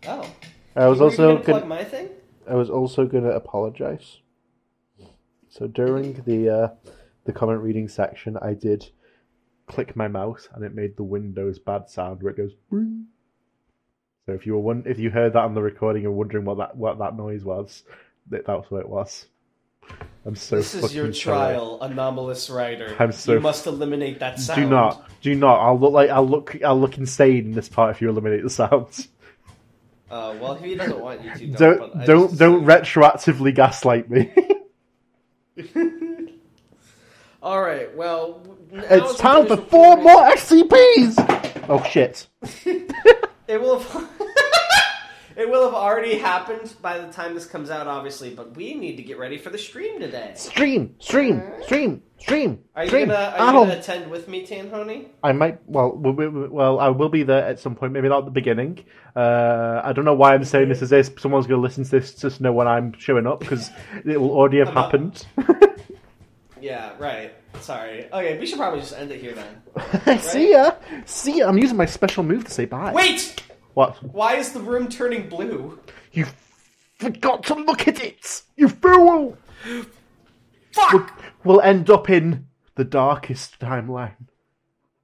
Oh, 0.07 0.31
I 0.77 0.87
was 0.87 1.01
Were 1.01 1.07
also 1.07 1.39
gonna 1.39 1.65
my 1.67 1.85
thing. 1.85 2.09
I 2.49 2.55
was 2.55 2.71
also 2.71 3.07
going 3.07 3.25
to 3.25 3.31
apologize. 3.31 4.19
So 5.49 5.67
during 5.67 6.23
the 6.27 6.49
uh, 6.51 6.69
the 7.25 7.33
comment 7.33 7.61
reading 7.63 7.89
section, 7.89 8.37
I 8.41 8.55
did 8.55 8.89
click 9.67 9.97
my 9.97 10.07
mouse, 10.07 10.49
and 10.53 10.65
it 10.65 10.75
made 10.75 10.97
the 10.97 11.03
Windows 11.03 11.59
bad 11.59 11.89
sound 11.89 12.23
where 12.23 12.33
it 12.33 12.37
goes. 12.37 12.53
So 14.27 14.33
if 14.33 14.45
you 14.47 14.53
were 14.53 14.61
one, 14.61 14.85
if 14.87 14.99
you 14.99 15.11
heard 15.11 15.33
that 15.33 15.41
on 15.45 15.55
the 15.55 15.63
recording 15.63 16.05
and 16.05 16.15
wondering 16.15 16.45
what 16.45 16.59
that 16.59 16.77
what 16.77 16.99
that 16.99 17.17
noise 17.17 17.43
was, 17.45 17.83
that 18.29 18.47
that's 18.47 18.71
what 18.71 18.81
it 18.83 18.89
was. 18.89 19.27
I'm 20.27 20.35
so 20.35 20.57
This 20.57 20.75
is 20.75 20.93
your 20.93 21.13
sorry. 21.13 21.37
trial, 21.55 21.79
anomalous 21.81 22.51
writer. 22.51 22.97
I'm 22.99 23.13
so 23.13 23.35
you 23.35 23.41
must 23.41 23.67
eliminate 23.67 24.19
that 24.19 24.41
sound. 24.41 24.61
Do 24.61 24.69
not, 24.69 25.09
do 25.23 25.35
not. 25.37 25.61
I'll 25.61 25.79
look 25.79 25.93
like 25.93 26.11
I'll 26.11 26.27
look. 26.27 26.57
I'll 26.65 26.81
look 26.81 26.99
insane 26.99 27.47
in 27.47 27.53
this 27.53 27.69
part 27.69 27.95
if 27.95 28.03
you 28.03 28.11
eliminate 28.11 28.43
the 28.43 28.51
sounds. 28.51 29.07
Uh, 30.11 30.35
well, 30.41 30.55
he 30.57 30.75
doesn't 30.75 30.99
want 31.01 31.23
you 31.23 31.33
to, 31.33 31.47
don't. 31.47 31.79
Don't 31.79 32.07
don't 32.07 32.37
don't 32.39 32.65
retroactively 32.65 33.55
gaslight 33.55 34.11
me. 34.11 34.33
All 37.43 37.63
right. 37.63 37.95
Well, 37.97 38.43
it's 38.73 39.19
time 39.19 39.47
for 39.47 39.57
four 39.57 39.97
more 39.97 40.29
SCPs. 40.31 41.65
Oh 41.69 41.85
shit! 41.85 42.27
It 43.49 43.61
will. 43.61 43.79
It 45.37 45.51
will 45.51 45.65
have 45.65 45.75
already 45.75 46.17
happened 46.17 46.73
by 46.81 46.99
the 46.99 47.13
time 47.13 47.35
this 47.35 47.45
comes 47.47 47.69
out, 47.71 47.87
obviously, 47.87 48.31
but 48.35 48.57
we 48.57 48.75
need 48.75 48.97
to 48.97 49.03
get 49.03 49.19
ready 49.19 49.37
for 49.37 49.51
the 49.51 49.59
stream 49.59 50.01
today. 50.01 50.33
Stream, 50.35 50.95
stream, 50.99 51.43
stream, 51.63 52.03
stream, 52.19 52.59
Are 52.75 52.85
you 52.85 52.89
stream. 52.89 53.09
gonna 53.09 53.35
are 53.37 53.53
you 53.53 53.59
Ow. 53.59 53.65
gonna 53.65 53.79
attend 53.79 54.11
with 54.11 54.29
me, 54.29 54.47
Tanhoney? 54.47 55.09
I 55.23 55.33
might. 55.33 55.59
Well, 55.67 55.93
we- 55.95 56.11
we- 56.13 56.29
we- 56.29 56.49
well, 56.49 56.79
I 56.81 56.89
will 56.89 57.11
be 57.11 57.23
there 57.23 57.45
at 57.45 57.61
some 57.61 57.75
point. 57.75 57.93
Maybe 57.93 58.09
not 58.09 58.21
at 58.21 58.25
the 58.25 58.31
beginning. 58.31 58.83
Uh, 59.15 59.83
I 59.85 59.93
don't 59.93 60.07
know 60.07 60.15
why 60.15 60.33
I'm 60.35 60.45
saying 60.45 60.71
this 60.71 60.81
as 60.81 60.91
if 60.93 61.21
someone's 61.21 61.47
going 61.47 61.59
to 61.59 61.63
listen 61.63 61.85
to 61.85 61.91
this 61.91 62.15
just 62.15 62.39
to 62.39 62.43
know 62.43 62.53
when 62.55 62.67
I'm 62.67 62.95
showing 62.99 63.27
up 63.27 63.41
because 63.41 63.71
it 64.07 64.19
will 64.19 64.31
already 64.33 64.59
have 64.61 64.69
I'm 64.69 64.75
not- 64.75 64.85
happened. 64.85 65.27
Yeah, 66.59 66.93
right. 66.99 67.33
Sorry. 67.61 68.07
Okay, 68.13 68.39
we 68.39 68.47
should 68.47 68.59
probably 68.59 68.81
just 68.81 68.95
end 68.95 69.13
it 69.13 69.21
here 69.21 69.35
then. 69.35 70.19
See 70.19 70.53
ya. 70.53 70.73
See 71.05 71.39
ya. 71.39 71.49
I'm 71.49 71.59
using 71.59 71.77
my 71.77 71.85
special 71.87 72.25
move 72.25 72.45
to 72.47 72.51
say 72.51 72.65
bye. 72.65 72.93
Wait! 72.93 73.41
What? 73.77 74.03
Why 74.03 74.37
is 74.37 74.53
the 74.53 74.61
room 74.61 74.89
turning 74.89 75.29
blue? 75.29 75.79
You 76.11 76.25
forgot 76.99 77.43
to 77.45 77.55
look 77.55 77.87
at 77.87 78.03
it. 78.03 78.41
You 78.57 78.71
fool. 78.71 79.37
Fuck! 80.73 81.21
We'll 81.45 81.61
end 81.61 81.91
up 81.91 82.09
in 82.09 82.47
the 82.77 82.85
darkest 82.85 83.61
timeline. 83.61 84.29